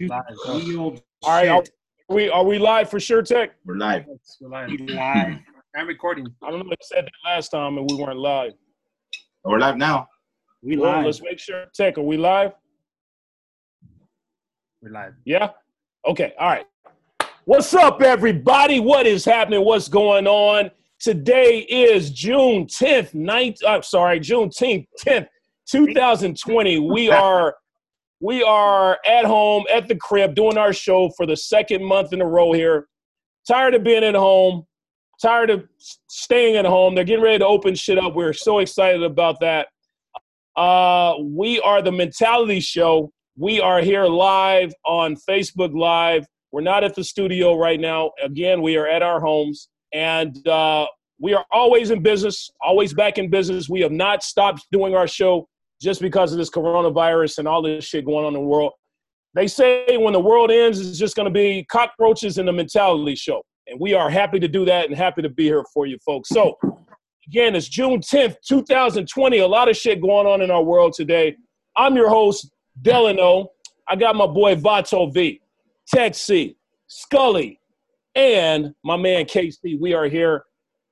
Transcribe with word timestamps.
Live. 0.00 0.22
Real 0.46 0.96
All 1.24 1.30
right, 1.32 1.48
are 1.48 1.64
we 2.08 2.28
are 2.30 2.44
we 2.44 2.58
live 2.58 2.88
for 2.88 3.00
sure, 3.00 3.20
Tech? 3.20 3.56
We're 3.64 3.74
live. 3.74 4.04
We're 4.40 4.48
live. 4.48 4.70
live. 4.80 5.38
I'm 5.76 5.86
recording. 5.88 6.26
I 6.42 6.50
don't 6.50 6.60
know. 6.60 6.70
They 6.70 6.76
said 6.82 7.04
that 7.04 7.28
last 7.28 7.48
time 7.48 7.76
and 7.78 7.90
we 7.90 7.96
weren't 7.96 8.18
live. 8.18 8.52
Oh, 9.44 9.50
we're 9.50 9.58
live 9.58 9.76
now. 9.76 10.06
We 10.62 10.76
Well, 10.76 10.92
live. 10.92 11.04
let's 11.06 11.20
make 11.22 11.40
sure. 11.40 11.64
Tech, 11.74 11.98
are 11.98 12.02
we 12.02 12.16
live? 12.16 12.52
We're 14.80 14.92
live. 14.92 15.14
Yeah. 15.24 15.50
Okay. 16.06 16.32
All 16.38 16.48
right. 16.48 16.66
What's 17.44 17.74
up, 17.74 18.00
everybody? 18.00 18.78
What 18.78 19.04
is 19.06 19.24
happening? 19.24 19.64
What's 19.64 19.88
going 19.88 20.28
on? 20.28 20.70
Today 21.00 21.58
is 21.60 22.10
June 22.10 22.66
10th, 22.66 23.14
9th, 23.14 23.58
I'm 23.66 23.82
sorry, 23.82 24.20
Juneteenth, 24.20 24.86
10th, 25.04 25.26
2020. 25.68 26.78
We 26.80 27.10
are 27.10 27.54
we 28.20 28.42
are 28.42 28.98
at 29.06 29.24
home 29.24 29.64
at 29.72 29.88
the 29.88 29.96
crib 29.96 30.34
doing 30.34 30.58
our 30.58 30.72
show 30.72 31.10
for 31.16 31.26
the 31.26 31.36
second 31.36 31.84
month 31.84 32.12
in 32.12 32.20
a 32.20 32.26
row 32.26 32.52
here. 32.52 32.86
Tired 33.46 33.74
of 33.74 33.84
being 33.84 34.04
at 34.04 34.14
home, 34.14 34.64
tired 35.22 35.50
of 35.50 35.64
staying 36.08 36.56
at 36.56 36.64
home. 36.64 36.94
They're 36.94 37.04
getting 37.04 37.24
ready 37.24 37.38
to 37.38 37.46
open 37.46 37.74
shit 37.74 37.98
up. 37.98 38.14
We're 38.14 38.32
so 38.32 38.58
excited 38.58 39.02
about 39.02 39.40
that. 39.40 39.68
Uh, 40.56 41.14
we 41.22 41.60
are 41.60 41.80
the 41.80 41.92
Mentality 41.92 42.60
Show. 42.60 43.12
We 43.36 43.60
are 43.60 43.80
here 43.80 44.06
live 44.06 44.72
on 44.84 45.16
Facebook 45.16 45.72
Live. 45.72 46.26
We're 46.50 46.62
not 46.62 46.82
at 46.82 46.94
the 46.94 47.04
studio 47.04 47.56
right 47.56 47.78
now. 47.78 48.10
Again, 48.22 48.62
we 48.62 48.76
are 48.76 48.88
at 48.88 49.02
our 49.02 49.20
homes, 49.20 49.68
and 49.92 50.46
uh, 50.48 50.86
we 51.20 51.34
are 51.34 51.44
always 51.52 51.90
in 51.90 52.02
business, 52.02 52.50
always 52.60 52.92
back 52.92 53.18
in 53.18 53.30
business. 53.30 53.68
We 53.68 53.80
have 53.82 53.92
not 53.92 54.24
stopped 54.24 54.66
doing 54.72 54.94
our 54.94 55.06
show 55.06 55.48
just 55.80 56.00
because 56.00 56.32
of 56.32 56.38
this 56.38 56.50
coronavirus 56.50 57.38
and 57.38 57.48
all 57.48 57.62
this 57.62 57.84
shit 57.84 58.04
going 58.04 58.24
on 58.24 58.34
in 58.34 58.40
the 58.40 58.46
world. 58.46 58.72
They 59.34 59.46
say 59.46 59.96
when 59.96 60.12
the 60.12 60.20
world 60.20 60.50
ends, 60.50 60.80
it's 60.80 60.98
just 60.98 61.14
going 61.14 61.28
to 61.28 61.32
be 61.32 61.64
cockroaches 61.70 62.38
and 62.38 62.48
the 62.48 62.52
Mentality 62.52 63.14
Show, 63.14 63.42
and 63.66 63.78
we 63.78 63.94
are 63.94 64.10
happy 64.10 64.40
to 64.40 64.48
do 64.48 64.64
that 64.64 64.86
and 64.86 64.96
happy 64.96 65.22
to 65.22 65.28
be 65.28 65.44
here 65.44 65.64
for 65.72 65.86
you 65.86 65.98
folks. 66.04 66.30
So, 66.30 66.58
again, 67.26 67.54
it's 67.54 67.68
June 67.68 68.00
10th, 68.00 68.36
2020. 68.46 69.38
A 69.38 69.46
lot 69.46 69.68
of 69.68 69.76
shit 69.76 70.00
going 70.00 70.26
on 70.26 70.40
in 70.40 70.50
our 70.50 70.62
world 70.62 70.94
today. 70.94 71.36
I'm 71.76 71.94
your 71.94 72.08
host, 72.08 72.50
Delano. 72.82 73.50
I 73.88 73.96
got 73.96 74.16
my 74.16 74.26
boy 74.26 74.56
Vato 74.56 75.12
V, 75.12 75.40
Tech 75.86 76.14
C, 76.14 76.56
Scully, 76.88 77.60
and 78.14 78.74
my 78.82 78.96
man 78.96 79.26
KC. 79.26 79.78
We 79.78 79.94
are 79.94 80.06
here 80.06 80.44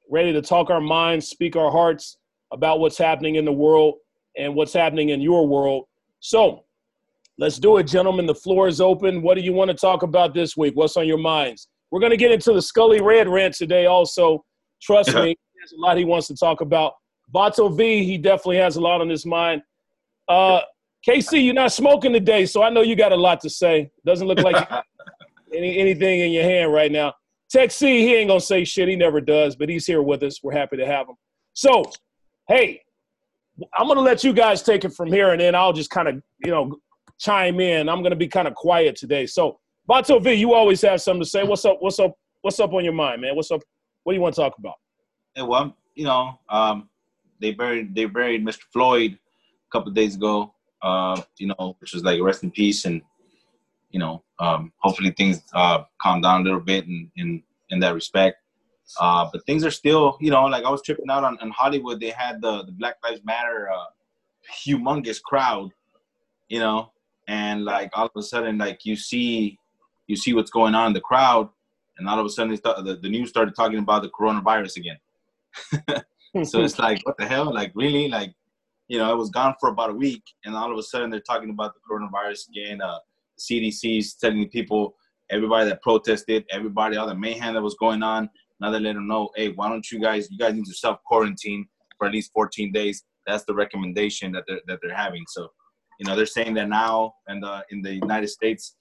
ready 0.09 0.33
to 0.33 0.43
talk 0.43 0.71
our 0.71 0.81
minds, 0.81 1.27
speak 1.27 1.57
our 1.57 1.71
hearts 1.71 2.19
about 2.53 2.79
what's 2.79 2.97
happening 2.97 3.35
in 3.35 3.45
the 3.45 3.53
world 3.53 3.95
and 4.37 4.55
what's 4.55 4.73
happening 4.73 5.11
in 5.11 5.21
your 5.21 5.47
world. 5.47 5.85
So 6.21 6.65
let's 7.39 7.59
do 7.59 7.77
it, 7.79 7.85
gentlemen. 7.85 8.27
The 8.27 8.35
floor 8.35 8.69
is 8.69 8.81
open. 8.81 9.23
What 9.23 9.37
do 9.37 9.41
you 9.41 9.53
want 9.53 9.71
to 9.71 9.77
talk 9.77 10.03
about 10.03 10.35
this 10.35 10.57
week? 10.57 10.75
What's 10.75 10.97
on 10.97 11.07
your 11.07 11.19
minds? 11.19 11.69
We're 11.91 12.01
going 12.01 12.11
to 12.11 12.17
get 12.17 12.33
into 12.33 12.53
the 12.53 12.63
Scully 12.63 13.01
Red 13.01 13.29
rant 13.29 13.55
today, 13.55 13.87
also. 13.87 14.45
Trust 14.83 15.15
me, 15.15 15.35
there's 15.57 15.73
a 15.73 15.81
lot 15.81 15.97
he 15.97 16.05
wants 16.05 16.27
to 16.29 16.35
talk 16.35 16.61
about. 16.61 16.95
Vato 17.35 17.75
V, 17.77 18.05
he 18.05 18.19
definitely 18.19 18.59
has 18.59 18.77
a 18.77 18.81
lot 18.81 19.01
on 19.01 19.09
his 19.09 19.25
mind. 19.25 19.63
Uh, 20.29 20.61
KC, 21.07 21.45
you're 21.45 21.55
not 21.55 21.73
smoking 21.73 22.13
today, 22.13 22.47
so 22.47 22.63
I 22.63 22.71
know 22.71 22.83
you 22.83 22.97
got 22.97 23.13
a 23.13 23.17
lot 23.17 23.41
to 23.43 23.51
say. 23.51 23.91
Doesn't 24.05 24.27
look 24.27 24.41
like 24.41 24.69
any, 25.55 25.79
anything 25.79 26.21
in 26.21 26.33
your 26.33 26.45
hand 26.45 26.73
right 26.73 26.91
now. 26.91 27.15
Tech 27.49 27.71
C, 27.71 28.01
he 28.01 28.15
ain't 28.17 28.29
gonna 28.29 28.41
say 28.41 28.65
shit. 28.65 28.89
He 28.89 28.97
never 28.97 29.21
does, 29.21 29.55
but 29.55 29.69
he's 29.69 29.87
here 29.87 30.03
with 30.03 30.23
us. 30.25 30.43
We're 30.43 30.53
happy 30.53 30.77
to 30.79 30.87
have 30.87 31.09
him. 31.09 31.15
So, 31.53 31.85
hey, 32.49 32.83
I'm 33.75 33.89
gonna 33.89 34.01
let 34.01 34.23
you 34.25 34.33
guys 34.33 34.63
take 34.63 34.85
it 34.85 34.93
from 34.93 35.09
here, 35.13 35.31
and 35.31 35.41
then 35.41 35.55
I'll 35.55 35.73
just 35.73 35.91
kind 35.91 36.09
of, 36.09 36.23
you 36.45 36.51
know, 36.51 36.77
chime 37.19 37.61
in. 37.61 37.89
I'm 37.89 38.03
gonna 38.03 38.17
be 38.17 38.29
kind 38.29 38.47
of 38.47 38.55
quiet 38.55 38.97
today. 38.97 39.27
So, 39.27 39.59
Vato 39.89 40.23
V, 40.23 40.35
you 40.35 40.53
always 40.53 40.83
have 40.83 41.01
something 41.01 41.23
to 41.23 41.29
say. 41.29 41.43
What's 41.43 41.65
up? 41.65 41.79
What's 41.81 41.99
up? 41.99 42.15
What's 42.43 42.61
up 42.61 42.73
on 42.73 42.85
your 42.85 42.93
mind, 42.93 43.23
man? 43.23 43.35
What's 43.35 43.51
up? 43.51 43.63
What 44.03 44.13
do 44.13 44.17
you 44.17 44.23
want 44.23 44.35
to 44.35 44.41
talk 44.43 44.59
about? 44.59 44.75
Hey, 45.35 45.43
well, 45.43 45.77
you 45.95 46.05
know, 46.05 46.39
um, 46.49 46.89
they 47.41 47.53
buried 47.53 47.95
they 47.95 48.05
buried 48.05 48.45
Mr. 48.45 48.63
Floyd 48.73 49.13
a 49.13 49.71
couple 49.73 49.91
days 49.93 50.17
ago. 50.17 50.53
Uh, 50.83 51.21
you 51.39 51.47
know, 51.47 51.77
which 51.81 51.95
was 51.95 52.05
like 52.05 52.21
rest 52.21 52.43
in 52.43 52.51
peace, 52.51 52.85
and 52.85 53.01
you 53.91 53.99
know, 53.99 54.23
um, 54.39 54.73
hopefully 54.79 55.11
things 55.11 55.43
uh, 55.55 55.83
calm 56.01 56.21
down 56.21 56.43
a 56.43 56.45
little 56.45 56.61
bit 56.61 56.85
in 56.87 57.11
in, 57.17 57.43
in 57.71 57.81
that 57.81 57.95
respect. 57.95 58.37
Uh, 59.01 59.29
but 59.33 59.45
things 59.47 59.65
are 59.65 59.71
still, 59.71 60.17
you 60.21 60.31
know, 60.31 60.45
like 60.45 60.65
I 60.65 60.71
was 60.71 60.83
tripping 60.83 61.11
out 61.11 61.25
on, 61.25 61.39
on 61.41 61.51
Hollywood. 61.51 62.01
They 62.01 62.11
had 62.11 62.41
the 62.41 62.65
the 62.65 62.73
Black 62.73 62.97
Lives 63.03 63.21
Matter 63.25 63.69
uh, 63.69 63.87
humongous 64.65 65.21
crowd, 65.21 65.71
you 66.49 66.61
know, 66.61 66.93
and 67.29 67.65
like 67.65 67.91
all 67.95 68.07
of 68.07 68.13
a 68.17 68.23
sudden, 68.23 68.59
like 68.59 68.85
you 68.85 68.97
see 68.97 69.59
you 70.07 70.17
see 70.17 70.35
what's 70.35 70.51
going 70.51 70.75
on 70.75 70.89
in 70.89 70.93
the 70.93 71.01
crowd, 71.01 71.49
and 71.99 72.09
all 72.09 72.19
of 72.19 72.27
a 72.27 72.31
sudden 72.31 72.55
the, 72.55 72.99
the 73.03 73.09
news 73.09 73.29
started 73.29 73.55
talking 73.55 73.79
about 73.79 74.03
the 74.03 74.11
coronavirus 74.11 74.77
again. 74.77 74.99
so 76.45 76.63
it's 76.63 76.79
like, 76.79 77.01
what 77.05 77.17
the 77.19 77.27
hell? 77.27 77.53
Like, 77.53 77.73
really? 77.75 78.09
Like, 78.09 78.35
you 78.89 78.99
know, 78.99 79.13
it 79.13 79.17
was 79.17 79.31
gone 79.31 79.55
for 79.59 79.69
about 79.71 79.91
a 79.91 79.95
week, 79.95 80.23
and 80.45 80.55
all 80.55 80.71
of 80.71 80.79
a 80.79 80.83
sudden 80.83 81.11
they're 81.11 81.21
talking 81.21 81.51
about 81.51 81.75
the 81.75 81.81
coronavirus 81.91 82.49
again. 82.51 82.81
Uh, 82.81 82.99
CDC's 83.39 84.15
telling 84.15 84.49
people, 84.49 84.95
everybody 85.31 85.69
that 85.69 85.83
protested, 85.83 86.45
everybody, 86.51 86.97
all 86.97 87.07
the 87.07 87.15
mayhem 87.15 87.55
that 87.55 87.63
was 87.63 87.75
going 87.75 88.03
on, 88.03 88.31
now 88.61 88.71
they 88.71 88.81
let 88.81 88.95
them 88.95 89.07
know, 89.07 89.31
hey, 89.37 89.49
why 89.51 89.69
don't 89.69 89.91
you 89.91 90.01
guys, 90.01 90.29
you 90.31 90.39
guys 90.39 90.55
need 90.55 90.65
to 90.67 90.75
self 90.75 90.99
quarantine 91.05 91.67
for 91.99 92.07
at 92.07 92.13
least 92.13 92.33
14 92.33 92.73
days. 92.73 93.05
That's 93.27 93.45
the 93.45 93.55
recommendation 93.55 94.33
that 94.33 94.45
they're 94.47 94.61
that 94.67 94.79
they're 94.83 94.95
having. 94.95 95.25
So, 95.29 95.49
you 95.99 96.07
know, 96.07 96.15
they're 96.17 96.27
saying 96.27 96.55
that 96.55 96.69
now, 96.69 97.15
and 97.27 97.45
uh, 97.45 97.63
in 97.71 97.83
the 97.83 97.95
United 97.95 98.29
States, 98.29 98.77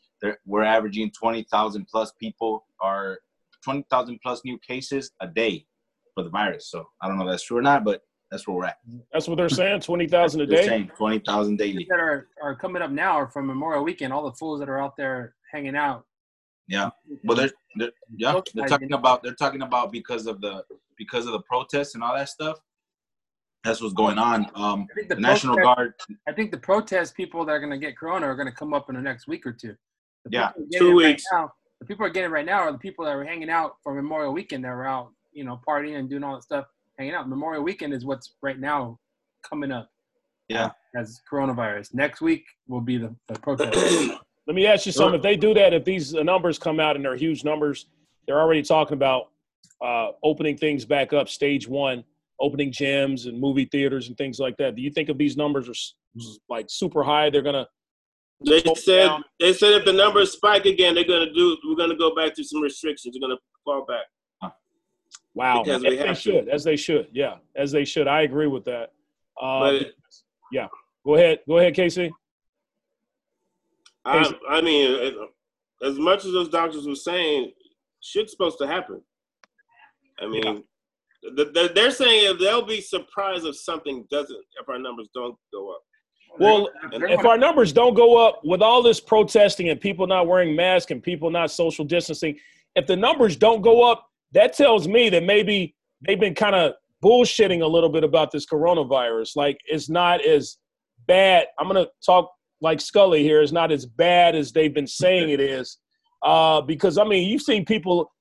we're 0.46 0.64
averaging 0.64 1.12
20,000 1.20 1.88
plus 1.92 2.12
people 2.20 2.66
are 2.82 3.20
20,000 3.64 4.20
plus 4.24 4.42
new 4.46 4.58
cases 4.60 5.12
a 5.22 5.28
day 5.28 5.66
for 6.14 6.24
the 6.24 6.30
virus. 6.30 6.70
So 6.70 6.86
I 7.02 7.08
don't 7.08 7.18
know 7.18 7.26
if 7.28 7.32
that's 7.32 7.44
true 7.44 7.58
or 7.58 7.62
not, 7.62 7.84
but 7.84 8.02
that's 8.32 8.48
where 8.48 8.58
we're 8.58 8.66
at. 8.66 8.78
That's 9.14 9.28
what 9.28 9.38
they're 9.38 9.50
saying. 9.50 9.82
Twenty 9.82 10.08
thousand 10.08 10.42
a 10.42 10.46
day. 10.48 10.90
20,000 10.98 11.58
daily. 11.58 11.86
that 11.90 12.00
are, 12.00 12.28
are 12.42 12.56
coming 12.56 12.82
up 12.82 12.92
now 12.92 13.12
are 13.12 13.28
from 13.28 13.48
Memorial 13.48 13.84
Weekend. 13.84 14.12
All 14.12 14.24
the 14.26 14.36
fools 14.36 14.60
that 14.60 14.70
are 14.70 14.82
out 14.82 14.98
there 14.98 15.36
hanging 15.52 15.76
out. 15.76 16.06
Yeah. 16.68 16.90
Well, 17.24 17.38
they're, 17.38 17.52
they're 17.76 17.92
yeah, 18.16 18.40
they're 18.54 18.68
talking 18.68 18.94
about 18.94 19.22
they're 19.24 19.36
talking 19.36 19.62
about 19.62 19.92
because 19.92 20.26
of 20.26 20.42
the 20.42 20.64
because 20.98 21.26
of 21.26 21.32
the 21.34 21.42
protests 21.42 21.94
and 21.96 22.04
all 22.04 22.16
that 22.16 22.30
stuff. 22.30 22.58
That's 23.64 23.82
what's 23.82 23.94
going 23.94 24.18
on. 24.20 24.46
Um, 24.56 24.88
I 24.92 24.96
think 24.96 25.10
the 25.10 25.16
National 25.16 25.56
protest- 25.56 25.76
Guard. 25.76 25.94
I 26.28 26.32
think 26.32 26.52
the 26.52 26.58
protest 26.58 27.16
people 27.16 27.46
that 27.46 27.52
are 27.52 27.60
going 27.60 27.72
to 27.72 27.78
get 27.80 27.98
corona 27.98 28.28
are 28.28 28.36
going 28.36 28.48
to 28.48 28.54
come 28.54 28.74
up 28.74 28.90
in 28.90 28.96
the 28.96 29.02
next 29.02 29.28
week 29.28 29.46
or 29.46 29.52
two. 29.54 29.76
The 30.24 30.30
Yeah, 30.32 30.50
people 30.50 30.64
are 30.64 30.68
getting 30.70 30.80
two 30.80 31.00
it 31.00 31.04
right 31.04 31.10
weeks. 31.10 31.24
now- 31.32 31.54
the 31.80 31.86
people 31.86 32.06
are 32.06 32.10
getting 32.10 32.32
right 32.32 32.46
now 32.46 32.60
are 32.60 32.72
the 32.72 32.78
people 32.78 33.04
that 33.06 33.14
were 33.16 33.26
hanging 33.26 33.50
out 33.50 33.76
for 33.84 33.94
Memorial 33.94 34.32
Weekend. 34.34 34.64
That 34.64 34.70
were 34.70 34.86
out, 34.88 35.12
you 35.34 35.44
know, 35.44 35.60
partying 35.68 35.98
and 36.00 36.10
doing 36.10 36.24
all 36.24 36.36
that 36.36 36.44
stuff, 36.44 36.66
hanging 36.98 37.14
out. 37.14 37.28
Memorial 37.28 37.64
Weekend 37.64 37.94
is 37.94 38.06
what's 38.06 38.34
right 38.42 38.58
now 38.60 38.98
coming 39.44 39.72
up 39.74 39.92
Yeah. 40.48 40.72
as 40.96 41.22
coronavirus. 41.30 41.94
Next 41.94 42.22
week 42.22 42.46
will 42.68 42.80
be 42.82 42.98
the, 42.98 43.14
the 43.28 43.38
protest. 43.40 44.12
Let 44.48 44.56
me 44.56 44.68
ask 44.68 44.86
you 44.86 44.92
something. 44.92 45.16
If 45.16 45.24
they 45.24 45.36
do 45.36 45.54
that, 45.56 45.74
if 45.74 45.84
these 45.86 46.14
numbers 46.14 46.60
come 46.60 46.80
out 46.80 46.96
and 46.96 47.04
they're 47.04 47.16
huge 47.16 47.44
numbers, 47.44 47.88
they're 48.28 48.40
already 48.40 48.62
talking 48.62 48.94
about 48.94 49.30
uh, 49.84 50.10
opening 50.24 50.58
things 50.58 50.86
back 50.86 51.14
up, 51.14 51.30
stage 51.30 51.68
one, 51.68 52.04
opening 52.40 52.72
gyms 52.72 53.26
and 53.28 53.40
movie 53.40 53.66
theaters 53.66 54.08
and 54.08 54.18
things 54.18 54.40
like 54.40 54.56
that. 54.58 54.76
Do 54.76 54.82
you 54.82 54.92
think 54.92 55.10
if 55.10 55.18
these 55.18 55.36
numbers 55.36 55.68
are 55.68 56.22
like 56.48 56.66
super 56.70 57.04
high, 57.04 57.30
they're 57.30 57.42
gonna? 57.42 57.68
They 58.46 58.62
said 58.76 59.08
down. 59.08 59.24
they 59.40 59.54
said 59.54 59.74
if 59.74 59.86
the 59.86 59.94
numbers 59.94 60.34
spike 60.34 60.66
again, 60.66 60.94
they're 60.96 61.06
gonna 61.06 61.34
do. 61.34 61.58
We're 61.68 61.76
gonna 61.76 61.96
go 61.98 62.14
back 62.14 62.36
to 62.36 62.44
some 62.44 62.62
restrictions. 62.62 63.18
We're 63.20 63.28
gonna 63.28 63.40
fall 63.64 63.86
back. 63.86 64.52
Wow, 65.34 65.64
Because 65.64 65.84
as 65.84 65.90
we 65.90 65.98
they 65.98 66.06
to. 66.06 66.16
should, 66.16 66.48
as 66.50 66.64
they 66.64 66.76
should, 66.78 67.08
yeah, 67.12 67.36
as 67.58 67.72
they 67.72 67.84
should. 67.84 68.08
I 68.08 68.22
agree 68.22 68.48
with 68.48 68.64
that. 68.66 68.92
Uh, 69.42 69.60
But- 69.60 69.94
yeah, 70.52 70.68
go 71.06 71.16
ahead, 71.16 71.40
go 71.48 71.58
ahead, 71.58 71.74
Casey. 71.76 72.12
I, 74.06 74.34
I 74.50 74.62
mean, 74.62 75.16
as- 75.84 75.98
much 75.98 76.26
as 76.26 76.32
those 76.32 76.50
doctors 76.50 76.88
were 76.88 76.96
saying, 76.96 77.52
shit's 78.02 78.32
supposed 78.32 78.58
to 78.60 78.68
happen. 78.68 79.02
I 80.20 80.28
mean, 80.28 80.64
th- 81.36 81.54
th- 81.54 81.74
they're 81.74 81.92
saying 81.92 82.32
if 82.34 82.40
they'll 82.40 82.66
be 82.66 82.82
surprised 82.82 83.46
if 83.46 83.58
something 83.58 84.06
doesn't, 84.10 84.44
if 84.62 84.70
our 84.70 84.80
numbers 84.80 85.10
don't 85.14 85.36
go 85.54 85.72
up. 85.72 85.82
Well, 86.40 86.70
if 86.92 87.26
our 87.26 87.38
numbers 87.38 87.72
don't 87.72 87.94
go 87.94 88.18
up 88.18 88.42
with 88.44 88.62
all 88.62 88.82
this 88.82 89.00
protesting 89.00 89.70
and 89.70 89.80
people 89.80 90.06
not 90.06 90.28
wearing 90.28 90.56
masks 90.56 90.92
and 90.92 91.02
people 91.02 91.30
not 91.30 91.50
social 91.52 91.86
distancing, 91.86 92.38
if 92.76 92.88
the 92.88 92.96
numbers 92.96 93.38
don't 93.38 93.62
go 93.62 93.90
up, 93.90 94.06
that 94.34 94.54
tells 94.54 94.88
me 94.88 95.10
that 95.10 95.24
maybe 95.24 95.76
they've 96.06 96.20
been 96.20 96.36
kind 96.36 96.56
of 96.56 96.74
bullshitting 97.04 97.62
a 97.62 97.68
little 97.68 97.90
bit 97.90 98.04
about 98.04 98.32
this 98.32 98.46
coronavirus. 98.46 99.36
Like 99.36 99.58
it's 99.66 99.90
not 99.90 100.26
as 100.26 100.58
bad. 101.08 101.48
I'm 101.60 101.68
gonna 101.68 101.88
talk 102.06 102.32
like 102.66 102.82
Scully 102.82 103.22
here 103.22 103.42
is 103.44 103.54
not 103.54 103.72
as 103.72 103.86
bad 103.86 104.36
as 104.36 104.52
they've 104.52 104.74
been 104.74 104.88
saying 104.88 105.30
it 105.30 105.40
is. 105.40 105.78
Uh, 106.24 106.60
because 106.62 106.98
I 106.98 107.04
mean, 107.04 107.30
you've 107.30 107.44
seen 107.44 107.64
people 107.64 108.12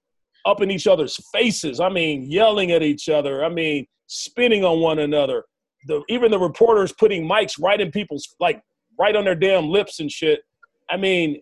up 0.44 0.60
in 0.60 0.70
each 0.70 0.86
other's 0.86 1.18
faces. 1.32 1.80
I 1.80 1.88
mean, 1.88 2.30
yelling 2.30 2.70
at 2.70 2.82
each 2.82 3.08
other. 3.08 3.42
I 3.42 3.48
mean, 3.48 3.86
spinning 4.06 4.62
on 4.62 4.80
one 4.80 4.98
another. 4.98 5.44
The 5.86 6.02
even 6.10 6.30
the 6.30 6.38
reporters 6.38 6.92
putting 6.92 7.26
mics 7.26 7.54
right 7.58 7.80
in 7.80 7.90
people's 7.90 8.36
like 8.38 8.60
right 9.00 9.16
on 9.16 9.24
their 9.24 9.34
damn 9.34 9.68
lips 9.70 9.98
and 10.00 10.12
shit. 10.12 10.40
I 10.90 10.98
mean, 10.98 11.40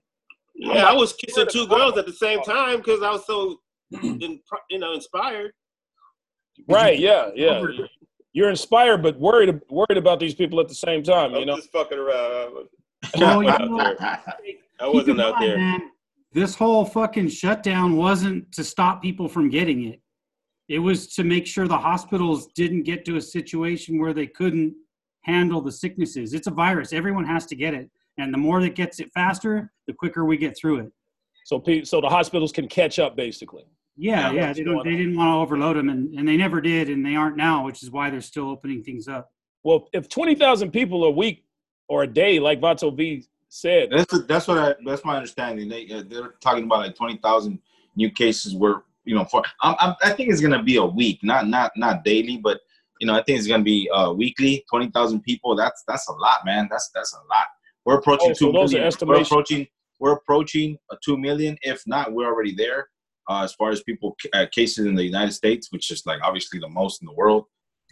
Yeah, 0.55 0.84
I 0.84 0.94
was 0.94 1.12
kissing 1.12 1.46
two 1.50 1.66
girls 1.66 1.98
at 1.98 2.06
the 2.06 2.12
same 2.12 2.40
time 2.43 2.76
because 2.78 3.02
I 3.02 3.10
was 3.10 3.26
so, 3.26 3.60
in, 4.02 4.40
you 4.70 4.78
know, 4.78 4.93
inspired. 4.93 5.50
Right? 6.69 6.98
Yeah, 6.98 7.31
yeah. 7.34 7.64
You're 8.32 8.50
inspired, 8.50 9.02
but 9.02 9.19
worried 9.19 9.60
worried 9.69 9.98
about 9.98 10.20
these 10.20 10.34
people 10.34 10.60
at 10.60 10.69
the 10.69 10.75
same 10.75 11.02
time. 11.02 11.32
You 11.32 11.40
I'm 11.40 11.46
know. 11.46 11.56
just 11.56 11.72
fucking 11.72 11.98
around. 11.98 12.69
Well, 13.16 13.43
you 13.43 13.50
know, 13.50 13.94
there. 13.99 14.20
I 14.81 14.88
wasn't 14.88 15.20
out 15.20 15.34
mind, 15.34 15.50
there. 15.50 15.58
man, 15.58 15.90
this 16.32 16.54
whole 16.54 16.84
fucking 16.84 17.28
shutdown 17.28 17.96
wasn't 17.96 18.50
to 18.52 18.64
stop 18.64 19.02
people 19.02 19.28
from 19.28 19.50
getting 19.50 19.84
it. 19.84 20.00
It 20.69 20.78
was 20.78 21.08
to 21.14 21.25
make 21.25 21.46
sure 21.46 21.69
the 21.69 21.76
hospitals 21.76 22.49
didn't 22.54 22.84
get 22.84 23.04
to 23.06 23.16
a 23.16 23.20
situation 23.20 24.00
where 24.00 24.14
they 24.14 24.26
couldn't 24.26 24.75
handle 25.22 25.60
the 25.60 25.72
sicknesses. 25.72 26.32
It's 26.32 26.46
a 26.46 26.50
virus. 26.50 26.93
Everyone 26.93 27.26
has 27.26 27.46
to 27.46 27.56
get 27.56 27.75
it. 27.75 27.90
And 28.19 28.32
the 28.32 28.38
more 28.38 28.60
that 28.60 28.75
gets 28.75 29.00
it 29.00 29.10
faster, 29.12 29.72
the 29.87 29.93
quicker 29.93 30.25
we 30.25 30.37
get 30.37 30.56
through 30.56 30.78
it. 30.78 30.93
So, 31.44 31.62
so 31.84 32.00
the 32.00 32.08
hospitals 32.08 32.52
can 32.52 32.69
catch 32.69 32.98
up, 32.98 33.16
basically. 33.16 33.64
Yeah, 33.96 34.31
Yeah, 34.31 34.32
yeah. 34.32 34.52
They, 34.52 34.64
don't, 34.64 34.84
they 34.84 34.96
didn't 34.96 35.16
want 35.16 35.28
to 35.28 35.34
overload 35.34 35.76
them, 35.76 35.88
and, 35.88 36.14
and 36.19 36.26
they 36.26 36.37
never 36.37 36.60
did, 36.60 36.88
and 36.88 37.05
they 37.05 37.14
aren't 37.14 37.37
now, 37.37 37.64
which 37.64 37.82
is 37.82 37.90
why 37.90 38.10
they're 38.10 38.20
still 38.20 38.48
opening 38.48 38.82
things 38.82 39.08
up. 39.08 39.31
Well, 39.64 39.88
if 39.93 40.08
twenty 40.08 40.34
thousand 40.34 40.72
people 40.72 41.05
a 41.05 41.10
week 41.10 41.42
or 41.93 42.05
a 42.05 42.06
day, 42.06 42.41
like 42.41 42.59
Vato 42.59 42.97
V 42.97 43.23
said, 43.50 43.91
That's 43.91 44.27
that's 44.27 44.49
what 44.49 44.56
I 44.56 44.75
that's 44.87 45.05
my 45.05 45.17
understanding. 45.17 45.69
They 45.69 45.87
uh, 45.93 46.03
they're 46.09 46.35
talking 46.41 46.65
about 46.65 46.79
like 46.79 46.97
twenty 46.97 47.19
thousand 47.19 47.59
new 47.97 48.11
cases 48.11 48.56
were 48.56 48.85
you 49.05 49.15
know 49.15 49.27
for 49.27 49.43
I'm, 49.61 49.77
I'm, 49.79 49.94
I 50.03 50.12
think 50.15 50.31
it's 50.31 50.41
gonna 50.41 50.62
be 50.62 50.77
a 50.77 50.85
week, 50.85 51.23
not 51.23 51.49
not 51.49 51.71
not 51.77 52.03
daily, 52.03 52.39
but 52.39 52.61
you 52.99 53.06
know 53.06 53.12
I 53.12 53.23
think 53.23 53.39
it's 53.39 53.47
gonna 53.47 53.62
be 53.62 53.91
uh 53.91 54.11
weekly. 54.11 54.65
Twenty 54.71 54.91
thousand 54.91 55.21
people. 55.21 55.55
That's 55.55 55.85
that's 55.87 56.09
a 56.09 56.12
lot, 56.12 56.47
man. 56.47 56.67
That's 56.71 56.89
that's 56.94 57.12
a 57.12 57.19
lot. 57.19 57.49
We're 57.85 57.99
approaching 57.99 58.31
Oh, 58.31 58.33
so 58.33 58.53
two 58.53 58.59
are. 58.59 58.91
We're 59.06 59.21
approaching 59.21 59.67
we're 60.00 60.12
approaching 60.12 60.79
a 60.91 60.97
two 61.05 61.19
million. 61.19 61.59
If 61.61 61.83
not, 61.87 62.15
we're 62.15 62.27
already 62.27 62.55
there. 62.55 62.89
Uh, 63.29 63.44
as 63.44 63.53
far 63.53 63.71
as 63.71 63.83
people 63.83 64.17
uh, 64.33 64.47
cases 64.50 64.87
in 64.87 64.94
the 64.94 65.05
United 65.05 65.33
States, 65.33 65.71
which 65.71 65.91
is 65.91 66.06
like 66.06 66.21
obviously 66.25 66.59
the 66.59 66.69
most 66.71 67.03
in 67.03 67.06
the 67.06 67.12
world. 67.12 67.44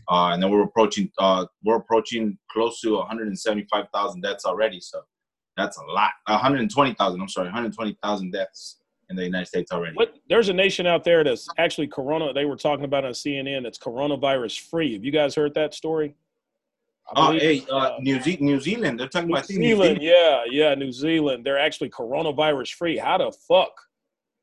Uh, 0.08 0.30
and 0.32 0.42
then 0.42 0.50
we're 0.50 0.62
approaching 0.62 1.10
uh, 1.18 1.44
we're 1.64 1.76
approaching 1.76 2.38
close 2.50 2.80
to 2.80 2.96
175,000 2.96 4.20
deaths 4.20 4.44
already. 4.44 4.80
So 4.80 5.00
that's 5.56 5.76
a 5.78 5.84
lot. 5.84 6.10
120,000. 6.26 7.20
I'm 7.20 7.28
sorry, 7.28 7.46
120,000 7.46 8.30
deaths 8.30 8.78
in 9.10 9.16
the 9.16 9.24
United 9.24 9.46
States 9.46 9.72
already. 9.72 9.94
what 9.96 10.14
there's 10.28 10.48
a 10.48 10.52
nation 10.52 10.86
out 10.86 11.02
there 11.04 11.24
that's 11.24 11.48
actually 11.58 11.88
corona. 11.88 12.32
They 12.32 12.44
were 12.44 12.56
talking 12.56 12.84
about 12.84 13.04
on 13.04 13.12
CNN. 13.12 13.64
That's 13.64 13.78
coronavirus 13.78 14.60
free. 14.60 14.92
Have 14.94 15.04
you 15.04 15.10
guys 15.10 15.34
heard 15.34 15.54
that 15.54 15.74
story? 15.74 16.14
Oh, 17.16 17.32
hey, 17.32 17.66
uh, 17.72 17.96
New, 17.98 18.20
Ze- 18.22 18.38
New 18.40 18.60
Zealand. 18.60 19.00
They're 19.00 19.08
talking 19.08 19.26
New 19.28 19.34
about 19.34 19.46
think 19.46 19.58
New 19.58 19.70
Zealand, 19.70 20.00
Zealand. 20.00 20.44
yeah, 20.52 20.68
yeah, 20.68 20.74
New 20.76 20.92
Zealand. 20.92 21.44
They're 21.44 21.58
actually 21.58 21.90
coronavirus 21.90 22.74
free. 22.74 22.96
How 22.98 23.18
the 23.18 23.32
fuck 23.48 23.72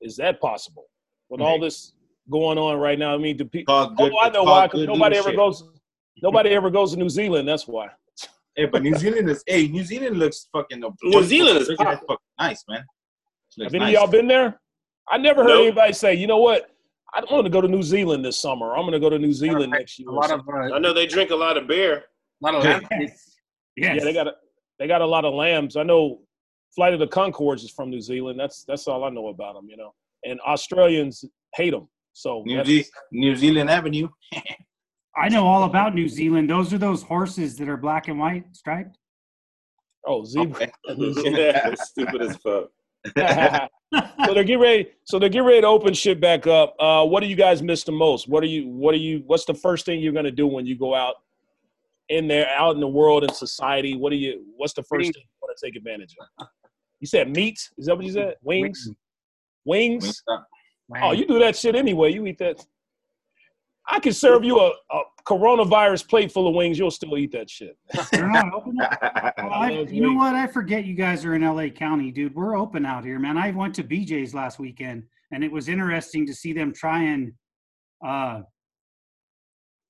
is 0.02 0.18
that 0.18 0.42
possible 0.42 0.88
with 1.30 1.40
all 1.40 1.60
this 1.62 1.94
going 2.30 2.58
on 2.58 2.78
right 2.78 2.98
now? 2.98 3.14
I 3.14 3.18
mean, 3.18 3.38
do 3.38 3.46
people? 3.46 3.90
Good- 3.98 4.12
Oh, 4.14 4.20
I 4.20 4.30
know 4.30 4.44
why. 4.44 4.68
Because 4.68 4.82
good 4.82 4.90
nobody 4.90 5.18
ever 5.18 5.30
leadership. 5.30 5.38
goes. 5.38 5.64
Nobody 6.24 6.50
ever 6.52 6.70
goes 6.70 6.94
to 6.94 7.00
New 7.00 7.10
Zealand. 7.10 7.48
That's 7.48 7.68
why. 7.68 7.88
Hey, 8.56 8.66
but 8.66 8.82
New 8.82 8.96
Zealand 8.96 9.30
is. 9.30 9.44
Hey, 9.46 9.68
New 9.68 9.84
Zealand 9.84 10.18
looks 10.18 10.48
fucking. 10.52 10.84
New 11.04 11.24
Zealand 11.24 11.60
is 11.60 11.68
fucking 11.78 12.18
nice, 12.40 12.64
man. 12.68 12.84
Have 13.62 13.74
any 13.74 13.80
nice. 13.80 13.88
of 13.90 13.94
y'all 14.02 14.08
been 14.12 14.28
there? 14.28 14.60
I 15.10 15.18
never 15.18 15.42
heard 15.44 15.50
Nope. 15.50 15.62
anybody 15.68 15.94
say, 15.94 16.14
you 16.16 16.28
know 16.28 16.38
what? 16.38 16.70
I 17.14 17.22
don't 17.22 17.32
want 17.32 17.46
to 17.46 17.50
go 17.52 17.62
to 17.62 17.68
New 17.68 17.82
Zealand 17.82 18.26
this 18.26 18.38
summer. 18.40 18.76
I'm 18.76 18.82
going 18.82 18.92
to 18.94 19.00
go 19.00 19.10
to 19.10 19.18
New 19.18 19.32
Zealand 19.32 19.72
next 19.72 19.98
year. 19.98 20.10
A 20.10 20.12
lot 20.12 20.30
of 20.32 20.42
uh, 20.48 20.74
I 20.76 20.80
know 20.80 20.94
they 20.94 21.08
drink 21.08 21.30
a 21.32 21.36
lot 21.36 21.56
of 21.58 21.68
beer. 21.68 21.96
A 21.98 22.46
lot 22.46 22.56
of 22.56 22.64
Yeah. 22.64 22.72
landscapes. 22.74 23.38
Yes. 23.78 23.96
Yeah, 23.98 24.04
they 24.04 24.14
got 24.14 24.28
a, 24.28 24.34
they 24.80 24.88
got 24.88 25.02
a 25.02 25.06
lot 25.06 25.24
of 25.24 25.34
lambs. 25.34 25.78
I 25.78 25.84
know 25.84 26.22
Flight 26.76 26.94
of 26.94 27.00
the 27.00 27.08
Conchords 27.08 27.64
is 27.64 27.72
from 27.72 27.90
New 27.90 28.02
Zealand. 28.02 28.40
That's 28.40 28.64
that's 28.66 28.88
all 28.88 29.04
I 29.04 29.10
know 29.10 29.28
about 29.28 29.54
them, 29.56 29.68
you 29.70 29.78
know. 29.78 29.94
And 30.26 30.40
Australians 30.42 31.24
hate 31.56 31.72
them. 31.72 31.88
So 32.18 32.42
New, 32.48 32.58
that's- 32.58 32.68
Ze- 32.86 32.90
New 33.12 33.36
Zealand 33.36 33.70
Avenue. 33.70 34.10
I 35.16 35.30
know 35.30 35.46
all 35.46 35.64
about 35.66 35.94
New 35.94 36.10
Zealand. 36.10 36.50
Those 36.50 36.74
are 36.74 36.78
those 36.80 37.04
horses 37.04 37.56
that 37.58 37.70
are 37.70 37.78
black 37.78 38.08
and 38.08 38.18
white 38.20 38.46
striped. 38.54 38.98
oh 40.08 40.24
zebra. 40.26 40.68
yeah, 40.88 41.74
stupid 41.76 42.22
as 42.24 42.36
fuck. 42.38 42.70
so 43.16 44.34
they're 44.34 44.44
getting 44.44 44.60
ready. 44.60 44.90
So 45.06 45.20
they're 45.20 45.30
getting 45.30 45.48
ready 45.48 45.62
to 45.62 45.68
open 45.68 45.94
shit 45.94 46.20
back 46.20 46.48
up. 46.48 46.76
Uh, 46.80 47.06
what 47.06 47.22
do 47.22 47.28
you 47.28 47.36
guys 47.36 47.62
miss 47.62 47.84
the 47.84 47.92
most? 47.92 48.28
What 48.28 48.42
are 48.44 48.48
you? 48.48 48.68
What 48.68 48.94
are 48.96 49.00
you? 49.00 49.24
What's 49.28 49.46
the 49.46 49.54
first 49.54 49.86
thing 49.86 50.00
you're 50.00 50.14
gonna 50.14 50.32
do 50.32 50.48
when 50.48 50.66
you 50.66 50.76
go 50.78 50.96
out 50.96 51.16
in 52.10 52.28
there, 52.28 52.50
out 52.56 52.74
in 52.74 52.80
the 52.82 52.88
world 52.88 53.24
in 53.24 53.32
society? 53.34 53.96
What 53.96 54.10
do 54.10 54.16
you? 54.16 54.44
What's 54.56 54.74
the 54.74 54.84
first 54.84 55.06
Meat. 55.08 55.14
thing 55.16 55.24
you 55.24 55.38
want 55.48 55.56
to 55.58 55.66
take 55.66 55.76
advantage 55.76 56.16
of? 56.40 56.48
You 57.00 57.06
said 57.08 57.30
meat. 57.30 57.60
Is 57.78 57.86
that 57.86 57.96
what 57.96 58.06
you 58.06 58.12
said? 58.12 58.36
Wings. 58.44 58.90
Wings. 59.66 60.24
Oh, 61.02 61.12
you 61.12 61.26
do 61.28 61.40
that 61.40 61.56
shit 61.56 61.76
anyway. 61.76 62.14
You 62.14 62.26
eat 62.26 62.38
that. 62.40 62.66
I 63.90 64.00
can 64.00 64.14
serve 64.14 64.44
you 64.44 64.60
a, 64.60 64.72
a 64.92 65.02
coronavirus 65.26 66.08
plate 66.10 66.32
full 66.32 66.48
of 66.48 66.56
wings. 66.56 66.78
You'll 66.78 66.92
still 66.92 67.18
eat 67.18 67.32
that 67.32 67.50
shit. 67.50 67.78
They're 68.12 68.28
not. 68.30 68.52
Well, 69.38 69.54
I, 69.54 69.70
you 69.90 70.02
know 70.02 70.14
what? 70.14 70.34
I 70.36 70.48
forget 70.48 70.86
you 70.86 70.94
guys 70.96 71.24
are 71.24 71.36
in 71.36 71.42
LA 71.44 71.68
County, 71.70 72.12
dude. 72.12 72.34
We're 72.36 72.58
open 72.58 72.86
out 72.86 73.06
here, 73.06 73.20
man. 73.20 73.38
I 73.38 73.52
went 73.52 73.76
to 73.76 73.84
BJ's 73.84 74.34
last 74.34 74.60
weekend, 74.60 75.04
and 75.32 75.44
it 75.44 75.52
was 75.52 75.70
interesting 75.70 76.26
to 76.26 76.34
see 76.34 76.54
them 76.54 76.74
try 76.74 77.04
and, 77.04 77.34
uh, 78.06 78.42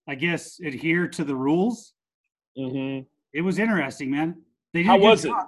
I 0.08 0.16
guess, 0.16 0.60
adhere 0.64 1.08
to 1.08 1.24
the 1.24 1.36
rules. 1.36 1.94
hmm 2.58 3.00
It 3.34 3.42
was 3.42 3.58
interesting, 3.58 4.12
man. 4.12 4.42
They 4.74 4.80
did 4.80 4.88
How 4.88 4.96
a 4.96 5.00
good 5.00 5.04
was 5.06 5.26
it? 5.26 5.30
job. 5.30 5.48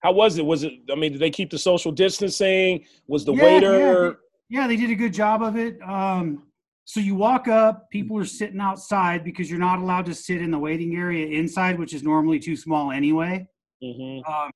How 0.00 0.12
was 0.12 0.38
it? 0.38 0.44
Was 0.46 0.62
it? 0.64 0.72
I 0.90 0.94
mean, 0.94 1.12
did 1.12 1.20
they 1.20 1.30
keep 1.30 1.50
the 1.50 1.58
social 1.58 1.90
distancing? 1.92 2.84
Was 3.08 3.24
the 3.24 3.34
Yeah, 3.34 3.42
waiter? 3.44 3.78
Yeah, 3.78 4.10
they, 4.10 4.16
yeah, 4.48 4.66
they 4.66 4.76
did 4.76 4.90
a 4.90 4.94
good 4.94 5.12
job 5.14 5.42
of 5.42 5.56
it. 5.56 5.80
Um, 5.82 6.44
so 6.84 7.00
you 7.00 7.14
walk 7.14 7.48
up, 7.48 7.88
people 7.90 8.18
are 8.18 8.24
sitting 8.26 8.60
outside 8.60 9.24
because 9.24 9.50
you're 9.50 9.58
not 9.58 9.78
allowed 9.78 10.06
to 10.06 10.14
sit 10.14 10.42
in 10.42 10.50
the 10.50 10.58
waiting 10.58 10.96
area 10.96 11.26
inside, 11.26 11.78
which 11.78 11.94
is 11.94 12.02
normally 12.02 12.38
too 12.38 12.56
small 12.56 12.92
anyway. 12.92 13.46
hmm 13.82 14.18
Um, 14.26 14.50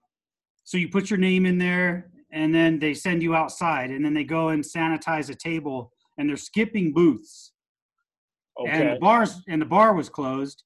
so 0.64 0.76
you 0.76 0.88
put 0.88 1.08
your 1.08 1.18
name 1.18 1.46
in 1.46 1.56
there, 1.56 2.10
and 2.30 2.54
then 2.54 2.78
they 2.78 2.92
send 2.92 3.22
you 3.22 3.34
outside, 3.34 3.90
and 3.90 4.04
then 4.04 4.12
they 4.12 4.24
go 4.24 4.48
and 4.50 4.62
sanitize 4.62 5.30
a 5.30 5.34
table, 5.34 5.90
and 6.18 6.28
they're 6.28 6.36
skipping 6.36 6.92
booths, 6.92 7.52
Okay. 8.60 8.70
and 8.70 8.96
the 8.96 8.98
bars 9.00 9.40
and 9.48 9.62
the 9.62 9.66
bar 9.66 9.94
was 9.94 10.10
closed. 10.10 10.64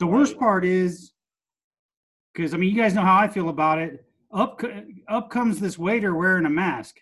The 0.00 0.06
worst 0.06 0.38
part 0.38 0.64
is, 0.66 1.12
because 2.34 2.52
I 2.52 2.58
mean, 2.58 2.68
you 2.68 2.76
guys 2.76 2.92
know 2.92 3.00
how 3.00 3.16
I 3.16 3.28
feel 3.28 3.48
about 3.48 3.78
it. 3.78 4.04
Up, 4.30 4.60
up 5.08 5.30
comes 5.30 5.58
this 5.60 5.78
waiter 5.78 6.14
wearing 6.14 6.44
a 6.44 6.50
mask. 6.50 6.96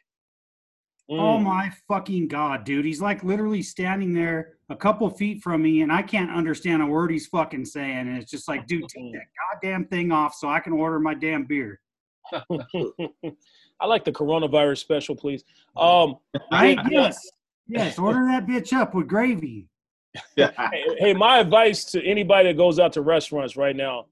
Oh 1.10 1.36
Mm. 1.38 1.42
my 1.42 1.70
fucking 1.86 2.28
god, 2.28 2.64
dude! 2.64 2.84
He's 2.84 3.00
like 3.02 3.22
literally 3.22 3.62
standing 3.62 4.14
there 4.14 4.54
a 4.70 4.76
couple 4.76 5.08
feet 5.10 5.42
from 5.42 5.62
me, 5.62 5.82
and 5.82 5.92
I 5.92 6.00
can't 6.00 6.30
understand 6.30 6.82
a 6.82 6.86
word 6.86 7.10
he's 7.10 7.26
fucking 7.26 7.66
saying. 7.66 8.08
And 8.08 8.16
it's 8.16 8.30
just 8.30 8.48
like, 8.48 8.66
dude, 8.66 8.88
take 8.88 9.12
that 9.12 9.26
goddamn 9.52 9.84
thing 9.86 10.12
off 10.12 10.34
so 10.34 10.48
I 10.48 10.60
can 10.60 10.72
order 10.72 10.98
my 10.98 11.12
damn 11.14 11.44
beer. 11.44 11.80
I 12.32 13.86
like 13.86 14.04
the 14.04 14.12
coronavirus 14.12 14.78
special, 14.78 15.14
please. 15.14 15.44
Um, 15.76 16.16
Right? 16.50 16.78
yes. 16.90 17.18
Yes. 17.66 17.98
Order 17.98 18.24
that 18.26 18.46
bitch 18.46 18.72
up 18.72 18.94
with 18.94 19.06
gravy. 19.08 19.68
hey, 20.36 20.50
hey, 20.98 21.12
my 21.14 21.38
advice 21.38 21.84
to 21.86 22.02
anybody 22.04 22.48
that 22.48 22.56
goes 22.56 22.78
out 22.78 22.92
to 22.94 23.00
restaurants 23.02 23.56
right 23.56 23.74
now: 23.76 24.06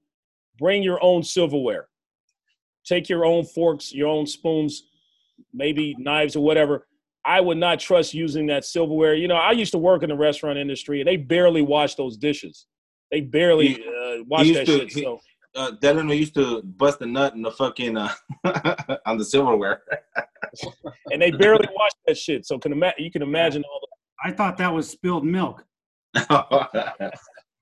bring 0.59 0.83
your 0.83 1.03
own 1.03 1.23
silverware. 1.23 1.87
Take 2.85 3.07
your 3.09 3.25
own 3.25 3.45
forks, 3.45 3.93
your 3.93 4.09
own 4.09 4.27
spoons, 4.27 4.83
maybe 5.53 5.95
knives 5.97 6.35
or 6.35 6.43
whatever. 6.43 6.87
I 7.25 7.39
would 7.39 7.57
not 7.57 7.79
trust 7.79 8.13
using 8.13 8.47
that 8.47 8.65
silverware. 8.65 9.15
You 9.15 9.27
know, 9.29 9.35
I 9.35 9.51
used 9.51 9.71
to 9.71 9.77
work 9.77 10.03
in 10.03 10.09
the 10.09 10.15
restaurant 10.17 10.57
industry, 10.59 10.99
and 10.99 11.07
they 11.07 11.15
barely 11.15 11.61
wash 11.61 11.95
those 11.95 12.17
dishes. 12.17 12.65
They 13.11 13.21
barely 13.21 13.81
uh, 13.81 14.23
wash 14.27 14.45
used 14.47 14.59
that 14.61 14.65
to- 14.65 14.79
shit. 14.79 14.93
he- 14.93 15.01
So 15.03 15.19
uh, 15.55 15.71
Delano 15.79 16.13
used 16.13 16.33
to 16.33 16.61
bust 16.63 16.99
a 17.01 17.05
nut 17.05 17.33
in 17.35 17.41
the 17.43 17.51
fucking 17.51 17.95
uh, 17.95 18.09
on 19.05 19.17
the 19.17 19.23
silverware. 19.23 19.83
and 21.11 21.21
they 21.21 21.31
barely 21.31 21.67
wash 21.75 21.91
that 22.07 22.17
shit. 22.17 22.45
So 22.45 22.57
can 22.59 22.71
ima- 22.73 22.93
you 22.97 23.11
can 23.11 23.21
imagine 23.21 23.63
all 23.71 23.79
the 23.81 23.87
I 24.29 24.31
thought 24.33 24.57
that 24.57 24.73
was 24.73 24.89
spilled 24.89 25.25
milk. 25.25 25.63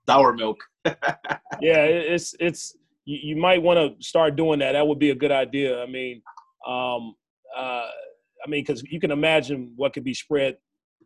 Sour 0.08 0.34
milk. 0.34 0.60
yeah, 0.86 1.84
it- 1.86 2.14
it's 2.14 2.36
it's 2.40 2.76
you, 3.06 3.20
you 3.22 3.36
might 3.36 3.62
want 3.62 3.78
to 4.00 4.04
start 4.06 4.36
doing 4.36 4.60
that. 4.60 4.74
That 4.74 4.88
would 4.88 5.00
be 5.00 5.12
a 5.12 5.16
good 5.16 5.32
idea. 5.32 5.82
I 5.82 5.86
mean, 5.86 6.22
um, 6.68 7.16
uh, 7.56 7.88
I 8.46 8.50
mean, 8.50 8.64
because 8.64 8.84
you 8.84 9.00
can 9.00 9.12
imagine 9.12 9.74
what 9.76 9.94
could 9.94 10.04
be 10.04 10.14
spread. 10.14 10.58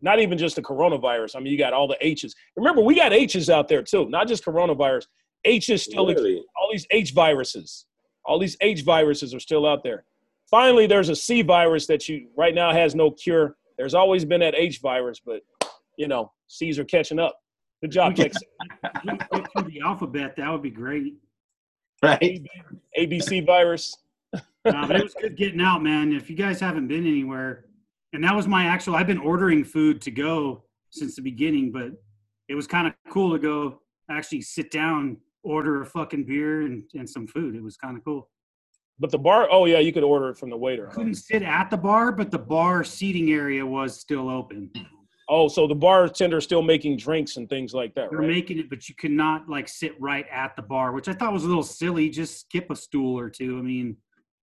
Not 0.01 0.19
even 0.19 0.37
just 0.37 0.55
the 0.55 0.61
coronavirus. 0.61 1.35
I 1.35 1.39
mean, 1.39 1.51
you 1.51 1.57
got 1.57 1.73
all 1.73 1.87
the 1.87 1.97
H's. 2.01 2.35
Remember, 2.55 2.81
we 2.81 2.95
got 2.95 3.13
H's 3.13 3.49
out 3.49 3.67
there 3.67 3.81
too. 3.81 4.09
Not 4.09 4.27
just 4.27 4.43
coronavirus. 4.43 5.07
H's 5.45 5.83
still 5.83 6.09
exist. 6.09 6.23
Really? 6.23 6.43
all 6.57 6.69
these 6.71 6.87
H 6.91 7.13
viruses. 7.13 7.85
All 8.25 8.39
these 8.39 8.57
H 8.61 8.81
viruses 8.83 9.33
are 9.33 9.39
still 9.39 9.65
out 9.67 9.83
there. 9.83 10.05
Finally, 10.49 10.87
there's 10.87 11.09
a 11.09 11.15
C 11.15 11.41
virus 11.41 11.87
that 11.87 12.07
you 12.07 12.27
right 12.37 12.53
now 12.53 12.71
has 12.71 12.95
no 12.95 13.11
cure. 13.11 13.55
There's 13.77 13.93
always 13.93 14.25
been 14.25 14.41
that 14.41 14.55
H 14.55 14.79
virus, 14.81 15.21
but 15.23 15.41
you 15.97 16.07
know, 16.07 16.31
C's 16.47 16.79
are 16.79 16.85
catching 16.85 17.19
up. 17.19 17.39
Good 17.81 17.91
job, 17.91 18.15
Texas. 18.15 18.41
If 18.83 19.03
you 19.03 19.11
could 19.11 19.29
get 19.31 19.47
through 19.51 19.71
the 19.71 19.81
alphabet, 19.81 20.35
that 20.37 20.51
would 20.51 20.61
be 20.61 20.71
great. 20.71 21.15
Right? 22.01 22.45
ABC 22.97 23.45
virus. 23.45 23.95
No, 24.65 24.87
but 24.87 24.95
it 24.95 25.03
was 25.03 25.13
good 25.13 25.37
getting 25.37 25.61
out, 25.61 25.83
man. 25.83 26.11
If 26.13 26.29
you 26.29 26.35
guys 26.35 26.59
haven't 26.59 26.87
been 26.87 27.05
anywhere, 27.05 27.65
and 28.13 28.23
that 28.23 28.35
was 28.35 28.47
my 28.47 28.65
actual, 28.65 28.95
I've 28.95 29.07
been 29.07 29.19
ordering 29.19 29.63
food 29.63 30.01
to 30.01 30.11
go 30.11 30.63
since 30.89 31.15
the 31.15 31.21
beginning, 31.21 31.71
but 31.71 31.91
it 32.47 32.55
was 32.55 32.67
kind 32.67 32.87
of 32.87 32.93
cool 33.09 33.31
to 33.31 33.39
go 33.39 33.81
actually 34.09 34.41
sit 34.41 34.71
down, 34.71 35.17
order 35.43 35.81
a 35.81 35.85
fucking 35.85 36.25
beer 36.25 36.61
and, 36.61 36.83
and 36.93 37.09
some 37.09 37.27
food. 37.27 37.55
It 37.55 37.63
was 37.63 37.77
kind 37.77 37.97
of 37.97 38.03
cool. 38.03 38.29
But 38.97 39.11
the 39.11 39.17
bar, 39.17 39.49
oh 39.51 39.65
yeah, 39.65 39.79
you 39.79 39.91
could 39.91 40.03
order 40.03 40.29
it 40.29 40.37
from 40.37 40.49
the 40.49 40.57
waiter. 40.57 40.87
Huh? 40.87 40.93
couldn't 40.93 41.15
sit 41.15 41.43
at 41.43 41.69
the 41.69 41.77
bar, 41.77 42.11
but 42.11 42.31
the 42.31 42.39
bar 42.39 42.83
seating 42.83 43.31
area 43.31 43.65
was 43.65 43.99
still 43.99 44.29
open. 44.29 44.71
Oh, 45.27 45.47
so 45.47 45.67
the 45.67 45.75
bartender 45.75 46.39
still 46.39 46.61
making 46.61 46.97
drinks 46.97 47.37
and 47.37 47.49
things 47.49 47.73
like 47.73 47.95
that, 47.95 48.11
They're 48.11 48.19
right? 48.19 48.27
making 48.29 48.59
it, 48.59 48.69
but 48.69 48.87
you 48.87 48.95
could 48.95 49.11
not 49.11 49.49
like 49.49 49.67
sit 49.67 49.99
right 49.99 50.25
at 50.31 50.55
the 50.55 50.61
bar, 50.61 50.91
which 50.91 51.07
I 51.07 51.13
thought 51.13 51.33
was 51.33 51.43
a 51.43 51.47
little 51.47 51.63
silly. 51.63 52.09
Just 52.09 52.41
skip 52.41 52.69
a 52.69 52.75
stool 52.75 53.17
or 53.17 53.29
two. 53.29 53.57
I 53.57 53.61
mean, 53.61 53.97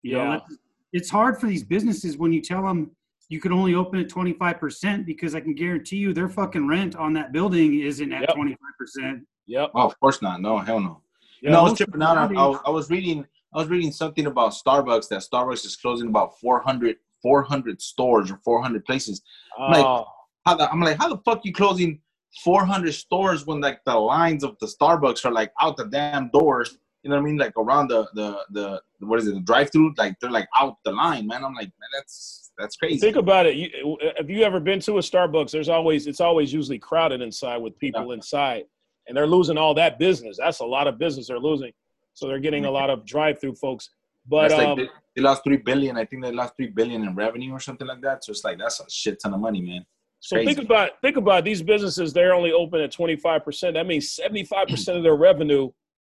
you 0.03 0.17
Yeah. 0.17 0.31
that's- 0.31 0.57
it's 0.93 1.09
hard 1.09 1.39
for 1.39 1.47
these 1.47 1.63
businesses 1.63 2.17
when 2.17 2.33
you 2.33 2.41
tell 2.41 2.63
them 2.63 2.91
you 3.29 3.39
can 3.39 3.51
only 3.53 3.75
open 3.75 3.99
at 3.99 4.09
25% 4.09 5.05
because 5.05 5.35
I 5.35 5.39
can 5.39 5.53
guarantee 5.53 5.97
you 5.97 6.13
their 6.13 6.29
fucking 6.29 6.67
rent 6.67 6.95
on 6.95 7.13
that 7.13 7.31
building 7.31 7.79
isn't 7.79 8.11
at 8.11 8.21
Yep. 8.21 8.35
25%. 8.35 9.27
Yep. 9.45 9.71
Oh, 9.75 9.81
of 9.85 9.99
course 9.99 10.21
not. 10.21 10.41
No, 10.41 10.57
hell 10.57 10.79
no. 10.79 11.01
Yeah, 11.41 11.49
you 11.49 11.53
know, 11.53 11.59
I 11.59 11.63
was 11.63 11.77
tripping 11.77 12.01
out. 12.01 12.17
I 12.17 12.33
I 12.65 12.69
was 12.71 12.89
reading. 12.89 13.25
I 13.53 13.57
was 13.57 13.67
reading 13.67 13.91
something 13.91 14.25
about 14.27 14.51
Starbucks 14.51 15.09
that 15.09 15.21
Starbucks 15.21 15.65
is 15.65 15.75
closing 15.75 16.07
about 16.09 16.39
400, 16.39 16.97
400 17.21 17.81
stores 17.81 18.29
or 18.31 18.37
400 18.43 18.83
places. 18.85 19.21
like- 19.59 19.85
Oh, 19.85 20.05
How 20.45 20.55
the, 20.55 20.71
I'm 20.71 20.79
like, 20.81 20.97
how 20.97 21.09
the 21.09 21.17
fuck 21.19 21.43
you 21.45 21.51
closing 21.53 22.01
400 22.43 22.93
stores 22.93 23.45
when 23.45 23.59
like 23.59 23.83
the 23.85 23.93
lines 23.95 24.43
of 24.43 24.57
the 24.59 24.65
Starbucks 24.67 25.25
are 25.25 25.31
like 25.31 25.51
out 25.61 25.77
the 25.77 25.85
damn 25.85 26.29
doors? 26.29 26.77
You 27.03 27.09
know 27.09 27.15
what 27.15 27.21
I 27.21 27.25
mean? 27.25 27.37
Like 27.37 27.53
around 27.57 27.87
the 27.87 28.09
the 28.13 28.43
the 28.51 28.81
what 28.99 29.19
is 29.19 29.27
it? 29.27 29.33
The 29.33 29.39
drive-through? 29.39 29.93
Like 29.97 30.19
they're 30.19 30.29
like 30.29 30.47
out 30.57 30.77
the 30.83 30.91
line, 30.91 31.27
man. 31.27 31.45
I'm 31.45 31.53
like, 31.53 31.71
man, 31.79 31.89
that's 31.93 32.51
that's 32.57 32.75
crazy. 32.75 32.99
think 32.99 33.15
about 33.15 33.45
it. 33.45 33.55
You, 33.55 33.97
have 34.17 34.29
you 34.29 34.43
ever 34.43 34.59
been 34.59 34.81
to 34.81 34.97
a 34.97 35.01
Starbucks? 35.01 35.51
There's 35.51 35.69
always 35.69 36.07
it's 36.07 36.19
always 36.19 36.51
usually 36.51 36.77
crowded 36.77 37.21
inside 37.21 37.57
with 37.57 37.77
people 37.79 38.11
inside, 38.11 38.63
and 39.07 39.15
they're 39.15 39.27
losing 39.27 39.57
all 39.57 39.73
that 39.75 39.97
business. 39.97 40.37
That's 40.37 40.59
a 40.59 40.65
lot 40.65 40.87
of 40.87 40.97
business 40.97 41.27
they're 41.27 41.39
losing. 41.39 41.71
So 42.13 42.27
they're 42.27 42.39
getting 42.39 42.65
a 42.65 42.71
lot 42.71 42.89
of 42.89 43.05
drive-through 43.05 43.55
folks. 43.55 43.91
But 44.27 44.51
like 44.51 44.67
um, 44.67 44.77
they, 44.77 44.89
they 45.15 45.21
lost 45.21 45.43
three 45.45 45.57
billion. 45.57 45.97
I 45.97 46.03
think 46.03 46.21
they 46.21 46.33
lost 46.33 46.57
three 46.57 46.67
billion 46.67 47.03
in 47.03 47.15
revenue 47.15 47.53
or 47.53 47.61
something 47.61 47.87
like 47.87 48.01
that. 48.01 48.25
So 48.25 48.31
it's 48.31 48.43
like 48.43 48.57
that's 48.59 48.81
a 48.81 48.89
shit 48.89 49.21
ton 49.21 49.33
of 49.33 49.39
money, 49.39 49.61
man. 49.61 49.85
So 50.19 50.35
Crazy. 50.35 50.53
think 50.53 50.65
about 50.65 51.01
think 51.01 51.15
about 51.15 51.45
these 51.45 51.61
businesses. 51.61 52.11
They're 52.11 52.33
only 52.33 52.51
open 52.51 52.81
at 52.81 52.91
twenty 52.91 53.15
five 53.15 53.45
percent. 53.45 53.75
That 53.75 53.87
means 53.87 54.11
seventy 54.11 54.43
five 54.43 54.67
percent 54.67 54.97
of 54.97 55.03
their 55.03 55.15
revenue 55.15 55.71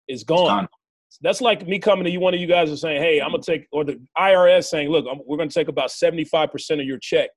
is 0.08 0.20
It's 0.20 0.24
gone. 0.24 0.46
gone. 0.46 0.68
That's 1.20 1.40
like 1.40 1.66
me 1.66 1.78
coming 1.78 2.04
to 2.04 2.10
you, 2.10 2.20
one 2.20 2.32
of 2.34 2.40
you 2.40 2.46
guys, 2.46 2.70
and 2.70 2.78
saying, 2.78 3.02
"Hey, 3.02 3.20
I'm 3.20 3.30
gonna 3.30 3.42
take," 3.42 3.66
or 3.70 3.84
the 3.84 4.00
IRS 4.18 4.64
saying, 4.70 4.88
"Look, 4.88 5.04
I'm, 5.10 5.20
we're 5.26 5.36
gonna 5.36 5.50
take 5.50 5.68
about 5.68 5.90
seventy 5.90 6.24
five 6.24 6.50
percent 6.50 6.80
of 6.80 6.86
your 6.86 6.98
check," 6.98 7.28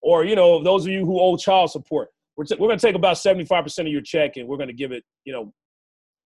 or 0.00 0.24
you 0.24 0.36
know, 0.36 0.62
those 0.62 0.86
of 0.86 0.92
you 0.92 1.04
who 1.04 1.18
owe 1.20 1.36
child 1.36 1.70
support, 1.70 2.08
we're 2.36 2.44
t- 2.44 2.54
we're 2.58 2.68
gonna 2.68 2.78
take 2.78 2.94
about 2.94 3.18
seventy 3.18 3.44
five 3.44 3.64
percent 3.64 3.88
of 3.88 3.92
your 3.92 4.02
check, 4.02 4.36
and 4.36 4.46
we're 4.48 4.56
gonna 4.56 4.72
give 4.72 4.92
it, 4.92 5.02
you 5.24 5.32
know, 5.32 5.52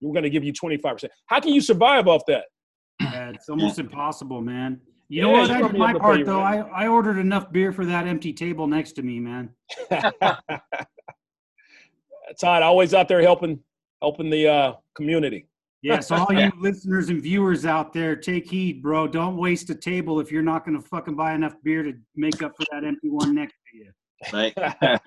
we're 0.02 0.12
gonna 0.14 0.28
give 0.28 0.44
you 0.44 0.52
twenty 0.52 0.76
five 0.76 0.94
percent. 0.96 1.12
How 1.26 1.40
can 1.40 1.54
you 1.54 1.62
survive 1.62 2.06
off 2.08 2.22
that? 2.26 2.44
Yeah, 3.00 3.30
it's 3.30 3.48
almost 3.48 3.78
impossible, 3.78 4.42
man. 4.42 4.80
You 5.08 5.22
Yeah, 5.22 5.32
know 5.32 5.40
what? 5.40 5.50
I 5.50 5.62
did 5.62 5.78
my 5.78 5.94
part 5.94 6.18
your 6.18 6.26
though. 6.26 6.40
I. 6.40 6.58
I 6.58 6.86
ordered 6.88 7.18
enough 7.18 7.50
beer 7.50 7.72
for 7.72 7.86
that 7.86 8.06
empty 8.06 8.32
table 8.34 8.66
next 8.66 8.92
to 8.92 9.02
me, 9.02 9.18
man. 9.18 9.50
Todd, 12.40 12.62
always 12.62 12.94
out 12.94 13.08
there 13.08 13.20
helping 13.22 13.60
helping 14.00 14.30
the 14.30 14.48
uh, 14.48 14.72
community. 14.94 15.46
Yeah, 15.82 15.98
so 15.98 16.14
all 16.14 16.32
you 16.32 16.52
listeners 16.58 17.08
and 17.08 17.20
viewers 17.20 17.66
out 17.66 17.92
there, 17.92 18.14
take 18.14 18.48
heed, 18.48 18.82
bro. 18.82 19.08
Don't 19.08 19.36
waste 19.36 19.68
a 19.70 19.74
table 19.74 20.20
if 20.20 20.30
you're 20.30 20.42
not 20.42 20.64
going 20.64 20.80
to 20.80 20.88
fucking 20.88 21.16
buy 21.16 21.34
enough 21.34 21.54
beer 21.64 21.82
to 21.82 21.92
make 22.14 22.40
up 22.40 22.52
for 22.56 22.64
that 22.70 22.84
empty 22.84 23.08
one 23.08 23.34
next 23.34 23.56
to 23.72 23.78
you. 23.78 23.90
Right? 24.32 24.54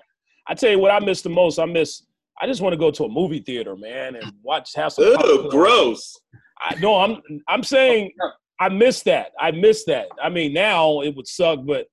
I 0.46 0.54
tell 0.54 0.70
you 0.70 0.78
what, 0.78 0.90
I 0.90 1.00
miss 1.00 1.22
the 1.22 1.30
most. 1.30 1.58
I 1.58 1.64
miss. 1.64 2.02
I 2.40 2.46
just 2.46 2.60
want 2.60 2.74
to 2.74 2.76
go 2.76 2.90
to 2.90 3.04
a 3.04 3.08
movie 3.08 3.40
theater, 3.40 3.74
man, 3.74 4.16
and 4.16 4.30
watch 4.42 4.72
have 4.76 4.92
some. 4.92 5.04
Ew, 5.04 5.16
popcorn. 5.16 5.48
gross. 5.48 6.20
I 6.60 6.74
no, 6.76 6.98
I'm 6.98 7.22
I'm 7.48 7.62
saying 7.62 8.12
oh, 8.22 8.30
I 8.60 8.68
miss 8.68 9.02
that. 9.04 9.32
I 9.40 9.52
miss 9.52 9.84
that. 9.84 10.08
I 10.22 10.28
mean, 10.28 10.52
now 10.52 11.00
it 11.00 11.16
would 11.16 11.26
suck, 11.26 11.60
but 11.64 11.86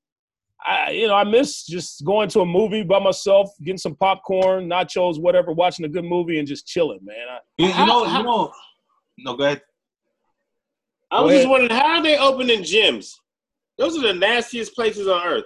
I 0.65 0.91
you 0.91 1.07
know 1.07 1.15
I 1.15 1.23
miss 1.23 1.65
just 1.65 2.03
going 2.05 2.27
to 2.29 2.41
a 2.41 2.45
movie 2.45 2.83
by 2.83 2.99
myself, 2.99 3.49
getting 3.63 3.77
some 3.77 3.95
popcorn, 3.95 4.67
nachos, 4.67 5.21
whatever, 5.21 5.53
watching 5.53 5.85
a 5.85 5.89
good 5.89 6.05
movie, 6.05 6.39
and 6.39 6.47
just 6.47 6.67
chilling, 6.67 6.99
man. 7.03 7.27
I, 7.29 7.39
you, 7.57 7.67
you 7.67 7.85
know, 7.85 8.05
you 8.05 8.23
know. 8.23 8.51
No, 9.17 9.35
go 9.35 9.43
ahead. 9.45 9.61
I 11.11 11.21
was 11.21 11.33
just 11.35 11.49
wondering 11.49 11.71
how 11.71 11.97
are 11.97 12.03
they 12.03 12.17
opening 12.17 12.61
gyms? 12.61 13.13
Those 13.77 13.97
are 13.97 14.01
the 14.01 14.13
nastiest 14.13 14.73
places 14.75 15.07
on 15.07 15.25
earth. 15.25 15.45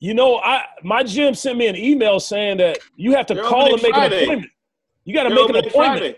you 0.00 0.12
know, 0.14 0.38
I 0.38 0.64
my 0.82 1.02
gym 1.02 1.34
sent 1.34 1.56
me 1.58 1.66
an 1.68 1.76
email 1.76 2.18
saying 2.20 2.58
that 2.58 2.78
you 2.96 3.12
have 3.14 3.26
to 3.26 3.34
They're 3.34 3.44
call 3.44 3.66
and 3.66 3.74
opening 3.74 3.92
make 3.92 4.12
an 4.12 4.22
appointment. 4.22 4.52
You 5.04 5.14
got 5.14 5.22
to 5.24 5.30
make 5.30 5.48
an 5.48 5.56
appointment. 5.56 5.72
Friday. 5.72 6.16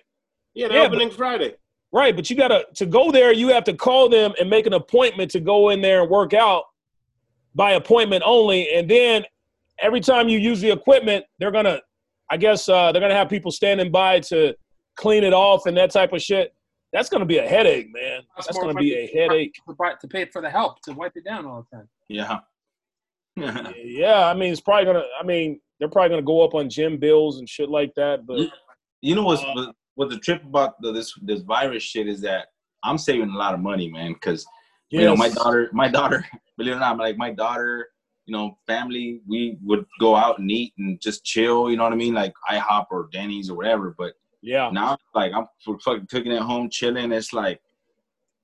Yeah, 0.55 0.69
they're 0.69 0.77
Yeah, 0.83 0.89
but- 0.89 0.97
opening 0.97 1.11
Friday. 1.11 1.55
Right, 1.93 2.15
but 2.17 2.29
you 2.29 2.37
gotta 2.37 2.67
to 2.75 2.85
go 2.85 3.11
there. 3.13 3.33
You 3.33 3.49
have 3.49 3.65
to 3.65 3.73
call 3.75 4.09
them 4.09 4.33
and 4.41 4.51
make 4.51 4.67
an 4.67 4.73
appointment 4.75 5.31
to 5.31 5.41
go 5.41 5.71
in 5.71 5.81
there 5.81 6.03
and 6.03 6.11
work 6.11 6.35
out 6.35 6.65
by 7.55 7.73
appointment 7.73 8.23
only. 8.27 8.71
And 8.75 8.91
then 8.91 9.25
every 9.79 10.01
time 10.01 10.29
you 10.29 10.39
use 10.39 10.61
the 10.61 10.71
equipment, 10.71 11.25
they're 11.39 11.53
gonna, 11.53 11.81
I 12.29 12.37
guess, 12.39 12.69
uh, 12.69 12.93
they're 12.93 13.01
gonna 13.01 13.15
have 13.15 13.29
people 13.31 13.51
standing 13.51 13.91
by 13.93 14.21
to 14.21 14.55
clean 14.97 15.23
it 15.25 15.33
off 15.33 15.65
and 15.67 15.77
that 15.77 15.91
type 15.91 16.13
of 16.13 16.21
shit. 16.21 16.53
That's 16.97 17.11
gonna 17.11 17.27
be 17.27 17.37
a 17.37 17.47
headache, 17.47 17.93
man. 17.93 18.23
That's 18.35 18.47
That's 18.47 18.59
gonna 18.59 18.73
be 18.73 18.95
a 18.95 19.07
headache. 19.09 19.55
to, 20.01 20.09
pay 20.09 20.25
for 20.25 20.41
the 20.41 20.49
help 20.49 20.81
to 20.85 20.95
wipe 20.95 21.13
it 21.15 21.27
down 21.27 21.45
all 21.45 21.67
the 21.71 21.77
time. 21.77 21.89
Yeah. 22.09 22.39
Yeah, 23.85 24.27
I 24.27 24.33
mean, 24.33 24.51
it's 24.51 24.63
probably 24.63 24.87
gonna. 24.87 25.05
I 25.21 25.23
mean, 25.23 25.61
they're 25.79 25.91
probably 25.91 26.09
gonna 26.09 26.23
go 26.23 26.43
up 26.43 26.55
on 26.55 26.71
gym 26.71 26.97
bills 26.97 27.39
and 27.39 27.47
shit 27.47 27.69
like 27.69 27.93
that. 27.97 28.27
But 28.27 28.49
you 29.03 29.15
know 29.15 29.25
what's 29.25 29.43
Uh, 29.43 29.53
what, 29.55 29.75
what 29.97 30.09
the 30.09 30.19
trip 30.21 30.43
about 30.43 30.81
the, 30.81 30.91
this 30.91 31.13
this 31.21 31.43
virus 31.43 31.83
shit 31.83 32.09
is 32.09 32.23
that 32.23 32.47
I'm 32.83 32.97
saving 32.97 33.29
a 33.29 33.37
lot 33.37 33.53
of 33.53 33.61
money, 33.61 33.91
man. 33.91 34.15
Because 34.15 34.47
you 34.89 35.03
know 35.03 35.17
my 35.17 35.29
daughter, 35.29 35.69
my 35.75 35.89
daughter, 35.99 36.25
believe 36.57 36.73
it 36.73 36.77
or 36.77 36.81
not, 36.81 36.97
like 36.97 37.19
my 37.19 37.31
daughter, 37.31 37.91
you 38.25 38.33
know, 38.33 38.57
family, 38.67 39.21
we 39.29 39.59
would 39.63 39.85
go 40.01 40.17
out 40.17 40.39
and 40.39 40.51
eat 40.51 40.73
and 40.79 40.99
just 40.99 41.27
chill. 41.27 41.71
You 41.71 41.77
know 41.77 41.85
what 41.85 41.93
I 41.93 41.97
mean? 41.97 42.15
Like 42.15 42.33
IHOP 42.49 42.87
or 42.91 43.11
Denny's 43.13 43.51
or 43.51 43.57
whatever. 43.59 43.95
But 43.99 44.15
yeah, 44.47 44.71
now, 44.73 44.97
like 45.15 45.33
I'm 45.35 45.47
fucking 45.85 46.07
cooking 46.07 46.33
at 46.33 46.43
home, 46.43 46.71
chilling. 46.71 47.11
It's 47.11 47.33
like, 47.33 47.61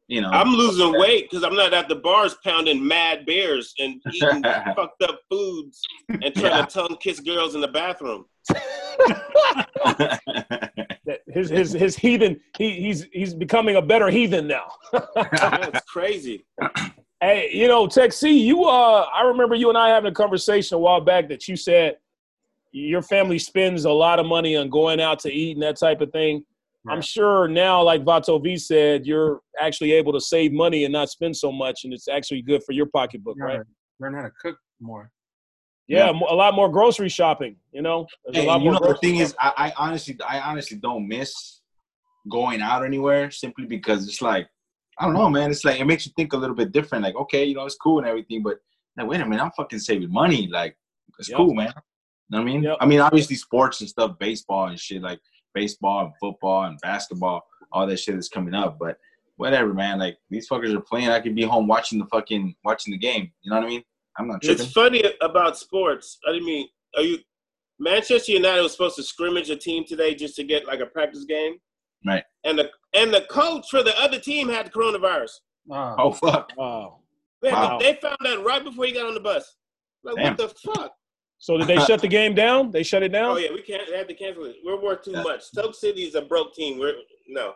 you 0.08 0.20
know, 0.20 0.28
I'm 0.30 0.48
losing 0.48 0.92
weight 0.98 1.30
because 1.30 1.44
I'm 1.44 1.54
not 1.54 1.72
at 1.72 1.88
the 1.88 1.94
bars 1.94 2.34
pounding 2.44 2.84
mad 2.86 3.24
beers 3.24 3.72
and 3.78 4.02
eating 4.12 4.42
fucked 4.76 5.02
up 5.02 5.20
foods 5.30 5.80
and 6.08 6.22
trying 6.34 6.44
Yeah. 6.44 6.64
to 6.64 6.66
tongue 6.66 6.96
kiss 7.00 7.20
girls 7.20 7.54
in 7.54 7.60
the 7.60 7.68
bathroom. 7.68 8.24
his 11.32 11.50
his 11.50 11.72
his 11.72 11.96
heathen. 11.96 12.40
He 12.58 12.72
he's 12.80 13.04
he's 13.12 13.34
becoming 13.34 13.76
a 13.76 13.82
better 13.82 14.08
heathen 14.08 14.48
now. 14.48 14.72
That's 15.14 15.84
crazy. 15.86 16.44
Hey, 17.20 17.50
you 17.52 17.68
know, 17.68 17.86
Tech 17.86 18.12
C, 18.12 18.36
you 18.36 18.64
uh 18.64 19.06
I 19.14 19.22
remember 19.22 19.54
you 19.54 19.68
and 19.68 19.78
I 19.78 19.90
having 19.90 20.10
a 20.10 20.14
conversation 20.14 20.74
a 20.74 20.78
while 20.78 21.00
back 21.00 21.28
that 21.28 21.46
you 21.46 21.54
said 21.56 21.98
your 22.72 23.02
family 23.02 23.38
spends 23.38 23.84
a 23.84 23.90
lot 23.90 24.18
of 24.18 24.26
money 24.26 24.56
on 24.56 24.70
going 24.70 25.00
out 25.00 25.18
to 25.20 25.30
eat 25.32 25.56
and 25.56 25.62
that 25.62 25.76
type 25.78 26.00
of 26.00 26.10
thing. 26.10 26.44
I'm 26.88 27.00
sure 27.00 27.46
now, 27.46 27.80
like 27.80 28.02
Vato 28.02 28.42
V 28.42 28.56
said, 28.56 29.06
you're 29.06 29.40
actually 29.60 29.92
able 29.92 30.12
to 30.14 30.20
save 30.20 30.52
money 30.52 30.84
and 30.84 30.92
not 30.92 31.10
spend 31.10 31.36
so 31.36 31.52
much, 31.52 31.84
and 31.84 31.92
it's 31.92 32.08
actually 32.08 32.42
good 32.42 32.60
for 32.64 32.72
your 32.72 32.86
pocketbook, 32.86 33.36
You 33.36 33.44
right? 33.44 33.58
gotta 33.58 33.68
Learn 34.00 34.14
how 34.14 34.22
to 34.22 34.32
cook 34.40 34.56
more. 34.80 35.08
Yeah, 35.86 36.10
Yeah. 36.10 36.20
a 36.28 36.34
lot 36.34 36.54
more 36.54 36.68
grocery 36.68 37.08
shopping. 37.08 37.54
You 37.72 37.82
know, 37.82 38.06
there's 38.24 38.36
Hey, 38.36 38.44
a 38.44 38.48
lot 38.48 38.58
you 38.58 38.64
more. 38.64 38.72
know 38.72 38.78
the 38.80 38.86
grocery 38.86 39.08
thing 39.10 39.18
is, 39.20 39.32
I, 39.40 39.52
I 39.56 39.72
honestly, 39.76 40.18
I 40.26 40.40
honestly 40.40 40.76
don't 40.78 41.06
miss 41.06 41.60
going 42.28 42.60
out 42.62 42.84
anywhere 42.84 43.30
simply 43.30 43.66
because 43.66 44.08
it's 44.08 44.20
like, 44.20 44.48
I 44.98 45.04
don't 45.04 45.14
know, 45.14 45.28
man. 45.28 45.52
It's 45.52 45.64
like 45.64 45.78
it 45.80 45.84
makes 45.84 46.04
you 46.06 46.12
think 46.16 46.32
a 46.32 46.36
little 46.36 46.56
bit 46.56 46.72
different. 46.72 47.04
Like, 47.04 47.14
okay, 47.14 47.44
you 47.44 47.54
know, 47.54 47.64
it's 47.64 47.76
cool 47.76 47.98
and 47.98 48.08
everything, 48.08 48.42
but 48.42 48.58
like, 48.96 49.06
wait 49.06 49.20
a 49.20 49.24
minute, 49.24 49.42
I'm 49.42 49.52
fucking 49.56 49.78
saving 49.78 50.10
money. 50.12 50.48
Like, 50.48 50.76
it's 51.20 51.28
Yep. 51.28 51.36
cool, 51.36 51.54
man. 51.54 51.72
You 52.32 52.38
know 52.38 52.44
what 52.44 52.50
I 52.50 52.52
mean? 52.54 52.62
Yep. 52.62 52.76
I 52.80 52.86
mean, 52.86 53.00
obviously, 53.00 53.36
sports 53.36 53.80
and 53.80 53.88
stuff, 53.90 54.18
baseball 54.18 54.68
and 54.68 54.80
shit, 54.80 55.02
like 55.02 55.20
baseball 55.54 56.06
and 56.06 56.14
football 56.18 56.64
and 56.64 56.78
basketball, 56.80 57.44
all 57.72 57.86
that 57.86 57.98
shit 57.98 58.14
is 58.14 58.28
coming 58.30 58.54
up. 58.54 58.78
But 58.80 58.96
whatever, 59.36 59.74
man. 59.74 59.98
Like 59.98 60.16
these 60.30 60.48
fuckers 60.48 60.74
are 60.74 60.80
playing. 60.80 61.08
I 61.10 61.20
could 61.20 61.34
be 61.34 61.42
home 61.42 61.66
watching 61.66 61.98
the 61.98 62.06
fucking 62.06 62.54
watching 62.64 62.92
the 62.92 62.98
game. 62.98 63.30
You 63.42 63.50
know 63.50 63.56
what 63.58 63.66
I 63.66 63.68
mean? 63.68 63.82
I'm 64.18 64.28
not 64.28 64.40
tripping. 64.40 64.64
It's 64.64 64.72
funny 64.72 65.04
about 65.20 65.58
sports. 65.58 66.18
I 66.26 66.32
mean, 66.40 66.68
are 66.96 67.02
you 67.02 67.18
Manchester 67.78 68.32
United 68.32 68.62
was 68.62 68.72
supposed 68.72 68.96
to 68.96 69.02
scrimmage 69.02 69.50
a 69.50 69.56
team 69.56 69.84
today 69.86 70.14
just 70.14 70.34
to 70.36 70.44
get 70.44 70.66
like 70.66 70.80
a 70.80 70.86
practice 70.86 71.24
game, 71.24 71.56
Right. 72.06 72.24
and 72.44 72.58
the 72.58 72.70
and 72.94 73.12
the 73.12 73.26
coach 73.30 73.66
for 73.70 73.82
the 73.82 73.94
other 74.00 74.18
team 74.18 74.48
had 74.48 74.66
the 74.66 74.70
coronavirus. 74.70 75.32
Oh, 75.70 75.94
Oh 75.98 76.12
fuck. 76.12 76.50
Wow. 76.56 77.00
They, 77.42 77.52
Wow. 77.52 77.78
they 77.78 77.98
found 78.00 78.16
that 78.22 78.42
right 78.42 78.62
before 78.64 78.86
he 78.86 78.92
got 78.92 79.04
on 79.06 79.14
the 79.14 79.20
bus. 79.20 79.56
Like 80.02 80.16
Damn. 80.16 80.36
what 80.36 80.38
the 80.38 80.48
fuck? 80.74 80.94
So 81.42 81.58
did 81.58 81.66
they 81.66 81.76
shut 81.78 82.00
the 82.00 82.06
game 82.06 82.36
down? 82.36 82.70
They 82.70 82.84
shut 82.84 83.02
it 83.02 83.08
down. 83.08 83.32
Oh 83.32 83.36
yeah, 83.36 83.50
we 83.52 83.62
can't. 83.62 83.82
They 83.90 83.96
had 83.98 84.06
to 84.06 84.14
cancel 84.14 84.44
it. 84.44 84.54
We're 84.64 84.80
worth 84.80 85.02
too 85.02 85.10
Yeah. 85.10 85.24
much. 85.24 85.42
Stoke 85.42 85.74
City 85.74 86.04
is 86.04 86.14
a 86.14 86.22
broke 86.22 86.54
team. 86.54 86.78
We're 86.78 86.94
no. 87.26 87.54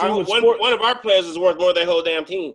Our- 0.00 0.14
one, 0.22 0.24
sport- 0.24 0.60
one 0.60 0.72
of 0.72 0.80
our 0.82 0.96
players 0.96 1.26
is 1.26 1.36
worth 1.36 1.58
more 1.58 1.74
than 1.74 1.84
their 1.84 1.86
whole 1.86 2.00
damn 2.02 2.24
team. 2.24 2.52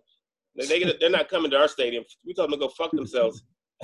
They, 0.55 0.65
they 0.65 0.93
they're 1.01 1.09
not 1.09 1.27
coming 1.27 1.51
to 1.51 1.57
our 1.57 1.67
stadium. 1.67 2.05
We 2.25 2.33
told 2.33 2.49
them 2.49 2.57
to 2.61 2.65
go 2.65 2.71
fuck 2.71 2.91
themselves. 2.91 3.43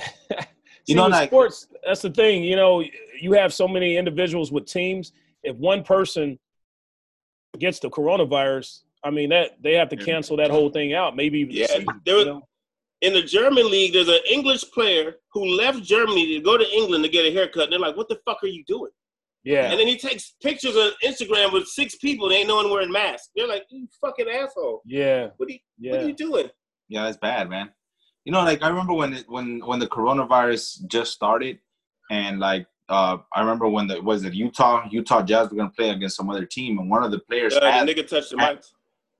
See, 0.86 0.94
know, 0.94 1.06
like- 1.08 1.28
sports, 1.28 1.68
that's 1.86 2.00
the 2.00 2.08
thing. 2.10 2.42
You 2.44 2.56
know, 2.56 2.82
you 3.20 3.32
have 3.32 3.52
so 3.52 3.68
many 3.68 3.98
individuals 3.98 4.50
with 4.50 4.64
teams. 4.64 5.12
If 5.42 5.56
one 5.56 5.82
person 5.84 6.38
gets 7.58 7.78
the 7.78 7.90
coronavirus, 7.90 8.84
I 9.04 9.10
mean 9.10 9.28
that 9.28 9.62
they 9.62 9.74
have 9.74 9.90
to 9.90 9.96
cancel 9.96 10.38
that 10.38 10.50
whole 10.50 10.70
thing 10.70 10.94
out. 10.94 11.14
Maybe 11.14 11.40
even 11.40 11.52
the 11.54 11.60
Yeah, 11.60 11.66
season, 11.66 11.86
there 12.06 12.16
was- 12.16 12.24
you 12.24 12.32
know? 12.32 12.48
In 13.04 13.12
the 13.12 13.22
German 13.22 13.70
league, 13.70 13.92
there's 13.92 14.08
an 14.08 14.20
English 14.30 14.64
player 14.72 15.16
who 15.32 15.44
left 15.56 15.82
Germany 15.82 16.34
to 16.34 16.40
go 16.40 16.56
to 16.56 16.68
England 16.72 17.04
to 17.04 17.10
get 17.10 17.26
a 17.26 17.32
haircut. 17.32 17.64
And 17.64 17.72
they're 17.72 17.78
like, 17.88 17.96
"What 17.96 18.08
the 18.08 18.18
fuck 18.24 18.42
are 18.42 18.46
you 18.48 18.64
doing?" 18.66 18.90
yeah, 19.44 19.70
And 19.70 19.78
then 19.78 19.86
he 19.86 19.98
takes 19.98 20.34
pictures 20.42 20.74
on 20.76 20.92
Instagram 21.04 21.52
with 21.52 21.66
six 21.68 21.96
people. 21.96 22.26
and 22.26 22.34
ain't 22.34 22.48
no 22.48 22.56
one 22.56 22.70
wearing 22.70 22.90
masks. 22.90 23.28
They're 23.36 23.46
like, 23.46 23.64
"You 23.70 23.86
fucking 24.00 24.28
asshole! 24.28 24.80
yeah, 24.86 25.28
What 25.36 25.48
are 25.48 25.52
you, 25.52 25.58
yeah. 25.78 25.90
what 25.92 26.00
are 26.02 26.08
you 26.08 26.14
doing?" 26.14 26.48
Yeah, 26.88 27.04
that's 27.04 27.18
bad, 27.18 27.48
man. 27.50 27.70
You 28.24 28.32
know, 28.32 28.42
like 28.42 28.62
I 28.62 28.68
remember 28.68 28.94
when 28.94 29.12
it 29.12 29.24
when 29.28 29.60
when 29.66 29.78
the 29.80 29.86
coronavirus 29.86 30.86
just 30.86 31.12
started, 31.12 31.58
and 32.10 32.38
like 32.40 32.66
uh 32.88 33.18
I 33.34 33.40
remember 33.40 33.68
when 33.68 33.86
the 33.86 34.00
was 34.00 34.24
it 34.24 34.32
Utah 34.34 34.86
Utah 34.90 35.22
Jazz 35.22 35.50
were 35.50 35.56
gonna 35.56 35.70
play 35.76 35.90
against 35.90 36.16
some 36.16 36.30
other 36.30 36.46
team, 36.46 36.78
and 36.78 36.88
one 36.90 37.02
of 37.04 37.10
the 37.10 37.18
players 37.20 37.54
Uh, 37.54 37.70
had 37.70 37.86
the 37.86 37.94
nigga 37.94 38.06
touched 38.08 38.30
the 38.30 38.38
had- 38.40 38.56
mic. 38.56 38.64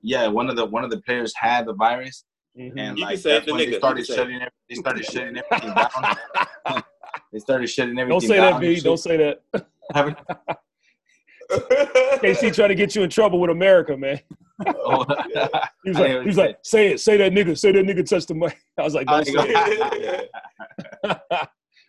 yeah 0.01 0.25
one 0.27 0.49
of 0.49 0.55
the 0.55 0.65
one 0.65 0.83
of 0.83 0.89
the 0.89 1.01
players 1.01 1.33
had 1.35 1.65
the 1.67 1.73
virus, 1.73 2.23
Mhm. 2.57 2.73
and 2.77 2.97
You 2.97 3.03
like 3.03 3.21
can 3.21 3.31
that's 3.33 3.45
the 3.45 3.51
when 3.53 3.61
nigga. 3.61 3.71
they 3.71 3.77
started 3.77 4.05
can 4.05 4.05
say 4.05 4.13
it. 4.13 4.17
shutting 4.17 4.41
ev- 4.41 4.51
they 4.69 4.75
started 4.75 5.05
shutting 5.05 5.37
everything 5.37 5.73
down. 5.75 6.83
they 7.33 7.39
started 7.39 7.67
shutting 7.69 7.99
everything 7.99 8.07
down. 8.07 8.09
Don't 8.09 8.21
say 8.21 8.37
down. 8.37 8.51
that, 8.53 8.61
B. 8.61 8.79
Don't 8.79 8.97
say 8.97 9.17
that. 9.17 10.57
KC 12.23 12.53
trying 12.55 12.69
to 12.69 12.75
get 12.75 12.95
you 12.95 13.03
in 13.03 13.09
trouble 13.09 13.39
with 13.39 13.49
America, 13.51 13.95
man. 13.97 14.19
oh, 14.67 15.05
He 15.83 15.89
was 15.89 15.99
like, 15.99 16.07
hear 16.07 16.15
what 16.17 16.21
he 16.21 16.27
was 16.27 16.37
like, 16.37 16.57
say 16.63 16.91
it, 16.93 16.99
say 17.01 17.17
that 17.17 17.33
nigga, 17.33 17.57
say 17.57 17.71
that 17.73 17.85
nigga 17.85 18.07
touched 18.07 18.29
the 18.29 18.33
mic. 18.35 18.57
I 18.77 18.83
was 18.83 18.95
like, 18.95 19.05
don't 19.07 19.25
say 19.25 19.33
it. 19.35 20.29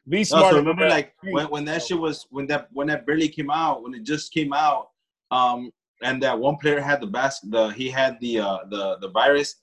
Be 0.09 0.19
No, 0.19 0.23
smart. 0.25 0.51
so 0.53 0.57
remember, 0.59 0.83
that. 0.85 0.91
like 0.91 1.15
when, 1.23 1.47
when 1.49 1.65
that 1.65 1.83
shit 1.83 1.99
was 1.99 2.27
when 2.31 2.47
that 2.49 2.69
when 2.73 2.87
that 2.89 3.07
barely 3.07 3.29
came 3.29 3.51
out, 3.51 3.83
when 3.83 3.93
it 3.95 4.05
just 4.05 4.33
came 4.33 4.53
out, 4.53 4.91
um, 5.33 5.73
and 6.03 6.23
that 6.23 6.39
one 6.39 6.57
player 6.57 6.81
had 6.81 7.01
the 7.01 7.07
bas- 7.09 7.41
the 7.41 7.71
he 7.71 7.89
had 7.91 8.17
the 8.21 8.39
uh 8.39 8.59
the 8.71 8.99
the 9.01 9.09
virus, 9.09 9.57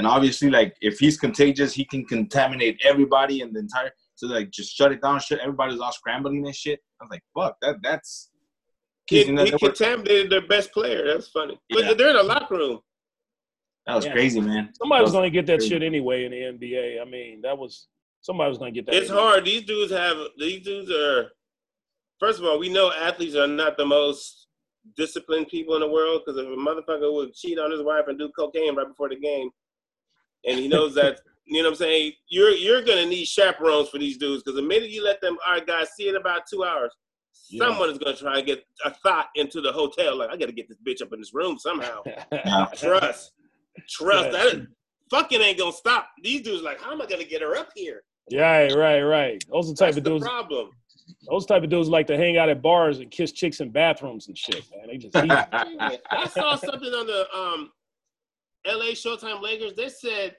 and 0.00 0.06
obviously 0.06 0.48
like 0.48 0.74
if 0.80 0.98
he's 0.98 1.18
contagious, 1.18 1.74
he 1.74 1.84
can 1.84 2.06
contaminate 2.06 2.80
everybody 2.82 3.42
and 3.42 3.54
the 3.54 3.60
entire. 3.60 3.90
So 4.14 4.28
like 4.28 4.50
just 4.50 4.74
shut 4.74 4.92
it 4.92 5.02
down. 5.02 5.20
Shit, 5.20 5.40
everybody's 5.40 5.78
all 5.78 5.92
scrambling 5.92 6.46
and 6.46 6.56
shit. 6.56 6.80
I 7.00 7.04
was 7.04 7.10
like, 7.10 7.22
fuck 7.36 7.56
that. 7.60 7.76
That's 7.82 8.30
he, 9.10 9.24
he 9.24 9.32
they 9.36 9.50
contaminated 9.50 10.30
their 10.32 10.46
best 10.46 10.72
player. 10.72 11.06
That's 11.06 11.28
funny. 11.28 11.60
Yeah. 11.68 11.88
But 11.88 11.98
they're 11.98 12.10
in 12.10 12.16
a 12.16 12.22
locker 12.22 12.54
room. 12.56 12.78
that 13.86 13.94
was 13.96 14.06
Yeah. 14.06 14.12
crazy, 14.12 14.40
man. 14.40 14.70
somebody 14.80 15.02
was 15.02 15.12
That 15.12 15.18
going 15.18 15.30
to 15.30 15.38
get 15.38 15.46
that 15.48 15.58
crazy. 15.58 15.68
shit 15.74 15.82
anyway 15.82 16.24
in 16.24 16.30
the 16.30 16.66
NBA. 16.66 17.00
I 17.02 17.04
mean, 17.04 17.42
that 17.42 17.58
was 17.58 17.88
somebody 18.22 18.48
was 18.48 18.56
going 18.58 18.72
to 18.72 18.80
get 18.80 18.86
that. 18.86 18.94
It's 18.94 19.10
anyway. 19.10 19.22
hard. 19.22 19.44
These 19.44 19.64
dudes 19.64 19.92
have. 19.92 20.16
These 20.38 20.62
dudes 20.64 20.90
are. 20.90 21.30
First 22.20 22.38
of 22.38 22.46
all, 22.46 22.58
we 22.58 22.68
know 22.70 22.90
athletes 22.92 23.36
are 23.36 23.46
not 23.46 23.76
the 23.76 23.84
most 23.86 24.46
disciplined 24.96 25.48
people 25.48 25.74
in 25.74 25.80
the 25.80 25.88
world 25.88 26.22
because 26.24 26.38
if 26.40 26.46
a 26.46 26.56
motherfucker 26.56 27.12
would 27.12 27.34
cheat 27.34 27.58
on 27.58 27.70
his 27.70 27.82
wife 27.82 28.04
and 28.08 28.18
do 28.18 28.30
cocaine 28.38 28.74
right 28.76 28.88
before 28.88 29.08
the 29.08 29.16
game, 29.16 29.50
and 30.46 30.58
he 30.58 30.68
knows 30.68 30.94
that, 30.94 31.20
you 31.46 31.62
know 31.62 31.68
what 31.68 31.72
I'm 31.74 31.78
saying, 31.78 32.12
you're 32.28 32.50
you're 32.50 32.82
gonna 32.82 33.06
need 33.06 33.26
chaperones 33.26 33.88
for 33.88 33.98
these 33.98 34.16
dudes 34.18 34.42
because 34.42 34.56
the 34.56 34.62
minute 34.62 34.90
you 34.90 35.02
let 35.04 35.20
them, 35.20 35.36
all 35.46 35.54
right, 35.54 35.66
guys, 35.66 35.90
see 35.96 36.08
in 36.08 36.16
about 36.16 36.42
two 36.50 36.64
hours, 36.64 36.94
Yeah. 37.48 37.66
someone 37.66 37.90
is 37.90 37.98
gonna 37.98 38.16
try 38.16 38.38
and 38.38 38.46
get 38.46 38.64
a 38.84 38.90
thought 38.90 39.28
into 39.34 39.60
the 39.60 39.72
hotel. 39.72 40.16
Like, 40.16 40.30
I 40.30 40.36
gotta 40.36 40.52
get 40.52 40.68
this 40.68 40.78
bitch 40.86 41.02
up 41.02 41.12
in 41.12 41.18
this 41.20 41.34
room 41.34 41.58
somehow. 41.58 42.02
Trust, 42.76 43.32
trust. 43.88 44.26
Yeah. 44.26 44.30
That 44.32 44.66
fucking 45.10 45.40
ain't 45.40 45.58
gonna 45.58 45.72
stop. 45.72 46.08
These 46.22 46.42
dudes 46.42 46.62
like, 46.62 46.80
how 46.80 46.92
am 46.92 47.02
I 47.02 47.06
gonna 47.06 47.24
get 47.24 47.42
her 47.42 47.56
up 47.56 47.70
here? 47.74 48.02
Right, 48.32 48.72
right, 48.72 49.02
right. 49.02 49.44
Those 49.50 49.68
are 49.68 49.72
the 49.72 49.76
type 49.76 49.86
That's 49.94 49.98
of 49.98 50.04
the 50.04 50.10
dudes. 50.10 50.24
problem. 50.24 50.70
Those 51.28 51.44
type 51.44 51.64
of 51.64 51.68
dudes 51.70 51.88
like 51.88 52.06
to 52.06 52.16
hang 52.16 52.36
out 52.36 52.48
at 52.48 52.62
bars 52.62 53.00
and 53.00 53.10
kiss 53.10 53.32
chicks 53.32 53.58
in 53.60 53.70
bathrooms 53.70 54.28
and 54.28 54.38
shit. 54.38 54.62
Man, 54.70 54.86
they 54.86 54.96
just. 54.98 55.16
I 55.16 56.28
saw 56.32 56.54
something 56.54 56.92
on 56.92 57.06
the 57.08 57.26
um, 57.36 57.72
L.A. 58.66 58.92
Showtime 58.92 59.40
Lakers. 59.42 59.72
They 59.74 59.88
said 59.88 60.36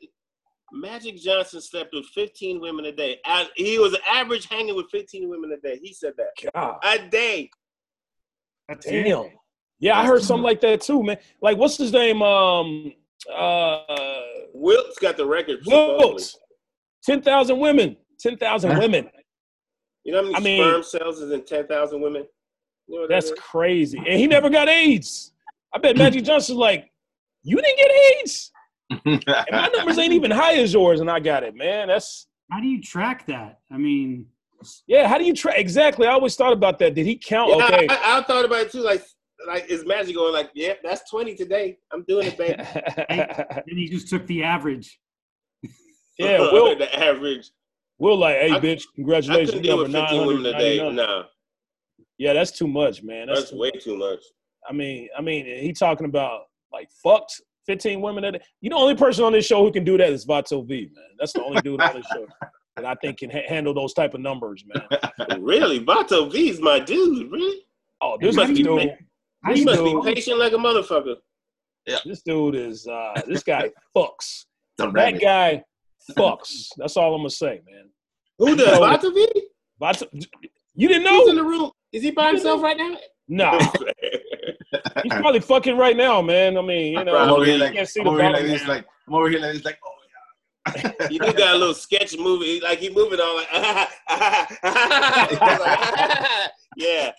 Magic 0.71 1.17
Johnson 1.17 1.61
slept 1.61 1.93
with 1.93 2.05
15 2.13 2.61
women 2.61 2.85
a 2.85 2.91
day. 2.91 3.17
And 3.25 3.49
he 3.55 3.77
was 3.79 3.95
average 4.09 4.47
hanging 4.49 4.75
with 4.75 4.87
15 4.91 5.29
women 5.29 5.51
a 5.51 5.59
day. 5.67 5.79
He 5.81 5.93
said 5.93 6.13
that 6.17 6.51
God 6.53 6.77
a 6.83 7.07
day. 7.09 7.49
That's 8.67 8.85
it. 8.85 9.03
damn. 9.03 9.25
Yeah, 9.79 9.99
I 9.99 10.05
heard 10.05 10.21
something 10.21 10.43
like 10.43 10.61
that 10.61 10.81
too, 10.81 11.01
man. 11.03 11.17
Like, 11.41 11.57
what's 11.57 11.75
his 11.77 11.91
name? 11.91 12.21
Um, 12.21 12.93
uh, 13.35 13.79
Wilt's 14.53 14.99
got 14.99 15.17
the 15.17 15.25
record. 15.25 15.63
supposedly. 15.63 16.05
Wilt. 16.13 16.35
Ten 17.03 17.21
thousand 17.21 17.59
women. 17.59 17.97
Ten 18.19 18.37
thousand 18.37 18.71
Huh? 18.71 18.79
women. 18.79 19.09
You 20.03 20.13
know 20.13 20.19
how 20.19 20.23
many 20.23 20.35
I 20.35 20.39
mean- 20.39 20.61
sperm 20.63 20.83
cells 20.83 21.19
is 21.21 21.31
in 21.31 21.43
10,000 21.45 22.01
women? 22.01 22.25
You 22.87 22.95
know 22.95 23.01
what 23.01 23.09
that 23.09 23.23
That's 23.23 23.31
crazy. 23.39 23.97
And 23.99 24.19
he 24.19 24.25
never 24.27 24.49
got 24.49 24.67
AIDS. 24.67 25.31
I 25.73 25.77
bet 25.79 25.95
Magic 25.97 26.23
Johnson's 26.25 26.57
like, 26.57 26.90
you 27.43 27.55
didn't 27.61 27.77
get 27.77 27.91
AIDS. 28.19 28.51
And 29.05 29.23
my 29.25 29.69
numbers 29.75 29.97
ain't 29.97 30.11
even 30.11 30.31
high 30.31 30.55
as 30.55 30.73
yours, 30.73 30.99
and 30.99 31.09
I 31.09 31.21
got 31.21 31.43
it, 31.43 31.55
man. 31.55 31.87
That's 31.87 32.27
How 32.51 32.59
do 32.59 32.67
you 32.67 32.81
track 32.81 33.25
that? 33.27 33.59
I 33.71 33.77
mean, 33.77 34.25
yeah. 34.85 35.07
How 35.07 35.17
do 35.17 35.23
you 35.23 35.33
try? 35.33 35.53
Exactly. 35.53 36.07
I 36.07 36.11
always 36.11 36.35
thought 36.35 36.51
about 36.53 36.77
that. 36.79 36.93
Did 36.93 37.05
he 37.05 37.15
count? 37.15 37.51
Yeah, 37.55 37.65
okay. 37.65 37.87
I, 37.89 38.19
I 38.19 38.23
thought 38.23 38.43
about 38.43 38.59
it 38.61 38.71
too. 38.71 38.81
Like, 38.81 39.03
like 39.47 39.69
is 39.69 39.85
Magic 39.85 40.15
going 40.15 40.33
like, 40.33 40.51
yeah, 40.53 40.73
that's 40.83 41.09
20 41.09 41.35
today. 41.35 41.77
I'm 41.91 42.03
doing 42.03 42.27
it, 42.27 42.37
baby. 42.37 42.55
and 43.09 43.77
he 43.77 43.87
just 43.89 44.09
took 44.09 44.27
the 44.27 44.43
average. 44.43 44.99
yeah. 46.19 46.39
Will 46.39 46.75
the 46.77 46.93
average. 46.99 47.49
Will 47.97 48.17
like, 48.17 48.35
hey, 48.35 48.51
I- 48.51 48.59
bitch, 48.59 48.83
congratulations, 48.95 49.51
couldn't 49.51 49.63
deal 49.63 49.77
number 49.87 49.99
with 49.99 50.09
15 50.09 50.27
women 50.27 50.45
a 50.47 50.57
day. 50.57 50.77
999. 50.77 50.95
Nah, 50.95 51.23
Yeah, 52.17 52.33
that's 52.33 52.51
too 52.51 52.67
much, 52.67 53.03
man. 53.03 53.27
That's, 53.27 53.39
that's 53.41 53.51
too, 53.51 53.57
way 53.59 53.71
too 53.71 53.97
much. 53.97 54.19
I 54.67 54.73
mean, 54.73 55.07
I 55.17 55.21
mean, 55.21 55.45
he 55.45 55.71
talking 55.71 56.05
about 56.05 56.41
like 56.71 56.89
fucked 57.03 57.41
fifteen 57.65 58.01
women 58.01 58.23
a 58.25 58.31
day. 58.33 58.39
You 58.61 58.69
the 58.69 58.75
only 58.75 58.95
person 58.95 59.23
on 59.23 59.31
this 59.33 59.45
show 59.45 59.63
who 59.63 59.71
can 59.71 59.83
do 59.83 59.97
that 59.97 60.09
is 60.11 60.25
Vato 60.25 60.65
V, 60.67 60.89
man. 60.93 61.03
That's 61.19 61.33
the 61.33 61.43
only 61.43 61.61
dude 61.61 61.81
on 61.81 61.95
this 61.95 62.05
show 62.11 62.25
that 62.75 62.85
I 62.85 62.95
think 62.95 63.19
can 63.19 63.29
ha- 63.29 63.47
handle 63.47 63.73
those 63.73 63.93
type 63.93 64.13
of 64.13 64.21
numbers, 64.21 64.63
man. 64.67 65.39
really, 65.41 65.79
Vato 65.83 66.31
V's 66.31 66.59
my 66.61 66.79
dude. 66.79 67.31
Really, 67.31 67.65
Oh, 68.03 68.17
this 68.19 68.35
must 68.35 68.53
be 68.55 68.63
dude. 68.63 68.89
ma- 69.45 69.53
he 69.53 69.63
must 69.63 69.79
know? 69.81 70.01
be 70.01 70.13
patient 70.15 70.39
like 70.39 70.53
a 70.53 70.57
motherfucker. 70.57 71.15
Yeah. 71.87 71.97
This 72.05 72.21
dude 72.21 72.55
is 72.55 72.87
uh 72.87 73.13
this 73.27 73.43
guy 73.43 73.69
fucks. 73.95 74.45
That 74.77 74.91
rabbit. 74.91 75.21
guy 75.21 75.63
fucks. 76.17 76.67
That's 76.77 76.97
all 76.97 77.13
I'm 77.13 77.19
gonna 77.21 77.29
say, 77.29 77.61
man. 77.69 77.89
Who 78.39 78.55
does 78.55 78.67
No. 78.67 78.81
Vato 78.81 79.13
V? 79.13 79.27
Vato, 79.81 80.07
you 80.75 80.87
didn't 80.87 81.03
know? 81.03 81.19
He's 81.21 81.29
in 81.29 81.35
the 81.35 81.43
room? 81.43 81.71
Is 81.91 82.01
he 82.03 82.11
by 82.11 82.27
himself 82.29 82.61
right 82.63 82.77
now? 82.77 82.95
Nah, 83.27 83.59
he's 85.03 85.13
probably 85.13 85.39
fucking 85.39 85.77
right 85.77 85.95
now, 85.97 86.21
man. 86.21 86.57
I 86.57 86.61
mean, 86.61 86.93
you 86.93 86.99
I'm 86.99 87.05
know, 87.05 87.35
over 87.35 87.45
here 87.45 87.57
like, 87.57 87.73
can't 87.73 87.87
see 87.87 87.99
I'm 88.01 88.05
the 88.05 88.11
over 88.11 88.21
here 88.21 88.31
like 88.31 88.43
this, 88.43 88.67
like 88.67 88.85
I'm 89.07 89.13
over 89.13 89.29
here 89.29 89.39
like 89.39 89.53
this, 89.53 89.65
like 89.65 89.79
oh 89.85 89.91
yeah. 90.75 90.91
he 91.09 91.17
do 91.19 91.33
got 91.33 91.55
a 91.55 91.57
little 91.57 91.73
sketch 91.73 92.17
movie, 92.17 92.59
like 92.61 92.79
he 92.79 92.89
moving 92.89 93.19
on 93.19 93.35
like, 93.37 93.47
yeah. 96.77 97.11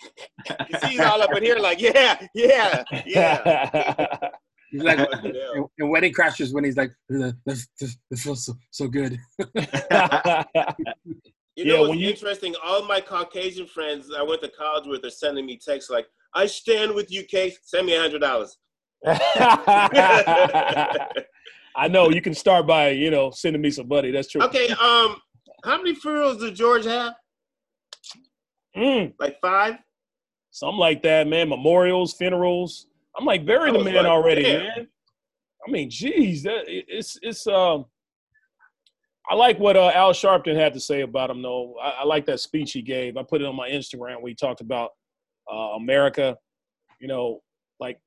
You 0.69 0.79
see, 0.79 0.87
he's 0.87 0.99
all 1.01 1.21
up 1.21 1.35
in 1.35 1.43
here 1.43 1.57
like, 1.57 1.81
yeah, 1.81 2.25
yeah, 2.33 2.83
yeah. 3.05 4.17
He's 4.71 4.81
like 4.81 4.97
Fucking 4.97 5.35
hell. 5.35 5.53
in, 5.55 5.65
in 5.85 5.89
Wedding 5.89 6.13
Crashers 6.13 6.53
when 6.53 6.63
he's 6.63 6.77
like, 6.77 6.91
this, 7.09 7.67
this, 7.79 7.97
this 8.09 8.23
feels 8.23 8.45
so, 8.45 8.53
so 8.71 8.87
good. 8.87 9.19
You 11.55 11.65
Yeah, 11.65 11.79
what's 11.81 11.89
when 11.91 11.99
you- 11.99 12.09
interesting? 12.09 12.55
All 12.65 12.81
my 12.87 12.99
Caucasian 12.99 13.67
friends 13.67 14.09
I 14.17 14.23
went 14.23 14.41
to 14.41 14.49
college 14.49 14.87
with 14.87 15.05
are 15.05 15.11
sending 15.11 15.45
me 15.45 15.59
texts 15.63 15.91
like, 15.91 16.07
"I 16.35 16.45
stand 16.45 16.93
with 16.93 17.11
you, 17.11 17.23
Case. 17.23 17.57
Send 17.63 17.87
me 17.87 17.95
a 17.95 18.01
hundred 18.01 18.19
dollars." 18.19 18.57
I 21.75 21.87
know 21.89 22.09
you 22.09 22.21
can 22.21 22.33
start 22.33 22.67
by 22.67 22.89
you 22.89 23.09
know 23.11 23.31
sending 23.31 23.61
me 23.61 23.71
some 23.71 23.87
money. 23.87 24.11
That's 24.11 24.29
true. 24.29 24.41
Okay, 24.43 24.69
um, 24.69 25.17
how 25.63 25.77
many 25.77 25.95
funerals 25.95 26.37
did 26.37 26.55
George 26.55 26.85
have? 26.85 27.13
Mm, 28.77 29.13
Like 29.19 29.39
five? 29.41 29.75
something 30.51 30.79
like 30.79 31.01
that, 31.03 31.27
man. 31.27 31.49
Memorials, 31.49 32.13
funerals. 32.13 32.87
I'm 33.17 33.25
like 33.25 33.45
bury 33.45 33.71
the 33.71 33.83
man 33.83 33.95
like, 33.95 34.05
already, 34.05 34.43
damn. 34.43 34.63
man. 34.63 34.87
I 35.67 35.71
mean, 35.71 35.89
geez, 35.89 36.43
that 36.43 36.63
it's 36.67 37.17
it's 37.21 37.45
um. 37.47 37.85
I 39.29 39.35
like 39.35 39.57
what 39.57 39.77
uh, 39.77 39.89
Al 39.95 40.11
Sharpton 40.11 40.55
had 40.57 40.73
to 40.73 40.81
say 40.81 40.99
about 41.01 41.29
him, 41.29 41.41
though. 41.41 41.75
I, 41.81 42.01
I 42.01 42.03
like 42.03 42.25
that 42.25 42.41
speech 42.41 42.73
he 42.73 42.81
gave. 42.81 43.15
I 43.15 43.23
put 43.23 43.41
it 43.41 43.45
on 43.45 43.55
my 43.55 43.69
Instagram 43.69 44.21
where 44.21 44.27
he 44.29 44.35
talked 44.35 44.59
about 44.59 44.89
uh, 45.51 45.75
America. 45.75 46.35
You 46.99 47.07
know, 47.07 47.41
like 47.79 47.99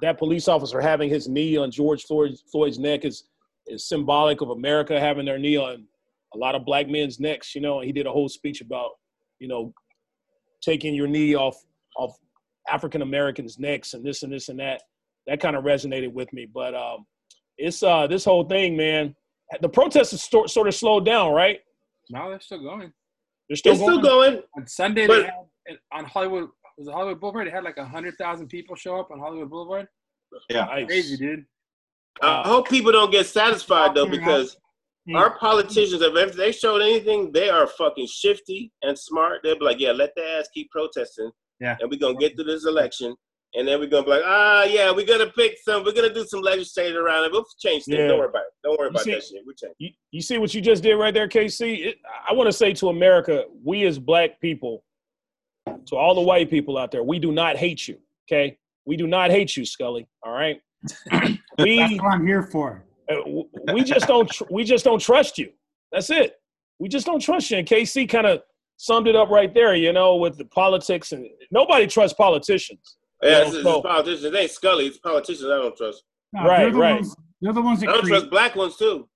that 0.00 0.18
police 0.18 0.48
officer 0.48 0.80
having 0.80 1.08
his 1.08 1.28
knee 1.28 1.56
on 1.56 1.70
George 1.70 2.04
Floyd's, 2.04 2.42
Floyd's 2.50 2.78
neck 2.78 3.04
is 3.04 3.24
is 3.66 3.88
symbolic 3.88 4.40
of 4.40 4.50
America 4.50 4.98
having 4.98 5.24
their 5.24 5.38
knee 5.38 5.56
on 5.56 5.86
a 6.34 6.38
lot 6.38 6.54
of 6.54 6.64
black 6.64 6.88
men's 6.88 7.20
necks. 7.20 7.54
You 7.54 7.60
know, 7.60 7.78
and 7.78 7.86
he 7.86 7.92
did 7.92 8.06
a 8.06 8.10
whole 8.12 8.28
speech 8.28 8.60
about 8.60 8.90
you 9.38 9.48
know 9.48 9.72
taking 10.62 10.94
your 10.94 11.06
knee 11.06 11.34
off 11.34 11.56
off 11.96 12.16
African 12.70 13.02
Americans' 13.02 13.58
necks 13.58 13.94
and 13.94 14.04
this 14.04 14.22
and 14.22 14.32
this 14.32 14.48
and 14.48 14.58
that. 14.60 14.82
That 15.26 15.40
kind 15.40 15.54
of 15.54 15.64
resonated 15.64 16.12
with 16.12 16.32
me. 16.32 16.46
But 16.52 16.74
um, 16.74 17.06
it's 17.58 17.82
uh, 17.82 18.06
this 18.08 18.24
whole 18.24 18.44
thing, 18.44 18.76
man. 18.76 19.14
the 19.60 19.68
protests 19.68 20.10
have 20.12 20.20
sto- 20.20 20.46
sort 20.46 20.66
of 20.66 20.74
slowed 20.74 21.04
down, 21.04 21.32
right? 21.32 21.60
No, 22.10 22.28
they're 22.30 22.40
still 22.40 22.62
going. 22.62 22.92
They're 23.48 23.56
still 23.56 23.76
going. 23.76 23.84
still 23.84 24.00
going. 24.00 24.42
On 24.56 24.66
Sunday, 24.66 25.06
But- 25.06 25.22
they 25.22 25.72
had 25.72 25.78
on 25.92 26.04
Hollywood 26.06 26.48
was 26.78 26.88
it 26.88 26.92
Hollywood 26.92 27.20
Boulevard. 27.20 27.46
They 27.46 27.50
had 27.50 27.64
like 27.64 27.78
hundred 27.78 28.16
thousand 28.18 28.48
people 28.48 28.74
show 28.76 28.98
up 28.98 29.10
on 29.10 29.18
Hollywood 29.18 29.50
Boulevard. 29.50 29.88
Yeah. 30.48 30.64
Nice. 30.66 30.86
Crazy, 30.86 31.16
dude. 31.16 31.44
I 32.20 32.42
hope 32.46 32.68
people 32.68 32.92
don't 32.92 33.10
get 33.10 33.26
satisfied 33.26 33.94
though, 33.94 34.06
because 34.06 34.56
Hey, 35.06 35.14
our 35.14 35.36
politicians, 35.38 36.00
if 36.00 36.36
they 36.36 36.52
showed 36.52 36.80
anything, 36.80 37.32
they 37.32 37.48
are 37.50 37.66
fucking 37.66 38.06
shifty 38.06 38.70
and 38.82 38.96
smart. 38.96 39.40
They'll 39.42 39.58
be 39.58 39.64
like, 39.64 39.80
yeah, 39.80 39.90
let 39.90 40.10
the 40.14 40.22
ass 40.22 40.48
keep 40.54 40.70
protesting. 40.70 41.30
Yeah. 41.58 41.76
And 41.80 41.90
we're 41.90 41.98
gonna 41.98 42.18
get 42.18 42.36
through 42.36 42.44
this 42.44 42.66
election. 42.66 43.14
And 43.54 43.66
then 43.68 43.80
we're 43.80 43.88
gonna 43.88 44.04
be 44.04 44.10
like, 44.10 44.22
ah, 44.24 44.62
yeah, 44.64 44.92
we're 44.92 45.04
gonna 45.06 45.30
pick 45.36 45.58
some. 45.64 45.84
We're 45.84 45.92
gonna 45.92 46.14
do 46.14 46.24
some 46.24 46.40
legislative 46.40 46.96
around 47.02 47.24
it. 47.24 47.32
We'll 47.32 47.44
change 47.58 47.84
things. 47.84 47.98
Yeah. 47.98 48.06
Don't 48.08 48.18
worry 48.20 48.28
about 48.28 48.42
it. 48.44 48.52
Don't 48.62 48.78
worry 48.78 48.86
You 48.86 48.90
about 48.90 49.02
see- 49.02 49.10
that 49.12 49.24
shit. 49.24 49.42
We'll 49.44 49.56
change. 49.56 49.74
You, 49.78 49.90
you 50.12 50.22
see 50.22 50.38
what 50.38 50.54
you 50.54 50.60
just 50.60 50.82
did 50.84 50.94
right 50.94 51.12
there, 51.12 51.28
KC? 51.28 51.86
It, 51.86 51.96
I 52.28 52.32
want 52.32 52.46
to 52.48 52.52
say 52.52 52.72
to 52.74 52.88
America, 52.88 53.44
we 53.64 53.84
as 53.86 53.98
black 53.98 54.40
people, 54.40 54.84
to 55.66 55.96
all 55.96 56.14
the 56.14 56.20
white 56.20 56.50
people 56.50 56.78
out 56.78 56.90
there, 56.90 57.02
we 57.02 57.18
do 57.18 57.32
not 57.32 57.56
hate 57.56 57.86
you. 57.88 57.98
Okay, 58.28 58.58
we 58.84 58.96
do 58.96 59.06
not 59.06 59.30
hate 59.30 59.56
you, 59.56 59.64
Scully. 59.64 60.06
All 60.24 60.32
right, 60.32 60.60
That's 61.10 61.38
what 61.58 62.12
I'm 62.12 62.26
here 62.26 62.42
for. 62.42 62.84
uh, 63.10 63.14
we 63.72 63.82
just 63.82 64.06
don't 64.06 64.28
tr- 64.30 64.44
we 64.50 64.64
just 64.64 64.84
don't 64.84 65.00
trust 65.00 65.38
you. 65.38 65.50
That's 65.92 66.10
it. 66.10 66.36
We 66.78 66.88
just 66.88 67.06
don't 67.06 67.20
trust 67.20 67.50
you. 67.50 67.58
And 67.58 67.66
KC 67.68 68.08
kind 68.08 68.26
of 68.26 68.42
summed 68.76 69.06
it 69.06 69.14
up 69.14 69.28
right 69.28 69.52
there. 69.52 69.74
You 69.74 69.92
know, 69.92 70.16
with 70.16 70.38
the 70.38 70.44
politics 70.46 71.12
and 71.12 71.26
nobody 71.50 71.86
trusts 71.86 72.16
politicians. 72.16 72.96
Yeah, 73.22 73.30
Yeah, 73.30 73.46
it's, 73.46 73.54
it's 73.54 73.64
politicians. 73.64 74.24
It 74.24 74.34
ain't 74.34 74.50
Scully. 74.50 74.86
It's 74.86 74.98
politicians. 74.98 75.44
I 75.44 75.56
don't 75.58 75.76
trust. 75.76 76.02
No, 76.32 76.44
Right, 76.44 76.60
they're 76.60 76.70
the 76.72 76.78
right. 76.78 76.94
Ones, 76.94 77.14
they're 77.40 77.52
the 77.52 77.60
ones 77.62 77.80
that 77.80 77.90
I 77.90 77.92
don't 77.92 78.02
create. 78.02 78.18
trust 78.18 78.30
black 78.30 78.56
ones 78.56 78.76
too. 78.76 79.08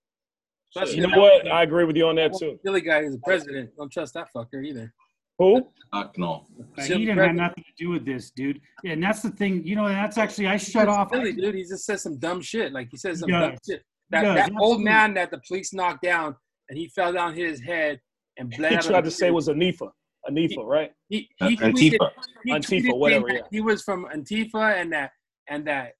Trust 0.72 0.94
You 0.94 1.06
know 1.06 1.18
what? 1.18 1.50
I 1.50 1.62
agree 1.62 1.84
with 1.84 1.96
you 1.96 2.06
on 2.06 2.16
that 2.16 2.36
too. 2.38 2.58
Silly 2.64 2.82
guy 2.82 3.02
who's 3.02 3.14
the 3.14 3.20
president. 3.20 3.70
Don't 3.76 3.90
trust 3.90 4.14
that 4.14 4.28
fucker 4.36 4.64
either. 4.64 4.92
Who? 5.38 5.68
Fuck 5.92 6.18
no. 6.18 6.46
He 6.76 6.82
Silly 6.82 7.06
didn't 7.06 7.18
have 7.18 7.34
nothing 7.36 7.64
to 7.64 7.72
do 7.84 7.90
with 7.90 8.04
this, 8.04 8.30
dude. 8.30 8.60
And 8.84 9.02
that's 9.02 9.22
the 9.22 9.30
thing. 9.30 9.64
You 9.66 9.76
know, 9.76 9.88
that's 9.88 10.18
actually 10.18 10.46
I 10.48 10.56
shut 10.56 10.88
off. 10.88 11.10
Silly 11.12 11.32
dude. 11.32 11.54
He 11.54 11.62
just 11.62 11.84
says 11.84 12.02
some 12.02 12.18
dumb 12.18 12.40
shit. 12.42 12.72
Like 12.72 12.88
he 12.90 12.96
says 12.96 13.20
some 13.20 13.28
He 13.28 13.32
dumb 13.32 13.56
shit. 13.68 13.82
That 14.10 14.22
does, 14.22 14.34
that 14.36 14.50
old 14.52 14.80
absolutely. 14.80 14.84
man 14.84 15.14
that 15.14 15.30
the 15.30 15.40
police 15.46 15.72
knocked 15.72 16.02
down 16.02 16.34
and 16.68 16.78
he 16.78 16.88
fell 16.88 17.12
down, 17.12 17.34
hit 17.34 17.48
his 17.48 17.60
head, 17.60 18.00
and 18.38 18.50
bled. 18.50 18.70
He 18.72 18.76
out 18.76 18.84
of 18.84 18.90
tried 18.90 19.00
to 19.02 19.04
his 19.06 19.18
say 19.18 19.26
ear. 19.26 19.32
was 19.32 19.48
Anifa. 19.48 19.90
Anifa, 20.28 20.64
right? 20.64 20.90
he 21.08 21.28
Uh, 21.40 21.48
he 21.48 21.56
tweeted, 21.56 21.98
Antifa. 21.98 22.10
he 22.44 22.52
Antifa, 22.52 22.58
tweeted 22.58 22.66
saying 22.82 22.98
whatever, 22.98 23.28
that 23.28 23.34
yeah. 23.34 23.42
He 23.50 23.60
was 23.60 23.82
from 23.82 24.06
Antifa 24.14 24.80
and 24.80 24.92
that 24.92 25.10
and 25.48 25.66
that 25.66 25.92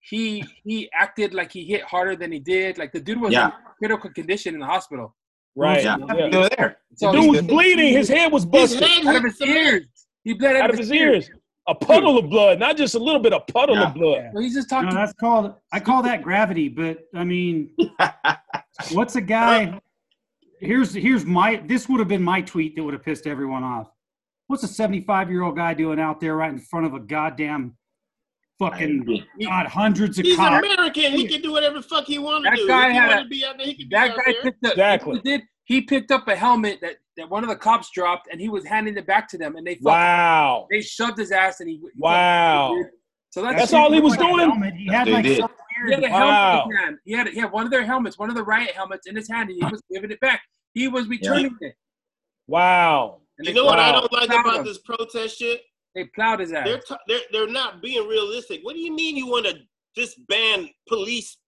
he 0.00 0.44
he 0.62 0.88
acted 0.92 1.34
like 1.34 1.50
he 1.50 1.64
hit 1.64 1.82
harder 1.82 2.14
than 2.14 2.30
he 2.30 2.38
did. 2.38 2.78
Like 2.78 2.92
the 2.92 3.00
dude 3.00 3.20
was 3.20 3.32
Yeah. 3.32 3.46
in 3.46 3.52
critical 3.78 4.10
condition 4.10 4.54
in 4.54 4.60
the 4.60 4.66
hospital. 4.66 5.14
Right. 5.56 5.82
Yeah. 5.82 5.96
yeah. 6.14 6.28
They 6.28 6.48
there. 6.56 6.76
So 6.96 7.12
Dude 7.12 7.30
was 7.30 7.42
bleeding. 7.42 7.92
His 7.94 8.08
head 8.08 8.30
was 8.30 8.42
His 8.44 8.50
busted 8.52 8.82
head 8.82 9.06
out 9.06 9.16
of 9.16 9.24
his 9.24 9.40
ears. 9.40 9.84
He 10.24 10.34
bled 10.34 10.56
out 10.56 10.70
of 10.70 10.78
his 10.78 10.92
ears. 10.92 11.30
A 11.68 11.74
puddle 11.74 12.16
of 12.16 12.30
blood, 12.30 12.60
not 12.60 12.76
just 12.76 12.94
a 12.94 12.98
little 12.98 13.20
bit, 13.20 13.32
a 13.32 13.40
puddle 13.40 13.74
Yeah. 13.74 13.88
of 13.88 13.94
blood. 13.94 14.16
Yeah. 14.18 14.30
Well, 14.32 14.42
he's 14.42 14.54
just 14.54 14.70
No, 14.70 14.82
talking. 14.82 14.94
that's 14.94 15.12
called. 15.14 15.54
I 15.72 15.80
call 15.80 16.02
that 16.04 16.22
gravity. 16.22 16.68
But 16.68 16.98
I 17.14 17.24
mean, 17.24 17.74
what's 18.92 19.16
a 19.16 19.20
guy? 19.20 19.80
Here's 20.60 20.94
here's 20.94 21.24
my. 21.24 21.56
This 21.66 21.88
would 21.88 21.98
have 21.98 22.08
been 22.08 22.22
my 22.22 22.40
tweet 22.40 22.76
that 22.76 22.84
would 22.84 22.94
have 22.94 23.02
pissed 23.02 23.26
everyone 23.26 23.64
off. 23.64 23.88
What's 24.46 24.62
a 24.62 24.68
75 24.68 25.28
year 25.30 25.42
old 25.42 25.56
guy 25.56 25.74
doing 25.74 25.98
out 25.98 26.20
there 26.20 26.36
right 26.36 26.52
in 26.52 26.58
front 26.60 26.86
of 26.86 26.94
a 26.94 27.00
goddamn 27.00 27.76
fucking 28.58 29.24
god 29.44 29.66
hundreds 29.66 30.18
of 30.18 30.24
He's 30.24 30.36
cops? 30.36 30.66
American. 30.66 31.12
He 31.12 31.26
can 31.28 31.42
do 31.42 31.52
whatever 31.52 31.76
the 31.76 31.82
fuck 31.82 32.04
he 32.06 32.18
want 32.18 32.44
to 32.44 32.50
That 32.50 32.56
do. 32.56 32.66
guy 32.68 32.88
if 32.88 32.94
had 32.94 33.18
a- 33.18 33.22
to 33.24 33.28
be 33.28 33.44
out 33.44 33.56
there, 33.58 33.66
he 33.66 33.74
could 33.74 33.88
be 33.90 33.96
that 33.96 34.16
guy 34.16 34.34
picked 34.42 34.64
up. 34.64 34.72
Exactly. 34.72 35.14
He 35.16 35.20
did. 35.30 35.42
He 35.64 35.80
picked 35.80 36.12
up 36.12 36.28
a 36.28 36.36
helmet 36.36 36.78
that, 36.80 36.94
that 37.16 37.28
one 37.28 37.42
of 37.42 37.48
the 37.48 37.56
cops 37.56 37.90
dropped, 37.90 38.28
and 38.30 38.40
he 38.40 38.48
was 38.48 38.64
handing 38.64 38.96
it 38.96 39.04
back 39.06 39.28
to 39.30 39.38
them, 39.38 39.56
and 39.56 39.66
they 39.66 39.74
fucking, 39.74 39.84
Wow. 39.84 40.68
they 40.70 40.80
shoved 40.80 41.18
his 41.18 41.32
ass, 41.32 41.58
and 41.60 41.68
he. 41.68 41.76
he 41.76 41.88
Wow. 41.96 42.76
So 43.30 43.42
that's, 43.42 43.56
That's 43.58 43.72
all 43.74 43.92
he 43.92 44.00
was 44.00 44.16
doing? 44.16 44.38
helmet. 44.38 44.74
He 44.74 44.86
had 44.86 45.08
like 45.08 45.24
did. 45.24 45.38
some 45.40 45.50
He 45.88 45.92
had 45.92 46.04
a 46.04 46.08
helmet 46.08 46.28
Wow. 46.28 46.62
in 46.64 46.70
his 46.70 46.78
hand. 46.80 46.98
He 47.04 47.12
had 47.12 47.28
he 47.28 47.40
had 47.40 47.50
one 47.52 47.64
of 47.64 47.70
their 47.72 47.84
helmets, 47.84 48.16
one 48.18 48.30
of 48.30 48.36
the 48.36 48.44
riot 48.44 48.70
helmets 48.70 49.06
in 49.08 49.16
his 49.16 49.28
hand, 49.28 49.50
and 49.50 49.58
he 49.62 49.64
was 49.70 49.82
giving 49.92 50.10
it 50.12 50.20
back. 50.20 50.40
He 50.72 50.86
was 50.88 51.08
returning 51.08 51.54
it. 51.60 51.74
Wow. 52.46 53.20
And 53.38 53.46
You 53.46 53.52
they, 53.54 53.60
know 53.60 53.66
what 53.66 53.78
I 53.78 53.92
don't 53.92 54.10
like 54.12 54.30
about 54.30 54.64
this 54.64 54.78
protest 54.78 55.38
shit? 55.38 55.60
They 55.96 56.04
plowed 56.14 56.38
his 56.40 56.52
ass. 56.52 56.66
They're, 56.66 56.78
t- 56.78 57.02
they're 57.08 57.20
they're 57.32 57.48
not 57.48 57.82
being 57.82 58.06
realistic. 58.06 58.60
What 58.62 58.74
do 58.74 58.80
you 58.80 58.94
mean 58.94 59.16
you 59.16 59.26
want 59.26 59.46
to 59.46 59.54
disband 59.96 60.68
police? 60.86 61.38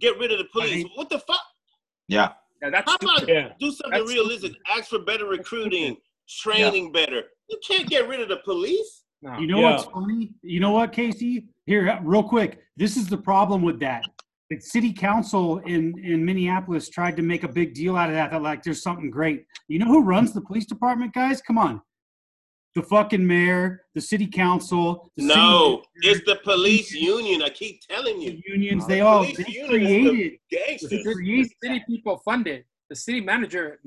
Get 0.00 0.18
rid 0.18 0.32
of 0.32 0.38
the 0.38 0.46
police? 0.50 0.82
Right. 0.84 0.92
What 0.94 1.10
the 1.10 1.18
fuck? 1.20 1.42
Yeah. 2.08 2.30
Yeah, 2.62 2.70
that's 2.70 2.90
How 2.90 2.96
about. 3.00 3.28
Yeah. 3.28 3.50
do 3.60 3.70
something 3.70 4.00
That's 4.00 4.12
realistic? 4.12 4.52
Ask 4.74 4.88
for 4.88 5.00
better 5.00 5.26
recruiting, 5.26 5.96
training 6.40 6.90
better. 6.92 7.22
You 7.50 7.58
can't 7.66 7.88
get 7.88 8.08
rid 8.08 8.20
of 8.20 8.28
the 8.28 8.38
police. 8.44 9.02
No. 9.20 9.38
You 9.38 9.46
know 9.46 9.60
Yeah. 9.60 9.72
what's 9.72 9.84
funny? 9.84 10.32
You 10.42 10.60
know 10.60 10.70
what, 10.72 10.92
Casey? 10.92 11.48
Here, 11.66 11.98
real 12.02 12.22
quick. 12.22 12.60
This 12.76 12.96
is 12.96 13.08
the 13.08 13.18
problem 13.18 13.62
with 13.62 13.78
that. 13.80 14.02
The 14.48 14.58
city 14.60 14.92
council 14.92 15.58
in 15.58 15.94
in 16.02 16.24
Minneapolis 16.24 16.88
tried 16.88 17.16
to 17.16 17.22
make 17.22 17.42
a 17.44 17.48
big 17.48 17.74
deal 17.74 17.96
out 17.96 18.08
of 18.08 18.14
that. 18.14 18.30
That 18.30 18.42
like 18.42 18.62
there's 18.62 18.82
something 18.82 19.10
great. 19.10 19.44
You 19.68 19.78
know 19.78 19.86
who 19.86 20.02
runs 20.02 20.32
the 20.32 20.40
police 20.40 20.66
department, 20.66 21.12
guys? 21.12 21.42
Come 21.42 21.58
on. 21.58 21.82
The 22.74 22.82
fucking 22.82 23.26
mayor, 23.26 23.82
the 23.94 24.00
city 24.00 24.26
council, 24.26 25.10
the 25.16 25.24
city 25.24 25.34
No, 25.34 25.68
manager, 25.68 25.82
it's 26.18 26.24
the 26.24 26.36
police 26.42 26.90
union. 26.94 27.42
I 27.42 27.50
keep 27.50 27.80
telling 27.86 28.18
you. 28.20 28.30
the 28.30 28.42
unions. 28.46 28.86
The 28.86 28.94
They 28.94 29.00
all 29.02 29.24
police 29.24 29.36
they 29.36 29.66
created. 29.68 30.38
The, 30.50 30.56
Gangsters. 30.56 30.90
the 31.04 31.48
city 31.62 31.84
people 31.86 32.16
fund 32.24 32.46
it. 32.46 32.64
The 32.88 32.96
city 32.96 33.20
manager 33.20 33.78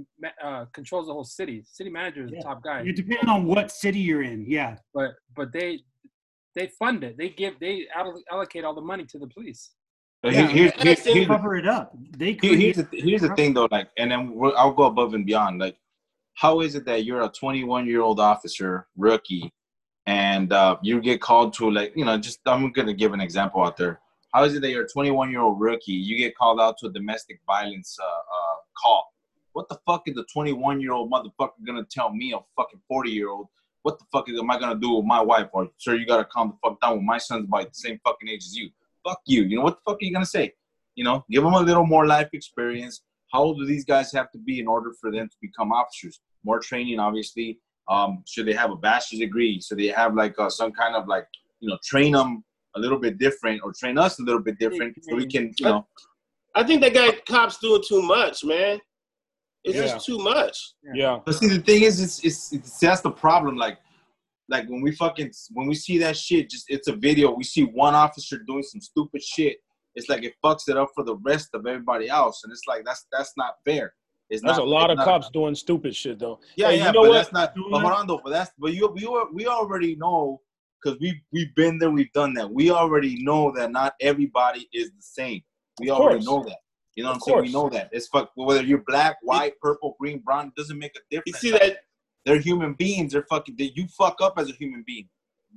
uh, 0.43 0.65
controls 0.71 1.07
the 1.07 1.13
whole 1.13 1.23
city. 1.23 1.63
City 1.65 1.89
manager 1.89 2.25
is 2.25 2.31
Yeah. 2.31 2.39
the 2.39 2.43
top 2.43 2.63
guy, 2.63 2.81
It 2.81 2.95
depending 2.95 3.27
on 3.29 3.45
what 3.45 3.71
city 3.71 3.99
you're 3.99 4.23
in. 4.23 4.45
Yeah. 4.47 4.77
but 4.93 5.11
but 5.35 5.51
they 5.51 5.79
they 6.53 6.67
fund 6.79 7.03
it. 7.03 7.17
They 7.17 7.29
give 7.29 7.59
they 7.59 7.87
allocate 8.31 8.63
all 8.65 8.75
the 8.75 8.81
money 8.81 9.05
to 9.05 9.17
the 9.19 9.27
police. 9.27 9.71
But 10.21 10.33
Yeah. 10.33 10.47
here- 10.47 10.49
here's, 10.49 10.71
here's, 10.83 11.03
They 11.03 11.13
here's, 11.13 11.27
the, 11.27 11.33
Cover 11.35 11.55
it 11.55 11.67
up. 11.67 11.91
They 12.17 12.37
here- 12.41 12.55
here's, 12.55 12.77
the, 12.77 12.87
here's 12.91 13.21
the 13.21 13.35
thing, 13.35 13.53
though. 13.55 13.67
Like, 13.69 13.89
and 13.97 14.11
then 14.11 14.39
I'll 14.57 14.73
go 14.73 14.83
above 14.83 15.13
and 15.15 15.25
beyond. 15.25 15.59
Like, 15.59 15.75
how 16.35 16.59
is 16.59 16.75
it 16.75 16.85
that 16.85 17.05
you're 17.05 17.23
a 17.23 17.29
21 17.29 17.87
year 17.87 18.01
old 18.01 18.19
officer, 18.19 18.87
rookie, 18.97 19.53
and 20.05 20.53
uh, 20.53 20.77
you 20.83 21.01
get 21.01 21.21
called 21.21 21.53
to 21.53 21.71
like, 21.71 21.93
you 21.95 22.05
know, 22.05 22.17
just 22.17 22.39
I'm 22.45 22.71
gonna 22.71 22.93
give 22.93 23.13
an 23.13 23.21
example 23.21 23.63
out 23.63 23.77
there. 23.77 24.01
How 24.33 24.43
is 24.43 24.53
it 24.53 24.61
that 24.61 24.69
you're 24.69 24.83
a 24.83 24.89
21 24.89 25.31
year 25.31 25.41
old 25.41 25.59
rookie, 25.59 25.93
you 25.93 26.17
get 26.17 26.37
called 26.37 26.59
out 26.59 26.77
to 26.79 26.87
a 26.87 26.91
domestic 26.91 27.39
violence 27.47 27.97
uh, 28.01 28.05
uh, 28.05 28.57
call? 28.81 29.13
What 29.53 29.69
the 29.69 29.79
fuck 29.85 30.03
is 30.07 30.15
the 30.15 30.25
21 30.31 30.81
year 30.81 30.91
old 30.91 31.09
motherfucker 31.09 31.53
gonna 31.65 31.85
tell 31.89 32.13
me, 32.13 32.33
a 32.33 32.39
fucking 32.57 32.81
40 32.87 33.09
year 33.09 33.29
old? 33.29 33.47
What 33.83 33.97
the 33.97 34.05
fuck 34.11 34.29
is 34.29 34.37
am 34.37 34.51
I 34.51 34.59
gonna 34.59 34.79
do 34.79 34.95
with 34.95 35.05
my 35.05 35.21
wife? 35.21 35.47
Or 35.53 35.69
sir, 35.77 35.95
you 35.95 36.05
gotta 36.05 36.25
calm 36.25 36.49
the 36.49 36.69
fuck 36.69 36.81
down. 36.81 36.97
With 36.97 37.03
my 37.03 37.17
son's 37.17 37.47
by 37.47 37.63
the 37.63 37.69
same 37.71 37.99
fucking 38.03 38.27
age 38.27 38.43
as 38.43 38.55
you. 38.57 38.69
Fuck 39.07 39.21
you. 39.25 39.43
You 39.43 39.57
know 39.57 39.63
what 39.63 39.77
the 39.77 39.89
fuck 39.89 40.01
are 40.01 40.05
you 40.05 40.11
gonna 40.11 40.25
say? 40.25 40.53
You 40.95 41.05
know, 41.05 41.23
give 41.31 41.43
them 41.43 41.53
a 41.53 41.61
little 41.61 41.85
more 41.85 42.05
life 42.05 42.29
experience. 42.33 43.03
How 43.35 43.43
old 43.43 43.59
do 43.59 43.65
these 43.65 43.83
guys 43.83 44.13
have 44.13 44.31
to 44.31 44.37
be 44.37 44.61
in 44.61 44.67
order 44.67 44.93
for 45.01 45.11
them 45.11 45.27
to 45.27 45.35
become 45.41 45.73
officers? 45.73 46.21
More 46.45 46.59
training, 46.61 46.99
obviously. 46.99 47.59
Um, 47.89 48.23
should 48.25 48.45
they 48.45 48.53
have 48.53 48.71
a 48.71 48.77
bachelor's 48.77 49.19
degree? 49.19 49.59
Should 49.59 49.79
they 49.79 49.87
have 49.87 50.15
like 50.15 50.39
uh, 50.39 50.49
some 50.49 50.71
kind 50.71 50.95
of 50.95 51.09
like 51.09 51.27
you 51.59 51.69
know 51.69 51.77
train 51.83 52.13
them 52.13 52.45
a 52.77 52.79
little 52.79 52.97
bit 52.97 53.17
different 53.17 53.59
or 53.61 53.73
train 53.77 53.97
us 53.97 54.19
a 54.19 54.23
little 54.23 54.41
bit 54.41 54.57
different 54.57 54.95
so 55.01 55.15
we 55.17 55.27
can 55.27 55.53
you 55.57 55.65
know 55.65 55.85
I 56.55 56.63
think 56.63 56.79
that 56.81 56.93
guy 56.93 57.11
cops 57.27 57.57
doing 57.57 57.83
too 57.85 58.01
much, 58.01 58.45
man. 58.45 58.79
It's 59.65 59.75
Yeah. 59.75 59.81
just 59.87 60.05
too 60.05 60.19
much. 60.19 60.57
Yeah. 60.93 61.19
But 61.25 61.35
see, 61.35 61.49
the 61.49 61.59
thing 61.59 61.83
is, 61.83 62.01
it's, 62.01 62.23
it's 62.23 62.53
it's 62.53 62.79
that's 62.79 63.01
the 63.01 63.11
problem. 63.11 63.57
Like, 63.57 63.79
like 64.47 64.69
when 64.69 64.81
we 64.81 64.91
fucking 64.93 65.31
when 65.51 65.67
we 65.67 65.75
see 65.75 65.97
that 65.97 66.15
shit, 66.15 66.49
just 66.49 66.67
it's 66.69 66.87
a 66.87 66.95
video. 66.95 67.35
We 67.35 67.43
see 67.43 67.63
one 67.63 67.95
officer 67.95 68.37
doing 68.47 68.63
some 68.63 68.79
stupid 68.79 69.21
shit. 69.21 69.57
It's 69.95 70.09
like 70.09 70.23
it 70.23 70.33
fucks 70.43 70.67
it 70.67 70.77
up 70.77 70.89
for 70.95 71.03
the 71.03 71.15
rest 71.17 71.49
of 71.53 71.65
everybody 71.65 72.09
else, 72.09 72.43
and 72.43 72.51
it's 72.51 72.63
like 72.67 72.83
that's 72.85 73.05
that's 73.11 73.33
not 73.37 73.55
fair. 73.65 73.93
It's 74.29 74.41
There's 74.41 74.57
a 74.57 74.63
lot 74.63 74.89
of 74.89 74.97
not- 74.97 75.05
cops 75.05 75.29
doing 75.29 75.55
stupid 75.55 75.95
shit 75.95 76.19
though. 76.19 76.39
Yeah, 76.55 76.69
Hey, 76.69 76.77
yeah, 76.77 76.87
you 76.87 76.93
know 76.93 77.01
but 77.03 77.09
what? 77.09 77.15
that's 77.15 77.31
not. 77.33 77.53
But 77.55 77.79
hold 77.81 77.93
on 77.93 78.07
though, 78.07 78.21
but 78.23 78.31
that's 78.31 78.51
but 78.57 78.73
you 78.73 78.87
we 78.89 79.07
we 79.33 79.47
already 79.47 79.95
know 79.95 80.41
because 80.83 80.99
we 80.99 81.21
we've 81.31 81.53
been 81.55 81.77
there, 81.79 81.89
we've 81.91 82.11
done 82.13 82.33
that. 82.35 82.49
We 82.51 82.71
already 82.71 83.23
know 83.23 83.51
that 83.55 83.71
not 83.71 83.93
everybody 84.01 84.67
is 84.73 84.89
the 84.89 85.01
same. 85.01 85.41
We 85.79 85.89
Of 85.89 85.97
already 85.99 86.25
course. 86.25 86.45
know 86.45 86.49
that. 86.49 86.57
You 86.95 87.03
know 87.03 87.09
what 87.11 87.17
Of 87.17 87.21
I'm 87.23 87.27
saying? 87.33 87.41
We 87.43 87.51
know 87.51 87.69
that. 87.69 87.89
It's 87.91 88.07
fuck 88.07 88.31
whether 88.35 88.63
you're 88.63 88.83
black, 88.87 89.17
white, 89.21 89.53
purple, 89.61 89.95
green, 89.99 90.19
brown. 90.19 90.47
It 90.47 90.55
doesn't 90.55 90.79
make 90.79 90.95
a 90.95 91.01
difference. 91.11 91.43
You 91.43 91.51
see 91.51 91.57
that? 91.57 91.79
They're 92.25 92.39
human 92.39 92.73
beings. 92.73 93.11
They're 93.13 93.25
fucking. 93.29 93.55
They, 93.57 93.71
you 93.75 93.87
fuck 93.97 94.17
up 94.21 94.35
as 94.37 94.49
a 94.49 94.53
human 94.53 94.83
being. 94.87 95.07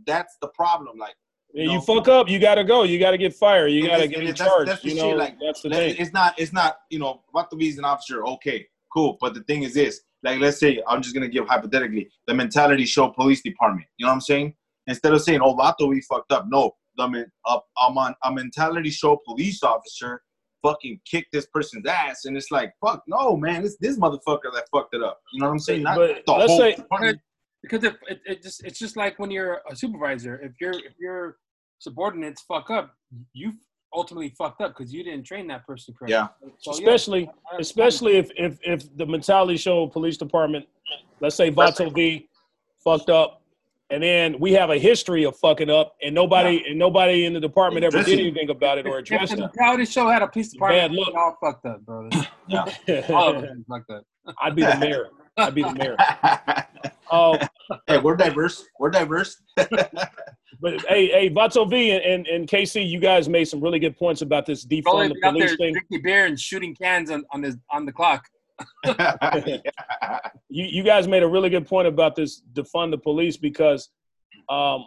That's 0.06 0.36
the 0.42 0.48
problem. 0.48 0.98
Like 0.98 1.14
Yeah, 1.54 1.66
No. 1.66 1.72
you 1.72 1.80
fuck 1.80 2.08
up, 2.08 2.28
you 2.28 2.38
gotta 2.38 2.62
go. 2.62 2.82
You 2.82 2.98
gotta 2.98 3.16
get 3.18 3.34
fired. 3.34 3.68
You 3.68 3.86
gotta 3.86 4.06
get 4.06 4.20
in 4.20 4.26
that's- 4.26 4.46
charge. 4.48 4.66
that's 4.66 4.82
the 4.82 4.88
you 4.90 4.96
shit, 4.96 5.04
know, 5.04 5.16
like, 5.16 5.36
that's 5.40 5.62
the 5.62 5.70
thing. 5.70 5.96
It's 5.98 6.12
not. 6.12 6.38
It's 6.38 6.52
not. 6.52 6.76
You 6.90 6.98
know, 6.98 7.22
about 7.30 7.50
to 7.50 7.56
be 7.56 7.70
an 7.70 7.84
officer. 7.84 8.24
Okay, 8.26 8.66
cool. 8.92 9.16
But 9.20 9.34
the 9.34 9.40
thing 9.44 9.62
is 9.62 9.74
this: 9.74 10.00
like, 10.22 10.40
let's 10.40 10.58
say 10.60 10.82
I'm 10.86 11.00
just 11.02 11.14
gonna 11.14 11.28
give 11.28 11.46
hypothetically 11.46 12.10
the 12.26 12.34
mentality 12.34 12.84
show 12.84 13.08
police 13.08 13.42
department. 13.42 13.86
You 13.96 14.04
know 14.06 14.10
what 14.10 14.16
I'm 14.16 14.20
saying? 14.20 14.54
Instead 14.86 15.14
of 15.14 15.22
saying, 15.22 15.40
"Oh, 15.42 15.54
Vato, 15.56 15.88
we 15.88 16.00
fucked 16.02 16.32
up," 16.32 16.46
no, 16.48 16.72
the 16.96 17.08
men, 17.08 17.26
uh, 17.46 17.60
I'm 17.78 17.96
on 17.96 18.14
a 18.24 18.30
mentality 18.32 18.90
show 18.90 19.16
police 19.24 19.62
officer 19.62 20.22
fucking 20.62 21.00
kick 21.08 21.26
this 21.32 21.46
person's 21.46 21.86
ass, 21.86 22.24
and 22.24 22.36
it's 22.36 22.50
like, 22.50 22.72
fuck, 22.84 23.00
no, 23.06 23.36
man, 23.36 23.64
it's 23.64 23.76
this 23.78 23.96
motherfucker 23.96 24.52
that 24.52 24.64
fucked 24.72 24.92
it 24.92 25.02
up. 25.04 25.20
You 25.32 25.40
know 25.40 25.46
what 25.46 25.52
I'm 25.52 25.58
saying? 25.60 25.84
Not 25.84 25.96
But 25.96 26.26
the 26.26 26.32
let's 26.32 26.50
whole 26.50 26.58
say- 26.58 26.74
department. 26.74 27.20
Because 27.62 27.84
if 27.84 27.94
it, 28.08 28.20
it 28.26 28.42
just 28.42 28.64
it's 28.64 28.78
just 28.78 28.96
like 28.96 29.18
when 29.18 29.30
you're 29.30 29.60
a 29.70 29.74
supervisor 29.76 30.40
if 30.42 30.52
your 30.60 30.72
if 30.72 30.94
your 30.98 31.36
subordinates 31.78 32.42
fuck 32.42 32.70
up 32.70 32.94
you 33.32 33.52
ultimately 33.94 34.28
fucked 34.36 34.60
up 34.60 34.76
because 34.76 34.92
you 34.92 35.02
didn't 35.02 35.24
train 35.24 35.46
that 35.46 35.66
person 35.66 35.94
correctly 35.98 36.12
Yeah. 36.14 36.28
so, 36.58 36.72
yeah, 36.72 36.78
especially 36.78 37.20
I 37.26 37.54
understand. 37.54 37.60
especially 37.60 38.16
if 38.16 38.30
if 38.36 38.58
if 38.62 38.96
the 38.96 39.06
mentality 39.06 39.56
show 39.56 39.86
police 39.86 40.16
department, 40.16 40.66
let's 41.20 41.36
say 41.36 41.50
Vato 41.50 41.92
V 41.94 42.28
fucked 42.84 43.08
up, 43.08 43.40
and 43.90 44.02
then 44.02 44.38
we 44.38 44.52
have 44.52 44.68
a 44.70 44.78
history 44.78 45.24
of 45.24 45.36
fucking 45.38 45.70
up, 45.70 45.96
and 46.02 46.14
nobody 46.14 46.62
and 46.68 46.78
nobody 46.78 47.24
in 47.24 47.32
the 47.32 47.40
department 47.40 47.82
ever 47.84 48.02
did 48.02 48.18
anything 48.20 48.50
about 48.50 48.76
it 48.76 48.86
or 48.86 48.98
if 48.98 49.04
addressed 49.06 49.32
the 49.34 49.38
it. 49.38 49.40
mentality 49.56 49.86
show 49.86 50.08
had 50.10 50.20
a 50.22 50.28
police 50.28 50.50
department 50.52 50.90
Bad 50.90 50.92
look. 50.92 51.08
we 51.08 51.14
all 51.14 51.36
fucked 51.42 51.64
up 51.64 51.80
brother 51.86 52.10
all 53.14 53.36
of 53.36 53.42
them 53.42 53.64
fucked 53.68 53.90
up 53.90 54.04
I'd 54.42 54.54
be 54.54 54.62
the 54.62 54.76
mayor. 54.76 55.06
I'd 55.38 55.54
be 55.54 55.62
the 55.62 55.74
mayor. 55.74 55.96
Uh, 57.10 57.46
hey, 57.86 57.98
we're 57.98 58.16
diverse. 58.16 58.64
We're 58.78 58.90
diverse. 58.90 59.40
but 59.56 59.70
hey, 60.88 61.08
hey, 61.08 61.30
Vato 61.30 61.68
V 61.68 61.92
and, 61.92 62.04
and, 62.04 62.26
and 62.26 62.46
KC, 62.48 62.86
you 62.86 63.00
guys 63.00 63.28
made 63.28 63.46
some 63.46 63.60
really 63.60 63.78
good 63.78 63.96
points 63.96 64.20
about 64.20 64.44
this 64.44 64.66
defund 64.66 64.84
Rolling 64.84 65.08
the 65.08 65.26
out 65.26 65.32
there 65.32 65.46
police 65.46 65.56
thing. 65.56 65.72
drinking 65.72 66.02
beer 66.02 66.26
and 66.26 66.38
shooting 66.38 66.74
cans 66.74 67.10
on 67.10 67.24
on, 67.32 67.42
his, 67.42 67.56
on 67.70 67.86
the 67.86 67.92
clock 67.92 68.24
you, 70.48 70.64
you 70.64 70.82
guys 70.82 71.06
made 71.06 71.22
a 71.22 71.28
really 71.28 71.50
good 71.50 71.66
point 71.66 71.86
about 71.86 72.16
this 72.16 72.42
defund 72.52 72.90
the 72.90 72.98
police 72.98 73.36
because 73.36 73.90
um 74.48 74.84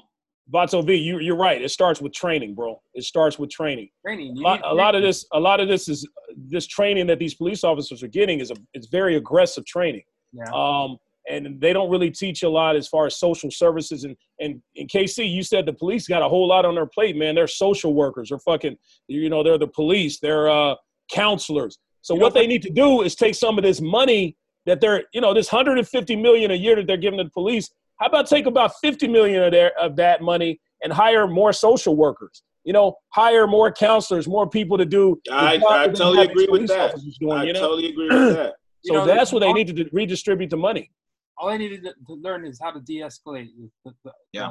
Vato 0.51 0.85
V, 0.85 0.95
you, 0.95 1.19
you're 1.19 1.37
right. 1.37 1.61
It 1.61 1.69
starts 1.69 2.01
with 2.01 2.11
training, 2.11 2.55
bro. 2.55 2.81
It 2.93 3.03
starts 3.05 3.39
with 3.39 3.49
training. 3.49 3.87
training 4.05 4.37
A 4.37 4.41
lot, 4.41 4.59
a 4.65 4.73
lot 4.73 4.95
of 4.95 5.01
this, 5.01 5.25
a 5.31 5.39
lot 5.39 5.61
of 5.61 5.69
this 5.69 5.87
is 5.87 6.05
this 6.35 6.67
training 6.67 7.07
that 7.07 7.19
these 7.19 7.35
police 7.35 7.63
officers 7.63 8.03
are 8.03 8.09
getting 8.09 8.41
is 8.41 8.51
a, 8.51 8.55
it's 8.73 8.87
very 8.87 9.15
aggressive 9.15 9.65
training. 9.65 10.01
Yeah. 10.33 10.45
Um, 10.53 10.97
and 11.29 11.61
they 11.61 11.71
don't 11.71 11.89
really 11.89 12.09
teach 12.09 12.43
a 12.43 12.49
lot 12.49 12.75
as 12.75 12.87
far 12.87 13.05
as 13.05 13.17
social 13.17 13.51
services. 13.51 14.03
And 14.03 14.15
and 14.39 14.61
in 14.75 14.87
KC, 14.87 15.29
you 15.31 15.43
said 15.43 15.65
the 15.65 15.73
police 15.73 16.07
got 16.07 16.21
a 16.21 16.27
whole 16.27 16.47
lot 16.47 16.65
on 16.65 16.75
their 16.75 16.87
plate, 16.87 17.15
man. 17.15 17.35
They're 17.35 17.47
social 17.47 17.93
workers. 17.93 18.29
They're 18.29 18.39
fucking, 18.39 18.75
you 19.07 19.29
know, 19.29 19.43
they're 19.43 19.57
the 19.59 19.67
police. 19.67 20.19
They're 20.19 20.49
uh, 20.49 20.75
counselors. 21.11 21.77
So 22.01 22.15
You 22.15 22.21
what 22.21 22.33
know, 22.33 22.41
they 22.41 22.47
need 22.47 22.63
to 22.63 22.71
do 22.71 23.03
is 23.03 23.13
take 23.15 23.35
some 23.35 23.57
of 23.57 23.63
this 23.63 23.79
money 23.81 24.35
that 24.65 24.81
they're, 24.81 25.03
you 25.13 25.21
know, 25.21 25.33
this 25.33 25.51
150 25.51 26.15
million 26.15 26.51
a 26.51 26.55
year 26.55 26.75
that 26.75 26.87
they're 26.87 26.97
giving 26.97 27.19
to 27.19 27.23
the 27.23 27.29
police. 27.29 27.69
How 27.99 28.07
about 28.07 28.25
take 28.27 28.47
about 28.47 28.71
50 28.81 29.07
million 29.07 29.43
of 29.43 29.51
their 29.51 29.77
of 29.79 29.95
that 29.97 30.21
money 30.21 30.59
and 30.83 30.91
hire 30.91 31.27
more 31.27 31.53
social 31.53 31.95
workers? 31.95 32.41
You 32.63 32.73
know, 32.73 32.95
hire 33.09 33.45
more 33.47 33.71
counselors, 33.71 34.27
more 34.27 34.49
people 34.49 34.77
to 34.79 34.85
do. 34.85 35.19
I- 35.31 35.55
I 35.67 35.87
totally 35.87 36.25
agree 36.25 36.47
with 36.49 36.67
that. 36.67 36.95
Doing, 37.19 37.31
I 37.37 37.43
you 37.43 37.53
know? 37.53 37.59
totally 37.59 37.89
agree 37.89 38.09
with 38.09 38.35
that. 38.35 38.53
So 38.83 38.93
know, 38.95 39.05
that's 39.05 39.31
what 39.31 39.39
they 39.39 39.47
all- 39.47 39.53
need 39.53 39.67
to 39.67 39.73
do, 39.73 39.89
redistribute 39.91 40.49
the 40.49 40.57
money. 40.57 40.91
all 41.37 41.49
I 41.49 41.57
needed 41.57 41.83
to, 41.83 41.93
to 42.07 42.13
learn 42.21 42.45
is 42.45 42.59
how 42.61 42.71
to 42.71 42.79
de-escalate. 42.79 43.49
The, 43.85 43.93
the, 44.03 44.11
Yeah. 44.33 44.49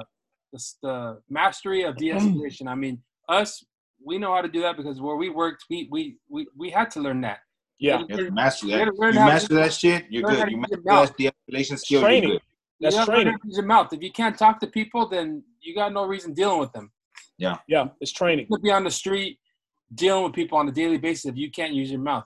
The, 0.52 0.58
the, 0.58 0.64
the 0.82 1.18
mastery 1.28 1.82
of 1.82 1.96
de-escalation. 1.96 2.66
I 2.66 2.74
mean, 2.74 3.00
us, 3.28 3.64
we 4.04 4.18
know 4.18 4.34
how 4.34 4.40
to 4.42 4.48
do 4.48 4.60
that 4.62 4.76
because 4.76 5.00
where 5.00 5.16
we 5.16 5.28
worked, 5.28 5.64
we 5.70 5.88
we 5.90 6.16
we, 6.28 6.46
we 6.56 6.70
had 6.70 6.90
to 6.92 7.00
learn 7.00 7.20
that. 7.22 7.38
Yeah, 7.78 8.00
You 8.00 8.06
have 8.08 8.18
to 8.26 8.30
master 8.30 8.66
that. 8.68 8.86
You 8.86 9.12
master 9.14 9.54
that 9.54 9.72
shit, 9.72 10.04
you're 10.10 10.22
good. 10.22 10.44
to 10.46 10.50
You 10.50 10.58
use 10.58 10.66
master 10.84 11.14
that 11.24 11.32
de-escalation 11.48 11.78
skill, 11.78 12.00
Training. 12.02 12.28
you're 12.30 12.38
good. 12.38 12.42
That's 12.80 12.94
you 12.96 13.00
gotta 13.00 13.10
learn 13.12 13.16
training. 13.20 13.32
how 13.32 13.38
to 13.38 13.48
use 13.48 13.56
your 13.58 13.66
mouth. 13.66 13.92
If 13.92 14.02
you 14.02 14.10
can't 14.12 14.36
talk 14.38 14.58
to 14.60 14.66
people, 14.66 15.08
then 15.08 15.42
you 15.60 15.74
got 15.74 15.92
no 15.92 16.06
reason 16.06 16.32
dealing 16.34 16.58
with 16.60 16.72
them. 16.72 16.90
yeah, 17.38 17.58
Yeah, 17.68 17.88
it's 18.00 18.10
training. 18.12 18.46
You 18.48 18.56
could 18.56 18.62
be 18.62 18.70
on 18.72 18.84
the 18.84 18.90
street 18.90 19.38
dealing 19.94 20.24
with 20.24 20.32
people 20.32 20.56
on 20.58 20.68
a 20.68 20.72
daily 20.72 20.98
basis 20.98 21.26
if 21.26 21.36
you 21.36 21.50
can't 21.50 21.72
use 21.74 21.90
your 21.90 22.00
mouth. 22.00 22.24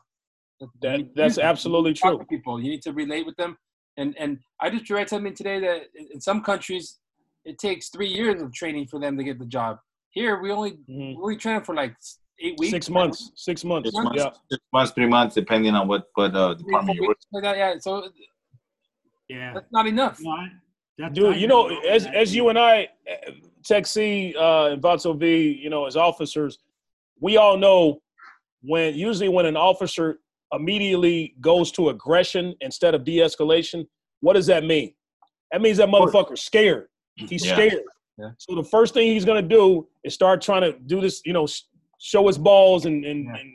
You 0.74 0.80
That 0.82 0.96
need 0.98 1.04
to 1.08 1.12
that's 1.14 1.36
use 1.36 1.38
it. 1.38 1.44
absolutely 1.44 1.90
You 1.90 1.94
need 1.94 1.96
to 1.96 2.02
talk 2.02 2.16
true. 2.28 2.36
people. 2.38 2.60
You 2.62 2.70
need 2.70 2.82
to 2.82 2.92
relate 2.92 3.26
with 3.26 3.36
them. 3.36 3.56
And 3.96 4.14
and 4.18 4.38
I 4.60 4.70
just 4.70 4.88
read 4.90 5.08
something 5.08 5.34
today 5.34 5.60
that 5.60 5.82
in 5.94 6.08
in 6.14 6.20
some 6.20 6.40
countries 6.42 6.98
it 7.44 7.58
takes 7.58 7.88
three 7.90 8.08
years 8.08 8.40
of 8.42 8.52
training 8.52 8.86
for 8.86 8.98
them 8.98 9.16
to 9.18 9.24
get 9.24 9.38
the 9.38 9.46
job. 9.46 9.78
Here 10.10 10.40
we 10.42 10.50
only 10.50 10.72
Mhm. 10.72 11.16
we 11.16 11.22
only 11.22 11.36
train 11.36 11.60
for 11.62 11.74
like 11.74 11.94
eight 12.40 12.56
weeks. 12.58 12.70
Six 12.72 12.90
months, 12.90 13.30
six 13.36 13.64
months. 13.64 13.90
Six 13.90 14.04
months, 14.04 14.22
Yeah, 14.22 14.30
six 14.50 14.62
months, 14.72 14.92
three 14.92 15.06
months, 15.16 15.34
depending 15.34 15.74
on 15.74 15.86
what 15.88 16.02
what 16.14 16.34
uh, 16.34 16.54
department 16.54 16.96
you're 16.96 17.08
weeks, 17.08 17.24
working. 17.32 17.32
like 17.32 17.44
that, 17.44 17.56
yeah. 17.58 17.78
So 17.78 18.10
Yeah. 19.28 19.52
that's 19.54 19.70
not 19.72 19.86
enough. 19.86 20.18
No, 20.20 20.30
I- 20.30 20.52
that's- 20.98 21.14
dude. 21.14 21.40
You 21.40 21.46
know, 21.46 21.68
as 21.96 22.06
as 22.06 22.34
you 22.34 22.48
and 22.48 22.58
I, 22.58 22.88
uh, 23.10 23.30
Tech 23.64 23.86
C 23.86 24.34
uh, 24.36 24.66
and 24.72 24.82
Vato 24.82 25.16
V, 25.16 25.52
you 25.62 25.70
know, 25.70 25.86
as 25.86 25.96
officers, 25.96 26.58
we 27.20 27.36
all 27.36 27.56
know 27.56 28.00
when 28.62 28.94
usually 28.94 29.28
when 29.28 29.46
an 29.46 29.56
officer 29.56 30.20
immediately 30.52 31.34
goes 31.40 31.72
to 31.72 31.88
aggression 31.88 32.54
instead 32.60 32.94
of 32.94 33.04
de-escalation, 33.04 33.86
what 34.20 34.34
does 34.34 34.46
that 34.46 34.64
mean? 34.64 34.94
That 35.52 35.60
means 35.60 35.78
that 35.78 35.88
motherfucker's 35.88 36.42
scared. 36.42 36.88
Mm-hmm. 37.18 37.26
He's 37.26 37.44
Yeah. 37.46 37.54
scared. 37.54 37.82
Yeah. 38.18 38.30
So 38.38 38.54
the 38.54 38.64
first 38.64 38.94
thing 38.94 39.08
he's 39.12 39.24
gonna 39.24 39.42
do 39.42 39.88
is 40.04 40.14
start 40.14 40.40
trying 40.40 40.62
to 40.62 40.78
do 40.86 41.00
this, 41.00 41.20
you 41.24 41.32
know, 41.32 41.46
show 41.98 42.26
his 42.26 42.38
balls 42.38 42.86
and, 42.86 43.04
and, 43.04 43.24
Yeah. 43.24 43.36
and 43.40 43.52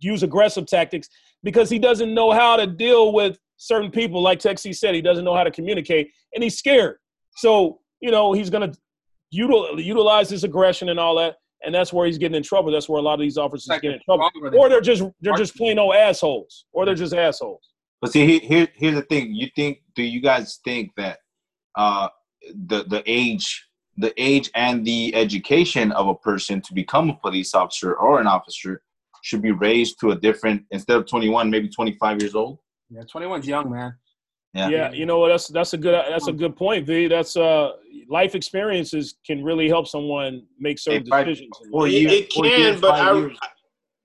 use 0.00 0.22
aggressive 0.22 0.66
tactics 0.66 1.08
because 1.42 1.70
he 1.70 1.78
doesn't 1.78 2.12
know 2.12 2.30
how 2.32 2.56
to 2.56 2.66
deal 2.66 3.12
with 3.12 3.38
certain 3.56 3.90
people. 3.90 4.20
Like 4.20 4.38
Tech 4.38 4.58
C 4.58 4.72
said, 4.72 4.94
he 4.94 5.00
doesn't 5.00 5.24
know 5.24 5.34
how 5.34 5.44
to 5.44 5.50
communicate 5.50 6.10
and 6.34 6.42
he's 6.42 6.58
scared. 6.58 6.98
So, 7.36 7.80
you 8.00 8.10
know, 8.10 8.32
he's 8.32 8.50
gonna 8.50 8.72
util- 9.34 9.82
utilize 9.82 10.28
his 10.28 10.44
aggression 10.44 10.88
and 10.90 10.98
all 11.00 11.14
that, 11.16 11.36
and 11.64 11.74
that's 11.74 11.92
where 11.92 12.06
he's 12.06 12.18
getting 12.18 12.36
in 12.36 12.42
trouble. 12.42 12.70
That's 12.72 12.88
where 12.88 12.98
a 12.98 13.02
lot 13.02 13.14
of 13.14 13.20
these 13.20 13.38
officers 13.38 13.68
Like 13.68 13.82
get 13.82 13.94
in 13.94 14.00
trouble. 14.04 14.24
dog 14.24 14.32
with 14.42 14.54
a- 14.54 14.58
Or 14.58 14.68
they're 14.68 14.80
just 14.80 15.02
they're 15.20 15.34
just 15.36 15.56
plain 15.56 15.78
old 15.78 15.94
assholes. 15.94 16.66
Or 16.72 16.84
they're 16.84 16.94
just 16.94 17.14
assholes. 17.14 17.62
But 18.00 18.12
see, 18.12 18.26
here, 18.26 18.40
here, 18.40 18.68
here's 18.74 18.94
the 18.96 19.02
thing. 19.02 19.32
You 19.34 19.48
think? 19.54 19.82
Do 19.94 20.02
you 20.02 20.20
guys 20.20 20.58
think 20.64 20.90
that 20.96 21.18
uh, 21.76 22.08
the 22.66 22.84
the 22.84 23.02
age, 23.06 23.64
the 23.96 24.12
age 24.16 24.50
and 24.54 24.84
the 24.84 25.14
education 25.14 25.92
of 25.92 26.08
a 26.08 26.14
person 26.16 26.60
to 26.62 26.74
become 26.74 27.10
a 27.10 27.14
police 27.16 27.54
officer 27.54 27.94
or 27.94 28.20
an 28.20 28.26
officer 28.26 28.82
should 29.22 29.40
be 29.42 29.52
raised 29.52 30.00
to 30.00 30.10
a 30.10 30.16
different 30.18 30.64
instead 30.72 30.96
of 30.96 31.06
21, 31.06 31.48
maybe 31.48 31.68
25 31.68 32.20
years 32.20 32.34
old? 32.34 32.58
Yeah, 32.90 33.02
21's 33.02 33.46
young, 33.46 33.70
man. 33.70 33.94
Yeah. 34.54 34.68
Yeah, 34.68 34.92
you 34.92 35.06
know 35.06 35.18
what? 35.18 35.28
That's 35.28 35.48
that's 35.48 35.72
a 35.72 35.78
good 35.78 35.94
that's 36.08 36.26
a 36.26 36.32
good 36.32 36.56
point, 36.56 36.86
V. 36.86 37.08
That's 37.08 37.36
uh 37.36 37.72
life 38.08 38.34
experiences 38.34 39.14
can 39.26 39.42
really 39.42 39.68
help 39.68 39.86
someone 39.88 40.42
make 40.58 40.78
certain 40.78 41.06
Hey, 41.10 41.24
decisions. 41.24 41.58
Four 41.70 41.88
It, 41.88 41.92
it 41.92 42.30
can, 42.30 42.44
years, 42.44 42.80
but 42.80 42.94
I, 42.94 43.12
years. 43.14 43.38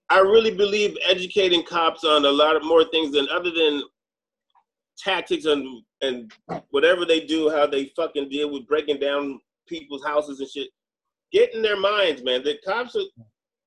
I 0.09 0.19
really 0.19 0.55
believe 0.55 0.95
educating 1.05 1.63
cops 1.63 2.05
on 2.05 2.23
a 2.23 2.31
lot 2.31 2.55
of 2.55 2.63
more 2.63 2.85
things 2.85 3.11
than 3.11 3.27
other 3.29 3.51
than 3.51 3.83
tactics 4.97 5.45
and 5.45 5.83
and 6.01 6.31
whatever 6.69 7.05
they 7.05 7.19
do, 7.19 7.49
how 7.49 7.67
they 7.67 7.91
fucking 7.95 8.29
deal 8.29 8.49
with 8.49 8.67
breaking 8.67 8.99
down 8.99 9.39
people's 9.67 10.05
houses 10.05 10.39
and 10.39 10.49
shit. 10.49 10.69
Get 11.33 11.53
in 11.53 11.61
their 11.61 11.77
minds, 11.77 12.23
man. 12.23 12.41
The 12.43 12.57
cops 12.65 12.95
are 12.95 13.01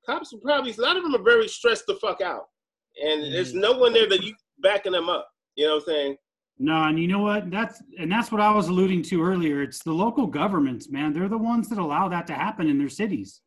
cops 0.03 0.33
are 0.33 0.39
probably 0.43 0.73
a 0.73 0.81
lot 0.81 0.97
of 0.97 1.03
them 1.03 1.13
are 1.13 1.23
very 1.23 1.47
stressed 1.47 1.85
the 1.85 1.95
fuck 1.95 2.21
out, 2.21 2.45
and 3.03 3.31
there's 3.31 3.53
no 3.53 3.73
one 3.73 3.93
there 3.93 4.09
that 4.09 4.23
you 4.23 4.33
backing 4.63 4.93
them 4.93 5.09
up. 5.09 5.29
You 5.55 5.67
know 5.67 5.75
what 5.75 5.83
I'm 5.83 5.93
saying? 5.93 6.17
No, 6.63 6.83
and 6.83 6.99
you 6.99 7.07
know 7.07 7.21
what? 7.21 7.49
That's 7.49 7.81
and 7.97 8.11
that's 8.11 8.31
what 8.31 8.39
I 8.39 8.53
was 8.53 8.67
alluding 8.67 9.01
to 9.03 9.23
earlier. 9.23 9.63
It's 9.63 9.81
the 9.81 9.91
local 9.91 10.27
governments, 10.27 10.91
man. 10.91 11.11
They're 11.11 11.27
the 11.27 11.37
ones 11.37 11.67
that 11.69 11.79
allow 11.79 12.07
that 12.09 12.27
to 12.27 12.33
happen 12.33 12.67
in 12.69 12.77
their 12.77 12.87
cities. 12.87 13.41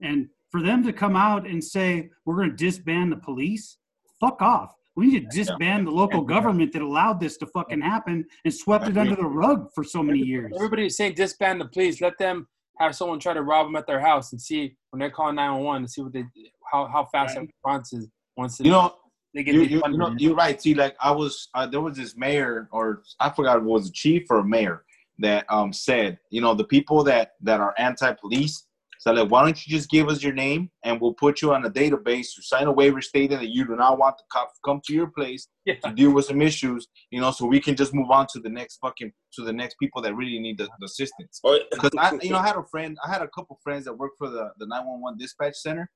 And 0.00 0.28
for 0.50 0.62
them 0.62 0.84
to 0.84 0.92
come 0.92 1.16
out 1.16 1.48
and 1.48 1.62
say 1.62 2.10
we're 2.24 2.36
going 2.36 2.50
to 2.50 2.56
disband 2.56 3.10
the 3.10 3.16
police, 3.16 3.78
fuck 4.20 4.40
off. 4.40 4.72
We 4.94 5.06
need 5.08 5.28
to 5.28 5.36
disband 5.36 5.88
the 5.88 5.90
local 5.90 6.22
government 6.22 6.72
that 6.74 6.82
allowed 6.82 7.18
this 7.18 7.36
to 7.38 7.46
fucking 7.46 7.80
happen 7.80 8.24
and 8.44 8.54
swept 8.54 8.86
it 8.86 8.96
under 8.96 9.16
the 9.16 9.26
rug 9.26 9.70
for 9.74 9.82
so 9.82 10.00
many 10.00 10.20
years. 10.20 10.52
Everybody 10.54 10.86
is 10.86 10.96
saying 10.96 11.14
disband 11.14 11.60
the 11.60 11.64
police. 11.64 12.00
Let 12.00 12.16
them 12.18 12.46
have 12.78 12.94
someone 12.94 13.18
try 13.18 13.34
to 13.34 13.42
rob 13.42 13.66
them 13.66 13.74
at 13.74 13.88
their 13.88 13.98
house 13.98 14.30
and 14.30 14.40
see 14.40 14.76
when 14.90 15.00
they're 15.00 15.10
calling 15.10 15.34
911 15.34 15.82
to 15.82 15.88
see 15.88 16.02
what 16.02 16.12
they 16.12 16.24
how 16.70 16.86
how 16.86 17.04
fast 17.06 17.34
that 17.34 17.40
response 17.40 17.92
is 17.92 18.08
once 18.36 18.60
You 18.60 18.70
know, 18.70 18.94
they 19.34 19.42
get 19.42 19.54
you, 19.54 19.62
you, 19.62 19.82
you 19.84 19.98
know, 19.98 20.14
you're 20.16 20.34
right. 20.34 20.60
See, 20.60 20.74
like 20.74 20.96
I 21.00 21.10
was, 21.10 21.48
uh, 21.54 21.66
there 21.66 21.80
was 21.80 21.96
this 21.96 22.16
mayor, 22.16 22.68
or 22.70 23.02
I 23.20 23.30
forgot 23.30 23.56
if 23.56 23.64
it 23.64 23.66
was 23.66 23.88
a 23.88 23.92
chief 23.92 24.26
or 24.30 24.38
a 24.38 24.44
mayor, 24.44 24.84
that 25.18 25.44
um 25.48 25.72
said, 25.72 26.18
you 26.30 26.40
know, 26.40 26.54
the 26.54 26.64
people 26.64 27.04
that 27.04 27.32
that 27.40 27.60
are 27.60 27.74
anti-police, 27.78 28.66
so 29.04 29.12
like, 29.12 29.30
why 29.30 29.42
don't 29.42 29.66
you 29.66 29.76
just 29.76 29.90
give 29.90 30.08
us 30.08 30.22
your 30.22 30.32
name 30.32 30.70
and 30.82 30.98
we'll 30.98 31.12
put 31.12 31.42
you 31.42 31.52
on 31.52 31.62
a 31.66 31.70
database 31.70 32.34
to 32.36 32.42
sign 32.42 32.66
a 32.66 32.72
waiver 32.72 33.02
stating 33.02 33.36
that 33.36 33.50
you 33.50 33.66
do 33.66 33.76
not 33.76 33.98
want 33.98 34.16
the 34.16 34.24
cops 34.32 34.54
to 34.54 34.60
come 34.64 34.80
to 34.86 34.94
your 34.94 35.08
place 35.08 35.46
yeah. 35.66 35.74
to 35.84 35.92
deal 35.92 36.10
with 36.10 36.24
some 36.24 36.40
issues, 36.40 36.88
you 37.10 37.20
know, 37.20 37.30
so 37.30 37.44
we 37.44 37.60
can 37.60 37.76
just 37.76 37.92
move 37.92 38.10
on 38.10 38.26
to 38.32 38.40
the 38.40 38.48
next 38.48 38.78
fucking 38.78 39.12
to 39.34 39.44
the 39.44 39.52
next 39.52 39.76
people 39.78 40.00
that 40.00 40.14
really 40.14 40.38
need 40.38 40.56
the, 40.56 40.68
the 40.80 40.86
assistance. 40.86 41.40
Because 41.70 41.90
I, 41.98 42.18
you 42.22 42.30
know, 42.30 42.38
I 42.38 42.46
had 42.46 42.56
a 42.56 42.64
friend, 42.64 42.96
I 43.04 43.12
had 43.12 43.20
a 43.20 43.28
couple 43.28 43.58
friends 43.62 43.84
that 43.84 43.92
worked 43.92 44.16
for 44.16 44.30
the 44.30 44.52
the 44.58 44.66
911 44.66 45.18
dispatch 45.18 45.56
center, 45.56 45.90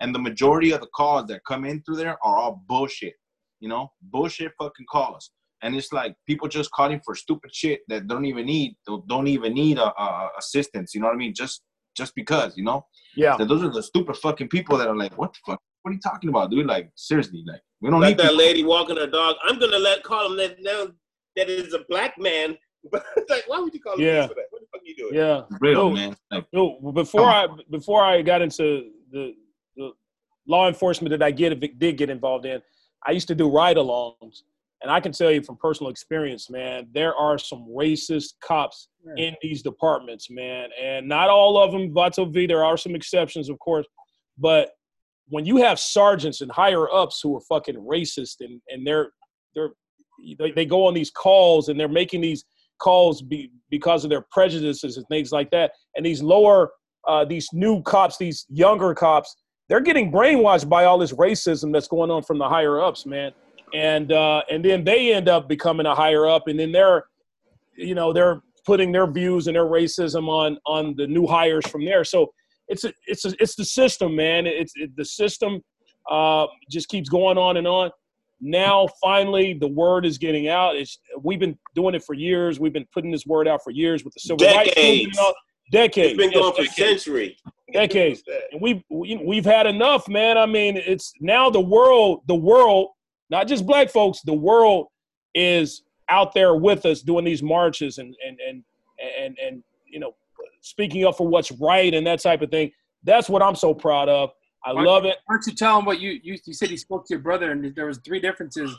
and 0.00 0.14
the 0.14 0.18
majority 0.18 0.70
of 0.72 0.80
the 0.80 0.88
calls 0.94 1.26
that 1.26 1.40
come 1.46 1.64
in 1.64 1.82
through 1.82 1.96
there 1.96 2.16
are 2.24 2.36
all 2.36 2.62
bullshit. 2.66 3.14
You 3.60 3.68
know, 3.68 3.92
bullshit 4.02 4.52
fucking 4.58 4.86
calls, 4.90 5.30
and 5.62 5.76
it's 5.76 5.92
like 5.92 6.14
people 6.26 6.48
just 6.48 6.70
calling 6.70 7.00
for 7.04 7.14
stupid 7.14 7.54
shit 7.54 7.80
that 7.88 8.06
don't 8.08 8.24
even 8.24 8.46
need 8.46 8.74
don't 9.08 9.26
even 9.28 9.52
need 9.54 9.76
a, 9.78 9.88
a 10.02 10.30
assistance. 10.38 10.94
You 10.94 11.00
know 11.02 11.08
what 11.08 11.14
I 11.14 11.18
mean? 11.18 11.34
Just 11.34 11.62
just 11.96 12.14
because, 12.14 12.56
you 12.56 12.64
know, 12.64 12.86
Yeah. 13.16 13.36
that 13.36 13.48
those 13.48 13.62
are 13.64 13.68
the 13.68 13.82
stupid 13.82 14.16
fucking 14.16 14.48
people 14.48 14.78
that 14.78 14.86
are 14.88 14.96
like, 14.96 15.18
what 15.18 15.32
the 15.34 15.38
fuck? 15.44 15.60
what 15.82 15.90
are 15.90 15.94
you 15.94 16.00
talking 16.00 16.28
about, 16.30 16.50
dude? 16.50 16.66
Like 16.66 16.90
seriously, 16.94 17.42
like 17.46 17.60
we 17.82 17.90
don't 17.90 18.00
Like 18.00 18.10
need 18.10 18.18
that 18.18 18.30
people. 18.30 18.36
lady 18.36 18.64
walking 18.64 18.96
her 18.96 19.06
dog. 19.06 19.36
I'm 19.44 19.58
gonna 19.58 19.78
let 19.78 20.02
call 20.02 20.30
him 20.30 20.36
that 20.38 20.56
now 20.62 20.86
that 21.36 21.48
is 21.50 21.74
a 21.74 21.80
black 21.90 22.18
man. 22.18 22.56
But 22.90 23.04
like, 23.28 23.44
why 23.46 23.58
would 23.58 23.74
you 23.74 23.80
call 23.80 23.94
him 23.96 24.00
Yeah. 24.06 24.20
this 24.22 24.28
for 24.28 24.34
that? 24.36 24.46
What 24.50 24.62
the 24.62 24.66
fuck 24.72 24.80
you 24.84 24.96
doing? 24.96 25.14
Yeah. 25.14 25.42
real 25.60 25.88
Dude, 25.90 25.98
man. 25.98 26.16
Like 26.30 26.46
No, 26.54 26.78
before 26.94 27.28
I 27.28 27.46
before 27.70 28.02
I 28.02 28.22
got 28.22 28.40
into 28.40 28.64
the, 29.10 29.22
the 29.22 29.34
law 30.46 30.68
enforcement 30.68 31.10
that 31.10 31.22
I 31.22 31.30
get 31.30 31.78
did 31.78 31.96
get 31.96 32.10
involved 32.10 32.46
in, 32.46 32.60
I 33.06 33.12
used 33.12 33.28
to 33.28 33.34
do 33.34 33.50
ride-alongs, 33.50 34.42
and 34.82 34.90
I 34.90 35.00
can 35.00 35.12
tell 35.12 35.30
you 35.30 35.42
from 35.42 35.56
personal 35.56 35.90
experience, 35.90 36.50
man, 36.50 36.88
there 36.92 37.14
are 37.14 37.38
some 37.38 37.66
racist 37.68 38.34
cops 38.42 38.88
in 39.16 39.34
these 39.42 39.62
departments, 39.62 40.30
man, 40.30 40.68
and 40.80 41.08
not 41.08 41.28
all 41.28 41.62
of 41.62 41.72
them. 41.72 41.94
Vato 41.94 42.30
V, 42.32 42.46
there 42.46 42.64
are 42.64 42.76
some 42.76 42.94
exceptions, 42.94 43.48
of 43.48 43.58
course, 43.58 43.86
but 44.38 44.70
when 45.28 45.46
you 45.46 45.58
have 45.58 45.78
sergeants 45.78 46.40
and 46.40 46.50
higher 46.50 46.92
ups 46.92 47.20
who 47.22 47.36
are 47.36 47.40
fucking 47.42 47.76
racist 47.76 48.36
and 48.40 48.60
and 48.68 48.86
they're 48.86 49.12
they're 49.54 49.70
they, 50.38 50.50
they 50.50 50.66
go 50.66 50.86
on 50.86 50.94
these 50.94 51.10
calls 51.10 51.68
and 51.68 51.78
they're 51.78 51.88
making 51.88 52.20
these 52.20 52.44
calls 52.78 53.22
be, 53.22 53.50
because 53.70 54.04
of 54.04 54.10
their 54.10 54.26
prejudices 54.30 54.96
and 54.96 55.06
things 55.08 55.32
like 55.32 55.50
that. 55.50 55.72
And 55.94 56.04
these 56.04 56.22
lower, 56.22 56.72
uh, 57.06 57.24
these 57.24 57.48
new 57.52 57.82
cops, 57.82 58.18
these 58.18 58.44
younger 58.48 58.94
cops, 58.94 59.36
they're 59.70 59.80
getting 59.80 60.10
brainwashed 60.10 60.68
by 60.68 60.84
all 60.84 60.98
this 60.98 61.12
racism 61.12 61.72
that's 61.72 61.86
going 61.86 62.10
on 62.10 62.24
from 62.24 62.38
the 62.38 62.48
higher 62.48 62.80
ups, 62.80 63.06
man. 63.06 63.30
And 63.72 64.10
uh, 64.10 64.42
and 64.50 64.64
then 64.64 64.82
they 64.82 65.14
end 65.14 65.28
up 65.28 65.48
becoming 65.48 65.86
a 65.86 65.94
higher 65.94 66.26
up, 66.26 66.48
and 66.48 66.58
then 66.58 66.72
they're, 66.72 67.04
you 67.76 67.94
know, 67.94 68.12
they're 68.12 68.42
putting 68.66 68.90
their 68.90 69.06
views 69.06 69.46
and 69.46 69.54
their 69.54 69.66
racism 69.66 70.28
on 70.28 70.58
on 70.66 70.96
the 70.96 71.06
new 71.06 71.24
hires 71.24 71.64
from 71.68 71.84
there. 71.84 72.02
So 72.02 72.32
it's 72.66 72.82
a, 72.82 72.92
it's 73.06 73.24
a, 73.24 73.32
it's 73.38 73.54
the 73.54 73.64
system, 73.64 74.16
man. 74.16 74.44
It's 74.46 74.72
it, 74.74 74.94
the 74.96 75.04
system 75.04 75.62
uh, 76.10 76.48
just 76.68 76.88
keeps 76.88 77.08
going 77.08 77.38
on 77.38 77.56
and 77.56 77.68
on 77.68 77.92
now 78.40 78.88
finally 79.00 79.54
the 79.54 79.68
word 79.68 80.04
is 80.04 80.18
getting 80.18 80.48
out. 80.48 80.74
It's 80.74 80.98
we've 81.22 81.38
been 81.38 81.58
doing 81.74 81.94
it 81.94 82.02
for 82.02 82.14
years. 82.14 82.58
We've 82.58 82.72
been 82.72 82.88
putting 82.92 83.10
this 83.10 83.26
word 83.26 83.46
out 83.46 83.62
for 83.62 83.70
years 83.70 84.04
with 84.04 84.14
the 84.14 84.20
civil 84.20 84.44
rights 84.46 84.70
Decades. 84.70 85.16
movement. 85.16 85.36
All- 85.72 85.80
Decades. 85.82 86.10
It's 86.12 86.18
been 86.18 86.30
yes, 86.32 86.40
going 86.40 86.52
for 86.54 86.62
decades. 86.62 87.02
centuries. 87.04 87.36
Decades. 87.72 88.22
And 88.52 88.60
we've 88.60 88.82
we, 88.90 89.16
we've 89.24 89.44
had 89.44 89.66
enough, 89.66 90.08
man. 90.08 90.36
I 90.36 90.46
mean, 90.46 90.76
it's 90.76 91.12
now 91.20 91.50
the 91.50 91.60
world, 91.60 92.22
the 92.26 92.34
world, 92.34 92.88
not 93.30 93.46
just 93.46 93.64
black 93.66 93.90
folks, 93.90 94.20
the 94.22 94.34
world 94.34 94.88
is 95.34 95.82
out 96.08 96.34
there 96.34 96.56
with 96.56 96.84
us 96.86 97.02
doing 97.02 97.24
these 97.24 97.42
marches 97.42 97.98
and 97.98 98.14
and 98.26 98.38
and 98.40 98.64
and 99.20 99.38
and 99.38 99.62
you 99.86 100.00
know 100.00 100.14
speaking 100.62 101.04
up 101.06 101.16
for 101.16 101.26
what's 101.28 101.52
right 101.52 101.94
and 101.94 102.06
that 102.06 102.20
type 102.20 102.42
of 102.42 102.50
thing. 102.50 102.72
That's 103.04 103.28
what 103.28 103.40
I'm 103.42 103.54
so 103.54 103.72
proud 103.72 104.08
of. 104.08 104.30
I 104.64 104.72
Why- 104.72 104.82
love 104.82 105.04
it. 105.04 105.16
Why 105.26 105.36
don't 105.36 105.46
you 105.46 105.54
tell 105.54 105.78
him 105.78 105.84
what 105.84 106.00
you, 106.00 106.18
you 106.22 106.36
you 106.44 106.52
said 106.52 106.68
He 106.70 106.76
spoke 106.76 107.06
to 107.06 107.14
your 107.14 107.20
brother 107.22 107.52
and 107.52 107.72
there 107.76 107.86
was 107.86 107.98
three 107.98 108.20
differences 108.20 108.76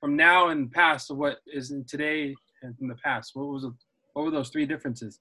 from 0.00 0.16
now 0.16 0.48
and 0.48 0.70
past 0.72 1.06
to 1.06 1.14
what 1.14 1.38
is 1.46 1.70
in 1.70 1.84
today 1.84 2.34
and 2.62 2.76
from 2.76 2.88
the 2.88 2.96
past. 2.96 3.30
What 3.34 3.46
was 3.46 3.64
what 4.14 4.24
were 4.24 4.30
those 4.32 4.48
three 4.50 4.66
differences? 4.66 5.20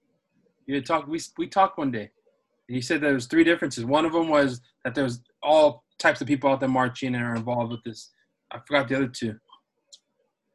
You 0.67 0.75
had 0.75 0.85
talked 0.85 1.07
we 1.07 1.19
we 1.37 1.47
talked 1.47 1.77
one 1.77 1.91
day. 1.91 2.09
And 2.67 2.75
you 2.75 2.81
said 2.81 3.01
there 3.01 3.13
was 3.13 3.25
three 3.25 3.43
differences. 3.43 3.85
One 3.85 4.05
of 4.05 4.13
them 4.13 4.29
was 4.29 4.61
that 4.83 4.95
there 4.95 5.03
was 5.03 5.21
all 5.43 5.83
types 5.99 6.21
of 6.21 6.27
people 6.27 6.49
out 6.49 6.59
there 6.59 6.69
marching 6.69 7.15
and 7.15 7.23
are 7.23 7.35
involved 7.35 7.71
with 7.71 7.83
this. 7.83 8.11
I 8.51 8.59
forgot 8.67 8.87
the 8.87 8.95
other 8.95 9.07
two. 9.07 9.35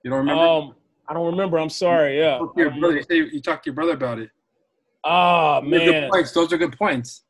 You 0.04 0.10
don't 0.10 0.18
remember? 0.20 0.42
Um, 0.42 0.74
I 1.08 1.14
don't 1.14 1.26
remember. 1.26 1.58
I'm 1.58 1.70
sorry. 1.70 2.18
Yeah. 2.18 2.38
Talk 2.38 2.54
to 2.56 2.62
your 2.62 2.70
brother. 2.78 3.02
You, 3.10 3.24
you 3.32 3.40
talked 3.40 3.64
to 3.64 3.68
your 3.70 3.74
brother 3.74 3.92
about 3.92 4.18
it. 4.18 4.30
Ah 5.04 5.60
Those 5.60 5.72
are 5.72 5.78
good 5.84 5.90
man. 5.92 6.10
points. 6.10 6.32
Those 6.32 6.52
are 6.52 6.58
good 6.58 6.76
points. 6.78 7.22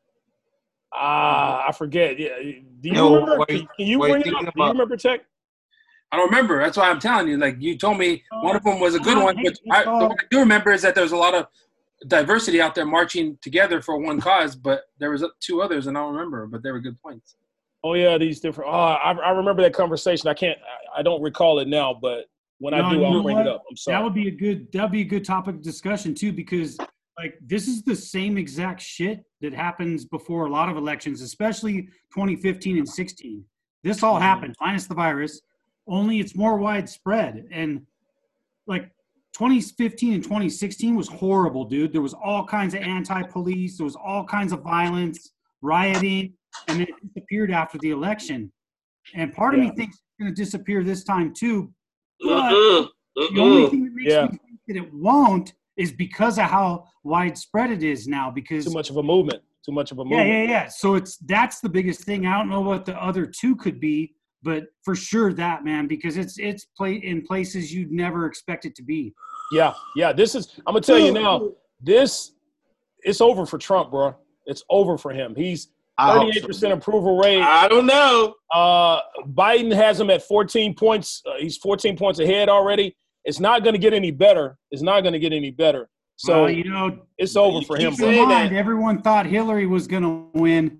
Ah, 0.93 1.65
I 1.67 1.71
forget. 1.73 2.17
Yeah. 2.17 2.29
Do 2.39 2.89
you 2.89 2.95
Yo, 2.95 3.13
remember? 3.13 3.37
what- 3.39 3.47
Can 3.49 3.67
you 3.77 3.99
what 3.99 4.09
bring 4.11 4.21
it 4.21 4.27
up? 4.33 4.39
thinking 4.39 4.51
Do 4.55 4.63
you 4.63 4.69
remember 4.71 4.97
Tech? 4.97 5.21
I 6.11 6.15
don't 6.17 6.29
remember. 6.29 6.59
That's 6.59 6.77
why 6.77 6.89
I'm 6.89 6.99
telling 6.99 7.27
you. 7.27 7.37
Like 7.37 7.57
you 7.59 7.77
told 7.77 7.97
me, 7.97 8.23
one 8.31 8.55
of 8.55 8.63
them 8.63 8.79
was 8.79 8.95
a 8.95 8.99
good 8.99 9.17
Oh, 9.17 9.25
one. 9.25 9.37
hey, 9.37 9.43
But 9.43 9.59
I, 9.77 9.83
the 9.83 9.91
one 9.91 10.11
I 10.13 10.23
do 10.31 10.39
remember 10.39 10.71
is 10.71 10.81
that 10.83 10.95
there 10.95 11.03
was 11.03 11.11
a 11.11 11.17
lot 11.17 11.35
of 11.35 11.47
diversity 12.07 12.61
out 12.61 12.75
there 12.75 12.85
marching 12.85 13.37
together 13.41 13.81
for 13.81 13.97
one 13.97 14.21
cause. 14.21 14.55
But 14.55 14.83
there 14.99 15.11
was 15.11 15.23
two 15.39 15.61
others, 15.61 15.87
and 15.87 15.97
I 15.97 16.01
don't 16.01 16.13
remember. 16.13 16.47
But 16.47 16.63
they 16.63 16.71
were 16.71 16.79
good 16.79 17.01
points. 17.01 17.35
Oh 17.83 17.93
yeah, 17.93 18.17
these 18.17 18.39
different. 18.39 18.69
Oh, 18.69 18.77
I, 18.77 19.11
I 19.13 19.29
remember 19.31 19.61
that 19.63 19.73
conversation. 19.73 20.27
I 20.27 20.33
can't. 20.33 20.57
I, 20.95 20.99
I 20.99 21.03
don't 21.03 21.21
recall 21.21 21.59
it 21.59 21.67
now, 21.67 21.97
but 21.99 22.25
when 22.59 22.73
I 22.73 22.89
do, 22.89 23.03
I'll 23.03 23.21
bring 23.23 23.37
what? 23.37 23.47
it 23.47 23.51
up. 23.51 23.63
I'm 23.69 23.75
sorry. 23.75 23.97
That 23.97 24.03
would 24.03 24.13
be 24.13 24.27
a 24.27 24.31
good 24.31 24.71
that 24.73 24.83
would 24.83 24.91
be 24.91 25.01
a 25.01 25.05
good 25.05 25.25
topic 25.25 25.55
of 25.55 25.61
discussion 25.61 26.13
too, 26.15 26.33
because 26.33 26.77
like 27.17 27.35
this 27.41 27.67
is 27.67 27.83
the 27.83 27.95
same 27.95 28.37
exact 28.37 28.81
shit 28.81 29.23
that 29.41 29.53
happens 29.53 30.05
before 30.05 30.45
a 30.45 30.49
lot 30.49 30.69
of 30.69 30.77
elections, 30.77 31.21
especially 31.21 31.83
2015 32.13 32.77
and 32.77 32.87
16. 32.89 33.43
This 33.83 34.03
all 34.03 34.15
mm-hmm. 34.15 34.23
happened, 34.23 34.55
minus 34.59 34.85
the 34.85 34.95
virus, 34.95 35.41
only 35.87 36.19
it's 36.19 36.35
more 36.35 36.57
widespread. 36.57 37.45
And 37.51 37.85
like 38.67 38.91
2015 39.37 40.13
and 40.15 40.23
2016 40.23 40.95
was 40.95 41.07
horrible, 41.07 41.63
dude. 41.63 41.93
There 41.93 42.01
was 42.01 42.15
all 42.15 42.43
kinds 42.43 42.73
of 42.73 42.81
anti-police, 42.81 43.77
there 43.77 43.85
was 43.85 43.95
all 43.95 44.23
kinds 44.23 44.51
of 44.51 44.61
violence, 44.63 45.31
rioting, 45.61 46.33
and 46.67 46.79
then 46.79 46.87
it 46.87 46.95
disappeared 47.13 47.51
after 47.51 47.77
the 47.77 47.91
election. 47.91 48.51
And 49.13 49.31
part 49.31 49.53
of 49.53 49.59
Yeah. 49.61 49.69
me 49.69 49.75
thinks 49.75 49.97
it's 49.97 50.03
gonna 50.19 50.31
disappear 50.33 50.83
this 50.83 51.03
time 51.03 51.33
too, 51.35 51.71
uh-uh. 52.27 52.35
but 52.35 52.53
Mm-mm, 52.53 52.89
the 53.35 53.41
uh-uh. 53.41 53.45
only 53.45 53.69
thing 53.69 53.85
that 53.85 53.93
makes 53.93 54.11
Yeah. 54.11 54.23
me 54.25 54.37
think 54.39 54.59
that 54.69 54.75
it 54.77 54.91
won't 54.93 55.53
is 55.77 55.91
because 55.91 56.39
of 56.39 56.45
how 56.45 56.85
widespread 57.03 57.69
it 57.69 57.83
is 57.83 58.07
now. 58.07 58.31
Because 58.31 58.65
Too 58.65 58.71
much 58.73 58.89
of 58.89 58.97
a 58.97 59.03
movement. 59.03 59.43
Too 59.63 59.71
much 59.71 59.91
of 59.91 59.99
a 59.99 60.03
movement. 60.03 60.27
yeah, 60.29 60.41
yeah, 60.43 60.49
yeah. 60.49 60.67
So 60.67 60.95
it's 60.95 61.17
that's 61.17 61.59
the 61.59 61.69
biggest 61.69 62.01
thing. 62.05 62.25
I 62.25 62.35
don't 62.39 62.49
know 62.49 62.61
what 62.61 62.85
the 62.85 62.99
other 62.99 63.27
two 63.27 63.55
could 63.55 63.79
be, 63.79 64.15
but 64.43 64.65
for 64.83 64.95
sure 64.95 65.33
that 65.33 65.63
man, 65.63 65.87
because 65.87 66.17
it's 66.17 66.37
it's 66.37 66.65
play 66.77 66.93
in 66.95 67.21
places 67.21 67.73
you'd 67.73 67.91
never 67.91 68.25
expect 68.25 68.65
it 68.65 68.75
to 68.75 68.83
be. 68.83 69.13
Yeah, 69.51 69.73
yeah. 69.95 70.13
This 70.13 70.35
is. 70.35 70.53
I'm 70.65 70.73
gonna 70.73 70.81
tell 70.81 70.99
you 70.99 71.11
now. 71.11 71.51
This, 71.79 72.31
it's 73.01 73.21
over 73.21 73.45
for 73.45 73.57
Trump, 73.57 73.91
bro. 73.91 74.15
It's 74.45 74.63
over 74.69 74.97
for 74.97 75.11
him. 75.11 75.35
He's 75.35 75.69
I 75.97 76.13
hope 76.13 76.27
38 76.27 76.41
so. 76.41 76.47
percent 76.47 76.73
approval 76.73 77.17
rate. 77.17 77.41
I 77.41 77.67
don't 77.67 77.85
know. 77.85 78.35
Uh, 78.51 79.01
Biden 79.27 79.73
has 79.73 79.99
him 79.99 80.09
at 80.09 80.23
14 80.23 80.75
points. 80.75 81.21
Uh, 81.25 81.33
he's 81.39 81.57
14 81.57 81.97
points 81.97 82.19
ahead 82.19 82.49
already. 82.49 82.95
It's 83.25 83.39
not 83.39 83.63
going 83.63 83.73
to 83.73 83.79
get 83.79 83.93
any 83.93 84.11
better. 84.11 84.57
It's 84.71 84.81
not 84.81 85.01
going 85.01 85.13
to 85.13 85.19
get 85.19 85.33
any 85.33 85.51
better. 85.51 85.89
So 86.15 86.43
well, 86.43 86.51
you 86.51 86.63
know, 86.65 86.99
it's 87.17 87.35
over 87.35 87.61
for 87.65 87.77
him. 87.77 87.91
keep 87.91 87.99
Bro. 87.99 88.09
in 88.09 88.27
mind, 88.27 88.51
that. 88.51 88.57
everyone 88.57 89.01
thought 89.01 89.25
Hillary 89.25 89.67
was 89.67 89.85
going 89.87 90.03
to 90.03 90.39
win. 90.39 90.79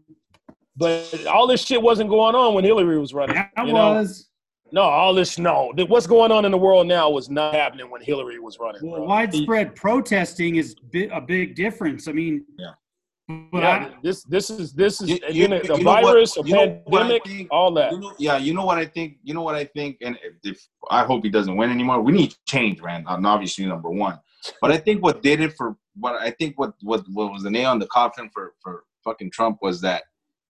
But 0.77 1.25
all 1.25 1.47
this 1.47 1.65
shit 1.65 1.81
wasn't 1.81 2.09
going 2.09 2.35
on 2.35 2.53
when 2.53 2.63
Hillary 2.63 2.99
was 2.99 3.13
running. 3.13 3.35
That 3.35 3.51
you 3.65 3.73
know? 3.73 3.93
was 3.95 4.29
No, 4.71 4.81
all 4.81 5.13
this 5.13 5.39
no. 5.39 5.73
What's 5.87 6.07
going 6.07 6.31
on 6.31 6.45
in 6.45 6.51
the 6.51 6.57
world 6.57 6.87
now 6.87 7.09
was 7.09 7.29
not 7.29 7.53
happening 7.55 7.89
when 7.89 8.01
Hillary 8.01 8.39
was 8.39 8.57
running. 8.59 8.81
well, 8.83 8.99
bro. 8.99 9.07
widespread 9.07 9.75
protesting 9.75 10.57
is 10.57 10.75
bi- 10.93 11.09
a 11.11 11.21
big 11.21 11.55
difference. 11.55 12.07
I 12.07 12.11
mean, 12.11 12.45
Yeah. 12.59 12.71
But 13.51 13.61
yeah, 13.63 13.69
I, 13.69 13.95
this 14.01 14.23
this 14.23 14.49
is 14.49 14.71
this 14.71 15.01
is 15.01 15.09
You- 15.09 15.19
you- 15.29 15.47
then 15.49 15.59
the 15.61 15.77
you 15.77 15.83
know 15.83 15.91
what- 15.91 16.03
virus, 16.03 16.37
a 16.37 16.41
what 16.43 16.59
I 16.61 16.67
pandemic, 16.67 17.25
think? 17.25 17.47
all 17.51 17.71
that. 17.73 17.91
You 17.91 17.99
know, 17.99 18.13
yeah, 18.17 18.37
you 18.37 18.53
know 18.53 18.65
what 18.65 18.77
I 18.77 18.85
think. 18.85 19.17
You 19.23 19.33
know 19.33 19.41
what 19.41 19.55
I 19.55 19.65
think, 19.65 19.97
and 20.01 20.17
if, 20.23 20.33
if 20.55 20.67
I 20.89 21.03
hope 21.03 21.23
he 21.25 21.29
doesn't 21.29 21.57
win 21.57 21.69
anymore, 21.69 21.99
we 22.01 22.13
need 22.13 22.35
change, 22.45 22.81
man. 22.81 23.03
And 23.05 23.27
obviously, 23.27 23.65
number 23.65 23.89
one. 23.89 24.19
But 24.61 24.71
I 24.71 24.77
think 24.77 25.03
what 25.03 25.21
did 25.21 25.41
it 25.41 25.53
for 25.57 25.75
what 25.99 26.15
I 26.21 26.29
think 26.31 26.57
what 26.59 26.73
what 26.83 27.03
what 27.11 27.33
was 27.33 27.43
the 27.43 27.51
nail 27.51 27.71
in 27.73 27.79
the 27.79 27.87
coffin 27.87 28.29
for 28.33 28.53
for 28.61 28.83
fucking 29.03 29.31
Trump 29.31 29.57
was 29.61 29.81
that 29.81 30.03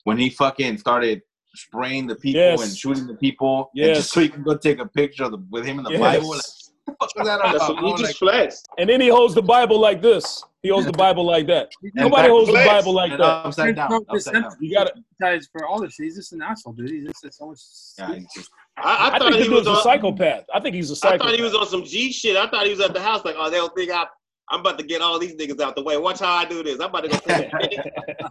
when 0.08 0.18
he 0.18 0.30
fucking 0.30 0.78
started 0.78 1.22
spraying 1.54 2.08
the 2.08 2.16
people 2.16 2.40
Yes. 2.40 2.64
and 2.64 2.78
shooting 2.78 3.08
the 3.08 3.16
people, 3.16 3.70
and 3.76 3.94
just 3.94 4.10
so 4.14 4.22
you 4.22 4.30
can 4.30 4.42
go 4.42 4.56
take 4.56 4.80
a 4.80 4.86
picture 4.86 5.26
of 5.26 5.32
the, 5.32 5.40
with 5.50 5.66
him 5.66 5.80
in 5.80 5.84
the 5.84 5.92
Yes. 5.92 6.00
Bible. 6.00 6.30
Like, 6.30 6.42
what 6.86 6.86
the 6.86 6.92
fuck 6.94 7.16
was 7.18 7.28
that 7.28 7.40
about? 7.42 7.84
he 7.84 7.92
just 7.92 8.04
Like, 8.04 8.16
flexed. 8.16 8.68
And 8.78 8.90
then 8.90 9.02
he 9.02 9.10
holds 9.10 9.36
the 9.36 9.42
Bible 9.42 9.78
like 9.88 10.02
this. 10.02 10.42
He 10.64 10.70
holds 10.70 10.86
the 10.86 10.94
Bible 10.94 11.26
like 11.26 11.46
that. 11.48 11.68
Nobody 11.94 12.22
back- 12.22 12.30
holds 12.32 12.48
the. 12.48 12.54
Bible 12.54 12.94
like 12.94 13.12
and 13.12 13.20
that. 13.20 13.46
upside 13.48 13.76
down, 13.76 14.06
upside 14.10 14.34
down. 14.36 14.52
You 14.62 14.74
got 14.78 14.86
to 14.86 14.94
Guys, 15.20 15.50
for 15.52 15.66
all 15.68 15.82
this, 15.82 15.96
he's 15.98 16.16
just 16.16 16.32
an 16.32 16.42
asshole, 16.42 16.72
dude. 16.72 16.90
He's 16.90 17.12
just 17.22 17.38
so 17.38 17.48
much. 17.48 17.60
Yeah, 18.00 18.20
just- 18.34 18.50
I, 18.78 18.82
I, 18.82 19.16
I 19.16 19.20
thought 19.20 19.32
think 19.34 19.44
he 19.44 19.50
the 19.50 19.56
was 19.56 19.66
dude's 19.66 19.80
a 19.80 19.82
psychopath. 19.82 20.44
I 20.56 20.60
think 20.62 20.76
he's 20.76 20.90
a 20.90 20.94
I 20.94 20.96
psychopath. 20.96 21.22
thought 21.28 21.36
he 21.36 21.42
was 21.42 21.54
on 21.56 21.68
some 21.68 21.84
G 21.84 22.14
shit. 22.14 22.38
I 22.38 22.48
thought 22.50 22.64
he 22.66 22.72
was 22.72 22.80
at 22.80 22.94
the 22.94 23.02
house 23.02 23.26
like, 23.26 23.36
oh, 23.38 23.50
they'll 23.50 23.68
think 23.70 23.92
I, 23.92 24.06
I'm 24.50 24.62
about 24.62 24.80
to 24.80 24.86
get 24.86 25.02
all 25.02 25.20
these 25.20 25.36
niggas 25.36 25.60
out 25.60 25.76
the 25.76 25.84
way. 25.84 25.98
Watch 25.98 26.20
how 26.20 26.34
I 26.34 26.46
do 26.46 26.64
this. 26.64 26.80
I'm 26.80 26.90
about 26.90 27.02
to 27.04 27.10
go 27.10 27.18
take 27.18 27.52
a 27.54 27.58
pic 27.58 27.80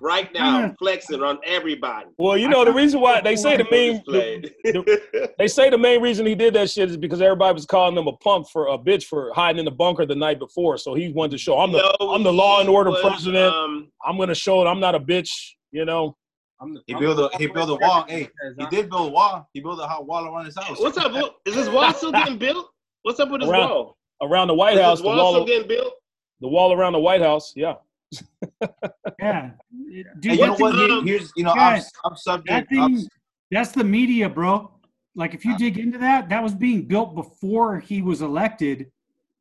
right 0.00 0.32
now, 0.32 0.74
flexing 0.78 1.22
on 1.22 1.38
everybody. 1.44 2.06
well, 2.16 2.38
you 2.38 2.48
know 2.48 2.64
the 2.64 2.72
reason 2.72 3.00
why 3.00 3.20
they 3.20 3.36
say 3.36 3.56
the 3.58 3.66
main 3.70 3.96
Displayed. 3.96 4.54
they 5.38 5.46
say 5.48 5.68
the 5.68 5.76
main 5.78 6.00
reason 6.00 6.24
he 6.24 6.34
did 6.34 6.54
that 6.54 6.70
shit 6.70 6.88
is 6.90 6.96
because 6.96 7.20
everybody 7.20 7.52
was 7.52 7.66
calling 7.66 7.96
him 7.96 8.06
a 8.06 8.16
punk 8.16 8.48
for 8.50 8.68
a 8.68 8.78
bitch 8.78 9.04
for 9.04 9.32
hiding 9.34 9.58
in 9.58 9.64
the 9.66 9.70
bunker 9.70 10.06
the 10.06 10.14
night 10.14 10.38
before. 10.38 10.78
So 10.78 10.94
he 10.94 11.12
wanted 11.12 11.32
to 11.32 11.38
show 11.38 11.58
I'm 11.60 11.70
the 11.72 11.94
No, 12.00 12.10
I'm 12.12 12.22
the 12.22 12.32
law 12.32 12.60
and 12.60 12.68
order 12.68 12.90
was, 12.90 13.00
president. 13.02 13.52
Um, 13.52 13.90
I'm 14.04 14.16
gonna 14.18 14.34
show 14.34 14.62
it. 14.62 14.66
I'm 14.70 14.80
not 14.80 14.94
a 14.94 15.00
bitch. 15.00 15.30
You 15.70 15.84
know. 15.84 16.16
I'm 16.58 16.72
the, 16.72 16.80
He 16.86 16.94
I'm 16.94 17.00
built 17.00 17.18
a 17.34 17.36
he 17.36 17.46
built 17.48 17.68
a 17.68 17.74
wall. 17.74 18.06
Hey, 18.08 18.30
he 18.58 18.66
did 18.68 18.88
build 18.88 19.08
a 19.08 19.12
wall. 19.12 19.46
He 19.52 19.60
built 19.60 19.78
a 19.80 19.86
hot 19.86 20.06
wall 20.06 20.24
around 20.26 20.46
his 20.46 20.56
house. 20.56 20.80
what's 20.80 20.96
up? 20.96 21.12
Is 21.44 21.54
this 21.54 21.68
wall 21.68 21.92
still 21.92 22.12
getting 22.12 22.38
built? 22.38 22.70
What's 23.02 23.20
up 23.20 23.30
with 23.30 23.42
this 23.42 23.50
Around- 23.50 23.68
wall? 23.68 23.96
Around 24.22 24.48
the 24.48 24.54
White 24.54 24.76
Is 24.76 24.80
House, 24.80 24.98
this 24.98 25.02
the 25.02 25.08
wall 25.08 25.16
wall, 25.18 25.32
still 25.34 25.44
getting 25.44 25.68
built? 25.68 25.92
The 26.40 26.48
wall 26.48 26.72
around 26.72 26.92
the 26.92 26.98
White 27.00 27.22
House. 27.22 27.52
Yeah. 27.56 27.74
yeah, 28.60 28.68
And 29.20 29.52
dude. 30.20 30.36
you 30.38 30.46
know 30.46 30.54
what? 30.54 30.74
thing- 30.74 31.06
Here's 31.06 31.32
you 31.36 31.44
know 31.44 31.50
I'm, 31.50 31.56
guys, 31.56 31.90
I'm 32.04 32.16
subject. 32.16 32.70
that 32.70 32.78
I'm, 32.80 32.96
thing- 32.96 33.08
That's 33.50 33.72
the 33.72 33.84
media, 33.84 34.28
bro. 34.28 34.70
Like 35.14 35.34
if 35.34 35.44
you 35.44 35.56
dig 35.56 35.78
into 35.78 35.98
that, 35.98 36.28
that 36.28 36.42
was 36.42 36.54
being 36.54 36.82
built 36.86 37.14
before 37.14 37.80
he 37.80 38.02
was 38.02 38.20
elected, 38.22 38.90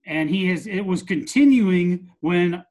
and 0.06 0.30
he 0.30 0.50
is 0.50 0.68
it 0.68 0.82
was 0.82 1.04
continuing 1.04 2.10
when 2.22 2.64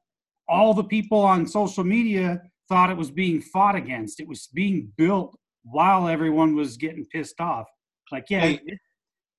all 0.47 0.73
the 0.73 0.83
people 0.83 1.19
on 1.21 1.47
social 1.47 1.83
media 1.83 2.41
thought 2.67 2.89
it 2.89 2.97
was 2.97 3.11
being 3.11 3.41
fought 3.41 3.75
against. 3.75 4.19
It 4.19 4.27
was 4.27 4.47
being 4.53 4.91
built 4.97 5.37
while 5.63 6.07
everyone 6.07 6.55
was 6.55 6.77
getting 6.77 7.05
pissed 7.05 7.39
off. 7.39 7.67
Like, 8.11 8.25
yeah, 8.29 8.39
Hey, 8.41 8.59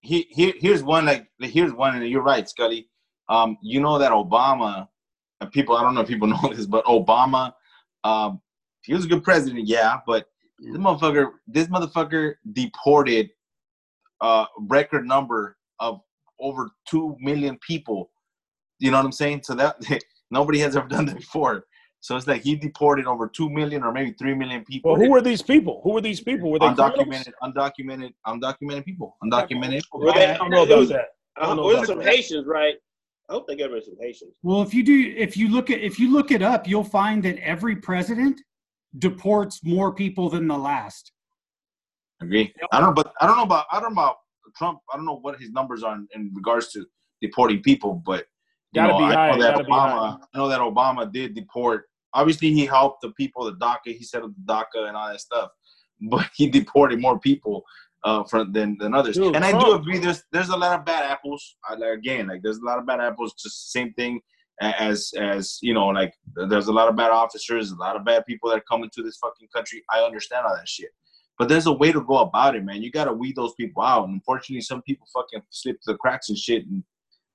he, 0.01 0.27
here, 0.31 0.53
here's 0.59 0.83
one 0.85 1.07
like 1.07 1.27
here's 1.41 1.73
one, 1.73 1.97
and 1.97 2.09
you're 2.09 2.23
right, 2.23 2.49
Scully. 2.49 2.89
Um, 3.29 3.59
you 3.63 3.81
know 3.81 3.99
that 3.99 4.13
Obama, 4.13 4.89
and 5.41 5.51
people 5.51 5.77
I 5.77 5.83
don't 5.83 5.95
know 5.95 6.03
if 6.03 6.09
people 6.09 6.29
know 6.29 6.53
this, 6.55 6.67
but 6.67 6.85
Obama, 6.85 7.53
um, 8.05 8.41
he 8.83 8.95
was 8.95 9.05
a 9.05 9.09
good 9.09 9.25
president, 9.25 9.67
yeah, 9.67 9.99
but 10.07 10.27
this 10.59 10.77
motherfucker, 10.77 11.31
this 11.47 11.67
motherfucker 11.69 12.35
deported 12.53 13.31
a 14.23 14.47
record 14.61 15.07
number 15.07 15.57
of 15.81 16.01
over 16.41 16.71
two 16.89 17.17
million 17.21 17.59
people. 17.67 18.11
You 18.79 18.91
know 18.91 18.99
what 18.99 19.07
I'm 19.07 19.13
saying? 19.13 19.43
So 19.45 19.55
that 19.55 19.77
nobody 20.31 20.59
has 20.61 20.77
ever 20.77 20.89
done 20.89 21.07
that 21.07 21.17
before. 21.17 21.65
So 22.01 22.17
it's 22.17 22.27
like 22.29 22.43
he 22.43 22.55
deported 22.55 23.07
over 23.07 23.27
two 23.27 23.51
million 23.51 23.83
or 23.83 23.91
maybe 23.93 24.13
three 24.13 24.35
million 24.35 24.65
people. 24.65 24.93
Well, 24.93 25.01
who 25.01 25.11
were 25.11 25.21
these 25.21 25.43
people? 25.43 25.81
Who 25.83 25.93
were 25.93 26.01
these 26.01 26.21
people? 26.21 26.51
Were 26.51 26.59
they 26.61 26.67
undocumented, 26.67 27.33
undocumented, 27.43 28.13
undocumented 28.27 28.85
people? 28.85 29.17
Undocumented. 29.25 29.83
Were 29.93 30.11
I 30.13 30.15
they- 30.27 30.39
don't 30.39 30.51
know 30.51 30.63
about 30.63 30.89
that. 30.89 31.07
I 31.37 31.41
Uh, 31.43 31.47
don't 31.49 31.57
know 31.57 31.71
about 31.71 31.87
some 31.87 31.99
that. 31.99 32.07
Haitians, 32.07 32.47
right? 32.47 32.77
I 33.29 33.33
hope 33.33 33.47
they 33.47 33.57
get 33.57 33.71
rid 33.71 33.79
of 33.79 33.85
some 33.85 33.97
Haitians. 34.01 34.37
Well, 34.43 34.63
if 34.63 34.73
you 34.73 34.83
do, 34.83 35.15
if 35.17 35.37
you 35.37 35.49
look 35.49 35.71
at, 35.71 35.81
if 35.81 35.99
you 35.99 36.13
look 36.13 36.31
it 36.31 36.43
up, 36.43 36.69
you'll 36.69 36.85
find 36.85 37.23
that 37.25 37.39
every 37.39 37.77
president 37.77 38.41
deports 38.99 39.61
more 39.65 39.93
people 39.95 40.31
than 40.31 40.47
the 40.47 40.57
last. 40.57 41.13
Agree. 42.23 42.53
I 42.73 42.81
don't 42.81 42.91
know, 42.91 42.95
but 42.95 43.13
I 43.21 43.27
don't 43.27 43.37
know 43.37 43.43
about 43.43 43.67
I 43.73 43.81
don't 43.81 43.95
know 43.95 44.01
about 44.03 44.17
Trump. 44.57 44.79
I 44.93 44.97
don't 44.97 45.07
know 45.07 45.19
what 45.21 45.41
his 45.41 45.51
numbers 45.51 45.83
are 45.83 45.95
in, 45.97 46.07
in 46.15 46.31
regards 46.35 46.73
to 46.73 46.87
deporting 47.21 47.63
people, 47.63 48.03
but 48.07 48.27
you 48.73 48.83
Gotta 48.83 48.93
know, 48.93 48.99
be 48.99 49.05
I 49.05 49.15
high, 49.15 49.31
know 49.33 49.43
that 49.43 49.57
gotta 49.57 49.65
Obama. 49.65 50.19
I 50.35 50.39
know 50.39 50.49
that 50.49 50.61
Obama 50.61 51.13
did 51.13 51.35
deport. 51.35 51.85
Obviously, 52.15 52.53
he 52.53 52.65
helped 52.65 53.03
the 53.03 53.11
people, 53.13 53.45
the 53.45 53.57
DACA. 53.57 53.97
He 53.97 54.05
set 54.05 54.23
up 54.23 54.31
the 54.35 54.53
DACA 54.53 54.89
and 54.89 54.97
all 54.97 55.09
that 55.09 55.21
stuff, 55.21 55.51
but 56.11 56.29
he 56.37 56.49
deported 56.49 57.01
more 57.01 57.19
people 57.19 57.65
uh, 58.07 58.23
from 58.25 58.53
than 58.53 58.79
than 58.79 58.95
others. 58.95 59.17
Dude, 59.17 59.35
and 59.35 59.45
I 59.45 59.59
do 59.59 59.73
agree. 59.73 59.99
There's 59.99 60.23
there's 60.33 60.49
a 60.49 60.57
lot 60.57 60.79
of 60.79 60.87
bad 60.87 61.11
apples. 61.11 61.57
I, 61.69 61.75
like, 61.75 61.99
again, 61.99 62.29
like 62.29 62.41
there's 62.43 62.59
a 62.59 62.65
lot 62.65 62.79
of 62.79 62.87
bad 62.87 63.01
apples. 63.01 63.35
Just 63.35 63.67
the 63.67 63.81
same 63.81 63.93
thing 63.95 64.21
as 64.61 65.13
as 65.19 65.59
you 65.61 65.75
know, 65.75 65.89
like 65.89 66.15
there's 66.49 66.69
a 66.69 66.73
lot 66.73 66.89
of 66.89 66.97
bad 66.97 67.11
officers, 67.11 67.73
a 67.73 67.77
lot 67.77 67.97
of 67.97 68.05
bad 68.05 68.25
people 68.25 68.49
that 68.51 68.63
come 68.71 68.85
into 68.85 69.03
this 69.03 69.17
fucking 69.17 69.49
country. 69.55 69.83
I 69.91 70.01
understand 70.01 70.47
all 70.47 70.55
that 70.55 70.69
shit. 70.69 70.91
But 71.39 71.49
there's 71.49 71.67
a 71.67 71.73
way 71.73 71.93
to 71.93 72.01
go 72.01 72.19
about 72.19 72.57
it, 72.57 72.65
man. 72.65 72.81
You 72.81 72.91
gotta 72.91 73.13
weed 73.13 73.37
those 73.37 73.55
people 73.55 73.83
out. 73.83 74.05
And 74.05 74.15
unfortunately, 74.15 74.63
some 74.63 74.83
people 74.83 75.07
fucking 75.13 75.43
slip 75.51 75.77
through 75.85 75.95
the 75.95 75.99
cracks 75.99 76.29
and 76.29 76.39
shit. 76.39 76.65
And 76.65 76.85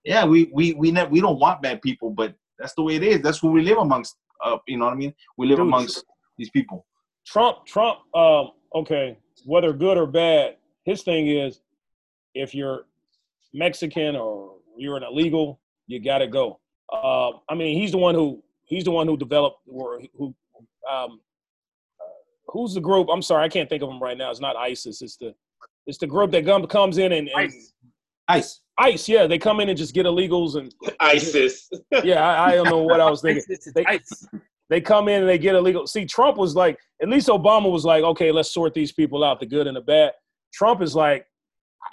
yeah, 0.05 0.25
we 0.25 0.49
we 0.53 0.73
we 0.73 0.89
ne- 0.89 1.05
we 1.05 1.19
don't 1.19 1.39
want 1.39 1.61
bad 1.61 1.81
people, 1.81 2.11
but 2.11 2.33
that's 2.57 2.73
the 2.75 2.81
way 2.81 2.95
it 2.95 3.03
is. 3.03 3.21
That's 3.21 3.39
who 3.39 3.51
we 3.51 3.61
live 3.61 3.77
amongst. 3.77 4.15
Uh, 4.43 4.57
you 4.67 4.77
know 4.77 4.85
what 4.85 4.93
I 4.93 4.97
mean? 4.97 5.13
We 5.37 5.47
live 5.47 5.57
Dude. 5.57 5.67
amongst 5.67 6.05
these 6.37 6.49
people. 6.49 6.85
Trump, 7.27 7.67
Trump, 7.67 7.99
um, 8.15 8.51
okay, 8.73 9.17
whether 9.45 9.73
good 9.73 9.97
or 9.97 10.07
bad, 10.07 10.55
his 10.85 11.03
thing 11.03 11.27
is 11.27 11.61
if 12.33 12.55
you're 12.55 12.85
Mexican 13.53 14.15
or 14.15 14.55
you're 14.77 14.97
an 14.97 15.03
illegal, 15.03 15.59
you 15.87 15.99
gotta 15.99 16.27
go. 16.27 16.59
Uh, 16.91 17.31
I 17.49 17.55
mean, 17.55 17.77
he's 17.77 17.91
the 17.91 17.97
one 17.97 18.15
who 18.15 18.43
he's 18.65 18.83
the 18.83 18.91
one 18.91 19.07
who 19.07 19.17
developed 19.17 19.59
or 19.67 20.01
who 20.17 20.33
um, 20.91 21.19
who's 22.47 22.73
the 22.73 22.81
group? 22.81 23.07
I'm 23.11 23.21
sorry, 23.21 23.45
I 23.45 23.49
can't 23.49 23.69
think 23.69 23.83
of 23.83 23.89
them 23.89 24.01
right 24.01 24.17
now. 24.17 24.29
It's 24.31 24.39
not 24.39 24.55
ISIS. 24.55 25.01
It's 25.01 25.17
the 25.17 25.33
it's 25.87 25.97
the 25.97 26.07
group 26.07 26.31
that 26.31 26.45
come, 26.45 26.65
comes 26.67 26.97
in 26.97 27.11
and, 27.11 27.27
and 27.29 27.37
Ice. 27.37 27.73
Ice. 28.27 28.61
ICE. 28.77 29.09
Yeah, 29.09 29.27
they 29.27 29.37
come 29.37 29.59
in 29.59 29.69
and 29.69 29.77
just 29.77 29.93
get 29.93 30.05
illegals 30.05 30.55
and 30.55 30.73
ISIS. 30.99 31.69
yeah, 32.03 32.23
I, 32.23 32.51
I 32.51 32.55
don't 32.55 32.69
know 32.69 32.81
what 32.81 32.99
I 32.99 33.09
was 33.09 33.21
thinking. 33.21 33.43
They- 33.75 33.85
ice. 33.85 34.25
they 34.69 34.79
come 34.79 35.07
in 35.07 35.21
and 35.21 35.29
they 35.29 35.37
get 35.37 35.55
illegal. 35.55 35.85
See, 35.87 36.05
Trump 36.05 36.37
was 36.37 36.55
like, 36.55 36.79
at 37.01 37.09
least 37.09 37.27
Obama 37.27 37.69
was 37.71 37.83
like, 37.83 38.03
okay, 38.03 38.31
let's 38.31 38.53
sort 38.53 38.73
these 38.73 38.91
people 38.91 39.23
out, 39.23 39.39
the 39.39 39.45
good 39.45 39.67
and 39.67 39.75
the 39.75 39.81
bad. 39.81 40.13
Trump 40.53 40.81
is 40.81 40.95
like, 40.95 41.25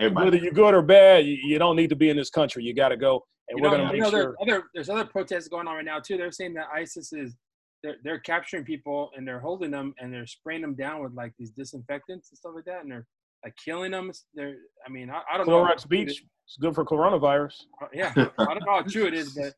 Everybody. 0.01 0.25
whether 0.27 0.37
you're 0.37 0.53
good 0.53 0.75
or 0.75 0.83
bad, 0.83 1.25
you, 1.27 1.37
you 1.45 1.59
don't 1.59 1.77
need 1.77 1.91
to 1.91 1.97
be 1.97 2.11
in 2.11 2.17
this 2.17 2.31
country. 2.31 2.63
You 2.63 2.75
got 2.75 2.91
to 2.91 2.97
go, 2.97 3.25
and 3.49 3.59
You 3.59 3.63
we're 3.63 3.71
going 3.71 3.87
to 3.87 3.93
make 3.93 4.03
know, 4.03 4.11
sure. 4.11 4.35
there- 4.39 4.55
other, 4.57 4.65
there's 4.75 4.89
other 4.91 5.05
protests 5.05 5.49
going 5.49 5.67
on 5.67 5.77
right 5.77 5.85
now 5.85 5.99
too. 5.99 6.17
They're 6.17 6.31
saying 6.33 6.55
that 6.55 6.67
ISIS 6.75 7.13
is 7.13 7.35
they're, 7.83 7.97
they're 8.05 8.19
capturing 8.21 8.65
people 8.65 9.11
and 9.17 9.27
they're 9.27 9.41
holding 9.41 9.71
them 9.71 9.95
and 10.01 10.13
they're 10.13 10.27
spraying 10.27 10.63
them 10.63 10.75
down 10.75 11.03
with 11.03 11.13
like 11.15 11.33
these 11.39 11.51
disinfectants 11.51 12.31
and 12.31 12.39
stuff 12.39 12.53
like 12.55 12.65
that, 12.67 12.83
and 12.83 12.91
they're 12.91 13.07
like 13.45 13.55
killing 13.65 13.93
them. 13.93 14.11
They're, 14.35 14.57
I 14.87 14.91
mean, 14.91 15.11
I, 15.11 15.23
I 15.33 15.37
don't 15.39 15.47
know. 15.49 15.65
Clorox 15.65 15.89
Bleach 15.89 16.11
is 16.11 16.57
good 16.61 16.75
for 16.75 16.85
coronavirus. 16.85 17.55
Uh, 17.81 17.87
yeah, 17.93 18.13
I 18.17 18.45
don't 18.45 18.65
know 18.67 18.73
how 18.73 18.83
true 18.83 19.07
it 19.07 19.15
is, 19.15 19.31
but 19.35 19.55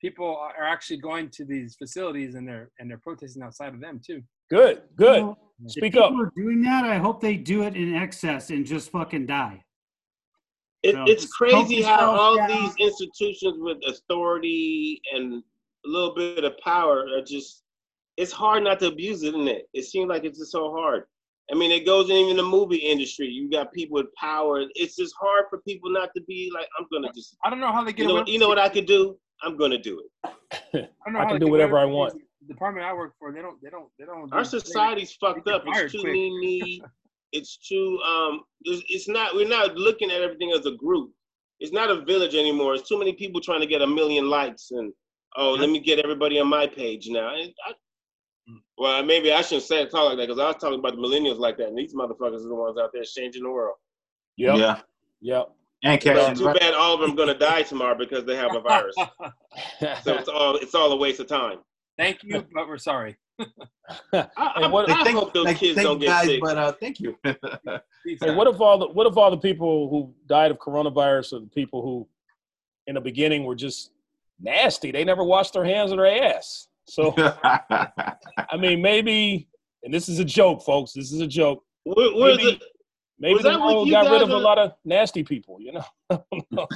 people 0.00 0.36
are 0.36 0.64
actually 0.64 0.98
going 0.98 1.30
to 1.30 1.44
these 1.44 1.74
facilities 1.76 2.34
and 2.36 2.46
they're 2.46 2.70
and 2.78 2.88
they're 2.90 2.98
protesting 3.02 3.42
outside 3.42 3.74
of 3.74 3.80
them 3.80 4.00
too. 4.04 4.22
Good, 4.50 4.82
good. 4.96 5.22
Well, 5.22 5.38
if 5.64 5.72
Speak 5.72 5.92
people 5.94 6.02
up. 6.04 6.12
are 6.14 6.32
doing 6.36 6.62
that, 6.62 6.84
I 6.84 6.96
hope 6.98 7.20
they 7.20 7.36
do 7.36 7.62
it 7.62 7.76
in 7.76 7.94
excess 7.94 8.50
and 8.50 8.66
just 8.66 8.90
fucking 8.90 9.26
die. 9.26 9.64
It, 10.82 10.94
So, 10.94 11.04
it's 11.06 11.26
crazy 11.32 11.80
how 11.82 12.14
all 12.14 12.36
down. 12.36 12.48
these 12.50 12.74
institutions 12.78 13.56
with 13.58 13.78
authority 13.86 15.00
and 15.14 15.42
a 15.86 15.88
little 15.88 16.14
bit 16.14 16.44
of 16.44 16.58
power 16.58 17.06
are 17.16 17.22
just. 17.22 17.62
It's 18.16 18.30
hard 18.32 18.62
not 18.62 18.78
to 18.80 18.86
abuse 18.88 19.22
it, 19.24 19.28
isn't 19.28 19.48
it? 19.48 19.68
It 19.72 19.84
seems 19.86 20.08
like 20.08 20.24
it's 20.24 20.38
just 20.38 20.52
so 20.52 20.70
hard. 20.72 21.04
I 21.50 21.54
mean, 21.56 21.72
it 21.72 21.84
goes 21.84 22.10
in 22.10 22.16
even 22.16 22.36
the 22.36 22.44
movie 22.44 22.76
industry. 22.76 23.26
You 23.26 23.50
got 23.50 23.72
people 23.72 23.96
with 23.96 24.14
power. 24.14 24.62
It's 24.76 24.94
just 24.94 25.14
hard 25.20 25.46
for 25.50 25.60
people 25.62 25.90
not 25.90 26.10
to 26.16 26.22
be 26.22 26.50
like, 26.54 26.68
I'm 26.78 26.86
gonna 26.92 27.12
just. 27.12 27.36
I 27.44 27.50
don't 27.50 27.58
know 27.60 27.72
how 27.72 27.82
they 27.82 27.92
get 27.92 28.02
You 28.02 28.08
know, 28.08 28.16
away. 28.18 28.24
you 28.28 28.38
know 28.38 28.48
what 28.48 28.58
I 28.58 28.68
could 28.68 28.86
do? 28.86 29.18
I'm 29.42 29.56
gonna 29.56 29.78
do 29.78 30.00
it. 30.00 30.30
I, 30.74 30.88
don't 31.04 31.12
know 31.14 31.18
I 31.18 31.22
how 31.24 31.28
can 31.30 31.40
do 31.40 31.48
whatever 31.50 31.76
I 31.78 31.84
with 31.86 31.94
want. 31.94 32.22
These- 32.44 32.48
The 32.48 32.54
department 32.54 32.86
I 32.86 32.92
work 32.92 33.12
for, 33.18 33.32
they 33.32 33.40
don't, 33.42 33.60
they 33.62 33.70
don't, 33.70 33.88
they 33.98 34.04
don't. 34.04 34.32
Our 34.32 34.42
do- 34.42 34.48
society's 34.48 35.12
fucked 35.14 35.44
get 35.46 35.54
up. 35.54 35.62
It's 35.66 35.92
too 35.92 36.00
quick. 36.00 36.12
lean. 36.14 36.82
It's 37.32 37.56
too 37.56 37.98
um. 38.06 38.42
It's, 38.62 38.82
it's 38.88 39.08
not. 39.08 39.34
We're 39.34 39.48
not 39.48 39.74
looking 39.74 40.12
at 40.12 40.20
everything 40.22 40.52
as 40.52 40.66
a 40.66 40.70
group. 40.76 41.10
It's 41.58 41.72
not 41.72 41.90
a 41.90 42.04
village 42.04 42.36
anymore. 42.36 42.74
It's 42.76 42.88
too 42.88 42.96
many 42.96 43.12
people 43.12 43.40
trying 43.40 43.60
to 43.60 43.66
get 43.66 43.82
a 43.82 43.86
million 43.88 44.28
likes 44.30 44.70
and 44.70 44.92
oh, 45.36 45.50
let 45.54 45.68
me 45.68 45.80
get 45.80 45.98
everybody 45.98 46.38
on 46.38 46.46
my 46.46 46.68
page 46.68 47.08
now. 47.08 47.34
And 47.34 47.52
I, 47.66 47.72
well, 48.78 49.02
maybe 49.02 49.32
I 49.32 49.40
shouldn't 49.42 49.64
say 49.66 49.82
it 49.82 49.90
talk 49.90 50.10
like 50.10 50.18
that 50.18 50.28
because 50.28 50.38
I 50.38 50.46
was 50.46 50.56
talking 50.60 50.78
about 50.78 50.94
the 50.94 51.02
millennials 51.02 51.38
like 51.40 51.56
that, 51.58 51.66
and 51.68 51.76
these 51.78 51.92
motherfuckers 51.92 52.44
are 52.44 52.48
the 52.48 52.54
ones 52.54 52.78
out 52.78 52.90
there 52.92 53.02
changing 53.02 53.42
the 53.42 53.50
world. 53.50 53.76
Yep, 54.36 54.56
Yeah. 54.58 54.80
yep. 55.20 55.48
And 55.82 56.00
But 56.04 56.14
catching 56.14 56.36
too 56.36 56.54
bad 56.54 56.74
all 56.74 56.94
of 56.94 57.00
them 57.00 57.16
gonna 57.16 57.36
die 57.36 57.62
tomorrow 57.62 57.96
because 57.98 58.24
they 58.24 58.36
have 58.36 58.54
a 58.54 58.60
virus. 58.60 58.94
So 60.04 60.14
it's 60.14 60.28
all 60.28 60.54
it's 60.56 60.74
all 60.76 60.92
a 60.92 60.96
waste 60.96 61.18
of 61.20 61.26
time. 61.26 61.58
Thank 61.96 62.22
you, 62.24 62.44
but 62.52 62.66
we're 62.68 62.78
sorry. 62.78 63.16
I, 63.40 63.46
I, 64.12 64.62
And 64.64 64.72
what- 64.72 64.90
I 64.90 65.10
hope 65.10 65.32
those 65.34 65.44
like, 65.46 65.58
kids 65.58 65.74
thank 65.76 65.86
don't 65.86 66.00
you 66.00 66.06
get 66.06 66.12
guys, 66.12 66.26
sick. 66.26 66.40
But 66.40 66.56
uh, 66.58 66.72
thank 66.72 67.00
you. 67.00 67.18
Hey, 68.20 68.34
what 68.34 68.46
if 68.46 68.60
all 68.60 68.76
the 68.78 68.88
what 68.88 69.06
if 69.06 69.16
all 69.16 69.30
the 69.30 69.38
people 69.38 69.88
who 69.88 70.12
died 70.26 70.50
of 70.50 70.58
coronavirus 70.58 71.32
are 71.32 71.40
the 71.40 71.46
people 71.46 71.80
who, 71.80 72.06
in 72.86 72.96
the 72.96 73.00
beginning, 73.00 73.44
were 73.44 73.54
just 73.54 73.92
nasty? 74.38 74.90
They 74.92 75.04
never 75.04 75.24
washed 75.24 75.54
their 75.54 75.64
hands 75.64 75.90
or 75.90 75.96
their 75.96 76.22
ass. 76.34 76.68
So 76.86 77.14
I 77.42 78.56
mean, 78.58 78.82
maybe, 78.82 79.48
and 79.84 79.92
this 79.94 80.10
is 80.10 80.18
a 80.18 80.24
joke, 80.24 80.62
folks. 80.62 80.92
This 80.92 81.12
is 81.12 81.20
a 81.22 81.26
joke. 81.26 81.64
Where, 81.84 82.14
where's 82.14 82.36
Maybe- 82.36 82.50
the 82.58 82.64
Maybe 83.18 83.34
Was 83.34 83.42
the 83.44 83.50
that 83.50 83.60
world 83.60 83.88
got 83.88 84.10
rid 84.10 84.18
guys 84.18 84.22
of 84.22 84.30
a 84.30 84.36
lot 84.38 84.58
of 84.58 84.72
nasty 84.84 85.22
people. 85.22 85.58
You 85.60 85.80
know. 86.10 86.68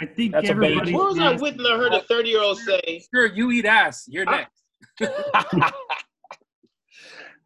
I 0.00 0.06
think 0.06 0.32
That's 0.32 0.50
everybody. 0.50 0.92
Where 0.94 1.04
was 1.06 1.18
I 1.18 1.32
with? 1.32 1.54
and 1.56 1.66
I 1.66 1.76
heard 1.76 1.92
a 1.94 2.02
30 2.02 2.28
year 2.28 2.42
old 2.42 2.58
say, 2.58 3.02
Sure, 3.14 3.26
you 3.26 3.50
eat 3.50 3.64
ass. 3.64 4.04
You're 4.08 4.28
I- 4.28 4.36
next. 4.38 4.62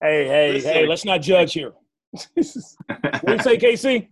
hey, 0.03 0.27
hey, 0.27 0.53
Listen. 0.55 0.73
hey! 0.73 0.87
Let's 0.87 1.05
not 1.05 1.21
judge 1.23 1.53
here. 1.53 1.73
what 2.11 2.25
do 2.35 3.33
you 3.33 3.39
say, 3.39 3.57
KC? 3.57 4.09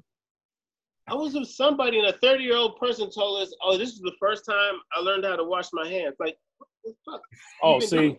I 1.08 1.14
was 1.14 1.34
with 1.34 1.48
somebody, 1.48 1.98
and 1.98 2.08
a 2.08 2.12
30 2.18 2.44
year 2.44 2.54
old 2.56 2.76
person 2.78 3.10
told 3.10 3.42
us, 3.42 3.52
Oh, 3.62 3.76
this 3.76 3.90
is 3.90 4.00
the 4.00 4.12
first 4.20 4.44
time 4.48 4.74
I 4.94 5.00
learned 5.00 5.24
how 5.24 5.36
to 5.36 5.44
wash 5.44 5.66
my 5.72 5.88
hands. 5.88 6.14
Like, 6.20 6.36
what 6.58 6.68
the 6.84 6.94
fuck? 7.10 7.20
Oh, 7.62 7.78
been 7.80 7.88
see, 7.88 8.16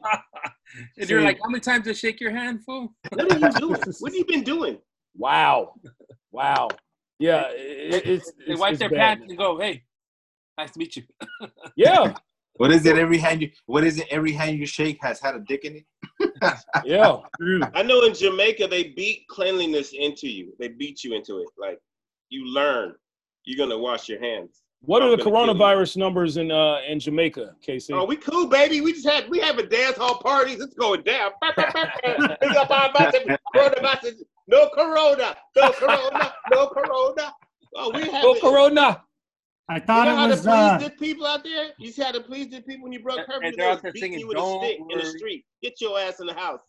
and 0.99 1.09
you're 1.09 1.21
like, 1.21 1.39
how 1.41 1.49
many 1.49 1.61
times 1.61 1.85
to 1.85 1.93
shake 1.93 2.19
your 2.19 2.31
hand, 2.31 2.63
fool? 2.65 2.93
What 3.13 3.31
are 3.31 3.37
you 3.37 3.51
doing? 3.53 3.79
What 3.99 4.11
have 4.11 4.15
you 4.15 4.25
been 4.25 4.43
doing? 4.43 4.79
wow, 5.15 5.73
wow, 6.31 6.67
yeah, 7.19 7.47
it, 7.51 8.05
it's, 8.05 8.31
They 8.31 8.53
it's 8.53 8.59
wipe 8.59 8.71
it's 8.71 8.79
their 8.79 8.89
bad, 8.89 8.97
pants 8.97 9.21
man. 9.21 9.29
and 9.31 9.37
go, 9.37 9.59
hey, 9.59 9.83
nice 10.59 10.71
to 10.71 10.79
meet 10.79 10.95
you. 10.95 11.03
Yeah, 11.75 12.13
what 12.55 12.71
is 12.71 12.85
it? 12.85 12.97
Every 12.97 13.17
hand 13.17 13.41
you 13.41 13.51
what 13.65 13.85
is 13.85 13.99
it? 13.99 14.07
Every 14.11 14.33
hand 14.33 14.59
you 14.59 14.65
shake 14.65 14.97
has 15.01 15.21
had 15.21 15.35
a 15.35 15.39
dick 15.39 15.63
in 15.63 15.81
it. 15.81 15.85
yeah. 16.83 17.17
I 17.73 17.83
know 17.83 18.01
in 18.01 18.13
Jamaica, 18.13 18.67
they 18.67 18.83
beat 18.89 19.25
cleanliness 19.29 19.93
into 19.93 20.27
you. 20.27 20.53
They 20.59 20.67
beat 20.67 21.03
you 21.05 21.15
into 21.15 21.37
it. 21.37 21.47
Like, 21.57 21.79
you 22.29 22.45
learn 22.53 22.95
you're 23.45 23.57
going 23.57 23.69
to 23.69 23.77
wash 23.77 24.09
your 24.09 24.19
hands. 24.19 24.61
What 24.81 25.01
are 25.01 25.07
the 25.15 25.23
I'm 25.23 25.31
gonna 25.31 25.53
coronavirus 25.53 25.97
numbers 25.97 26.37
in 26.37 26.51
uh 26.51 26.77
in 26.87 26.99
Jamaica, 26.99 27.55
KC? 27.65 27.91
Oh, 27.93 28.05
we 28.05 28.17
cool, 28.17 28.47
baby. 28.47 28.81
We 28.81 28.93
just 28.93 29.07
had, 29.07 29.29
we 29.29 29.39
having 29.39 29.67
dance 29.69 29.97
hall 29.97 30.19
parties. 30.19 30.59
It's 30.61 30.73
going 30.73 31.03
down. 31.03 31.31
It's 31.41 32.57
up 32.57 32.69
our 32.71 32.91
button. 32.93 33.37
Coronavirus. 33.55 34.23
No 34.47 34.69
corona. 34.73 35.35
No 35.55 35.71
corona. 35.71 36.33
No 36.51 36.67
corona. 36.67 37.33
Oh, 37.75 37.91
we 37.93 38.09
have 38.09 38.23
Go 38.23 38.33
it. 38.35 38.41
Corona. 38.41 39.03
I 39.69 39.75
You 39.75 39.81
thought 39.81 40.05
know 40.07 40.15
how 40.15 40.25
it 40.25 40.29
to 40.29 40.41
please 40.41 40.47
Uh, 40.47 40.77
the 40.79 40.89
people 40.91 41.25
out 41.27 41.43
there? 41.43 41.69
You 41.77 41.91
see 41.91 42.01
how 42.01 42.11
to 42.11 42.21
please 42.21 42.49
the 42.49 42.61
people 42.61 42.83
when 42.83 42.91
you 42.91 43.01
broke 43.01 43.19
And- 43.19 43.27
curfew? 43.27 43.47
and 43.47 43.53
They 43.53 43.57
they're 43.57 43.69
out 43.69 43.73
was 43.75 43.81
there 43.83 43.91
beating 43.93 44.11
singing, 44.13 44.19
you 44.21 44.27
with 44.27 44.37
a 44.37 44.39
"Don't 44.39 44.63
stick 44.63 44.79
in 44.89 44.97
the 44.97 45.05
street. 45.05 45.45
Get 45.61 45.79
your 45.79 45.99
ass 45.99 46.19
in 46.19 46.27
the 46.27 46.33
house. 46.33 46.61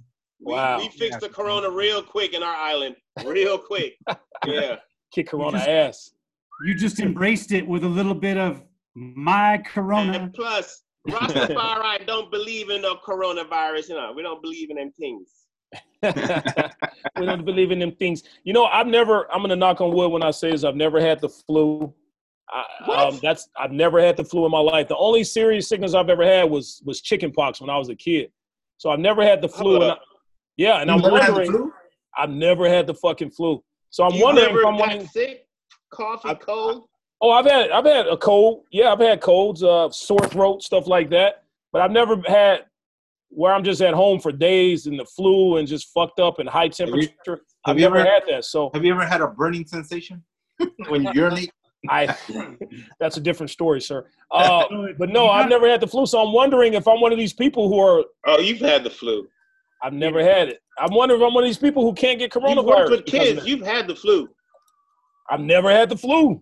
Wow. 0.43 0.79
we 0.79 0.89
fixed 0.89 1.21
the 1.21 1.29
corona 1.29 1.69
real 1.71 2.03
quick 2.03 2.33
in 2.35 2.43
our 2.43 2.55
island. 2.55 2.97
Real 3.25 3.59
quick. 3.59 3.97
Yeah. 4.47 4.77
Kick 5.15 5.29
Corona 5.29 5.59
just- 5.59 5.69
ass. 5.69 6.11
you 6.65 6.75
just 6.75 6.99
embraced 7.01 7.53
it 7.53 7.67
with 7.67 7.85
a 7.85 7.89
little 7.89 8.15
bit 8.15 8.39
of 8.39 8.63
my 8.95 9.59
Corona. 9.67 10.13
And 10.19 10.33
plus, 10.33 10.83
Rastafari 11.09 12.07
don't 12.07 12.31
believe 12.31 12.71
in 12.71 12.81
no 12.83 12.97
coronavirus. 12.97 13.89
You 13.91 13.95
know, 13.97 14.13
we 14.17 14.23
don't 14.23 14.41
believe 14.43 14.71
in 14.71 14.77
them 14.77 14.93
things. 14.93 15.31
we 17.19 17.27
don't 17.27 17.45
believe 17.45 17.71
in 17.71 17.79
them 17.79 17.93
things. 17.93 18.23
You 18.45 18.53
know, 18.53 18.65
I've 18.65 18.87
never. 18.87 19.31
I'm 19.33 19.43
gonna 19.43 19.57
knock 19.57 19.81
on 19.81 19.93
wood 19.93 20.11
when 20.11 20.23
I 20.23 20.31
say 20.31 20.51
this. 20.53 20.65
I've 20.65 20.75
never 20.77 21.01
had 21.01 21.21
the 21.21 21.29
flu. 21.29 21.93
I, 22.53 22.65
What? 22.87 22.99
um, 22.99 23.19
that's 23.23 23.49
I've 23.59 23.73
never 23.73 24.01
had 24.01 24.17
the 24.17 24.25
flu 24.25 24.45
in 24.45 24.51
my 24.51 24.59
life. 24.61 24.89
The 24.89 24.97
only 24.97 25.25
serious 25.25 25.69
sickness 25.69 25.95
I've 25.95 26.11
ever 26.11 26.25
had 26.25 26.51
was 26.51 26.83
was 26.85 27.01
chicken 27.01 27.31
pox 27.33 27.61
when 27.61 27.71
I 27.71 27.79
was 27.79 27.89
a 27.89 27.95
kid. 27.95 28.31
So 28.79 28.91
I've 28.91 28.99
never 28.99 29.23
had 29.23 29.41
the 29.43 29.49
flu. 29.49 29.77
And 29.83 29.93
I, 29.93 29.97
yeah, 30.57 30.81
and 30.81 30.89
You 30.89 30.95
I'm 30.97 31.01
never 31.03 31.19
had 31.21 31.29
the 31.29 31.33
wondering. 31.41 31.73
I've 32.19 32.31
never 32.31 32.69
had 32.69 32.87
the 32.87 32.95
fucking 32.95 33.31
flu. 33.31 33.63
So 33.91 34.05
I'm 34.05 34.15
You 34.15 34.25
wondering 34.25 34.51
if 34.51 34.67
I'm 34.67 34.77
got 34.77 34.89
wondering. 34.89 35.07
sick, 35.09 35.47
cough, 35.93 36.25
and 36.25 36.33
I- 36.33 36.35
cold. 36.35 36.85
Oh, 37.23 37.31
I've 37.31 37.45
had 37.47 37.71
I've 37.71 37.85
had 37.85 38.07
a 38.07 38.17
cold. 38.17 38.65
Yeah, 38.73 38.93
I've 38.93 38.99
had 39.01 39.21
colds, 39.21 39.63
uh, 39.63 39.91
sore 39.91 40.27
throat, 40.29 40.63
stuff 40.63 40.87
like 40.87 41.11
that. 41.11 41.45
But 41.73 41.83
I've 41.83 41.91
never 41.93 42.17
had 42.27 42.65
where 43.29 43.53
I'm 43.55 43.63
just 43.63 43.81
at 43.81 43.95
home 43.95 44.19
for 44.19 44.33
days 44.33 44.87
and 44.87 44.99
the 44.99 45.05
flu 45.05 45.59
and 45.59 45.69
just 45.69 45.93
fucked 45.93 46.19
up 46.19 46.39
and 46.41 46.49
high 46.49 46.65
you- 46.65 46.71
temperature. 46.71 47.11
have 47.27 47.41
I've 47.67 47.77
you 47.79 47.83
never 47.83 47.99
ever- 47.99 48.09
had 48.11 48.23
that. 48.29 48.45
So 48.45 48.71
Have 48.75 48.85
you 48.85 48.93
ever 48.93 49.07
had 49.07 49.21
a 49.21 49.29
burning 49.29 49.65
sensation 49.67 50.25
when 50.89 51.05
you 51.05 51.13
urinate? 51.15 51.53
I 51.89 52.15
that's 53.01 53.17
a 53.17 53.21
different 53.21 53.51
story, 53.51 53.81
sir. 53.81 54.07
Uh, 54.33 54.65
but 54.97 55.09
no, 55.09 55.29
I've 55.29 55.49
never 55.49 55.69
had 55.69 55.81
the 55.81 55.89
flu. 55.89 56.07
So 56.07 56.25
I'm 56.25 56.33
wondering 56.33 56.75
if 56.75 56.87
I'm 56.87 57.01
one 57.01 57.11
of 57.11 57.19
these 57.19 57.33
people 57.33 57.69
who 57.69 57.81
are 57.81 58.05
Oh, 58.27 58.39
you've 58.39 58.61
had 58.61 58.85
the 58.85 58.91
flu. 58.91 59.27
I've 59.83 59.93
never 59.93 60.23
had 60.23 60.49
it. 60.49 60.61
I'm 60.79 60.95
wondering 60.95 61.21
if 61.21 61.27
I'm 61.27 61.35
one 61.35 61.43
of 61.43 61.49
these 61.49 61.59
people 61.59 61.83
who 61.83 61.93
can't 61.93 62.17
get 62.21 62.33
You've 62.33 62.45
coronavirus. 62.45 62.91
with 62.91 63.07
kids. 63.07 63.45
You've 63.45 63.67
had 63.67 63.89
the 63.89 63.97
flu. 63.97 64.29
I've 65.31 65.41
never 65.41 65.69
had 65.71 65.89
the 65.89 65.97
flu. 65.97 66.41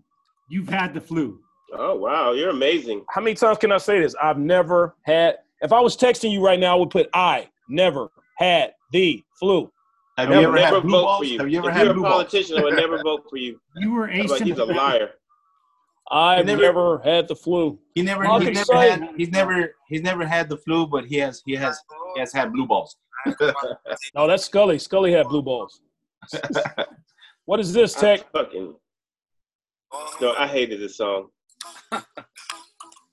You've 0.51 0.69
had 0.69 0.93
the 0.93 1.01
flu. 1.01 1.41
Oh 1.73 1.95
wow, 1.97 2.33
you're 2.33 2.51
amazing. 2.51 3.05
How 3.11 3.21
many 3.23 3.35
times 3.35 3.57
can 3.59 3.73
I 3.73 3.79
say 3.79 4.01
this? 4.01 4.15
I've 4.23 4.39
never 4.39 4.95
had. 5.05 5.37
If 5.63 5.73
I 5.73 5.81
was 5.81 5.97
texting 5.97 6.31
you 6.31 6.45
right 6.45 6.61
now, 6.61 6.77
I 6.77 6.79
would 6.81 6.91
put 6.91 7.09
I 7.15 7.49
never 7.71 8.09
had 8.37 8.75
the 8.93 9.23
flu. 9.41 9.71
Have 10.19 10.31
I 10.31 10.33
you 10.35 10.41
ever 10.49 10.53
never 10.57 10.77
had 10.77 10.83
blue 10.83 10.91
vote 10.91 11.03
balls? 11.05 11.19
for 11.21 11.25
you. 11.25 11.39
Have 11.39 11.49
you 11.49 11.59
ever 11.59 11.71
if 11.71 11.77
had 11.77 11.85
you're 11.87 11.95
blue 11.95 12.03
a 12.05 12.09
balls? 12.09 12.23
politician, 12.25 12.59
I 12.59 12.63
would 12.65 12.75
never 12.77 13.03
vote 13.03 13.25
for 13.31 13.37
you. 13.39 13.59
You 13.77 13.93
were 13.93 14.11
I'm 14.11 14.27
like, 14.27 14.43
he's 14.43 14.59
a 14.59 14.65
liar. 14.65 15.11
I've 16.11 16.47
never- 16.47 16.63
never, 16.63 16.99
had 17.05 17.29
the 17.29 17.37
flu. 17.37 17.79
He 17.95 18.03
never, 18.03 18.25
All 18.27 18.41
I 18.41 18.45
he 18.45 18.51
never 18.51 18.65
say- 18.65 18.91
had, 18.91 19.11
he's 19.17 19.31
never, 19.31 19.75
he's 19.89 20.03
never 20.03 20.27
had 20.27 20.49
the 20.49 20.57
flu, 20.57 20.87
but 20.87 21.05
he 21.05 21.17
has, 21.17 21.43
he 21.45 21.55
has, 21.57 21.79
he 22.15 22.21
has 22.21 22.33
had 22.33 22.53
blue 22.53 22.67
balls. 22.67 22.97
No, 24.15 24.27
that's 24.27 24.45
Scully. 24.45 24.79
Scully 24.79 25.13
had 25.13 25.29
blue 25.29 25.43
balls. 25.43 25.81
what 27.45 27.61
is 27.61 27.73
this, 27.73 27.95
Tech? 27.95 28.21
I 28.35 28.39
fucking. 28.39 28.75
No, 30.21 30.35
I 30.39 30.47
hated 30.47 30.81
this 30.81 30.97
song. 30.97 31.29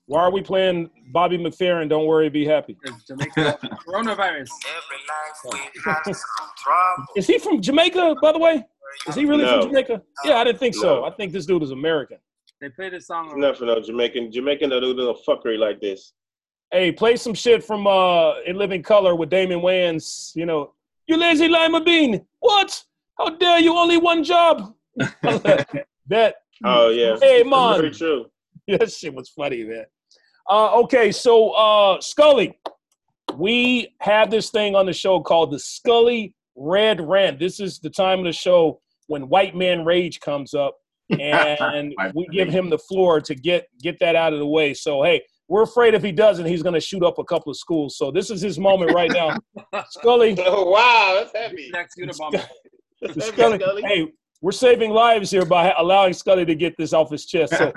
Why 0.06 0.20
are 0.22 0.30
we 0.30 0.40
playing 0.42 0.88
Bobby 1.12 1.36
McFerrin? 1.38 1.88
Don't 1.88 2.06
worry, 2.06 2.28
be 2.28 2.44
happy. 2.46 2.76
There's 2.84 3.02
Jamaica 3.04 3.58
coronavirus. 3.88 4.48
Is 7.16 7.26
he 7.26 7.38
from 7.38 7.60
Jamaica, 7.60 8.16
by 8.22 8.32
the 8.32 8.38
way? 8.38 8.64
Is 9.08 9.14
he 9.16 9.24
really 9.24 9.44
No. 9.44 9.62
from 9.62 9.70
Jamaica? 9.70 10.02
Yeah, 10.24 10.36
I 10.36 10.44
didn't 10.44 10.58
think 10.60 10.74
so. 10.74 11.04
I 11.04 11.10
think 11.10 11.32
this 11.32 11.46
dude 11.46 11.62
is 11.62 11.72
American. 11.72 12.18
They 12.60 12.68
play 12.70 12.90
this 12.90 13.06
song. 13.08 13.26
It's 13.26 13.36
not 13.36 13.56
for 13.58 13.66
no 13.66 13.80
Jamaican. 13.80 14.32
Jamaican 14.32 14.70
don't 14.70 14.80
do 14.82 14.94
no 14.94 15.16
fuckery 15.26 15.58
like 15.58 15.80
this. 15.80 16.12
Hey, 16.70 16.90
play 16.90 17.16
some 17.16 17.34
shit 17.34 17.62
from 17.62 17.86
uh 17.86 18.40
In 18.46 18.56
Living 18.56 18.82
Color 18.82 19.14
with 19.14 19.30
Damon 19.30 19.60
Wayans. 19.60 20.34
You 20.34 20.46
know, 20.46 20.72
you 21.06 21.16
lazy 21.16 21.48
lima 21.48 21.80
bean. 21.82 22.24
What? 22.40 22.82
How 23.18 23.30
dare 23.30 23.60
you? 23.60 23.76
Only 23.76 23.98
one 23.98 24.24
job. 24.24 24.74
that 25.22 26.34
Oh 26.64 26.88
yeah. 26.90 27.16
Hey, 27.20 27.40
It's 27.40 27.50
man. 27.50 27.76
Very 27.76 27.90
true. 27.90 28.26
that 28.68 28.90
shit 28.90 29.14
was 29.14 29.28
funny, 29.28 29.64
man. 29.64 29.84
Uh, 30.48 30.78
okay, 30.80 31.10
so 31.10 31.50
uh, 31.50 32.00
Scully, 32.00 32.58
we 33.34 33.94
have 34.00 34.30
this 34.30 34.50
thing 34.50 34.74
on 34.76 34.86
the 34.86 34.92
show 34.92 35.20
called 35.20 35.50
the 35.50 35.58
Scully 35.58 36.34
Red 36.54 37.00
Rant. 37.00 37.38
This 37.38 37.58
is 37.60 37.78
the 37.80 37.90
time 37.90 38.20
of 38.20 38.24
the 38.26 38.32
show 38.32 38.80
when 39.08 39.28
White 39.28 39.54
Man 39.56 39.84
Rage 39.84 40.20
comes 40.20 40.54
up, 40.54 40.78
and 41.10 41.94
we 42.14 42.26
give 42.32 42.48
him 42.48 42.70
the 42.70 42.78
floor 42.78 43.20
to 43.20 43.34
get 43.34 43.68
get 43.80 43.98
that 44.00 44.16
out 44.16 44.32
of 44.32 44.38
the 44.38 44.46
way. 44.46 44.74
So 44.74 45.02
hey, 45.02 45.22
we're 45.48 45.62
afraid 45.62 45.94
if 45.94 46.02
he 46.02 46.12
doesn't, 46.12 46.46
he's 46.46 46.62
going 46.62 46.74
to 46.74 46.80
shoot 46.80 47.02
up 47.02 47.18
a 47.18 47.24
couple 47.24 47.50
of 47.50 47.56
schools. 47.56 47.96
So 47.96 48.10
this 48.10 48.30
is 48.30 48.40
his 48.40 48.58
moment 48.58 48.92
right 48.92 49.10
now, 49.12 49.36
Scully. 49.90 50.36
Oh 50.46 50.70
wow, 50.70 51.14
that's 51.18 51.32
heavy. 51.34 51.70
Next 51.72 51.98
Unabomber. 51.98 52.44
That's 53.00 53.26
Scully, 53.26 53.58
Scully. 53.58 53.82
hey, 53.82 54.12
we're 54.40 54.52
saving 54.52 54.90
lives 54.90 55.30
here 55.30 55.44
by 55.44 55.72
allowing 55.78 56.12
Scully 56.12 56.44
to 56.44 56.54
get 56.54 56.76
this 56.76 56.92
off 56.92 57.10
his 57.10 57.26
chest. 57.26 57.56
So 57.56 57.72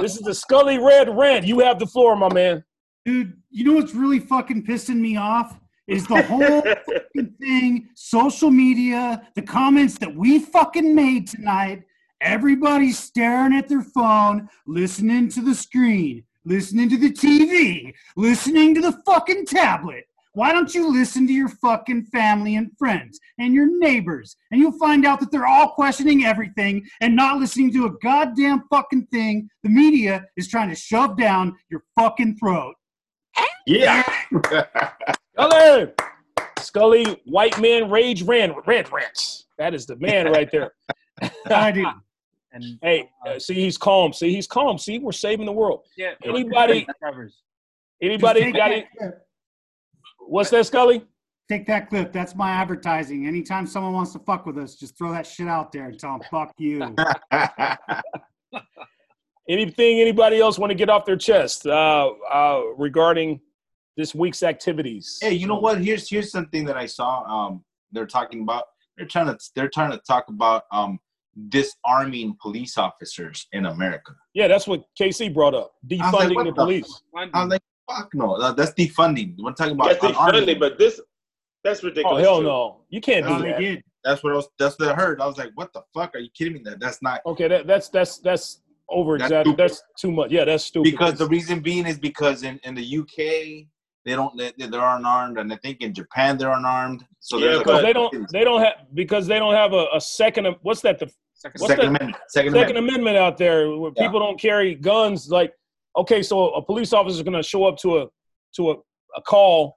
this 0.00 0.16
is 0.16 0.22
the 0.22 0.34
Scully 0.34 0.78
Red 0.78 1.14
Rant. 1.16 1.46
You 1.46 1.60
have 1.60 1.78
the 1.78 1.86
floor, 1.86 2.16
my 2.16 2.32
man. 2.32 2.64
Dude, 3.04 3.34
you 3.50 3.64
know 3.64 3.74
what's 3.74 3.94
really 3.94 4.20
fucking 4.20 4.64
pissing 4.64 4.96
me 4.96 5.16
off? 5.16 5.58
Is 5.86 6.06
the 6.06 6.22
whole 6.22 6.62
fucking 6.62 7.34
thing, 7.38 7.88
social 7.94 8.50
media, 8.50 9.28
the 9.34 9.42
comments 9.42 9.98
that 9.98 10.14
we 10.14 10.38
fucking 10.38 10.94
made 10.94 11.28
tonight. 11.28 11.82
Everybody's 12.24 12.98
staring 12.98 13.54
at 13.54 13.68
their 13.68 13.82
phone, 13.82 14.48
listening 14.66 15.28
to 15.28 15.42
the 15.42 15.54
screen, 15.54 16.24
listening 16.46 16.88
to 16.88 16.96
the 16.96 17.12
TV, 17.12 17.92
listening 18.16 18.74
to 18.74 18.80
the 18.80 18.98
fucking 19.04 19.44
tablet. 19.44 20.06
Why 20.32 20.52
don't 20.52 20.74
you 20.74 20.90
listen 20.90 21.26
to 21.26 21.32
your 21.32 21.48
fucking 21.48 22.06
family 22.06 22.56
and 22.56 22.70
friends 22.78 23.20
and 23.38 23.54
your 23.54 23.68
neighbors? 23.78 24.36
And 24.50 24.60
you'll 24.60 24.78
find 24.78 25.06
out 25.06 25.20
that 25.20 25.30
they're 25.30 25.46
all 25.46 25.68
questioning 25.68 26.24
everything 26.24 26.84
and 27.02 27.14
not 27.14 27.38
listening 27.38 27.72
to 27.74 27.86
a 27.86 27.90
goddamn 28.02 28.64
fucking 28.70 29.06
thing 29.12 29.48
the 29.62 29.68
media 29.68 30.24
is 30.36 30.48
trying 30.48 30.70
to 30.70 30.74
shove 30.74 31.16
down 31.18 31.54
your 31.70 31.84
fucking 31.94 32.38
throat. 32.38 32.74
yeah. 33.66 34.02
Scully, 35.36 35.92
Scully, 36.58 37.22
white 37.26 37.60
man 37.60 37.90
rage 37.90 38.22
ran 38.22 38.54
red 38.66 38.90
rants. 38.90 39.44
That 39.58 39.74
is 39.74 39.86
the 39.86 39.96
man 39.96 40.32
right 40.32 40.50
there. 40.50 40.72
I 41.46 41.70
do. 41.70 41.86
And 42.54 42.78
Hey, 42.82 43.10
uh, 43.26 43.38
see, 43.38 43.54
he's 43.54 43.76
calm. 43.76 44.12
See, 44.12 44.32
he's 44.32 44.46
calm. 44.46 44.78
See, 44.78 44.98
we're 45.00 45.12
saving 45.12 45.44
the 45.46 45.52
world. 45.52 45.80
yeah, 45.96 46.12
anybody- 46.24 46.86
Anybody 48.00 48.52
got 48.52 48.70
it? 48.72 48.86
What's 50.26 50.50
that, 50.50 50.66
Scully? 50.66 51.04
Take 51.48 51.66
that 51.66 51.90
clip. 51.90 52.12
That's 52.12 52.34
my 52.34 52.50
advertising. 52.50 53.26
Anytime 53.26 53.66
someone 53.66 53.92
wants 53.92 54.12
to 54.12 54.18
fuck 54.20 54.46
with 54.46 54.56
us, 54.56 54.76
just 54.76 54.96
throw 54.96 55.12
that 55.12 55.26
shit 55.26 55.46
out 55.48 55.72
there 55.72 55.86
and 55.86 55.98
tell 55.98 56.18
them, 56.18 56.22
fuck 56.30 56.52
you. 56.58 56.94
Anything 59.46 60.00
anybody 60.00 60.40
else 60.40 60.58
want 60.58 60.70
to 60.70 60.74
get 60.74 60.88
off 60.88 61.04
their 61.04 61.16
chest 61.18 61.66
uh, 61.66 62.12
uh, 62.32 62.62
regarding 62.78 63.40
this 63.96 64.14
week's 64.14 64.42
activities? 64.42 65.18
hey, 65.20 65.34
you 65.34 65.46
know 65.46 65.58
what? 65.58 65.82
Here's 65.84 66.08
here's 66.08 66.30
something 66.30 66.64
that 66.64 66.78
I 66.78 66.86
saw. 66.86 67.22
Um, 67.24 67.62
they're 67.92 68.06
talking 68.06 68.40
about. 68.40 68.64
They're 68.96 69.06
trying 69.06 69.26
to 69.26 69.38
they're 69.54 69.68
trying 69.68 69.90
to 69.90 69.98
talk 69.98 70.28
about 70.28 70.62
um 70.72 70.98
disarming 71.48 72.36
police 72.40 72.78
officers 72.78 73.46
in 73.52 73.66
America. 73.66 74.14
Yeah, 74.34 74.48
that's 74.48 74.66
what 74.66 74.84
KC 75.00 75.32
brought 75.32 75.54
up. 75.54 75.72
Defunding 75.86 76.34
what 76.34 76.44
the 76.44 76.50
the 76.50 76.52
police. 76.54 77.02
I 77.16 77.24
was 77.26 77.50
like, 77.50 77.62
fuck 77.90 78.10
no, 78.14 78.34
uh, 78.34 78.52
that's 78.52 78.72
defunding. 78.72 79.34
We're 79.38 79.52
talking 79.52 79.74
about 79.74 79.88
That's 79.88 80.00
the 80.00 80.08
unarming 80.08 80.28
friendly, 80.30 80.54
them. 80.54 80.60
but 80.60 80.78
this 80.78 81.00
that's 81.62 81.82
ridiculous. 81.82 82.20
Oh 82.20 82.22
hell 82.22 82.38
too. 82.40 82.44
no! 82.46 82.80
You 82.90 83.00
can't 83.00 83.24
No, 83.26 83.38
do 83.38 83.44
that. 83.48 83.58
did. 83.58 83.82
That's 84.04 84.22
what 84.22 84.32
I 84.34 84.36
was. 84.36 84.48
That's 84.58 84.78
what 84.78 84.88
I 84.90 84.94
heard. 84.94 85.20
I 85.20 85.26
was 85.26 85.38
like, 85.38 85.50
what 85.54 85.72
the 85.72 85.82
fuck? 85.94 86.14
Are 86.14 86.18
you 86.18 86.28
kidding 86.36 86.54
me? 86.54 86.60
That 86.64 86.78
that's 86.80 87.00
not 87.02 87.20
Okay, 87.26 87.48
that, 87.48 87.66
that's 87.66 87.88
that's 87.88 88.18
that's 88.18 88.60
over 88.90 89.16
That's 89.16 89.30
exaggerated. 89.30 89.54
stupid. 89.54 89.58
That's 89.70 89.82
too 89.98 90.12
much. 90.12 90.30
Yeah, 90.30 90.44
that's 90.44 90.64
stupid. 90.64 90.90
because 90.90 91.14
the 91.14 91.26
reason 91.26 91.60
being 91.60 91.86
is 91.86 91.98
because 91.98 92.42
in, 92.42 92.60
in 92.64 92.74
the 92.74 92.98
UK 92.98 93.66
they 94.04 94.14
don't 94.14 94.36
they, 94.36 94.52
they're 94.58 94.84
unarmed 94.96 95.38
and 95.38 95.50
I 95.50 95.56
think 95.56 95.80
in 95.80 95.94
Japan 95.94 96.36
they're 96.36 96.52
unarmed. 96.52 97.06
So 97.20 97.38
Yeah, 97.38 97.56
because 97.58 97.64
but- 97.64 97.82
they 97.82 97.94
don't 97.94 98.30
they 98.30 98.44
don't 98.44 98.60
have 98.60 98.74
because 98.92 99.26
they 99.26 99.38
don't 99.38 99.54
have 99.54 99.72
a, 99.72 99.86
a 99.94 100.00
second 100.02 100.46
what's 100.60 100.82
that 100.82 100.98
the 100.98 101.10
Second, 101.44 101.66
Second 101.68 101.84
Amendment. 101.88 102.16
Second, 102.28 102.52
Second 102.52 102.76
Amendment. 102.76 102.78
Amendment 102.78 103.16
out 103.18 103.36
there 103.38 103.76
where 103.76 103.92
Yeah. 103.96 104.06
people 104.06 104.20
don't 104.20 104.40
carry 104.40 104.74
guns. 104.74 105.30
Like, 105.30 105.52
okay, 105.96 106.22
so 106.22 106.50
a 106.54 106.62
police 106.62 106.92
officer 106.92 107.16
is 107.16 107.22
going 107.22 107.36
to 107.36 107.42
show 107.42 107.64
up 107.64 107.76
to 107.78 107.98
a 107.98 108.06
to 108.56 108.70
a, 108.70 108.74
a 109.16 109.22
call, 109.22 109.76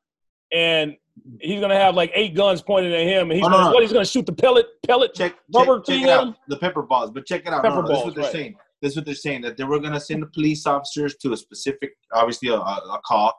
and 0.54 0.96
he's 1.42 1.60
going 1.60 1.72
to 1.72 1.76
have 1.76 1.96
like 1.96 2.12
eight 2.14 2.36
guns 2.36 2.62
pointed 2.62 2.94
at 2.94 3.02
him, 3.02 3.32
and 3.32 3.34
he's 3.34 3.46
Oh, 3.46 3.50
no, 3.50 3.58
gonna, 3.58 3.70
no. 3.70 3.74
what? 3.74 3.82
He's 3.84 3.92
going 3.92 4.06
to 4.06 4.10
shoot 4.10 4.26
the 4.26 4.34
pellet 4.34 4.68
pellet 4.86 5.14
Check, 5.14 5.36
rubber 5.54 5.80
check, 5.80 5.86
check 5.86 5.96
thing 5.96 6.04
it 6.04 6.10
at 6.10 6.20
out. 6.20 6.28
him. 6.28 6.36
The 6.48 6.58
pepper 6.58 6.84
balls, 6.84 7.12
but 7.12 7.26
check 7.26 7.42
it 7.46 7.48
out. 7.54 7.64
Pepper 7.64 7.76
no, 7.78 7.82
no, 7.82 7.88
this 7.90 7.98
is 8.00 8.06
what 8.06 8.16
they're 8.16 8.24
right. 8.24 8.32
saying. 8.34 8.56
This 8.82 8.92
is 8.92 8.96
what 8.98 9.06
they're 9.06 9.16
saying 9.16 9.42
that 9.42 9.58
they 9.58 9.64
were 9.64 9.80
gonna 9.80 10.00
send 10.00 10.22
the 10.22 10.28
police 10.28 10.66
officers 10.68 11.16
to 11.18 11.34
a 11.34 11.38
specific, 11.38 11.92
obviously 12.14 12.50
a, 12.50 12.54
a, 12.56 12.58
a 12.58 13.00
call, 13.06 13.34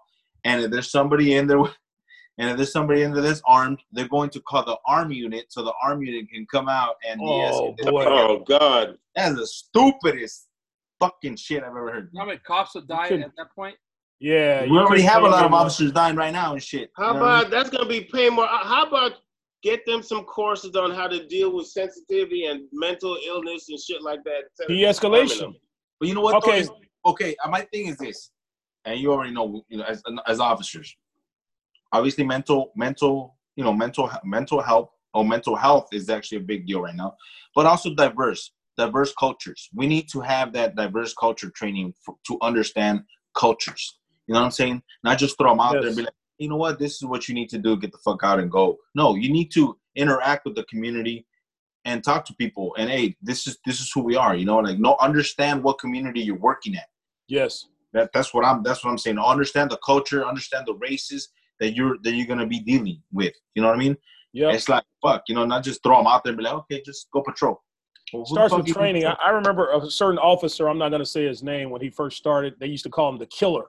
and 0.44 0.60
if 0.64 0.70
there's 0.72 0.90
somebody 0.90 1.34
in 1.36 1.46
there, 1.46 1.60
with- 1.60 1.76
and 2.38 2.50
if 2.50 2.56
there's 2.56 2.72
somebody 2.72 3.02
into 3.02 3.20
this 3.20 3.42
armed, 3.44 3.80
they're 3.92 4.08
going 4.08 4.30
to 4.30 4.40
call 4.40 4.64
the 4.64 4.76
arm 4.86 5.10
unit 5.12 5.46
so 5.48 5.62
the 5.64 5.72
arm 5.82 6.02
unit 6.02 6.30
can 6.32 6.46
come 6.50 6.68
out 6.68 6.94
and 7.08 7.20
Oh, 7.22 7.74
de-escalate. 7.76 7.90
boy. 7.90 8.04
Oh 8.06 8.38
God. 8.48 8.96
That's 9.14 9.36
the 9.36 9.46
stupidest 9.46 10.46
fucking 11.00 11.36
shit 11.36 11.62
I've 11.62 11.70
ever 11.70 11.92
heard. 11.92 12.10
How 12.16 12.24
many 12.26 12.38
cops 12.38 12.74
would 12.74 12.86
die 12.88 13.08
couldn't- 13.08 13.24
at 13.24 13.32
that 13.36 13.48
point? 13.54 13.76
Yeah, 14.20 14.62
We 14.62 14.70
you 14.70 14.78
already 14.78 15.02
have 15.02 15.22
a 15.22 15.28
lot 15.28 15.44
of 15.44 15.52
officers 15.54 15.92
dying 15.92 16.16
right 16.16 16.32
now 16.32 16.52
and 16.52 16.62
shit. 16.62 16.90
How 16.96 17.08
You 17.08 17.14
know 17.14 17.20
what 17.20 17.28
I 17.28 17.38
about 17.40 17.50
that's 17.50 17.70
gonna 17.70 17.86
be 17.88 18.02
paying 18.04 18.34
more? 18.34 18.46
uh, 18.46 18.64
How 18.64 18.84
about 18.86 19.12
get 19.62 19.84
them 19.86 20.02
some 20.02 20.24
courses 20.24 20.74
on 20.76 20.90
how 20.92 21.06
to 21.08 21.26
deal 21.26 21.52
with 21.54 21.66
sensitivity 21.68 22.46
and 22.46 22.62
mental 22.72 23.16
illness 23.26 23.68
and 23.68 23.78
shit 23.80 24.02
like 24.02 24.22
that? 24.24 24.42
instead 24.50 24.70
of 24.70 24.76
just 24.76 25.02
harming 25.02 25.28
De-escalation. 25.28 25.54
But 26.00 26.08
you 26.08 26.14
know 26.14 26.20
what? 26.20 26.34
Okay. 26.36 26.60
is- 26.60 26.70
okay. 27.06 27.36
uh, 27.44 27.48
My 27.48 27.60
thing 27.72 27.86
is 27.86 27.96
this, 27.98 28.30
and 28.84 28.98
you 29.00 29.12
already 29.12 29.32
know, 29.32 29.64
you 29.68 29.78
know, 29.78 29.84
as 29.84 30.02
as 30.26 30.40
officers, 30.40 30.96
obviously 31.92 32.24
mental 32.24 32.72
mental 32.76 33.36
you 33.56 33.64
know 33.64 33.72
mental 33.72 34.10
mental 34.24 34.60
health 34.60 34.90
or 35.14 35.24
mental 35.24 35.56
health 35.56 35.88
is 35.92 36.10
actually 36.10 36.38
a 36.38 36.42
big 36.42 36.66
deal 36.66 36.80
right 36.80 36.94
now, 36.94 37.14
but 37.54 37.66
also 37.66 37.94
diverse 37.94 38.52
diverse 38.78 39.12
cultures. 39.18 39.68
We 39.74 39.86
need 39.86 40.08
to 40.10 40.20
have 40.20 40.52
that 40.52 40.76
diverse 40.76 41.12
culture 41.12 41.50
training 41.50 41.94
for, 42.04 42.14
to 42.28 42.38
understand 42.40 43.00
cultures. 43.34 43.98
You 44.26 44.34
know 44.34 44.40
what 44.40 44.46
I'm 44.46 44.52
saying? 44.52 44.82
Not 45.02 45.18
just 45.18 45.36
throw 45.36 45.50
them 45.50 45.60
out 45.60 45.72
there 45.72 45.88
and 45.88 45.96
be 45.96 46.02
like, 46.02 46.14
you 46.38 46.48
know 46.48 46.56
what, 46.56 46.78
this 46.78 46.94
is 46.94 47.04
what 47.04 47.28
you 47.28 47.34
need 47.34 47.48
to 47.50 47.58
do. 47.58 47.76
Get 47.76 47.90
the 47.92 47.98
fuck 47.98 48.22
out 48.22 48.38
and 48.38 48.50
go. 48.50 48.78
No, 48.94 49.16
you 49.16 49.30
need 49.30 49.50
to 49.52 49.76
interact 49.96 50.44
with 50.44 50.54
the 50.54 50.62
community 50.64 51.26
and 51.84 52.04
talk 52.04 52.24
to 52.26 52.34
people. 52.34 52.74
And 52.78 52.88
hey, 52.88 53.16
this 53.20 53.46
is 53.46 53.58
this 53.66 53.80
is 53.80 53.90
who 53.92 54.02
we 54.02 54.16
are. 54.16 54.36
You 54.36 54.44
know, 54.44 54.58
like 54.58 54.78
no, 54.78 54.96
understand 55.00 55.64
what 55.64 55.78
community 55.80 56.20
you're 56.20 56.36
working 56.36 56.76
at. 56.76 56.86
Yes. 57.26 57.66
That 57.92 58.10
that's 58.12 58.32
what 58.32 58.44
I'm 58.44 58.62
that's 58.62 58.84
what 58.84 58.90
I'm 58.90 58.98
saying. 58.98 59.18
Understand 59.18 59.70
the 59.70 59.78
culture, 59.78 60.24
understand 60.24 60.66
the 60.66 60.74
races 60.74 61.30
that 61.60 61.74
you're 61.74 61.96
that 62.02 62.12
you're 62.12 62.26
gonna 62.26 62.46
be 62.46 62.60
dealing 62.60 63.02
with. 63.12 63.34
You 63.54 63.62
know 63.62 63.68
what 63.68 63.76
I 63.76 63.78
mean? 63.78 63.96
Yeah. 64.32 64.50
It's 64.50 64.68
like 64.68 64.84
fuck, 65.02 65.22
you 65.28 65.34
know, 65.34 65.44
not 65.44 65.64
just 65.64 65.82
throw 65.82 65.98
them 65.98 66.06
out 66.06 66.24
there 66.24 66.32
and 66.32 66.38
be 66.38 66.44
like, 66.44 66.54
okay, 66.54 66.82
just 66.84 67.08
go 67.12 67.22
patrol. 67.22 67.62
Well, 68.12 68.24
starts 68.24 68.54
with 68.54 68.66
training. 68.66 69.04
I? 69.06 69.12
I 69.12 69.30
remember 69.30 69.70
a 69.70 69.90
certain 69.90 70.18
officer. 70.18 70.68
I'm 70.68 70.78
not 70.78 70.90
to 70.90 71.04
say 71.04 71.26
his 71.26 71.42
name 71.42 71.70
when 71.70 71.80
he 71.80 71.90
first 71.90 72.16
started. 72.16 72.54
They 72.58 72.66
used 72.66 72.84
to 72.84 72.90
call 72.90 73.10
him 73.10 73.18
the 73.18 73.26
Killer. 73.26 73.66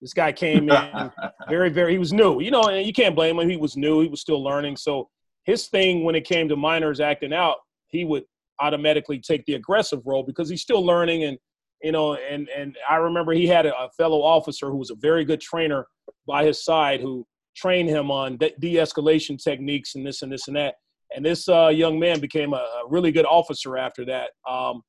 This 0.00 0.12
guy 0.12 0.30
came 0.30 0.70
in 0.70 1.10
very, 1.48 1.70
very. 1.70 1.92
He 1.92 1.98
was 1.98 2.12
new, 2.12 2.40
you 2.40 2.50
know, 2.50 2.62
and 2.64 2.86
you 2.86 2.92
can't 2.92 3.16
blame 3.16 3.38
him. 3.38 3.48
He 3.48 3.56
was 3.56 3.76
new. 3.76 4.00
He 4.00 4.08
was 4.08 4.20
still 4.20 4.42
learning. 4.42 4.76
So 4.76 5.08
his 5.44 5.66
thing 5.68 6.04
when 6.04 6.14
it 6.14 6.24
came 6.24 6.48
to 6.48 6.56
minors 6.56 7.00
acting 7.00 7.32
out, 7.32 7.56
he 7.88 8.04
would 8.04 8.24
automatically 8.60 9.18
take 9.18 9.44
the 9.46 9.54
aggressive 9.54 10.00
role 10.04 10.22
because 10.22 10.48
he's 10.48 10.62
still 10.62 10.84
learning 10.84 11.24
and 11.24 11.38
you 11.82 11.92
know 11.92 12.14
and 12.14 12.48
and 12.56 12.76
i 12.88 12.96
remember 12.96 13.32
he 13.32 13.46
had 13.46 13.66
a, 13.66 13.76
a 13.76 13.88
fellow 13.96 14.20
officer 14.20 14.68
who 14.70 14.76
was 14.76 14.90
a 14.90 14.96
very 14.96 15.24
good 15.24 15.40
trainer 15.40 15.86
by 16.26 16.44
his 16.44 16.64
side 16.64 17.00
who 17.00 17.26
trained 17.56 17.88
him 17.88 18.10
on 18.10 18.36
de- 18.36 18.54
de-escalation 18.60 19.42
techniques 19.42 19.94
and 19.94 20.06
this 20.06 20.22
and 20.22 20.32
this 20.32 20.48
and 20.48 20.56
that 20.56 20.74
and 21.14 21.24
this 21.24 21.48
uh, 21.48 21.68
young 21.68 21.98
man 21.98 22.20
became 22.20 22.52
a, 22.52 22.56
a 22.56 22.82
really 22.88 23.10
good 23.10 23.24
officer 23.26 23.78
after 23.78 24.04
that 24.04 24.30
um, 24.48 24.82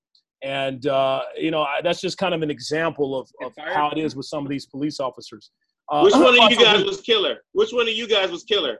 and 0.44 0.88
uh, 0.88 1.22
you 1.38 1.52
know 1.52 1.62
I, 1.62 1.82
that's 1.84 2.02
just 2.02 2.18
kind 2.18 2.34
of 2.34 2.42
an 2.42 2.52
example 2.52 3.20
of, 3.20 3.30
of 3.44 3.54
how 3.58 3.90
it 3.90 3.98
is 3.98 4.16
with 4.16 4.26
some 4.26 4.44
of 4.44 4.50
these 4.50 4.66
police 4.66 5.00
officers 5.00 5.52
uh, 5.92 6.02
Which 6.02 6.14
one 6.14 6.40
of 6.40 6.52
you 6.52 6.58
guys 6.58 6.84
was 6.84 7.02
killer? 7.02 7.38
Which 7.54 7.72
one 7.72 7.88
of 7.88 7.94
you 7.94 8.08
guys 8.08 8.30
was 8.32 8.44
killer? 8.44 8.80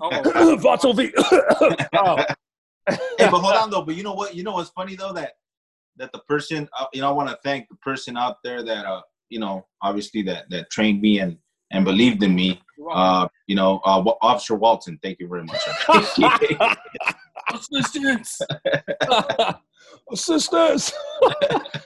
Oh, 0.00 0.10
Vato 0.62 0.94
V. 0.94 1.12
Oh, 1.96 2.16
hey, 3.18 3.28
but 3.30 3.38
hold 3.38 3.54
on 3.54 3.70
though. 3.70 3.82
But 3.82 3.96
you 3.96 4.02
know 4.02 4.12
what? 4.12 4.34
You 4.34 4.42
know 4.42 4.52
what's 4.52 4.70
funny 4.70 4.94
though 4.94 5.12
that 5.14 5.32
that 5.96 6.12
the 6.12 6.18
person, 6.28 6.68
uh, 6.78 6.86
you 6.92 7.00
know, 7.00 7.08
I 7.08 7.12
want 7.12 7.28
to 7.30 7.38
thank 7.44 7.68
the 7.68 7.76
person 7.76 8.16
out 8.16 8.36
there 8.44 8.62
that, 8.64 8.84
uh, 8.86 9.02
you 9.30 9.38
know, 9.38 9.66
obviously 9.82 10.22
that 10.22 10.48
that 10.50 10.70
trained 10.70 11.00
me 11.00 11.18
and 11.20 11.36
and 11.70 11.84
believed 11.84 12.22
in 12.22 12.34
me. 12.34 12.60
you're. 12.78 12.90
Uh, 12.92 13.26
you 13.46 13.56
know, 13.56 13.80
uh, 13.84 14.00
Wa- 14.04 14.16
Officer 14.22 14.54
Walton. 14.54 14.98
Thank 15.02 15.18
you 15.20 15.28
very 15.28 15.44
much. 15.44 15.60
Assistance. 17.52 18.40
Sisters. 20.14 20.92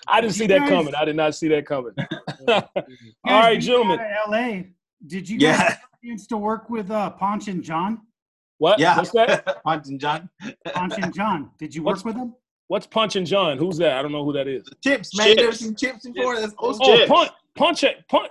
I 0.09 0.21
didn't 0.21 0.35
see 0.35 0.47
that 0.49 0.61
Guys- 0.61 0.69
coming. 0.71 0.95
I 0.95 1.05
did 1.05 1.17
not 1.17 1.35
see 1.35 1.49
that 1.49 1.67
coming. 1.67 1.93
All 2.49 2.63
Guys, 2.65 2.65
right, 3.25 3.61
gentlemen. 3.61 3.99
got 3.99 4.07
out 4.07 4.25
of 4.27 4.31
LA. 4.31 4.63
Did 5.07 5.29
you 5.29 5.39
guys 5.39 5.43
Yeah. 5.59 5.63
have 5.69 5.79
a 6.03 6.07
chance 6.07 6.27
to 6.29 6.37
work 6.37 6.69
with 6.71 6.91
uh, 6.91 7.11
Ponch 7.11 7.49
and 7.49 7.63
John? 7.63 8.01
What? 8.59 8.79
yeah, 8.81 8.97
What's 8.97 9.13
that? 9.13 9.59
Hunt 9.65 9.87
and 9.87 10.01
John. 10.01 10.29
Ponch 10.75 10.95
and 11.01 11.15
John. 11.15 11.51
Did 11.59 11.75
you 11.75 11.83
What's- 11.83 12.01
work 12.05 12.07
with 12.07 12.17
them? 12.17 12.35
What's 12.69 12.87
Punch 12.87 13.17
and 13.17 13.27
John? 13.27 13.59
Who's 13.59 13.79
that? 13.79 13.99
I 13.99 14.03
don't 14.03 14.13
know 14.13 14.25
who 14.25 14.33
that 14.35 14.47
is. 14.47 14.63
Chips, 14.85 15.17
man. 15.17 15.29
You 15.29 15.35
never 15.37 15.49
Chips. 15.49 15.59
seen 15.61 15.75
chips 15.75 16.07
before? 16.07 16.39
That's 16.41 16.55
Oh, 16.59 16.69
awesome. 16.71 16.81
Oh, 16.85 16.97
Chips. 16.97 17.09
Punch. 17.11 17.31
Punch 17.55 17.85
it. 17.85 18.09
Punch. 18.09 18.31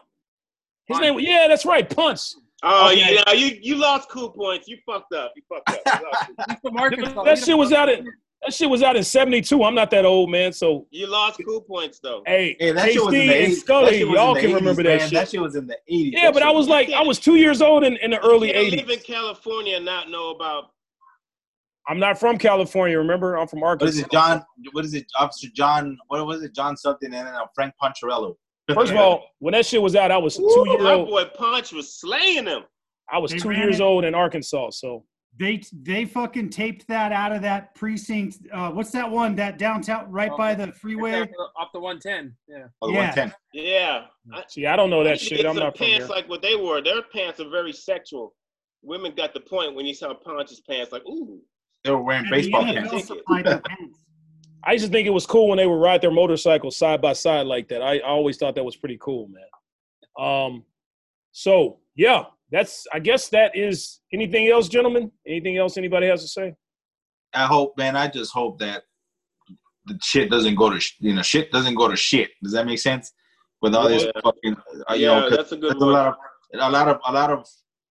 His 0.88 1.00
name. 1.00 1.20
Yeah, 1.20 1.48
that's 1.50 1.66
right. 1.66 1.88
Punch. 1.90 2.22
Oh 2.64 2.90
Okay. 2.92 3.14
yeah, 3.16 3.34
you 3.34 3.58
you 3.62 3.76
lost 3.76 4.10
cool 4.10 4.30
points. 4.30 4.68
You 4.68 4.78
fucked 4.86 5.14
up. 5.14 5.34
You 5.36 5.44
fucked 5.50 5.70
up. 5.70 6.02
You 6.02 6.08
lost, 6.08 6.50
He's 6.50 6.60
from 6.62 6.78
Arkansas. 6.78 7.24
That 7.24 7.38
shit 7.40 7.58
was 7.58 7.72
out 7.74 7.90
in. 7.90 8.08
That 8.44 8.54
shit 8.54 8.70
was 8.70 8.82
out 8.84 8.96
in 8.96 9.04
'72. 9.04 9.64
I'm 9.64 9.76
not 9.76 9.90
that 9.92 10.06
old, 10.06 10.30
man. 10.32 10.54
So 10.54 10.86
you 10.92 11.08
lost 11.08 11.40
cool 11.46 11.62
points 11.62 12.00
though. 12.00 12.22
hey, 12.26 12.56
Hey, 12.60 12.72
that 12.72 12.92
shit 12.92 13.04
was 13.04 13.14
in 13.14 13.28
the 13.28 13.34
and 13.36 13.48
80s. 13.48 13.56
That 13.56 13.60
Scully, 13.62 13.98
shit 13.98 14.08
was 14.08 14.16
y'all 14.16 14.30
in 14.30 14.34
the 14.36 14.42
can 14.42 14.50
80s, 14.52 14.56
remember 14.56 14.84
man. 14.84 14.98
that 14.98 15.02
shit. 15.10 15.14
That 15.14 15.30
shit 15.30 15.42
was 15.42 15.56
in 15.56 15.68
the 15.68 15.78
80s. 15.92 16.12
Yeah, 16.14 16.22
That 16.26 16.34
but 16.36 16.44
I 16.44 16.52
was 16.52 16.68
like, 16.68 16.90
I 16.92 17.02
was 17.02 17.20
two 17.20 17.36
years 17.36 17.62
old 17.62 17.84
in, 17.84 17.98
in 17.98 18.12
the 18.12 18.20
early 18.20 18.48
you 18.50 18.54
can't 18.54 18.88
live 18.88 18.90
in 18.90 19.00
California 19.00 19.76
and 19.76 19.86
not 19.86 20.10
know 20.10 20.30
about. 20.30 20.72
I'm 21.90 22.00
not 22.00 22.20
from 22.20 22.38
California. 22.38 22.98
Remember, 22.98 23.38
I'm 23.38 23.48
from 23.48 23.64
Arkansas. 23.64 23.86
What 23.86 23.90
is 23.94 24.00
it, 24.00 24.12
John? 24.12 24.44
What 24.74 24.86
is 24.86 24.94
it, 24.94 25.06
Officer 25.18 25.48
John? 25.54 25.98
What 26.08 26.26
was 26.28 26.44
it, 26.44 26.54
John 26.54 26.76
something? 26.76 27.14
And 27.14 27.28
then 27.28 27.34
uh, 27.34 27.46
Frank 27.56 27.74
Poncherello. 27.82 28.36
First 28.74 28.92
of 28.92 28.98
all, 28.98 29.24
when 29.40 29.54
that 29.54 29.66
shit 29.66 29.82
was 29.82 29.96
out, 29.96 30.12
I 30.12 30.18
was 30.18 30.36
two 30.36 30.44
Ooh, 30.44 30.70
year 30.70 30.80
my 30.84 30.94
old. 30.94 31.08
boy 31.08 31.24
Punch 31.38 31.72
was 31.72 31.96
slaying 31.96 32.46
him. 32.46 32.64
I 33.10 33.18
was 33.18 33.32
They 33.32 33.38
two 33.40 33.52
years 33.52 33.80
it. 33.80 33.84
old 33.84 34.04
in 34.04 34.14
Arkansas. 34.14 34.72
So 34.72 35.06
They 35.40 35.62
they 35.72 36.04
fucking 36.04 36.50
taped 36.50 36.86
that 36.90 37.14
out 37.14 37.32
of 37.32 37.42
that 37.44 37.74
precinct. 37.76 38.40
Uh, 38.52 38.72
what's 38.72 38.92
that 38.92 39.10
one? 39.10 39.36
That 39.36 39.58
downtown, 39.58 40.12
right 40.12 40.36
by 40.36 40.54
the 40.56 40.74
freeway. 40.74 41.22
off 41.58 41.70
the 41.74 41.80
110. 41.80 42.36
Yeah. 42.50 42.66
Oh, 42.82 42.88
the 42.88 42.94
Yeah. 42.96 43.00
110. 43.00 43.34
Yeah. 43.54 44.06
I, 44.34 44.44
see, 44.50 44.66
I 44.66 44.76
don't 44.76 44.90
know 44.90 45.06
that 45.06 45.22
shit. 45.22 45.46
I'm 45.46 45.56
some 45.56 45.64
not 45.64 45.78
from 45.78 45.88
pants 45.88 46.08
there. 46.08 46.18
like 46.18 46.28
what 46.28 46.42
they 46.42 46.58
wore. 46.58 46.82
Their 46.82 47.04
pants 47.04 47.40
are 47.40 47.48
very 47.50 47.72
sexual. 47.72 48.36
Women 48.82 49.14
got 49.16 49.34
the 49.34 49.40
point 49.40 49.76
when 49.76 49.86
you 49.86 49.94
saw 49.94 50.14
Punch's 50.14 50.60
pants, 50.60 50.92
like, 50.92 51.06
ooh. 51.08 51.40
They 51.84 51.92
were 51.92 52.02
wearing 52.02 52.24
And 52.26 52.32
baseball 52.32 52.66
the 52.66 52.74
caps. 52.74 52.90
NFL 52.94 53.06
supplied 53.06 53.46
the 53.46 53.62
pants. 53.66 54.00
I 54.64 54.74
used 54.74 54.86
to 54.86 54.92
think 54.92 55.08
it 55.08 55.12
was 55.12 55.26
cool 55.26 55.48
when 55.50 55.58
they 55.58 55.66
would 55.68 55.76
ride 55.82 56.02
their 56.02 56.12
motorcycles 56.12 56.78
side 56.78 57.02
by 57.02 57.14
side 57.14 57.46
like 57.48 57.70
that. 57.70 57.82
I, 57.82 57.98
I 58.00 58.10
always 58.10 58.38
thought 58.38 58.56
that 58.56 58.64
was 58.66 58.76
pretty 58.76 58.98
cool, 59.00 59.30
man. 59.30 59.44
Um, 60.20 60.64
so 61.32 61.80
yeah, 61.96 62.24
that's. 62.52 62.86
I 62.94 63.00
guess 63.00 63.30
that 63.30 63.56
is. 63.56 64.00
Anything 64.14 64.48
else, 64.50 64.68
gentlemen? 64.68 65.12
Anything 65.28 65.58
else 65.58 65.78
anybody 65.78 66.08
has 66.08 66.22
to 66.24 66.28
say? 66.28 66.54
I 67.34 67.46
hope, 67.46 67.78
man. 67.78 67.96
I 67.96 68.08
just 68.08 68.34
hope 68.34 68.60
that 68.60 68.84
the 69.86 69.98
shit 70.02 70.30
doesn't 70.30 70.56
go 70.56 70.70
to 70.70 70.80
sh- 70.80 70.96
you 71.00 71.14
know 71.14 71.22
shit 71.22 71.52
doesn't 71.52 71.76
go 71.76 71.88
to 71.88 71.96
shit. 71.96 72.32
Does 72.44 72.52
that 72.54 72.66
make 72.66 72.80
sense? 72.80 73.14
With 73.62 73.74
all 73.74 73.88
this 73.88 74.04
Yeah. 74.04 74.12
fucking, 74.24 74.56
uh, 74.90 74.94
you 74.94 75.08
yeah, 75.08 75.20
know, 75.20 75.30
'cause 75.30 75.38
that's 75.38 75.52
a 75.54 75.58
good 75.58 75.72
there's 75.74 75.82
a 75.82 75.86
lot 75.86 76.08
of 76.08 76.16
a 76.60 76.70
lot 76.70 76.88
of 76.90 77.00
a 77.08 77.12
lot 77.14 77.32
of 77.32 77.48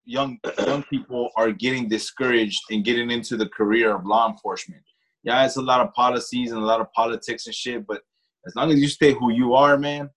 young 0.07 0.39
young 0.67 0.83
people 0.85 1.31
are 1.37 1.53
getting 1.53 1.89
discouraged 1.89 2.63
and 2.71 2.85
getting 2.85 3.11
into 3.11 3.37
the 3.37 3.49
career 3.49 3.95
of 3.95 4.07
law 4.07 4.31
enforcement. 4.31 4.83
Yeah, 5.25 5.45
it's 5.45 5.57
a 5.57 5.63
lot 5.63 5.81
of 5.81 5.93
policies 5.93 6.53
and 6.53 6.63
a 6.63 6.65
lot 6.65 6.81
of 6.81 6.91
politics 6.93 7.47
and 7.47 7.55
shit, 7.55 7.87
but 7.87 8.01
as 8.47 8.55
long 8.55 8.71
as 8.71 8.79
you 8.81 8.89
stay 8.89 9.13
who 9.13 9.33
you 9.33 9.55
are, 9.55 9.77
man, 9.77 10.09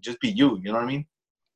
just 0.00 0.20
be 0.20 0.30
you. 0.30 0.58
You 0.58 0.72
know 0.72 0.74
what 0.74 0.82
I 0.82 0.86
mean? 0.86 1.06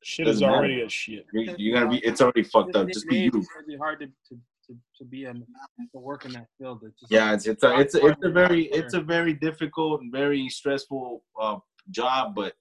Shit 0.01 0.27
is 0.27 0.35
Doesn't 0.35 0.47
matter. 0.47 0.57
already 0.59 0.81
a 0.81 0.89
shit. 0.89 1.25
You're, 1.33 1.55
you're 1.57 1.77
gonna 1.77 1.91
be. 1.91 1.97
It's 1.99 2.21
already 2.21 2.43
fucked 2.43 2.75
up. 2.77 2.87
Just 2.87 3.07
be 3.09 3.17
you. 3.17 3.31
It's 3.33 3.47
really 3.59 3.77
hard 3.77 3.99
to, 3.99 4.05
to, 4.07 4.39
to, 4.67 4.77
to 4.97 5.03
be 5.05 5.25
in 5.25 5.45
to 5.91 5.99
work 5.99 6.23
in 6.23 6.31
that 6.31 6.47
field. 6.57 6.81
It's 6.83 7.01
just, 7.01 7.11
Yeah, 7.11 7.33
it's 7.33 7.45
it's 7.45 7.63
a 7.63 7.77
it's 7.79 7.95
a, 7.95 8.07
it's 8.07 8.23
a 8.23 8.29
very 8.29 8.63
it's 8.67 8.93
a 8.93 9.01
very 9.01 9.33
difficult 9.33 9.99
and 9.99 10.09
very 10.09 10.47
stressful 10.47 11.21
uh, 11.39 11.57
job, 11.91 12.33
but 12.33 12.53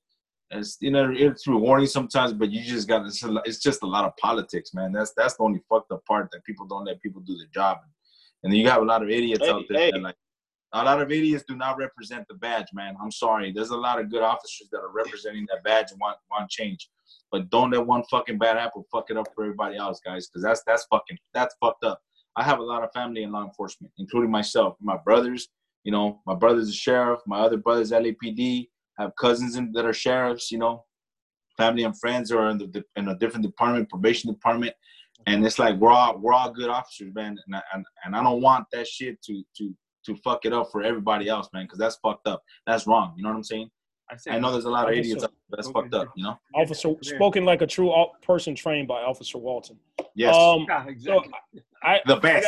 it's 0.50 0.78
you 0.80 0.90
know 0.90 1.12
it's 1.14 1.46
rewarding 1.46 1.86
sometimes. 1.86 2.32
But 2.32 2.50
you 2.50 2.62
just 2.62 2.88
got 2.88 3.06
it's, 3.06 3.22
a, 3.24 3.42
it's 3.44 3.58
just 3.58 3.82
a 3.82 3.86
lot 3.86 4.04
of 4.04 4.16
politics, 4.16 4.72
man. 4.74 4.92
That's 4.92 5.12
that's 5.16 5.36
the 5.36 5.42
only 5.42 5.60
fucked 5.68 5.92
up 5.92 6.04
part 6.06 6.30
that 6.32 6.44
people 6.44 6.66
don't 6.66 6.84
let 6.84 7.02
people 7.02 7.20
do 7.22 7.36
their 7.36 7.48
job, 7.52 7.78
and 8.42 8.52
then 8.52 8.58
you 8.58 8.68
have 8.68 8.82
a 8.82 8.84
lot 8.84 9.02
of 9.02 9.10
idiots 9.10 9.44
Hey, 9.44 9.50
out 9.50 9.64
there 9.68 9.78
hey. 9.78 9.90
that 9.92 10.02
like 10.02 10.16
a 10.72 10.84
lot 10.84 11.00
of 11.00 11.10
idiots 11.10 11.44
do 11.48 11.56
not 11.56 11.78
represent 11.78 12.26
the 12.28 12.34
badge, 12.34 12.66
man. 12.74 12.94
I'm 13.02 13.10
sorry. 13.10 13.52
There's 13.52 13.70
a 13.70 13.76
lot 13.76 13.98
of 14.00 14.10
good 14.10 14.22
officers 14.22 14.68
that 14.70 14.78
are 14.78 14.92
representing 14.92 15.46
that 15.50 15.64
badge 15.64 15.90
and 15.90 16.00
want 16.00 16.18
want 16.30 16.50
change. 16.50 16.88
But 17.30 17.50
don't 17.50 17.70
let 17.70 17.86
one 17.86 18.04
fucking 18.10 18.38
bad 18.38 18.56
apple 18.56 18.86
fuck 18.90 19.10
it 19.10 19.16
up 19.16 19.28
for 19.34 19.44
everybody 19.44 19.76
else, 19.76 20.00
guys, 20.04 20.28
because 20.28 20.42
that's 20.42 20.62
that's 20.66 20.86
fucking 20.90 21.18
that's 21.34 21.54
fucked 21.60 21.84
up. 21.84 22.00
I 22.36 22.42
have 22.44 22.58
a 22.58 22.62
lot 22.62 22.84
of 22.84 22.92
family 22.92 23.22
in 23.22 23.32
law 23.32 23.44
enforcement, 23.44 23.92
including 23.98 24.30
myself. 24.30 24.76
My 24.80 24.96
brothers, 24.96 25.48
you 25.84 25.92
know, 25.92 26.20
my 26.26 26.34
brother's 26.34 26.68
a 26.68 26.72
sheriff. 26.72 27.20
My 27.26 27.40
other 27.40 27.56
brother's 27.56 27.90
LAPD. 27.90 28.68
I 28.98 29.02
have 29.02 29.16
cousins 29.16 29.56
in, 29.56 29.72
that 29.72 29.84
are 29.86 29.92
sheriffs. 29.92 30.50
You 30.50 30.58
know, 30.58 30.84
family 31.56 31.84
and 31.84 31.98
friends 31.98 32.30
are 32.32 32.50
in 32.50 32.58
the 32.58 32.84
in 32.96 33.08
a 33.08 33.16
different 33.18 33.44
department, 33.44 33.88
probation 33.88 34.30
department, 34.32 34.74
and 35.26 35.44
it's 35.44 35.58
like 35.58 35.76
we're 35.76 35.90
all 35.90 36.18
we're 36.18 36.32
all 36.32 36.50
good 36.52 36.68
officers, 36.70 37.12
man. 37.14 37.36
And 37.46 37.56
I, 37.56 37.62
and, 37.74 37.84
and 38.04 38.16
I 38.16 38.22
don't 38.22 38.40
want 38.42 38.66
that 38.72 38.86
shit 38.86 39.20
to 39.22 39.42
to 39.58 39.74
to 40.06 40.16
fuck 40.16 40.44
it 40.44 40.52
up 40.52 40.70
for 40.72 40.82
everybody 40.82 41.28
else, 41.28 41.48
man, 41.52 41.64
because 41.64 41.78
that's 41.78 41.96
fucked 41.96 42.26
up. 42.26 42.42
That's 42.66 42.86
wrong. 42.86 43.14
You 43.16 43.24
know 43.24 43.30
what 43.30 43.36
I'm 43.36 43.44
saying? 43.44 43.68
I, 44.10 44.16
say, 44.16 44.30
I 44.30 44.38
know 44.38 44.52
there's 44.52 44.64
a 44.64 44.70
lot 44.70 44.84
of 44.84 44.92
Officer- 44.92 45.00
idiots, 45.00 45.24
out 45.24 45.30
there, 45.30 45.38
but 45.50 45.56
that's 45.58 45.68
fucked 45.70 45.92
up. 45.92 46.08
You 46.16 46.24
know? 46.24 46.38
Officer 46.54 46.94
spoken 47.02 47.44
like 47.44 47.60
a 47.60 47.66
true 47.66 47.90
au- 47.90 48.12
person 48.22 48.54
trained 48.54 48.88
by 48.88 49.02
Officer 49.02 49.36
Walton. 49.36 49.76
Yes, 50.14 50.34
Um, 50.34 50.64
Yeah, 50.66 50.86
exactly. 50.86 51.30
I, 51.82 52.00
the 52.06 52.16
I, 52.16 52.18
best. 52.20 52.46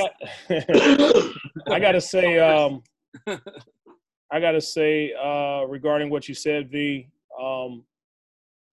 got, 0.49 1.73
I 1.75 1.79
gotta 1.81 2.01
say, 2.01 2.39
um, 2.39 2.83
I 4.33 4.41
gotta 4.41 4.61
say 4.61 5.13
uh, 5.15 5.65
regarding 5.65 6.11
what 6.11 6.29
you 6.29 6.35
said, 6.35 6.71
V. 6.71 7.09
Um, 7.41 7.85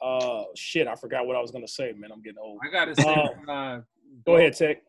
uh, 0.01 0.43
shit, 0.55 0.87
I 0.87 0.95
forgot 0.95 1.25
what 1.25 1.35
I 1.35 1.41
was 1.41 1.51
gonna 1.51 1.67
say, 1.67 1.93
man. 1.97 2.11
I'm 2.11 2.21
getting 2.21 2.39
old. 2.39 2.59
I 2.63 2.71
gotta 2.71 2.95
say, 2.95 3.31
Uh, 3.47 3.51
uh, 3.51 3.81
Go 4.25 4.35
ahead, 4.37 4.55
Tech. 4.55 4.83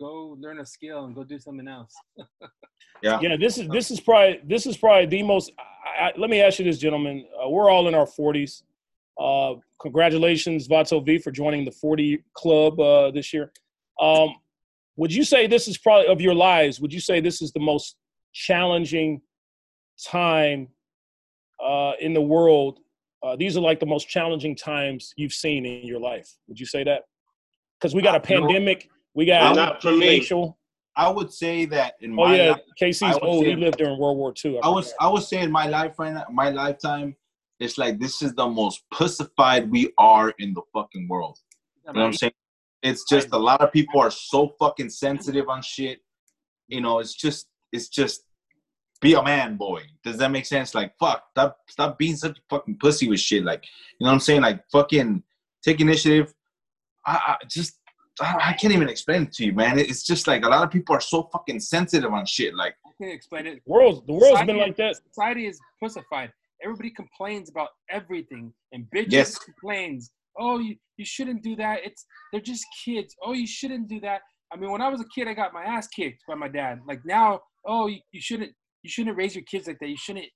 Go 0.00 0.36
learn 0.38 0.58
a 0.60 0.66
skill 0.66 1.04
and 1.04 1.14
go 1.14 1.24
do 1.24 1.38
something 1.38 1.68
else. 1.68 1.94
Yeah. 3.02 3.18
Yeah, 3.20 3.36
this 3.36 3.58
is 3.58 3.68
this 3.68 3.90
is 3.90 4.00
probably 4.00 4.40
this 4.44 4.66
is 4.66 4.78
probably 4.78 5.04
the 5.04 5.22
most. 5.22 5.52
I, 5.58 6.06
I, 6.06 6.12
let 6.16 6.30
me 6.30 6.40
ask 6.40 6.58
you 6.58 6.64
this, 6.64 6.78
gentlemen. 6.78 7.26
Uh, 7.38 7.48
we're 7.50 7.68
all 7.68 7.86
in 7.86 7.94
our 7.94 8.06
40s. 8.06 8.62
Uh, 9.20 9.60
congratulations, 9.80 10.66
Vato 10.66 11.04
V, 11.04 11.18
for 11.18 11.30
joining 11.30 11.66
the 11.66 11.70
40 11.70 12.24
club 12.32 12.80
uh, 12.80 13.10
this 13.10 13.32
year. 13.34 13.52
Um, 14.00 14.36
would 14.96 15.12
you 15.12 15.22
say 15.22 15.46
this 15.46 15.68
is 15.68 15.76
probably 15.76 16.06
of 16.06 16.20
your 16.20 16.34
lives? 16.34 16.80
Would 16.80 16.94
you 16.94 17.00
say 17.00 17.20
this 17.20 17.42
is 17.42 17.52
the 17.52 17.60
most 17.60 17.96
challenging 18.32 19.20
time 20.02 20.68
uh, 21.64 21.92
in 22.00 22.14
the 22.14 22.20
world? 22.20 22.80
Uh, 23.22 23.36
these 23.36 23.56
are 23.56 23.60
like 23.60 23.80
the 23.80 23.86
most 23.86 24.08
challenging 24.08 24.54
times 24.54 25.14
you've 25.16 25.32
seen 25.32 25.64
in 25.64 25.86
your 25.86 26.00
life. 26.00 26.30
Would 26.48 26.60
you 26.60 26.66
say 26.66 26.84
that? 26.84 27.02
Because 27.78 27.94
we 27.94 28.02
got 28.02 28.14
a 28.14 28.18
Uh, 28.18 28.20
pandemic. 28.20 28.90
We 29.14 29.24
got 29.24 29.54
Not 29.54 29.82
for 29.82 29.92
me. 29.92 30.26
I 30.96 31.08
would 31.08 31.32
say 31.32 31.64
that 31.66 31.94
in 32.00 32.12
Oh 32.12 32.16
my 32.16 32.36
yeah, 32.36 32.50
life, 32.50 32.60
I 32.78 32.84
KC's 32.84 33.14
would 33.14 33.24
old. 33.24 33.46
He 33.46 33.54
lived 33.56 33.78
during 33.78 33.98
World 33.98 34.16
War 34.16 34.32
II. 34.44 34.60
I 34.62 34.68
was 34.68 34.94
I 35.00 35.08
was 35.08 35.28
saying 35.28 35.50
my 35.50 35.66
life 35.66 35.98
right 35.98 36.12
now, 36.12 36.26
my 36.30 36.50
lifetime, 36.50 37.16
it's 37.58 37.78
like 37.78 37.98
this 37.98 38.22
is 38.22 38.34
the 38.34 38.46
most 38.46 38.84
pussified 38.92 39.70
we 39.70 39.92
are 39.98 40.32
in 40.38 40.54
the 40.54 40.62
fucking 40.72 41.08
world. 41.08 41.38
You 41.84 41.92
know 41.92 42.00
what 42.00 42.06
I'm 42.06 42.12
saying? 42.12 42.32
It's 42.82 43.04
just 43.08 43.28
a 43.32 43.38
lot 43.38 43.60
of 43.60 43.72
people 43.72 44.00
are 44.00 44.10
so 44.10 44.54
fucking 44.58 44.90
sensitive 44.90 45.48
on 45.48 45.62
shit. 45.62 46.00
You 46.68 46.80
know, 46.80 46.98
it's 47.00 47.14
just 47.14 47.48
it's 47.72 47.88
just 47.88 48.24
be 49.04 49.14
a 49.14 49.22
man, 49.22 49.56
boy. 49.56 49.82
Does 50.02 50.16
that 50.16 50.30
make 50.30 50.46
sense? 50.46 50.74
Like 50.74 50.92
fuck, 50.98 51.24
stop 51.32 51.58
stop 51.68 51.98
being 51.98 52.16
such 52.16 52.38
a 52.38 52.42
fucking 52.48 52.78
pussy 52.80 53.06
with 53.08 53.20
shit. 53.20 53.44
Like, 53.44 53.64
you 53.98 54.04
know 54.04 54.08
what 54.08 54.14
I'm 54.14 54.20
saying? 54.20 54.40
Like 54.40 54.64
fucking 54.72 55.22
take 55.62 55.80
initiative. 55.80 56.34
I, 57.06 57.36
I 57.40 57.44
just 57.48 57.78
I, 58.20 58.36
I 58.50 58.52
can't 58.54 58.72
even 58.72 58.88
explain 58.88 59.24
it 59.24 59.32
to 59.34 59.44
you, 59.44 59.52
man. 59.52 59.78
It's 59.78 60.04
just 60.04 60.26
like 60.26 60.44
a 60.44 60.48
lot 60.48 60.64
of 60.64 60.70
people 60.70 60.96
are 60.96 61.00
so 61.00 61.28
fucking 61.32 61.60
sensitive 61.60 62.12
on 62.12 62.24
shit. 62.24 62.54
Like, 62.54 62.74
I 62.86 62.90
can't 63.00 63.14
explain 63.14 63.46
it. 63.46 63.62
world's 63.66 64.00
the 64.06 64.14
world's 64.14 64.42
been 64.44 64.56
like 64.56 64.76
that. 64.76 64.96
Society 65.08 65.46
is 65.46 65.60
pussified. 65.82 66.32
Everybody 66.62 66.90
complains 66.90 67.50
about 67.50 67.68
everything 67.90 68.52
and 68.72 68.86
bitches 68.94 69.12
Yes. 69.12 69.38
complains. 69.38 70.10
Oh, 70.38 70.58
you, 70.58 70.76
you 70.96 71.04
shouldn't 71.04 71.42
do 71.42 71.54
that. 71.56 71.80
It's 71.84 72.06
they're 72.32 72.40
just 72.40 72.64
kids. 72.84 73.14
Oh, 73.22 73.34
you 73.34 73.46
shouldn't 73.46 73.88
do 73.88 74.00
that. 74.00 74.22
I 74.52 74.56
mean, 74.56 74.70
when 74.70 74.80
I 74.80 74.88
was 74.88 75.00
a 75.00 75.08
kid, 75.14 75.28
I 75.28 75.34
got 75.34 75.52
my 75.52 75.62
ass 75.62 75.88
kicked 75.88 76.22
by 76.26 76.36
my 76.36 76.48
dad. 76.48 76.80
Like 76.88 77.00
now, 77.04 77.40
oh, 77.66 77.86
you, 77.88 77.98
you 78.12 78.20
shouldn't 78.20 78.52
you 78.84 78.90
shouldn't 78.90 79.16
raise 79.16 79.34
your 79.34 79.44
kids 79.44 79.66
like 79.66 79.78
that. 79.80 79.88
You 79.88 79.96
shouldn't 79.96 80.26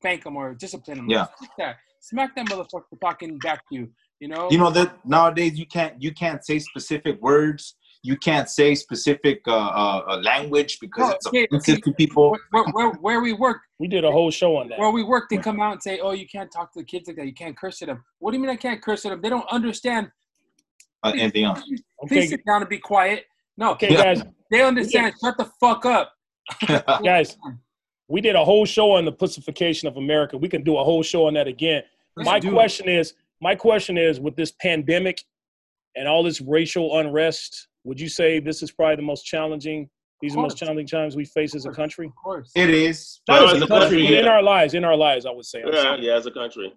spank 0.00 0.24
them 0.24 0.36
or 0.36 0.54
discipline 0.54 0.96
them. 0.96 1.08
Yeah. 1.08 1.26
Smack 1.38 1.50
that. 1.58 1.76
Smack 2.00 2.34
that 2.34 2.46
motherfucker 2.46 2.98
talking 3.00 3.38
back 3.38 3.60
to 3.68 3.74
you. 3.76 3.88
You 4.18 4.28
know. 4.28 4.48
you 4.50 4.58
know 4.58 4.70
that 4.70 4.98
nowadays 5.06 5.58
you 5.58 5.64
can't 5.66 5.94
you 6.02 6.12
can't 6.12 6.44
say 6.44 6.58
specific 6.58 7.22
words 7.22 7.76
you 8.02 8.16
can't 8.16 8.48
say 8.48 8.74
specific 8.74 9.40
uh, 9.46 9.50
uh, 9.52 10.02
uh, 10.08 10.16
language 10.18 10.78
because 10.80 11.08
No, 11.08 11.14
it's 11.14 11.26
okay, 11.26 11.44
offensive 11.50 11.74
see, 11.76 11.80
to 11.82 11.92
people 11.94 12.36
where, 12.50 12.64
where, 12.72 12.90
where 12.92 13.20
we 13.20 13.32
work, 13.34 13.58
We 13.78 13.88
did 13.88 14.04
a 14.04 14.10
whole 14.10 14.30
show 14.30 14.56
on 14.56 14.68
that. 14.68 14.78
where 14.78 14.90
we 14.90 15.02
work, 15.02 15.24
they 15.30 15.36
come 15.36 15.60
out 15.60 15.72
and 15.72 15.82
say, 15.82 16.00
"Oh, 16.00 16.12
you 16.12 16.26
can't 16.26 16.50
talk 16.50 16.72
to 16.72 16.80
the 16.80 16.84
kids 16.84 17.08
like 17.08 17.16
that. 17.16 17.26
You 17.26 17.34
can't 17.34 17.56
curse 17.56 17.82
at 17.82 17.88
them." 17.88 18.02
What 18.18 18.30
do 18.30 18.36
you 18.38 18.42
mean 18.42 18.50
I 18.50 18.56
can't 18.56 18.80
curse 18.80 19.04
at 19.04 19.10
them? 19.10 19.20
They 19.20 19.28
don't 19.28 19.46
understand. 19.50 20.10
uh, 21.02 21.12
anything 21.14 21.44
else 21.44 21.62
Please 21.62 21.82
Okay, 22.04 22.26
sit 22.26 22.40
down 22.46 22.62
and 22.62 22.68
be 22.68 22.78
quiet. 22.78 23.24
No, 23.56 23.72
okay, 23.72 23.92
Yeah. 23.92 24.02
guys, 24.14 24.22
they 24.50 24.62
understand. 24.62 25.14
Shut 25.22 25.36
the 25.36 25.50
fuck 25.60 25.84
up. 25.84 26.12
guys, 27.04 27.36
we 28.10 28.20
did 28.20 28.34
a 28.34 28.44
whole 28.44 28.66
show 28.66 28.90
on 28.92 29.04
the 29.04 29.12
pussification 29.12 29.86
of 29.88 29.96
America. 29.96 30.36
We 30.36 30.48
can 30.48 30.64
do 30.64 30.76
a 30.76 30.84
whole 30.84 31.02
show 31.02 31.26
on 31.26 31.34
that 31.34 31.46
again. 31.46 31.84
my 32.16 32.40
do 32.40 32.48
it. 32.48 32.52
question 32.52 32.88
is, 32.88 33.14
my 33.40 33.54
question 33.54 33.96
is, 33.96 34.18
with 34.20 34.34
this 34.36 34.52
pandemic 34.60 35.22
and 35.96 36.08
all 36.08 36.22
this 36.22 36.40
racial 36.40 36.98
unrest, 36.98 37.68
would 37.84 38.00
you 38.00 38.08
say 38.08 38.40
this 38.40 38.62
is 38.62 38.72
probably 38.72 38.96
the 38.96 39.02
most 39.02 39.22
challenging? 39.22 39.88
These 40.20 40.32
are 40.32 40.36
the 40.36 40.42
most 40.42 40.58
challenging 40.58 40.86
times 40.86 41.16
we 41.16 41.24
face 41.24 41.54
as 41.54 41.64
a 41.64 41.70
country. 41.70 42.06
Of 42.08 42.16
course. 42.16 42.50
it 42.54 42.68
is 42.68 43.20
Not 43.28 43.42
Oh, 43.42 43.46
as 43.46 43.54
as 43.54 43.62
a 43.62 43.64
a 43.64 43.68
country, 43.68 44.00
country, 44.00 44.16
but 44.16 44.24
in 44.24 44.26
our 44.28 44.42
lives. 44.42 44.74
In 44.74 44.84
our 44.84 44.96
lives, 44.96 45.24
I 45.24 45.30
would 45.30 45.46
say. 45.46 45.62
I'm 45.62 45.72
Yeah, 45.72 45.82
sorry. 45.82 46.06
yeah, 46.06 46.14
as 46.16 46.26
a 46.26 46.30
country. 46.30 46.74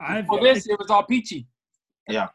I've 0.00 0.26
For 0.26 0.40
this, 0.40 0.66
it 0.66 0.78
was 0.78 0.90
all 0.90 1.04
peachy. 1.04 1.46
Yeah. 2.08 2.28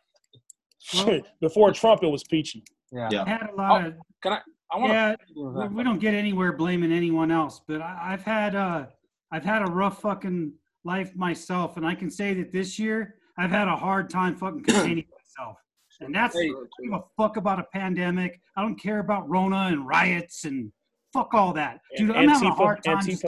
Before 1.41 1.71
Trump, 1.71 2.03
it 2.03 2.07
was 2.07 2.23
peachy. 2.23 2.63
Yeah. 2.91 3.09
Yeah. 3.11 3.25
had 3.27 3.49
a 3.51 3.55
lot 3.55 3.83
oh, 3.83 3.87
of 3.89 3.93
I 4.25 4.29
want 4.29 4.43
yeah. 4.77 5.15
to. 5.15 5.49
we, 5.51 5.67
we 5.69 5.83
don't 5.83 5.99
get 5.99 6.13
anywhere 6.13 6.53
blaming 6.53 6.91
anyone 6.91 7.31
else 7.31 7.61
but 7.67 7.81
I, 7.81 8.11
i've 8.13 8.23
had 8.23 8.55
uh 8.55 8.85
i've 9.31 9.43
had 9.43 9.61
a 9.61 9.65
rough 9.71 10.01
fucking 10.01 10.53
life 10.83 11.15
myself 11.15 11.77
and 11.77 11.85
i 11.85 11.95
can 11.95 12.09
say 12.11 12.33
that 12.35 12.51
this 12.51 12.77
year 12.79 13.15
i've 13.37 13.51
had 13.51 13.67
a 13.67 13.75
hard 13.75 14.09
time 14.09 14.35
fucking 14.35 14.63
containing 14.63 15.05
myself 15.37 15.57
and 16.01 16.13
that's 16.13 16.35
Hey. 16.35 16.49
i 16.49 16.51
don't 16.51 16.69
give 16.83 16.93
a 16.93 17.03
fuck 17.17 17.37
about 17.37 17.59
a 17.59 17.63
pandemic 17.73 18.39
i 18.55 18.61
don't 18.61 18.75
care 18.79 18.99
about 18.99 19.27
rona 19.29 19.67
and 19.71 19.85
riots 19.87 20.45
and 20.45 20.71
fuck 21.13 21.33
all 21.33 21.51
that 21.53 21.81
dude 21.97 22.11
i'm 22.11 22.29
having 22.29 22.49
a 22.49 22.53
hard 22.53 22.83
time 22.83 23.03
just, 23.05 23.25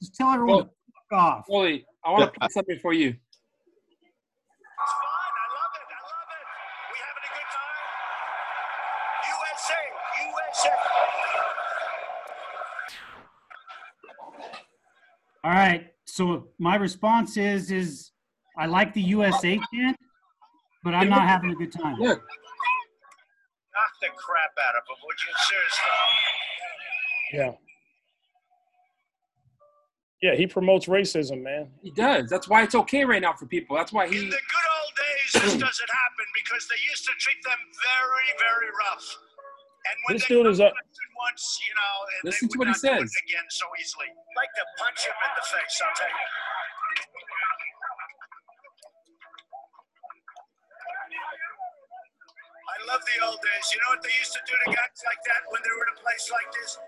just 0.00 0.14
tell 0.14 0.30
everyone 0.32 0.64
to 0.64 0.70
fuck 1.10 1.12
off 1.18 1.44
Holy, 1.46 1.84
I 2.04 2.10
want 2.12 2.32
to 2.32 2.38
play 2.40 2.48
something 2.50 2.78
for 2.78 2.94
you. 2.94 3.08
It's 3.08 3.18
fun. 4.96 5.32
I 5.36 5.46
love 5.52 5.72
it. 5.76 5.84
I 5.92 6.00
love 6.00 6.28
it. 6.32 6.44
We 6.88 6.96
having 7.04 7.26
a 7.28 7.32
good 7.36 7.48
time. 7.52 7.84
USA, 9.28 9.76
USA. 10.24 10.72
All 15.44 15.50
right 15.52 15.88
so 16.06 16.48
my 16.58 16.76
response 16.76 17.36
is 17.36 17.70
is 17.70 18.12
i 18.58 18.66
like 18.66 18.92
the 18.94 19.00
usa 19.00 19.58
chant 19.72 19.96
but 20.84 20.94
i'm 20.94 21.08
not 21.08 21.26
having 21.26 21.50
a 21.50 21.54
good 21.54 21.72
time 21.72 21.96
Look, 21.98 22.20
Knock 23.72 23.92
the 24.02 24.08
crap 24.16 24.50
out 24.66 24.74
of 24.76 24.82
them, 24.88 24.96
would 25.06 25.16
you? 25.22 25.32
Seriously. 25.48 25.88
Yeah. 27.32 27.52
Yeah, 30.22 30.34
he 30.36 30.46
promotes 30.48 30.86
racism, 30.86 31.42
man. 31.42 31.68
he 31.80 31.90
does. 31.92 32.28
That's 32.28 32.48
why 32.48 32.62
it's 32.64 32.74
okay 32.74 33.04
right 33.04 33.22
now 33.22 33.32
for 33.32 33.46
people. 33.46 33.76
That's 33.76 33.92
why 33.92 34.08
he. 34.08 34.18
In 34.18 34.24
the 34.24 34.30
good 34.30 34.68
old 34.82 34.92
days, 34.98 35.32
this 35.44 35.52
doesn't 35.66 35.88
happen 35.88 36.26
because 36.34 36.66
they 36.68 36.76
used 36.90 37.04
to 37.06 37.12
treat 37.18 37.38
them 37.44 37.56
very, 37.80 38.28
very 38.38 38.68
rough. 38.90 39.06
And 39.86 39.96
when 40.08 40.16
This 40.16 40.26
they 40.28 40.34
dude 40.34 40.46
is 40.48 40.58
a- 40.60 40.64
arrested 40.64 40.99
once, 41.26 41.44
you 41.64 41.72
know, 41.76 41.94
and 42.16 42.20
Listen 42.24 42.48
they 42.48 42.52
to 42.52 42.58
would 42.58 42.68
what 42.68 42.76
he 42.76 42.88
not 42.88 42.98
do 42.98 43.04
it 43.04 43.10
says. 43.12 43.22
again 43.28 43.46
so 43.52 43.66
easily. 43.80 44.08
Like 44.36 44.52
to 44.56 44.64
punch 44.80 45.00
him 45.04 45.16
in 45.16 45.32
the 45.36 45.44
face, 45.44 45.76
I'll 45.84 45.94
tell 45.96 46.08
you. 46.08 46.28
I 52.70 52.76
love 52.92 53.02
the 53.04 53.16
old 53.26 53.40
days. 53.42 53.66
You 53.74 53.78
know 53.84 53.90
what 53.98 54.02
they 54.02 54.14
used 54.18 54.32
to 54.32 54.42
do 54.46 54.54
to 54.54 54.66
guys 54.72 54.98
like 55.04 55.20
that 55.28 55.42
when 55.50 55.60
they 55.64 55.72
were 55.74 55.84
in 55.84 55.92
a 55.96 56.00
place 56.00 56.24
like 56.32 56.48
this? 56.54 56.78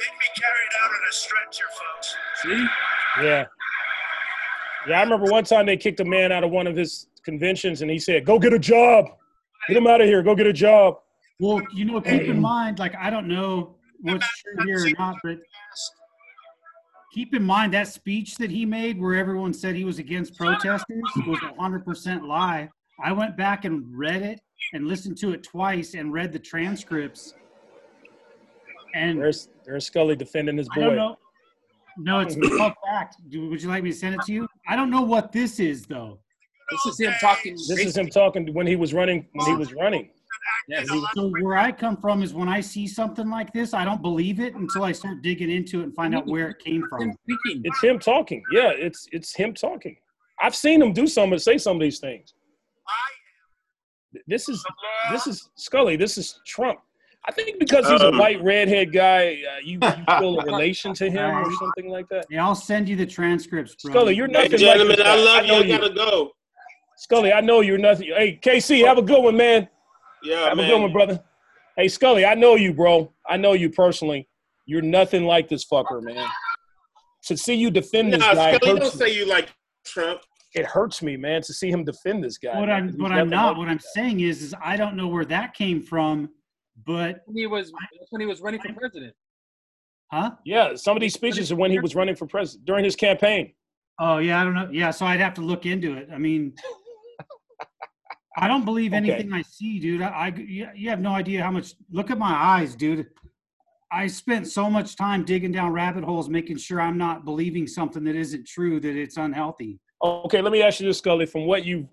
They'd 0.00 0.18
be 0.20 0.30
carried 0.36 0.72
out 0.82 0.90
on 0.90 1.02
a 1.08 1.12
stretcher, 1.12 1.68
folks. 1.72 2.08
See? 2.42 2.66
Yeah. 3.24 3.44
Yeah, 4.88 4.98
I 5.00 5.02
remember 5.02 5.26
one 5.30 5.44
time 5.44 5.66
they 5.66 5.76
kicked 5.76 6.00
a 6.00 6.04
man 6.04 6.32
out 6.32 6.44
of 6.44 6.50
one 6.50 6.66
of 6.66 6.76
his 6.76 7.08
conventions 7.24 7.82
and 7.82 7.90
he 7.90 7.98
said, 7.98 8.24
Go 8.24 8.38
get 8.38 8.52
a 8.52 8.58
job. 8.58 9.06
Get 9.68 9.76
him 9.76 9.86
out 9.86 10.00
of 10.00 10.06
here. 10.06 10.22
Go 10.22 10.34
get 10.34 10.46
a 10.46 10.52
job. 10.52 10.98
Well, 11.38 11.60
you 11.72 11.84
know, 11.84 12.00
keep 12.00 12.22
in 12.22 12.40
mind, 12.40 12.78
like 12.78 12.94
I 12.96 13.10
don't 13.10 13.28
know 13.28 13.76
what's 14.00 14.26
true 14.42 14.64
here 14.66 14.86
or 14.86 14.90
not, 14.98 15.16
but 15.22 15.38
keep 17.12 17.34
in 17.34 17.42
mind 17.42 17.74
that 17.74 17.88
speech 17.88 18.36
that 18.36 18.50
he 18.50 18.64
made 18.64 19.00
where 19.00 19.14
everyone 19.14 19.52
said 19.52 19.74
he 19.74 19.84
was 19.84 19.98
against 19.98 20.36
protesters 20.36 21.02
was 21.26 21.38
a 21.42 21.60
hundred 21.60 21.84
percent 21.84 22.24
lie. 22.24 22.68
I 23.02 23.12
went 23.12 23.36
back 23.36 23.66
and 23.66 23.84
read 23.96 24.22
it 24.22 24.40
and 24.72 24.86
listened 24.88 25.18
to 25.18 25.32
it 25.32 25.42
twice 25.42 25.94
and 25.94 26.12
read 26.12 26.32
the 26.32 26.38
transcripts. 26.38 27.34
And 28.94 29.18
There's 29.20 29.48
there's 29.66 29.84
Scully 29.86 30.16
defending 30.16 30.56
his 30.56 30.68
I 30.74 30.80
don't 30.80 30.88
boy. 30.90 30.96
know. 30.96 31.16
No, 31.98 32.20
it's 32.20 32.34
called 32.56 32.72
fact. 32.86 33.16
Would 33.30 33.62
you 33.62 33.68
like 33.68 33.82
me 33.82 33.90
to 33.90 33.96
send 33.96 34.14
it 34.14 34.22
to 34.22 34.32
you? 34.32 34.48
I 34.66 34.76
don't 34.76 34.90
know 34.90 35.02
what 35.02 35.32
this 35.32 35.60
is 35.60 35.86
though. 35.86 36.18
This 36.70 36.94
is 36.94 37.00
him 37.00 37.12
talking. 37.20 37.54
This 37.54 37.78
is 37.78 37.96
him 37.96 38.08
talking 38.08 38.52
when 38.54 38.66
he 38.66 38.76
was 38.76 38.94
running 38.94 39.26
when 39.32 39.46
he 39.46 39.54
was 39.54 39.72
running. 39.74 40.10
Yes. 40.68 40.86
So 41.14 41.30
where 41.40 41.56
I 41.56 41.70
come 41.72 41.96
from 41.96 42.22
is 42.22 42.34
when 42.34 42.48
I 42.48 42.60
see 42.60 42.86
something 42.86 43.28
like 43.30 43.52
this, 43.52 43.72
I 43.72 43.84
don't 43.84 44.02
believe 44.02 44.40
it 44.40 44.54
until 44.54 44.82
I 44.84 44.92
start 44.92 45.22
digging 45.22 45.50
into 45.50 45.80
it 45.80 45.84
and 45.84 45.94
find 45.94 46.14
out 46.14 46.26
where 46.26 46.48
it 46.50 46.58
came 46.58 46.84
from. 46.88 47.12
It's 47.28 47.80
him 47.80 47.98
talking. 47.98 48.42
Yeah, 48.52 48.70
it's 48.74 49.06
it's 49.12 49.34
him 49.34 49.54
talking. 49.54 49.96
I've 50.40 50.54
seen 50.56 50.82
him 50.82 50.92
do 50.92 51.06
some 51.06 51.32
and 51.32 51.40
say 51.40 51.56
some 51.58 51.76
of 51.76 51.82
these 51.82 51.98
things. 52.00 52.34
This 54.26 54.48
is 54.48 54.64
this 55.10 55.26
is 55.26 55.50
Scully. 55.56 55.96
This 55.96 56.18
is 56.18 56.40
Trump. 56.46 56.80
I 57.28 57.32
think 57.32 57.58
because 57.58 57.88
he's 57.88 58.00
a 58.02 58.08
Um, 58.08 58.18
white 58.18 58.40
redhead 58.42 58.92
guy, 58.92 59.42
uh, 59.50 59.58
you, 59.62 59.78
you 59.82 60.04
feel 60.18 60.38
a 60.40 60.44
relation 60.44 60.94
to 60.94 61.10
him 61.10 61.28
or 61.36 61.50
something 61.58 61.88
like 61.90 62.08
that. 62.08 62.24
Yeah, 62.30 62.44
I'll 62.46 62.54
send 62.54 62.88
you 62.88 62.94
the 62.94 63.04
transcripts, 63.06 63.74
bro. 63.82 63.92
Scully, 63.92 64.14
you're 64.14 64.28
nothing 64.28 64.52
like 64.52 64.60
gentlemen, 64.60 64.96
this 64.96 65.06
I 65.06 65.16
guy. 65.16 65.22
love 65.24 65.44
you. 65.44 65.52
know 65.52 65.58
I 65.74 65.78
gotta 65.78 65.94
go. 65.94 66.30
Scully, 66.96 67.32
I 67.32 67.40
know 67.40 67.60
you're 67.62 67.78
nothing. 67.78 68.08
Hey, 68.16 68.38
KC, 68.40 68.86
have 68.86 68.98
a 68.98 69.02
good 69.02 69.22
one, 69.22 69.36
man. 69.36 69.68
Yeah, 70.26 70.48
Have 70.48 70.56
man. 70.56 70.66
a 70.66 70.68
good 70.74 70.82
one, 70.82 70.92
brother. 70.92 71.22
Hey, 71.76 71.88
Scully, 71.88 72.24
I 72.24 72.34
know 72.34 72.54
you, 72.56 72.72
bro. 72.74 73.12
I 73.28 73.36
know 73.36 73.52
you 73.52 73.70
personally. 73.70 74.28
You're 74.66 74.82
nothing 74.82 75.24
like 75.24 75.48
this 75.48 75.64
fucker, 75.64 76.02
man. 76.02 76.26
To 77.26 77.36
see 77.36 77.54
you 77.54 77.70
defend 77.70 78.12
this 78.12 78.20
Nah, 78.20 78.34
guy 78.34 78.54
Scully, 78.56 78.78
don't 78.80 78.82
me. 78.94 79.06
say 79.06 79.14
you 79.14 79.26
like 79.26 79.50
Trump. 79.84 80.22
it 80.54 80.64
hurts 80.66 81.02
me, 81.02 81.16
man, 81.16 81.42
to 81.42 81.52
see 81.52 81.70
him 81.70 81.84
defend 81.84 82.24
this 82.24 82.38
guy. 82.38 82.58
What 82.58 82.66
man, 82.68 82.76
I'm 82.76 82.86
'cause 82.86 82.94
he's 82.94 83.02
what 83.02 83.12
I'm 83.12 83.28
not 83.30 83.56
what 83.56 83.68
I'm 83.68 83.76
guy. 83.76 83.84
saying 83.94 84.20
is 84.20 84.42
is 84.42 84.54
I 84.60 84.76
don't 84.76 84.96
know 84.96 85.06
where 85.08 85.24
that 85.26 85.54
came 85.54 85.80
from, 85.82 86.30
but 86.84 87.20
he 87.34 87.46
was 87.46 87.70
that's 87.70 88.10
when 88.10 88.20
he 88.20 88.26
was 88.26 88.40
running 88.40 88.60
for 88.60 88.72
president. 88.72 89.14
huh? 90.12 90.32
Yeah, 90.44 90.74
some 90.76 90.96
of 90.96 91.00
these 91.00 91.14
speeches 91.14 91.52
are 91.52 91.56
when 91.56 91.70
he 91.70 91.78
was 91.78 91.94
running 91.94 92.16
for 92.16 92.26
president 92.26 92.64
during 92.64 92.84
his 92.84 92.96
campaign. 92.96 93.52
Oh 94.00 94.18
yeah, 94.18 94.40
I 94.40 94.44
don't 94.44 94.54
know. 94.54 94.68
Yeah, 94.72 94.90
so 94.90 95.06
I'd 95.06 95.20
have 95.20 95.34
to 95.34 95.40
look 95.42 95.66
into 95.66 95.94
it. 95.96 96.08
I 96.12 96.18
mean, 96.18 96.54
I 98.36 98.48
don't 98.48 98.64
believe 98.64 98.92
Okay. 98.92 98.98
anything 98.98 99.32
I 99.32 99.42
see, 99.42 99.78
dude. 99.78 100.02
I, 100.02 100.08
I 100.08 100.26
you 100.36 100.68
you 100.74 100.90
have 100.90 101.00
no 101.00 101.12
idea 101.12 101.42
how 101.42 101.50
much. 101.50 101.74
Look 101.90 102.10
at 102.10 102.18
my 102.18 102.32
eyes, 102.32 102.74
dude. 102.74 103.06
I 103.90 104.06
spent 104.08 104.46
so 104.46 104.68
much 104.68 104.96
time 104.96 105.24
digging 105.24 105.52
down 105.52 105.72
rabbit 105.72 106.04
holes, 106.04 106.28
making 106.28 106.58
sure 106.58 106.80
I'm 106.80 106.98
not 106.98 107.24
believing 107.24 107.66
something 107.66 108.04
that 108.04 108.16
isn't 108.16 108.46
true, 108.46 108.78
that 108.80 108.96
it's 108.96 109.16
unhealthy. 109.16 109.78
Okay, 110.02 110.42
let 110.42 110.52
me 110.52 110.60
ask 110.62 110.80
you 110.80 110.86
this, 110.86 110.98
Scully. 110.98 111.24
From 111.24 111.46
what 111.46 111.64
you've 111.64 111.86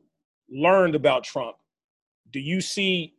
learned 0.50 0.96
about 0.96 1.24
Trump, 1.24 1.56
do 2.32 2.40
you 2.40 2.60
see 2.62 3.14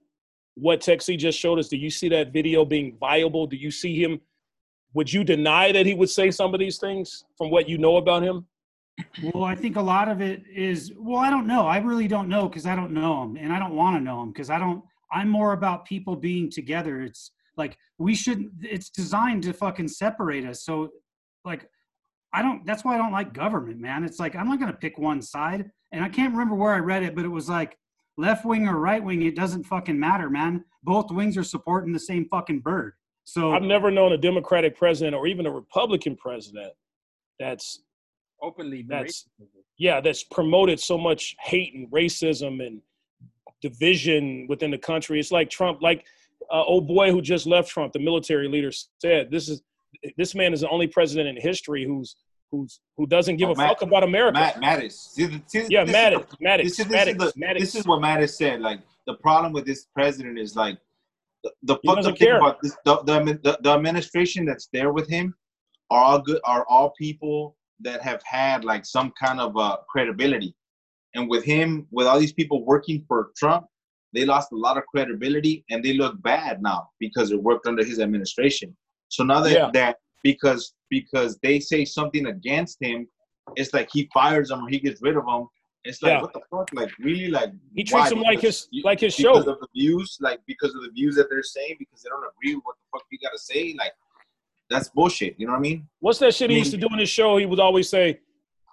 what 0.56 0.80
Tech 0.80 1.00
C 1.02 1.16
just 1.16 1.38
showed 1.38 1.58
us? 1.58 1.68
Do 1.68 1.76
you 1.76 1.88
see 1.88 2.08
that 2.10 2.32
video 2.32 2.64
being 2.64 2.96
viable? 2.98 3.46
Do 3.46 3.56
you 3.56 3.70
see 3.70 4.02
him? 4.02 4.20
Would 4.92 5.12
you 5.12 5.24
deny 5.24 5.72
that 5.72 5.86
he 5.86 5.94
would 5.94 6.10
say 6.10 6.30
some 6.30 6.52
of 6.52 6.60
these 6.60 6.78
things 6.78 7.24
from 7.38 7.50
what 7.50 7.68
you 7.68 7.78
know 7.78 7.96
about 7.96 8.22
him? 8.22 8.46
Well, 9.22 9.44
I 9.44 9.54
think 9.54 9.76
a 9.76 9.82
lot 9.82 10.08
of 10.08 10.20
it 10.20 10.42
is. 10.52 10.92
Well, 10.96 11.18
I 11.18 11.30
don't 11.30 11.46
know. 11.46 11.66
I 11.66 11.78
really 11.78 12.08
don't 12.08 12.28
know 12.28 12.48
because 12.48 12.66
I 12.66 12.76
don't 12.76 12.92
know 12.92 13.22
them, 13.22 13.36
and 13.36 13.52
I 13.52 13.58
don't 13.58 13.74
want 13.74 13.96
to 13.96 14.00
know 14.00 14.20
them 14.20 14.30
because 14.30 14.50
I 14.50 14.58
don't. 14.58 14.82
I'm 15.12 15.28
more 15.28 15.52
about 15.52 15.84
people 15.84 16.16
being 16.16 16.50
together. 16.50 17.02
It's 17.02 17.32
like 17.56 17.76
we 17.98 18.14
shouldn't. 18.14 18.52
It's 18.62 18.90
designed 18.90 19.42
to 19.44 19.52
fucking 19.52 19.88
separate 19.88 20.44
us. 20.44 20.64
So, 20.64 20.90
like, 21.44 21.68
I 22.32 22.42
don't. 22.42 22.64
That's 22.66 22.84
why 22.84 22.94
I 22.94 22.98
don't 22.98 23.12
like 23.12 23.32
government, 23.32 23.80
man. 23.80 24.04
It's 24.04 24.20
like 24.20 24.36
I'm 24.36 24.48
not 24.48 24.60
gonna 24.60 24.72
pick 24.72 24.96
one 24.98 25.22
side, 25.22 25.70
and 25.92 26.04
I 26.04 26.08
can't 26.08 26.32
remember 26.32 26.54
where 26.54 26.72
I 26.72 26.78
read 26.78 27.02
it, 27.02 27.16
but 27.16 27.24
it 27.24 27.28
was 27.28 27.48
like 27.48 27.76
left 28.16 28.44
wing 28.44 28.68
or 28.68 28.78
right 28.78 29.02
wing. 29.02 29.22
It 29.22 29.36
doesn't 29.36 29.64
fucking 29.64 29.98
matter, 29.98 30.30
man. 30.30 30.64
Both 30.84 31.10
wings 31.10 31.36
are 31.36 31.44
supporting 31.44 31.92
the 31.92 32.00
same 32.00 32.28
fucking 32.30 32.60
bird. 32.60 32.92
So 33.24 33.52
I've 33.52 33.62
never 33.62 33.90
known 33.90 34.12
a 34.12 34.18
Democratic 34.18 34.76
president 34.76 35.16
or 35.16 35.26
even 35.26 35.46
a 35.46 35.50
Republican 35.50 36.14
president 36.16 36.72
that's 37.40 37.80
Openly 38.44 38.82
That's- 38.82 39.26
yeah 39.78 40.00
that's 40.00 40.22
promoted 40.22 40.78
so 40.78 40.96
much 40.98 41.34
hate 41.40 41.74
and 41.74 41.90
racism 41.90 42.64
and 42.64 42.80
division 43.62 44.46
within 44.48 44.70
the 44.70 44.78
country. 44.78 45.18
It's 45.18 45.32
like 45.32 45.48
Trump, 45.50 45.80
like 45.82 46.04
uh, 46.52 46.62
old 46.64 46.86
boy 46.86 47.10
who 47.10 47.22
just 47.22 47.46
left 47.46 47.70
Trump, 47.70 47.92
the 47.92 47.98
military 47.98 48.48
leader 48.48 48.70
said, 49.00 49.30
"This 49.30 49.48
is 49.48 49.62
this 50.16 50.34
man 50.34 50.52
is 50.52 50.60
the 50.60 50.68
only 50.68 50.86
president 50.86 51.28
in 51.28 51.40
history 51.42 51.84
who's 51.86 52.16
who's 52.50 52.80
who 52.96 53.06
doesn't 53.06 53.36
give 53.38 53.48
Oh, 53.48 53.52
a 53.52 53.56
Matt- 53.56 53.68
fuck 53.70 53.82
about 53.82 54.02
America." 54.04 54.38
Matt 54.38 54.56
Mattis. 54.56 55.14
The- 55.14 55.66
yeah, 55.70 55.84
this 55.84 55.94
is- 55.94 55.96
Mattis, 55.96 56.26
Mattis, 56.40 56.62
This 56.64 56.78
is, 56.80 56.86
Mattis, 56.86 57.08
is 57.08 57.16
the, 57.16 57.32
Mattis. 57.40 57.58
this 57.60 57.74
is 57.74 57.86
what 57.86 58.00
Mattis 58.02 58.30
said. 58.36 58.60
Like 58.60 58.80
the 59.06 59.14
problem 59.14 59.52
with 59.52 59.64
this 59.64 59.86
president 59.94 60.38
is 60.38 60.54
like 60.54 60.78
the, 61.42 61.50
the 61.62 61.76
He 61.82 61.88
fucked 61.88 62.06
up 62.06 62.18
thing 62.18 62.30
about 62.36 62.60
this 62.62 62.76
the, 62.84 62.96
the, 63.04 63.40
the, 63.42 63.58
the 63.62 63.70
administration 63.70 64.44
that's 64.44 64.68
there 64.72 64.92
with 64.92 65.08
him 65.08 65.34
are 65.90 66.02
all 66.04 66.18
good 66.18 66.40
are 66.44 66.64
all 66.68 66.90
people 66.90 67.56
that 67.80 68.02
have 68.02 68.22
had 68.24 68.64
like 68.64 68.84
some 68.84 69.12
kind 69.20 69.40
of 69.40 69.56
uh, 69.56 69.76
credibility. 69.88 70.54
And 71.14 71.28
with 71.28 71.44
him, 71.44 71.86
with 71.90 72.06
all 72.06 72.18
these 72.18 72.32
people 72.32 72.64
working 72.64 73.04
for 73.06 73.30
Trump, 73.36 73.66
they 74.12 74.24
lost 74.24 74.52
a 74.52 74.56
lot 74.56 74.78
of 74.78 74.84
credibility 74.86 75.64
and 75.70 75.84
they 75.84 75.94
look 75.94 76.20
bad 76.22 76.62
now 76.62 76.88
because 77.00 77.30
it 77.30 77.42
worked 77.42 77.66
under 77.66 77.84
his 77.84 77.98
administration. 78.00 78.76
So 79.08 79.24
now 79.24 79.40
that 79.40 79.52
Yeah. 79.52 79.70
that 79.74 79.96
because 80.22 80.74
because 80.90 81.38
they 81.42 81.58
say 81.60 81.84
something 81.84 82.26
against 82.26 82.78
him, 82.80 83.08
it's 83.56 83.74
like 83.74 83.88
he 83.92 84.08
fires 84.14 84.48
them 84.48 84.64
or 84.64 84.68
he 84.68 84.78
gets 84.78 85.02
rid 85.02 85.16
of 85.16 85.26
them. 85.26 85.48
It's 85.84 86.02
like 86.02 86.12
Yeah. 86.12 86.22
what 86.22 86.32
the 86.32 86.40
fuck? 86.50 86.68
Like 86.72 86.92
really? 86.98 87.28
Like 87.28 87.50
He 87.74 87.84
treats 87.84 88.08
them 88.10 88.20
like 88.22 88.40
his 88.40 88.68
you- 88.70 88.82
like 88.84 89.00
his 89.00 89.16
because 89.16 89.44
show. 89.44 89.50
of 89.52 89.58
the 89.60 89.68
views, 89.74 90.16
like 90.20 90.40
because 90.46 90.74
of 90.74 90.82
the 90.82 90.90
views 90.90 91.14
that 91.16 91.28
they're 91.28 91.42
saying, 91.42 91.76
because 91.78 92.02
they 92.02 92.08
don't 92.08 92.24
agree 92.24 92.54
with 92.54 92.64
what 92.64 92.76
the 92.76 92.86
fuck 92.98 93.04
you 93.10 93.18
gotta 93.18 93.38
say. 93.38 93.74
Like 93.78 93.92
that's 94.70 94.88
bullshit. 94.88 95.34
You 95.38 95.46
know 95.46 95.52
what 95.52 95.58
I 95.58 95.62
mean? 95.62 95.88
What's 96.00 96.18
that 96.20 96.34
shit 96.34 96.50
he 96.50 96.56
I 96.56 96.58
used 96.60 96.72
to 96.72 96.76
do 96.76 96.88
in 96.92 96.98
his 96.98 97.08
show? 97.08 97.36
He 97.36 97.46
would 97.46 97.60
always 97.60 97.88
say, 97.88 98.20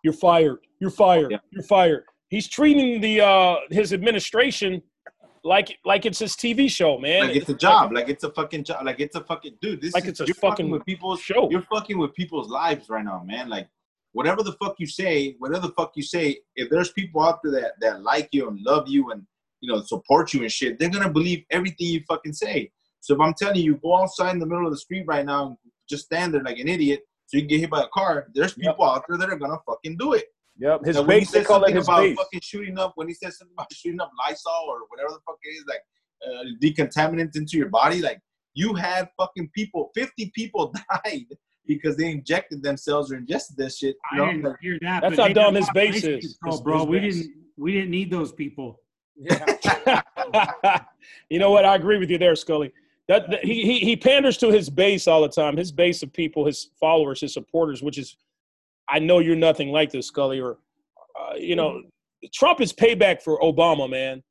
"You're 0.04 0.14
fired. 0.14 0.60
You're 0.80 0.90
fired. 0.90 1.32
Yeah. 1.32 1.38
You're 1.52 1.64
fired." 1.64 2.06
He's 2.30 2.48
treating 2.48 3.02
the 3.02 3.22
uh 3.22 3.56
his 3.70 3.94
administration 3.94 4.82
like 5.44 5.78
like 5.86 6.06
it's 6.06 6.20
his 6.20 6.36
TV 6.36 6.70
show, 6.70 6.98
man. 6.98 7.28
Like 7.28 7.36
it's 7.36 7.50
a 7.50 7.54
job. 7.54 7.92
Like 7.94 8.10
it's 8.10 8.24
a 8.24 8.32
fucking 8.32 8.64
job. 8.64 8.86
Like 8.86 9.00
it's 9.00 9.16
a 9.16 9.24
fucking 9.24 9.58
dude. 9.62 9.82
This 9.82 9.94
Like 9.94 10.04
is, 10.04 10.10
it's 10.10 10.20
a 10.22 10.26
you're 10.26 10.36
fucking 10.36 10.70
with 10.70 10.86
people's 10.86 11.20
show. 11.22 11.50
You're 11.50 11.64
fucking 11.64 11.98
with 11.98 12.14
people's 12.14 12.50
lives 12.50 12.90
right 12.90 13.04
now, 13.04 13.24
man. 13.26 13.50
Like 13.50 13.68
whatever 14.14 14.44
the 14.44 14.54
fuck 14.54 14.76
you 14.80 14.88
say, 14.88 15.36
whatever 15.40 15.68
the 15.68 15.74
fuck 15.74 15.94
you 15.96 16.04
say, 16.04 16.40
if 16.56 16.70
there's 16.70 16.92
people 16.92 17.24
out 17.24 17.40
there 17.44 17.54
that, 17.54 17.72
that 17.82 18.04
like 18.04 18.30
you 18.32 18.48
and 18.48 18.60
love 18.62 18.88
you 18.88 19.12
and 19.12 19.24
you 19.62 19.72
know 19.72 19.82
support 19.82 20.34
you 20.34 20.42
and 20.42 20.52
shit, 20.52 20.78
they're 20.80 20.90
gonna 20.90 21.12
believe 21.12 21.44
everything 21.50 21.88
you 21.88 22.02
fucking 22.08 22.34
say. 22.34 22.72
So 23.00 23.16
if 23.16 23.20
I'm 23.20 23.34
telling 23.34 23.62
you, 23.62 23.78
go 23.78 23.98
outside 23.98 24.34
in 24.34 24.40
the 24.40 24.46
middle 24.46 24.66
of 24.66 24.72
the 24.72 24.78
street 24.78 25.06
right 25.08 25.26
now 25.26 25.48
and 25.48 25.58
just 25.92 26.06
stand 26.06 26.34
there 26.34 26.44
like 26.44 26.58
an 26.58 26.68
idiot 26.68 27.02
so 27.28 27.38
you 27.38 27.44
can 27.44 27.50
get 27.50 27.60
hit 27.62 27.70
by 27.70 27.84
a 27.84 27.88
car, 27.94 28.28
there's 28.34 28.56
Yep. 28.58 28.66
people 28.74 28.86
out 28.86 29.04
there 29.08 29.18
that 29.18 29.30
are 29.30 29.38
gonna 29.38 29.58
fucking 29.66 29.98
do 29.98 30.14
it. 30.14 30.26
Yep, 30.58 30.86
his 30.86 30.98
And 30.98 31.08
when 31.08 31.16
he 31.18 31.22
base. 31.22 31.32
They 31.32 31.40
said 31.40 31.48
call 31.48 31.58
it 31.58 31.60
something 31.62 31.76
his 31.78 31.88
about 31.88 32.02
base. 32.02 32.18
fucking 32.18 32.42
shooting 32.42 32.78
up, 32.80 32.92
when 32.96 33.08
he 33.08 33.14
says 33.14 33.38
something 33.38 33.54
about 33.58 33.72
shooting 33.80 34.02
up 34.02 34.12
Lysol 34.20 34.66
or 34.68 34.80
whatever 34.90 35.12
the 35.14 35.20
fuck 35.26 35.38
it 35.44 35.50
is, 35.50 35.66
like 35.68 35.84
uh, 36.28 36.44
decontaminants 36.62 37.36
into 37.38 37.58
your 37.58 37.70
body, 37.70 38.02
like 38.02 38.20
you 38.54 38.74
had 38.74 39.10
fucking 39.18 39.50
people, 39.56 39.92
50 39.96 40.32
people 40.36 40.74
died 41.06 41.26
because 41.66 41.96
they 41.96 42.12
injected 42.12 42.62
themselves 42.64 43.12
or 43.12 43.16
ingested 43.18 43.56
this 43.58 43.78
shit. 43.78 43.96
You 44.12 44.18
know? 44.18 44.26
I 44.26 44.34
didn't 44.34 44.58
hear 44.62 44.78
that. 44.82 45.02
That's 45.02 45.18
how 45.18 45.28
dumb 45.30 45.56
his 45.56 45.70
base 45.74 46.04
is. 46.04 46.38
control, 46.44 46.62
bro. 46.62 46.78
his 46.80 46.88
we 46.88 47.00
base. 47.00 47.16
didn't 47.16 47.36
we 47.58 47.72
didn't 47.74 47.92
need 47.92 48.12
those 48.12 48.32
people. 48.34 48.80
Yeah. 49.16 49.46
you 51.30 51.40
know 51.40 51.52
what? 51.52 51.64
I 51.66 51.76
agree 51.76 51.98
with 51.98 52.10
you 52.10 52.18
there, 52.18 52.36
Scully. 52.36 52.72
That, 53.12 53.30
that- 53.30 53.44
he, 53.44 53.66
he 53.66 53.80
he 53.80 53.98
panders 53.98 54.38
to 54.38 54.50
his 54.50 54.70
base 54.70 55.06
all 55.06 55.22
the 55.22 55.28
time. 55.28 55.58
His 55.58 55.70
base 55.70 56.02
of 56.02 56.14
people, 56.14 56.46
his 56.46 56.70
followers, 56.80 57.20
his 57.20 57.34
supporters, 57.34 57.84
which 57.84 57.98
is, 57.98 58.16
I 58.88 59.00
know 59.00 59.20
you're 59.20 59.36
nothing 59.36 59.68
like 59.70 59.92
this, 59.92 60.08
Scully. 60.08 60.40
Or, 60.40 60.60
uh, 61.20 61.36
you 61.36 61.58
know, 61.58 61.82
Trump 62.34 62.62
is 62.62 62.72
payback 62.72 63.22
for 63.22 63.38
Obama, 63.42 63.90
man. 63.90 64.24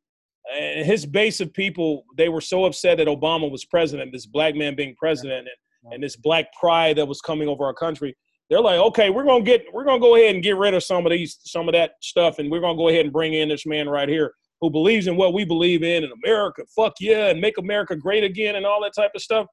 And 0.58 0.86
his 0.86 1.04
base 1.04 1.40
of 1.42 1.52
people, 1.52 2.06
they 2.16 2.30
were 2.30 2.40
so 2.40 2.64
upset 2.64 2.96
that 2.96 3.06
Obama 3.06 3.50
was 3.50 3.66
president, 3.66 4.12
this 4.12 4.24
black 4.24 4.54
man 4.54 4.74
being 4.74 4.96
president, 4.96 5.46
and, 5.84 5.92
and 5.92 6.02
this 6.02 6.16
black 6.16 6.46
pride 6.58 6.96
that 6.96 7.06
was 7.06 7.20
coming 7.20 7.48
over 7.48 7.66
our 7.66 7.74
country. 7.74 8.16
They're 8.48 8.62
like, 8.62 8.80
okay, 8.80 9.10
we're 9.10 9.24
gonna 9.24 9.44
get, 9.44 9.66
we're 9.74 9.84
gonna 9.84 10.00
go 10.00 10.16
ahead 10.16 10.34
and 10.34 10.42
get 10.42 10.56
rid 10.56 10.72
of 10.72 10.82
some 10.82 11.04
of 11.04 11.12
these, 11.12 11.38
some 11.44 11.68
of 11.68 11.74
that 11.74 11.96
stuff, 12.00 12.38
and 12.38 12.50
we're 12.50 12.60
gonna 12.60 12.78
go 12.78 12.88
ahead 12.88 13.04
and 13.04 13.12
bring 13.12 13.34
in 13.34 13.50
this 13.50 13.66
man 13.66 13.90
right 13.90 14.08
here 14.08 14.32
who 14.60 14.70
believes 14.70 15.06
in 15.06 15.16
what 15.16 15.32
we 15.32 15.44
believe 15.44 15.82
in 15.82 16.04
in 16.04 16.10
America. 16.24 16.62
Fuck 16.74 16.94
yeah, 17.00 17.28
and 17.28 17.40
make 17.40 17.58
America 17.58 17.96
great 17.96 18.24
again 18.24 18.56
and 18.56 18.66
all 18.66 18.82
that 18.82 18.92
type 18.94 19.12
of 19.14 19.22
stuff. 19.22 19.46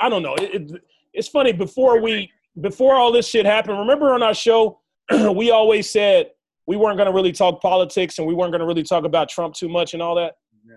I 0.00 0.08
don't 0.08 0.22
know. 0.22 0.34
It, 0.36 0.54
it, 0.54 0.82
it's 1.12 1.28
funny 1.28 1.52
before 1.52 2.00
we 2.00 2.30
before 2.60 2.94
all 2.94 3.12
this 3.12 3.28
shit 3.28 3.46
happened. 3.46 3.78
Remember 3.78 4.12
on 4.12 4.22
our 4.22 4.34
show, 4.34 4.80
we 5.34 5.50
always 5.50 5.90
said 5.90 6.30
we 6.66 6.76
weren't 6.76 6.96
going 6.96 7.06
to 7.06 7.12
really 7.12 7.32
talk 7.32 7.60
politics 7.60 8.18
and 8.18 8.26
we 8.26 8.34
weren't 8.34 8.52
going 8.52 8.60
to 8.60 8.66
really 8.66 8.82
talk 8.82 9.04
about 9.04 9.28
Trump 9.28 9.54
too 9.54 9.68
much 9.68 9.92
and 9.92 10.02
all 10.02 10.14
that. 10.14 10.34
Yeah. 10.66 10.76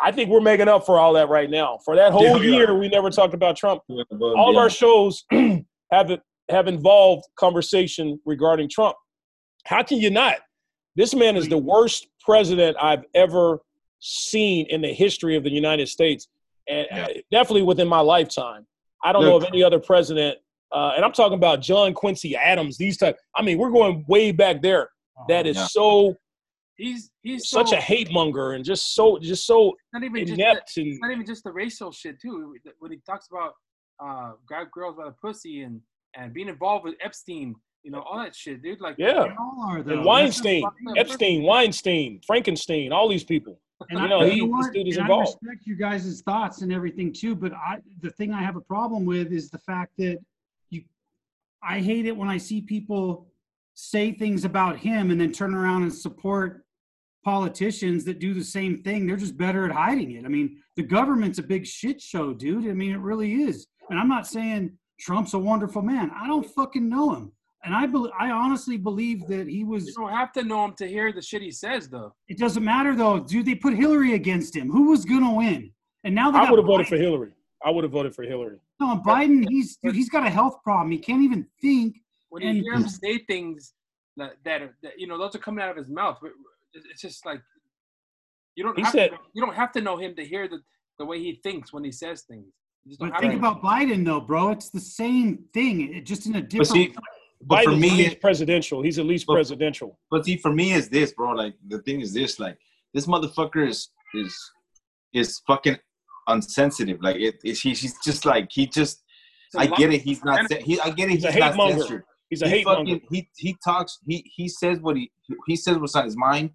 I 0.00 0.10
think 0.10 0.30
we're 0.30 0.40
making 0.40 0.68
up 0.68 0.86
for 0.86 0.98
all 0.98 1.12
that 1.14 1.28
right 1.28 1.50
now. 1.50 1.78
For 1.84 1.94
that 1.96 2.12
whole 2.12 2.42
Yeah, 2.42 2.56
year, 2.56 2.78
we 2.78 2.88
never 2.88 3.10
talked 3.10 3.34
about 3.34 3.56
Trump 3.56 3.82
all 4.20 4.50
of 4.50 4.56
our 4.56 4.70
shows 4.70 5.24
have 5.92 6.18
have 6.48 6.66
involved 6.66 7.26
conversation 7.38 8.18
regarding 8.24 8.68
Trump. 8.70 8.96
How 9.66 9.82
can 9.82 9.98
you 9.98 10.10
not? 10.10 10.38
This 10.98 11.14
man 11.14 11.36
is 11.36 11.48
the 11.48 11.56
worst 11.56 12.08
president 12.18 12.76
I've 12.82 13.04
ever 13.14 13.60
seen 14.00 14.66
in 14.66 14.80
the 14.82 14.92
history 14.92 15.36
of 15.36 15.44
the 15.44 15.50
United 15.50 15.88
States, 15.88 16.26
and 16.68 16.88
Yeah. 16.90 17.04
uh, 17.04 17.08
definitely 17.30 17.62
within 17.62 17.86
my 17.86 18.00
lifetime. 18.00 18.66
I 19.04 19.12
don't 19.12 19.22
know 19.24 19.36
of 19.36 19.44
any 19.44 19.62
other 19.62 19.78
president, 19.78 20.38
uh, 20.72 20.94
and 20.96 21.04
I'm 21.04 21.12
talking 21.12 21.38
about 21.38 21.60
John 21.60 21.94
Quincy 21.94 22.34
Adams. 22.34 22.76
These 22.78 22.96
type. 22.96 23.16
I 23.36 23.42
mean, 23.42 23.58
we're 23.58 23.70
going 23.70 24.04
way 24.08 24.32
back 24.32 24.60
there. 24.60 24.90
That 25.28 25.46
is 25.46 25.56
Yeah. 25.56 25.66
so 25.68 26.16
He's 26.76 27.10
he's 27.22 27.48
such 27.48 27.70
so, 27.70 27.76
a 27.76 27.80
hate 27.80 28.10
monger 28.12 28.52
and 28.52 28.64
just 28.64 28.94
so 28.94 29.18
just 29.18 29.46
so 29.46 29.76
not 29.92 30.02
even 30.02 30.26
just 30.26 30.74
the, 30.74 30.82
and 30.82 31.00
not 31.00 31.10
even 31.12 31.26
just 31.26 31.44
the 31.44 31.52
racial 31.52 31.92
shit 31.92 32.20
too. 32.20 32.56
When 32.80 32.90
he 32.90 32.98
talks 33.06 33.28
about 33.28 33.54
uh, 34.00 34.32
grab 34.46 34.70
girls 34.72 34.96
by 34.96 35.04
the 35.06 35.12
pussy 35.12 35.62
and 35.62 35.80
and 36.14 36.32
being 36.32 36.48
involved 36.48 36.84
with 36.84 36.94
Epstein, 37.00 37.54
you 37.82 37.90
know 37.90 38.00
all 38.02 38.18
that 38.18 38.34
shit, 38.34 38.62
dude. 38.62 38.80
Like 38.80 38.96
yeah. 38.98 39.34
Are. 39.38 39.78
And 39.78 40.04
Weinstein, 40.04 40.64
Epstein, 40.96 41.42
Weinstein, 41.42 42.20
Frankenstein, 42.26 42.92
all 42.92 43.08
these 43.08 43.24
people. 43.24 43.60
And 43.90 43.98
You 44.00 44.04
I, 44.06 44.08
know, 44.08 44.24
you 44.24 44.30
he- 44.32 44.46
know 44.46 44.58
this 44.62 44.70
dude 44.72 44.88
is 44.88 44.96
involved. 44.96 45.38
I 45.42 45.46
respect 45.48 45.66
you 45.66 45.76
guys' 45.76 46.20
thoughts 46.22 46.62
and 46.62 46.72
everything 46.72 47.12
too, 47.12 47.34
but 47.34 47.52
I 47.52 47.78
the 48.00 48.10
thing 48.10 48.32
I 48.32 48.42
have 48.42 48.56
a 48.56 48.60
problem 48.60 49.06
with 49.06 49.32
is 49.32 49.50
the 49.50 49.58
fact 49.60 49.92
that 49.98 50.18
you 50.70 50.82
I 51.62 51.80
hate 51.80 52.06
it 52.06 52.16
when 52.16 52.28
I 52.28 52.38
see 52.38 52.60
people 52.60 53.28
say 53.74 54.10
things 54.12 54.44
about 54.44 54.76
him 54.78 55.10
and 55.12 55.20
then 55.20 55.30
turn 55.32 55.54
around 55.54 55.82
and 55.84 55.94
support 55.94 56.64
politicians 57.24 58.04
that 58.04 58.18
do 58.18 58.34
the 58.34 58.42
same 58.44 58.82
thing. 58.82 59.06
They're 59.06 59.16
just 59.16 59.36
better 59.36 59.64
at 59.64 59.70
hiding 59.72 60.12
it. 60.12 60.24
I 60.24 60.28
mean, 60.28 60.58
the 60.76 60.82
government's 60.82 61.38
a 61.38 61.42
big 61.42 61.66
shit 61.66 62.00
show, 62.00 62.32
dude. 62.32 62.66
I 62.68 62.72
mean, 62.72 62.92
it 62.92 62.98
really 63.00 63.42
is. 63.42 63.66
And 63.90 63.98
I'm 63.98 64.08
not 64.08 64.26
saying 64.26 64.72
Trump's 64.98 65.34
a 65.34 65.38
wonderful 65.38 65.82
man. 65.82 66.10
I 66.14 66.26
don't 66.26 66.44
fucking 66.46 66.88
know 66.88 67.14
him. 67.14 67.32
And 67.64 67.74
I 67.74 67.86
bel 67.86 68.10
I 68.18 68.30
honestly 68.30 68.76
believe 68.76 69.26
that 69.26 69.48
he 69.48 69.64
was. 69.64 69.86
You 69.88 69.94
don't 69.94 70.12
have 70.12 70.32
to 70.32 70.42
know 70.44 70.64
him 70.64 70.74
to 70.74 70.86
hear 70.86 71.12
the 71.12 71.20
shit 71.22 71.42
he 71.42 71.50
says, 71.50 71.88
though. 71.88 72.14
It 72.28 72.38
doesn't 72.38 72.62
matter 72.64 72.94
though, 72.94 73.18
dude. 73.18 73.46
They 73.46 73.54
put 73.56 73.74
Hillary 73.74 74.14
against 74.14 74.54
him. 74.54 74.70
Who 74.70 74.90
was 74.90 75.04
gonna 75.04 75.32
win? 75.34 75.72
And 76.04 76.14
now 76.14 76.30
they 76.30 76.38
I 76.38 76.50
would 76.50 76.58
have 76.58 76.66
voted 76.66 76.86
for 76.86 76.96
Hillary. 76.96 77.32
I 77.64 77.70
would 77.70 77.82
have 77.82 77.90
voted 77.92 78.14
for 78.14 78.22
Hillary. 78.22 78.58
No, 78.80 78.92
and 78.92 79.02
Biden. 79.04 79.44
He's 79.48 79.76
dude. 79.82 79.94
He's 79.96 80.08
got 80.08 80.24
a 80.24 80.30
health 80.30 80.62
problem. 80.62 80.92
He 80.92 80.98
can't 80.98 81.22
even 81.24 81.46
think. 81.60 81.96
When 82.30 82.42
you 82.42 82.50
And- 82.50 82.58
hear 82.62 82.74
him 82.74 82.88
say 82.88 83.18
things 83.26 83.74
that, 84.16 84.34
that, 84.44 84.62
are- 84.62 84.76
that 84.82 84.98
you 85.00 85.06
know, 85.08 85.18
those 85.18 85.34
are 85.34 85.38
coming 85.38 85.64
out 85.64 85.70
of 85.70 85.76
his 85.76 85.88
mouth. 85.88 86.18
It's 86.74 87.00
just 87.02 87.26
like 87.26 87.40
you 88.54 88.62
don't. 88.62 88.76
He 88.76 88.82
have 88.84 88.92
said- 88.92 89.10
to, 89.10 89.18
you 89.32 89.44
don't 89.44 89.54
have 89.56 89.72
to 89.72 89.80
know 89.80 89.96
him 89.96 90.14
to 90.14 90.24
hear 90.24 90.46
the 90.46 90.60
the 90.98 91.04
way 91.04 91.18
he 91.18 91.40
thinks 91.42 91.72
when 91.72 91.82
he 91.82 91.90
says 91.90 92.22
things. 92.22 92.46
You 92.84 92.90
just 92.90 93.00
don't 93.00 93.10
But 93.10 93.20
think 93.20 93.34
about 93.34 93.62
Biden 93.62 94.04
though, 94.04 94.20
bro. 94.20 94.50
It's 94.50 94.70
the 94.70 94.80
same 94.80 95.44
thing. 95.52 95.92
It 95.94 96.02
just 96.06 96.26
in 96.26 96.36
a 96.36 96.40
different. 96.42 96.68
see, 96.68 96.94
But 97.40 97.64
for 97.64 97.76
me, 97.76 98.06
at 98.06 98.20
presidential. 98.20 98.82
He's 98.82 98.98
at 98.98 99.06
least 99.06 99.26
But- 99.26 99.34
presidential. 99.34 99.98
But 100.10 100.24
see, 100.24 100.36
for 100.36 100.52
me, 100.52 100.72
is 100.72 100.88
this, 100.88 101.12
bro? 101.12 101.32
Like 101.32 101.54
the 101.68 101.78
thing 101.82 102.00
is 102.00 102.12
this, 102.12 102.38
like 102.40 102.58
this 102.94 103.06
motherfucker 103.06 103.68
is 103.68 103.90
is 104.14 104.36
is 105.14 105.40
fucking 105.46 105.78
unsensitive. 106.26 106.98
Like 107.00 107.16
it, 107.16 107.36
it 107.44 107.56
he, 107.58 107.70
he's 107.70 107.96
just 108.04 108.24
like 108.24 108.48
he 108.50 108.66
just. 108.66 109.02
I 109.56 109.66
get 109.66 109.92
it. 109.92 110.02
He's 110.02 110.22
not. 110.24 110.52
He, 110.52 110.78
I 110.80 110.90
get 110.90 111.08
it. 111.08 111.12
He's 111.12 111.24
He's, 111.24 111.34
a 111.36 111.38
not 111.38 111.50
hate 111.52 111.56
monger. 111.56 111.78
censored. 111.80 112.02
He's 112.28 112.42
a 112.42 112.48
he 112.48 112.50
hate 112.58 112.66
monger. 112.66 112.94
fucking, 112.94 113.08
he 113.10 113.28
he 113.36 113.56
talks. 113.64 113.98
He 114.06 114.30
he 114.34 114.48
says 114.48 114.78
what 114.80 114.96
he 114.96 115.10
he 115.46 115.56
says 115.56 115.78
what's 115.78 115.94
on 115.94 116.04
his 116.04 116.16
mind. 116.16 116.50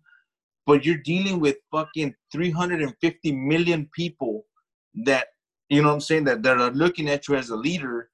But 0.65 0.85
you're 0.85 0.97
dealing 0.97 1.39
with 1.41 1.57
fucking 1.71 2.13
350 2.31 3.31
million 3.33 3.89
people 3.93 4.45
that 5.05 5.27
you 5.69 5.81
know 5.81 5.89
what 5.89 5.95
I'm 5.95 5.99
saying 6.01 6.25
that 6.25 6.43
that 6.43 6.59
are 6.59 6.71
looking 6.71 7.09
at 7.09 7.27
you 7.27 7.35
as 7.35 7.49
a 7.49 7.55
leader, 7.55 8.09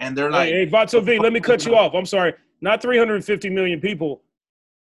and 0.00 0.16
they're 0.16 0.30
like, 0.30 0.48
hey, 0.48 0.64
hey, 0.64 0.70
Vato 0.70 1.02
V, 1.02 1.18
let 1.18 1.32
me 1.32 1.40
cut 1.40 1.64
you 1.64 1.76
off. 1.76 1.94
I'm 1.94 2.06
sorry. 2.06 2.34
Not 2.60 2.82
350 2.82 3.48
million 3.50 3.80
people. 3.80 4.22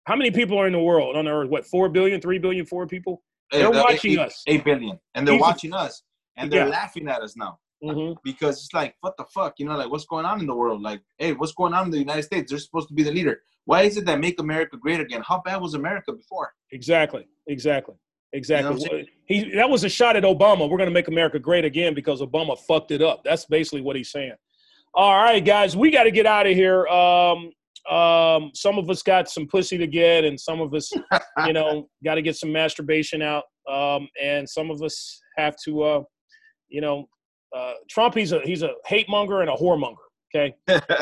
How 0.05 0.17
many 0.17 0.31
people 0.31 0.59
are 0.59 0.67
in 0.67 0.73
the 0.73 0.81
world 0.81 1.17
on 1.17 1.25
the 1.27 1.31
earth? 1.31 1.49
What, 1.49 1.65
4 1.67 1.89
billion, 1.89 2.21
3 2.21 2.39
billion, 2.39 2.67
4 2.67 2.87
people? 2.87 3.23
hey, 3.51 3.59
They're 3.59 3.71
the- 3.73 3.79
watching 3.79 4.13
eight- 4.13 4.19
us. 4.19 4.43
eight 4.47 4.65
billion, 4.65 4.99
and 5.15 5.29
they're 5.29 5.39
watching 5.39 5.73
us, 5.75 6.03
and 6.37 6.51
they're 6.51 6.65
Yeah. 6.67 6.71
laughing 6.73 7.09
at 7.09 7.21
us 7.23 7.37
now. 7.37 7.59
hmm 7.83 8.13
because 8.25 8.57
it's 8.65 8.73
like 8.73 8.95
what 9.03 9.15
the 9.19 9.25
fuck 9.35 9.53
you 9.59 9.67
know 9.67 9.77
like 9.77 9.91
what's 9.91 10.07
going 10.07 10.25
on 10.25 10.41
in 10.41 10.47
the 10.47 10.55
world 10.55 10.81
like 10.81 11.03
hey 11.19 11.33
what's 11.35 11.53
going 11.53 11.75
on 11.75 11.85
in 11.87 11.91
the 11.91 11.99
united 11.99 12.23
states 12.23 12.49
they're 12.51 12.59
supposed 12.59 12.89
to 12.89 12.95
be 12.95 13.03
the 13.03 13.11
leader 13.13 13.43
why 13.67 13.83
is 13.83 13.99
it 13.99 14.07
that 14.07 14.19
make 14.21 14.41
america 14.41 14.75
great 14.79 15.01
again 15.01 15.21
how 15.27 15.43
bad 15.45 15.61
was 15.61 15.75
america 15.75 16.11
before 16.13 16.51
Exactly. 16.73 17.29
Exactly. 17.47 17.95
Exactly. 18.33 18.81
You 18.81 18.99
know 18.99 19.05
he 19.27 19.51
that 19.57 19.69
was 19.69 19.85
a 19.85 19.89
shot 19.91 20.17
at 20.17 20.23
Obama. 20.23 20.63
We're 20.71 20.79
going 20.79 20.89
to 20.89 20.99
make 21.01 21.09
America 21.09 21.39
great 21.39 21.65
again 21.67 21.93
because 21.95 22.23
Obama 22.23 22.59
fucked 22.59 22.91
it 22.91 23.03
up. 23.03 23.23
That's 23.23 23.45
basically 23.45 23.83
what 23.83 23.97
he's 23.97 24.11
saying. 24.11 24.35
All 24.97 25.17
right, 25.17 25.45
guys, 25.45 25.77
we 25.77 25.91
got 25.91 26.05
to 26.05 26.11
get 26.11 26.25
out 26.27 26.47
of 26.47 26.55
here. 26.55 26.87
Um, 26.87 27.51
um, 27.91 28.51
some 28.55 28.79
of 28.79 28.89
us 28.89 29.03
got 29.03 29.29
some 29.29 29.47
pussy 29.47 29.77
to 29.77 29.87
get, 29.87 30.25
and 30.25 30.39
some 30.39 30.61
of 30.61 30.73
us, 30.73 30.91
you 31.47 31.53
know, 31.53 31.89
got 32.05 32.15
to 32.15 32.23
get 32.23 32.37
some 32.37 32.53
masturbation 32.53 33.21
out. 33.21 33.45
Um, 33.71 34.09
and 34.23 34.49
some 34.49 34.71
of 34.71 34.83
us 34.83 35.21
have 35.37 35.57
to, 35.65 35.83
uh, 35.83 36.03
you 36.69 36.81
know, 36.81 37.07
uh, 37.55 37.73
Trump. 37.91 38.15
He's 38.15 38.33
a 38.33 38.41
he's 38.45 38.63
a 38.63 38.71
hate 38.87 39.09
monger 39.09 39.41
and 39.41 39.51
a 39.51 39.55
whoremonger. 39.55 39.97
Okay, 40.35 40.55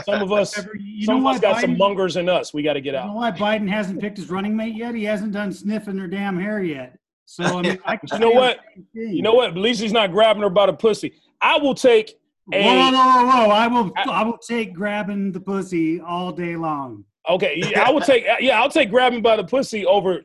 some 0.04 0.22
of 0.22 0.30
us, 0.32 0.58
You 0.78 1.06
some 1.06 1.26
of 1.26 1.34
us 1.34 1.40
got 1.40 1.60
some 1.60 1.70
Biden- 1.74 1.78
mongers 1.78 2.16
in 2.16 2.28
us. 2.28 2.52
We 2.52 2.62
got 2.62 2.74
to 2.74 2.80
get 2.80 2.94
You 2.94 3.00
know 3.00 3.06
out. 3.08 3.14
why 3.14 3.30
Biden 3.58 3.68
hasn't 3.68 4.00
picked 4.00 4.18
his 4.18 4.28
running 4.30 4.54
mate 4.56 4.74
yet? 4.76 4.94
He 4.94 5.04
hasn't 5.04 5.32
done 5.32 5.52
sniffing 5.52 5.96
her 5.98 6.06
damn 6.06 6.38
hair 6.38 6.62
yet. 6.62 6.98
So 7.26 7.44
I 7.44 7.62
mean, 7.62 7.78
I 7.86 7.98
You 8.12 8.18
know 8.18 8.30
what? 8.30 8.58
the 8.58 8.72
same 8.74 8.86
thing. 8.94 9.16
You 9.16 9.22
know 9.22 9.32
what? 9.34 9.50
At 9.50 9.56
least 9.56 9.80
he's 9.80 9.92
not 9.92 10.12
grabbing 10.12 10.42
her 10.42 10.50
by 10.50 10.66
the 10.66 10.72
pussy. 10.74 11.12
I 11.40 11.58
will 11.58 11.74
take 11.74 12.14
a- 12.52 12.62
whoa, 12.62 12.90
whoa, 12.90 13.26
whoa! 13.26 13.50
I 13.50 13.66
will, 13.68 13.92
I 13.96 14.24
will 14.24 14.38
take 14.38 14.72
grabbing 14.74 15.32
the 15.32 15.40
pussy 15.40 16.00
all 16.00 16.32
day 16.32 16.56
long. 16.56 17.04
Okay, 17.28 17.54
yeah, 17.56 17.82
I 17.82 17.90
would 17.90 18.04
take 18.04 18.24
yeah, 18.40 18.60
I'll 18.60 18.70
take 18.70 18.90
grabbing 18.90 19.22
by 19.22 19.36
the 19.36 19.44
pussy 19.44 19.86
over 19.86 20.22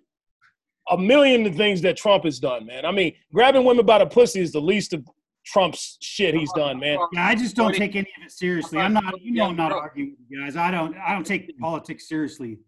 a 0.89 0.97
million 0.97 1.45
of 1.45 1.55
things 1.55 1.81
that 1.81 1.97
Trump 1.97 2.23
has 2.23 2.39
done, 2.39 2.65
man. 2.65 2.85
I 2.85 2.91
mean, 2.91 3.13
grabbing 3.33 3.65
women 3.65 3.85
by 3.85 3.99
the 3.99 4.05
pussy 4.05 4.39
is 4.39 4.51
the 4.51 4.61
least 4.61 4.93
of 4.93 5.05
Trump's 5.45 5.97
shit 6.01 6.35
he's 6.35 6.51
done, 6.53 6.79
man. 6.79 6.97
Yeah, 7.13 7.27
I 7.27 7.35
just 7.35 7.55
don't 7.55 7.73
take 7.73 7.95
any 7.95 8.09
of 8.17 8.25
it 8.25 8.31
seriously. 8.31 8.79
I'm 8.79 8.93
not, 8.93 9.21
you 9.21 9.31
know, 9.33 9.45
I'm 9.45 9.55
not 9.55 9.71
arguing 9.71 10.11
with 10.11 10.27
you 10.29 10.41
guys. 10.43 10.57
I 10.57 10.71
don't, 10.71 10.95
I 10.97 11.13
don't 11.13 11.25
take 11.25 11.57
politics 11.59 12.07
seriously. 12.07 12.59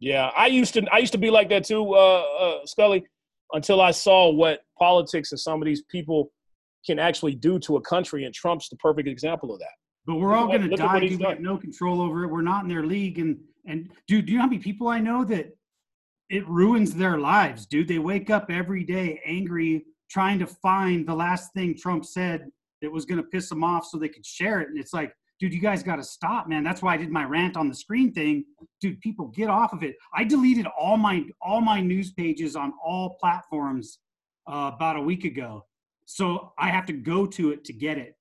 Yeah, 0.00 0.30
I 0.36 0.46
used 0.48 0.74
to 0.74 0.86
I 0.92 0.98
used 0.98 1.12
to 1.12 1.18
be 1.18 1.30
like 1.30 1.48
that 1.48 1.64
too, 1.64 1.94
uh, 1.94 2.24
uh, 2.38 2.66
Scully, 2.66 3.04
until 3.52 3.80
I 3.80 3.90
saw 3.90 4.30
what 4.30 4.60
politics 4.78 5.32
and 5.32 5.40
some 5.40 5.62
of 5.62 5.66
these 5.66 5.82
people 5.82 6.30
can 6.86 6.98
actually 6.98 7.34
do 7.34 7.58
to 7.60 7.76
a 7.76 7.80
country, 7.80 8.24
and 8.24 8.34
Trump's 8.34 8.68
the 8.68 8.76
perfect 8.76 9.08
example 9.08 9.52
of 9.52 9.58
that. 9.60 9.72
But 10.06 10.16
we're 10.16 10.34
all 10.34 10.46
going 10.46 10.68
to 10.70 10.76
die. 10.76 11.00
we 11.00 11.18
have 11.24 11.40
no 11.40 11.58
control 11.58 12.00
over 12.00 12.24
it. 12.24 12.28
We're 12.28 12.42
not 12.42 12.62
in 12.62 12.68
their 12.68 12.84
league. 12.84 13.18
And 13.18 13.38
and 13.66 13.90
dude, 14.06 14.26
do 14.26 14.32
you 14.32 14.38
know 14.38 14.44
how 14.44 14.48
many 14.48 14.62
people 14.62 14.88
I 14.88 15.00
know 15.00 15.24
that 15.24 15.48
it 16.30 16.48
ruins 16.48 16.94
their 16.94 17.18
lives, 17.18 17.66
dude? 17.66 17.88
They 17.88 17.98
wake 17.98 18.30
up 18.30 18.46
every 18.48 18.84
day 18.84 19.20
angry, 19.26 19.84
trying 20.08 20.38
to 20.38 20.46
find 20.46 21.06
the 21.06 21.14
last 21.14 21.52
thing 21.52 21.76
Trump 21.76 22.04
said 22.04 22.46
that 22.82 22.92
was 22.92 23.04
going 23.04 23.18
to 23.18 23.28
piss 23.28 23.48
them 23.48 23.64
off, 23.64 23.86
so 23.86 23.98
they 23.98 24.08
could 24.08 24.24
share 24.24 24.60
it. 24.60 24.68
And 24.68 24.78
it's 24.78 24.92
like, 24.92 25.12
dude, 25.40 25.52
you 25.52 25.60
guys 25.60 25.82
got 25.82 25.96
to 25.96 26.04
stop, 26.04 26.48
man. 26.48 26.62
That's 26.62 26.82
why 26.82 26.94
I 26.94 26.96
did 26.96 27.10
my 27.10 27.24
rant 27.24 27.56
on 27.56 27.68
the 27.68 27.74
screen 27.74 28.12
thing. 28.12 28.44
Dude, 28.80 29.00
people 29.00 29.28
get 29.28 29.50
off 29.50 29.72
of 29.72 29.82
it. 29.82 29.96
I 30.14 30.22
deleted 30.22 30.66
all 30.78 30.96
my 30.96 31.24
all 31.40 31.60
my 31.60 31.80
news 31.80 32.12
pages 32.12 32.54
on 32.54 32.72
all 32.84 33.16
platforms 33.20 33.98
uh, 34.46 34.70
about 34.74 34.96
a 34.96 35.00
week 35.00 35.24
ago, 35.24 35.64
so 36.06 36.52
I 36.58 36.70
have 36.70 36.86
to 36.86 36.92
go 36.92 37.26
to 37.26 37.50
it 37.50 37.64
to 37.64 37.72
get 37.72 37.98
it 37.98 38.16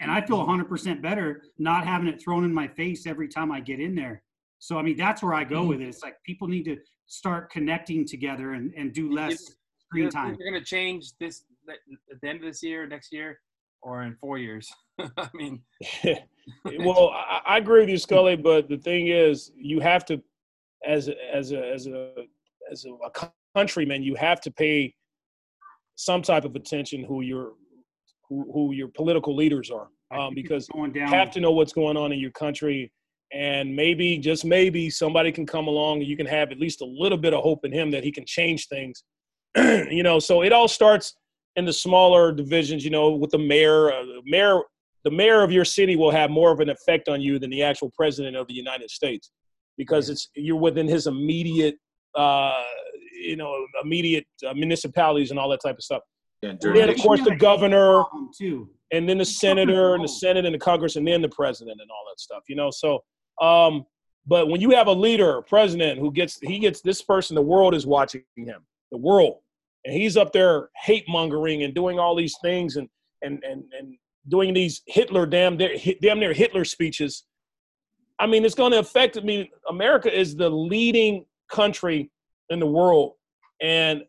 and 0.00 0.10
I 0.10 0.20
feel 0.20 0.38
mm-hmm. 0.38 0.62
100% 0.62 1.02
better 1.02 1.42
not 1.58 1.86
having 1.86 2.08
it 2.08 2.22
thrown 2.22 2.44
in 2.44 2.52
my 2.52 2.68
face 2.68 3.06
every 3.06 3.28
time 3.28 3.52
I 3.52 3.60
get 3.60 3.80
in 3.80 3.94
there. 3.94 4.22
So 4.58 4.78
I 4.78 4.82
mean, 4.82 4.96
that's 4.96 5.22
where 5.22 5.34
I 5.34 5.44
go 5.44 5.60
mm-hmm. 5.60 5.68
with 5.68 5.80
it. 5.80 5.88
It's 5.88 6.02
like 6.02 6.16
people 6.24 6.48
need 6.48 6.64
to 6.64 6.76
start 7.06 7.50
connecting 7.50 8.06
together 8.06 8.52
and, 8.52 8.72
and 8.76 8.92
do 8.92 9.12
less 9.12 9.32
You 9.32 9.46
screen 9.86 10.04
think 10.04 10.14
time. 10.14 10.36
You're 10.38 10.52
gonna 10.52 10.64
change 10.64 11.12
this 11.20 11.44
at 11.68 12.20
the 12.20 12.28
end 12.28 12.38
of 12.38 12.44
this 12.44 12.62
year, 12.62 12.86
next 12.86 13.12
year, 13.12 13.40
or 13.82 14.02
in 14.02 14.16
four 14.16 14.38
years. 14.38 14.70
I 14.98 15.28
mean, 15.34 15.62
well, 16.78 17.10
I, 17.10 17.40
I 17.46 17.58
agree 17.58 17.80
with 17.80 17.90
you, 17.90 17.98
Scully, 17.98 18.36
but 18.36 18.68
the 18.68 18.78
thing 18.78 19.08
is, 19.08 19.52
you 19.56 19.80
have 19.80 20.04
to, 20.06 20.22
as 20.86 21.10
as 21.32 21.52
a 21.52 21.72
as 21.72 21.86
a 21.86 22.12
as 22.70 22.84
a, 22.84 22.90
a 22.92 23.30
countryman, 23.54 24.02
you 24.02 24.14
have 24.16 24.40
to 24.42 24.50
pay 24.50 24.94
some 25.96 26.22
type 26.22 26.44
of 26.44 26.56
attention 26.56 27.04
who 27.04 27.22
your 27.22 27.52
who, 28.28 28.50
who 28.52 28.72
your 28.72 28.88
political 28.88 29.36
leaders 29.36 29.70
are, 29.70 29.88
um, 30.10 30.34
because 30.34 30.66
you 30.74 31.06
have 31.06 31.30
to 31.32 31.40
know 31.40 31.52
what's 31.52 31.72
going 31.72 31.96
on 31.96 32.12
in 32.12 32.18
your 32.18 32.30
country, 32.30 32.90
and 33.32 33.74
maybe 33.74 34.18
just 34.18 34.44
maybe 34.44 34.90
somebody 34.90 35.30
can 35.30 35.46
come 35.46 35.66
along 35.68 35.98
and 35.98 36.08
you 36.08 36.16
can 36.16 36.26
have 36.26 36.50
at 36.50 36.58
least 36.58 36.80
a 36.80 36.86
little 36.86 37.18
bit 37.18 37.34
of 37.34 37.42
hope 37.42 37.64
in 37.64 37.72
him 37.72 37.90
that 37.90 38.02
he 38.02 38.10
can 38.10 38.24
change 38.26 38.68
things. 38.68 39.04
you 39.56 40.02
know, 40.02 40.18
so 40.18 40.42
it 40.42 40.52
all 40.52 40.68
starts 40.68 41.14
in 41.56 41.64
the 41.64 41.72
smaller 41.72 42.32
divisions. 42.32 42.84
You 42.84 42.90
know, 42.90 43.10
with 43.10 43.30
the 43.30 43.38
mayor, 43.38 43.92
uh, 43.92 44.04
the 44.04 44.22
mayor 44.24 44.60
the 45.04 45.10
mayor 45.10 45.42
of 45.42 45.52
your 45.52 45.66
city 45.66 45.96
will 45.96 46.10
have 46.10 46.30
more 46.30 46.50
of 46.50 46.60
an 46.60 46.70
effect 46.70 47.08
on 47.08 47.20
you 47.20 47.38
than 47.38 47.50
the 47.50 47.62
actual 47.62 47.90
president 47.90 48.36
of 48.36 48.48
the 48.48 48.54
United 48.54 48.90
States 48.90 49.30
because 49.76 50.08
it's 50.08 50.30
you're 50.34 50.56
within 50.56 50.88
his 50.88 51.06
immediate 51.06 51.76
uh, 52.14 52.62
you 53.14 53.36
know 53.36 53.54
immediate 53.82 54.26
uh, 54.46 54.54
municipalities 54.54 55.30
and 55.30 55.38
all 55.38 55.48
that 55.50 55.60
type 55.62 55.76
of 55.76 55.84
stuff. 55.84 56.02
Yeah, 56.42 56.50
And 56.50 56.60
then 56.60 56.90
of 56.90 56.98
course 56.98 57.22
the 57.22 57.36
governor 57.36 58.02
too. 58.36 58.68
and 58.92 59.08
then 59.08 59.18
the 59.18 59.24
senator 59.24 59.94
and 59.94 60.04
the 60.04 60.08
senate 60.08 60.44
and 60.44 60.54
the 60.54 60.58
congress 60.58 60.96
and 60.96 61.06
then 61.08 61.22
the 61.22 61.28
president 61.28 61.80
and 61.80 61.90
all 61.90 62.04
that 62.10 62.20
stuff 62.20 62.42
you 62.48 62.56
know? 62.56 62.70
So 62.70 63.02
um 63.40 63.84
but 64.26 64.48
when 64.48 64.60
you 64.60 64.70
have 64.70 64.86
a 64.88 64.92
leader 64.92 65.38
a 65.38 65.42
president 65.42 65.98
who 65.98 66.12
gets 66.12 66.38
he 66.40 66.58
gets 66.58 66.80
this 66.82 67.00
person 67.02 67.34
the 67.34 67.42
world 67.42 67.74
is 67.74 67.86
watching 67.86 68.22
him 68.36 68.60
the 68.90 68.98
world. 68.98 69.38
And 69.86 69.94
he's 69.94 70.16
up 70.16 70.32
there 70.32 70.68
hate 70.82 71.04
mongering 71.08 71.62
and 71.62 71.74
doing 71.74 71.98
all 71.98 72.14
these 72.14 72.36
things 72.42 72.76
and 72.76 72.88
and 73.22 73.42
and, 73.44 73.64
and 73.78 73.96
doing 74.28 74.52
these 74.54 74.82
hitler 74.86 75.24
damn 75.26 75.56
damn 75.56 76.18
near 76.20 76.32
hitler 76.34 76.64
speeches. 76.64 77.24
I 78.18 78.26
mean 78.26 78.44
it's 78.44 78.54
going 78.54 78.72
to 78.72 78.78
affect 78.78 79.16
i 79.18 79.20
mean 79.20 79.48
america 79.68 80.10
is 80.22 80.36
the 80.36 80.48
leading 80.48 81.24
country 81.50 82.10
in 82.50 82.58
the 82.58 82.66
world 82.66 83.14
and 83.60 84.02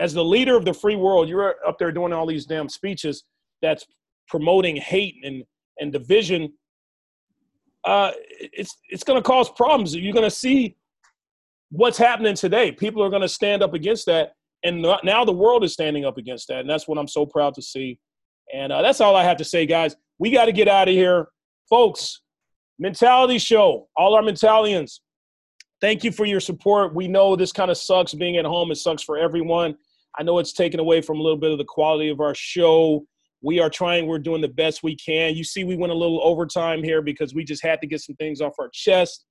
as 0.00 0.14
the 0.14 0.24
leader 0.24 0.56
of 0.56 0.64
the 0.64 0.72
free 0.72 0.96
world 0.96 1.28
you're 1.28 1.56
up 1.66 1.78
there 1.78 1.92
doing 1.92 2.12
all 2.12 2.26
these 2.26 2.46
damn 2.46 2.68
speeches 2.68 3.24
that's 3.62 3.84
promoting 4.28 4.76
hate 4.76 5.16
and 5.24 5.42
and 5.80 5.92
division, 5.92 6.52
uh, 7.84 8.12
it's 8.40 8.76
it's 8.88 9.04
going 9.04 9.20
to 9.20 9.26
cause 9.26 9.50
problems. 9.50 9.94
You're 9.94 10.12
going 10.12 10.24
to 10.24 10.30
see 10.30 10.76
what's 11.70 11.98
happening 11.98 12.34
today. 12.34 12.72
People 12.72 13.02
are 13.02 13.10
going 13.10 13.22
to 13.22 13.28
stand 13.28 13.62
up 13.62 13.74
against 13.74 14.06
that, 14.06 14.32
and 14.64 14.82
now 15.04 15.24
the 15.24 15.32
world 15.32 15.64
is 15.64 15.72
standing 15.72 16.04
up 16.04 16.18
against 16.18 16.48
that, 16.48 16.60
and 16.60 16.70
that's 16.70 16.86
what 16.86 16.98
I'm 16.98 17.08
so 17.08 17.26
proud 17.26 17.54
to 17.54 17.62
see. 17.62 17.98
And 18.52 18.72
uh, 18.72 18.82
that's 18.82 19.00
all 19.00 19.14
I 19.14 19.24
have 19.24 19.36
to 19.38 19.44
say, 19.44 19.66
guys. 19.66 19.94
We 20.18 20.30
got 20.30 20.46
to 20.46 20.52
get 20.52 20.68
out 20.68 20.88
of 20.88 20.94
here, 20.94 21.28
folks. 21.68 22.22
Mentality 22.78 23.38
show. 23.38 23.88
All 23.96 24.14
our 24.14 24.22
mentalians. 24.22 25.00
Thank 25.80 26.04
you 26.04 26.12
for 26.12 26.24
your 26.24 26.40
support. 26.40 26.94
We 26.94 27.08
know 27.08 27.36
this 27.36 27.52
kind 27.52 27.70
of 27.70 27.76
sucks 27.76 28.14
being 28.14 28.36
at 28.36 28.44
home. 28.44 28.70
It 28.70 28.76
sucks 28.76 29.02
for 29.02 29.18
everyone. 29.18 29.76
I 30.18 30.22
know 30.22 30.38
it's 30.38 30.52
taken 30.52 30.80
away 30.80 31.00
from 31.00 31.20
a 31.20 31.22
little 31.22 31.38
bit 31.38 31.52
of 31.52 31.58
the 31.58 31.64
quality 31.64 32.08
of 32.08 32.20
our 32.20 32.34
show. 32.34 33.06
We 33.40 33.60
are 33.60 33.70
trying, 33.70 34.06
we're 34.06 34.18
doing 34.18 34.40
the 34.40 34.48
best 34.48 34.82
we 34.82 34.96
can. 34.96 35.36
You 35.36 35.44
see, 35.44 35.62
we 35.64 35.76
went 35.76 35.92
a 35.92 35.96
little 35.96 36.20
overtime 36.24 36.82
here 36.82 37.02
because 37.02 37.34
we 37.34 37.44
just 37.44 37.62
had 37.62 37.80
to 37.80 37.86
get 37.86 38.00
some 38.00 38.16
things 38.16 38.40
off 38.40 38.54
our 38.58 38.68
chest. 38.72 39.26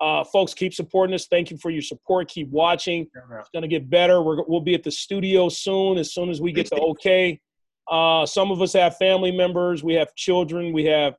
Uh, 0.00 0.24
folks, 0.24 0.52
keep 0.52 0.74
supporting 0.74 1.14
us. 1.14 1.28
Thank 1.28 1.50
you 1.50 1.56
for 1.56 1.70
your 1.70 1.80
support. 1.80 2.28
Keep 2.28 2.50
watching. 2.50 3.06
It's 3.40 3.50
going 3.50 3.62
to 3.62 3.68
get 3.68 3.88
better. 3.88 4.20
We're, 4.20 4.42
we'll 4.48 4.60
be 4.60 4.74
at 4.74 4.82
the 4.82 4.90
studio 4.90 5.48
soon, 5.48 5.96
as 5.96 6.12
soon 6.12 6.28
as 6.28 6.40
we 6.40 6.52
get 6.52 6.68
the 6.68 6.76
okay. 6.80 7.40
Uh, 7.88 8.26
some 8.26 8.50
of 8.50 8.60
us 8.60 8.72
have 8.72 8.96
family 8.96 9.30
members. 9.30 9.84
We 9.84 9.94
have 9.94 10.14
children. 10.16 10.72
We 10.72 10.84
have, 10.86 11.14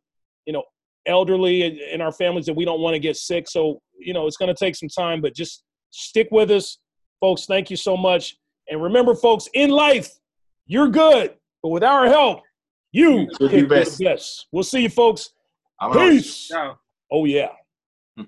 elderly 1.06 1.64
in- 1.64 1.80
in 1.92 2.02
our 2.02 2.12
families 2.12 2.46
that 2.46 2.54
we 2.56 2.66
don't 2.66 2.80
want 2.82 2.94
to 2.94 3.00
get 3.00 3.18
sick. 3.18 3.48
So, 3.50 3.82
you 3.98 4.14
know, 4.14 4.28
it's 4.28 4.38
going 4.38 4.54
to 4.54 4.58
take 4.58 4.76
some 4.76 4.90
time, 4.90 5.22
but 5.22 5.36
just 5.36 5.64
stick 5.92 6.28
with 6.32 6.52
us. 6.52 6.78
Folks, 7.20 7.46
thank 7.46 7.70
you 7.70 7.78
so 7.78 7.96
much. 7.98 8.36
And 8.70 8.82
remember, 8.82 9.14
folks, 9.16 9.48
in 9.54 9.70
life, 9.70 10.10
you're 10.66 10.90
good, 10.90 11.36
but 11.62 11.70
with 11.70 11.84
our 11.84 12.06
help, 12.08 12.42
you 12.92 13.28
can 13.38 13.48
be 13.48 13.56
be 13.56 13.62
the 13.62 13.68
best. 13.68 14.00
best. 14.00 14.48
We'll 14.52 14.64
see 14.64 14.82
you, 14.82 14.90
folks. 14.90 15.30
Vámonos. 15.82 16.10
Peace. 16.10 16.48
Ciao. 16.48 16.78
Oh, 17.12 17.26
yeah. 17.26 17.50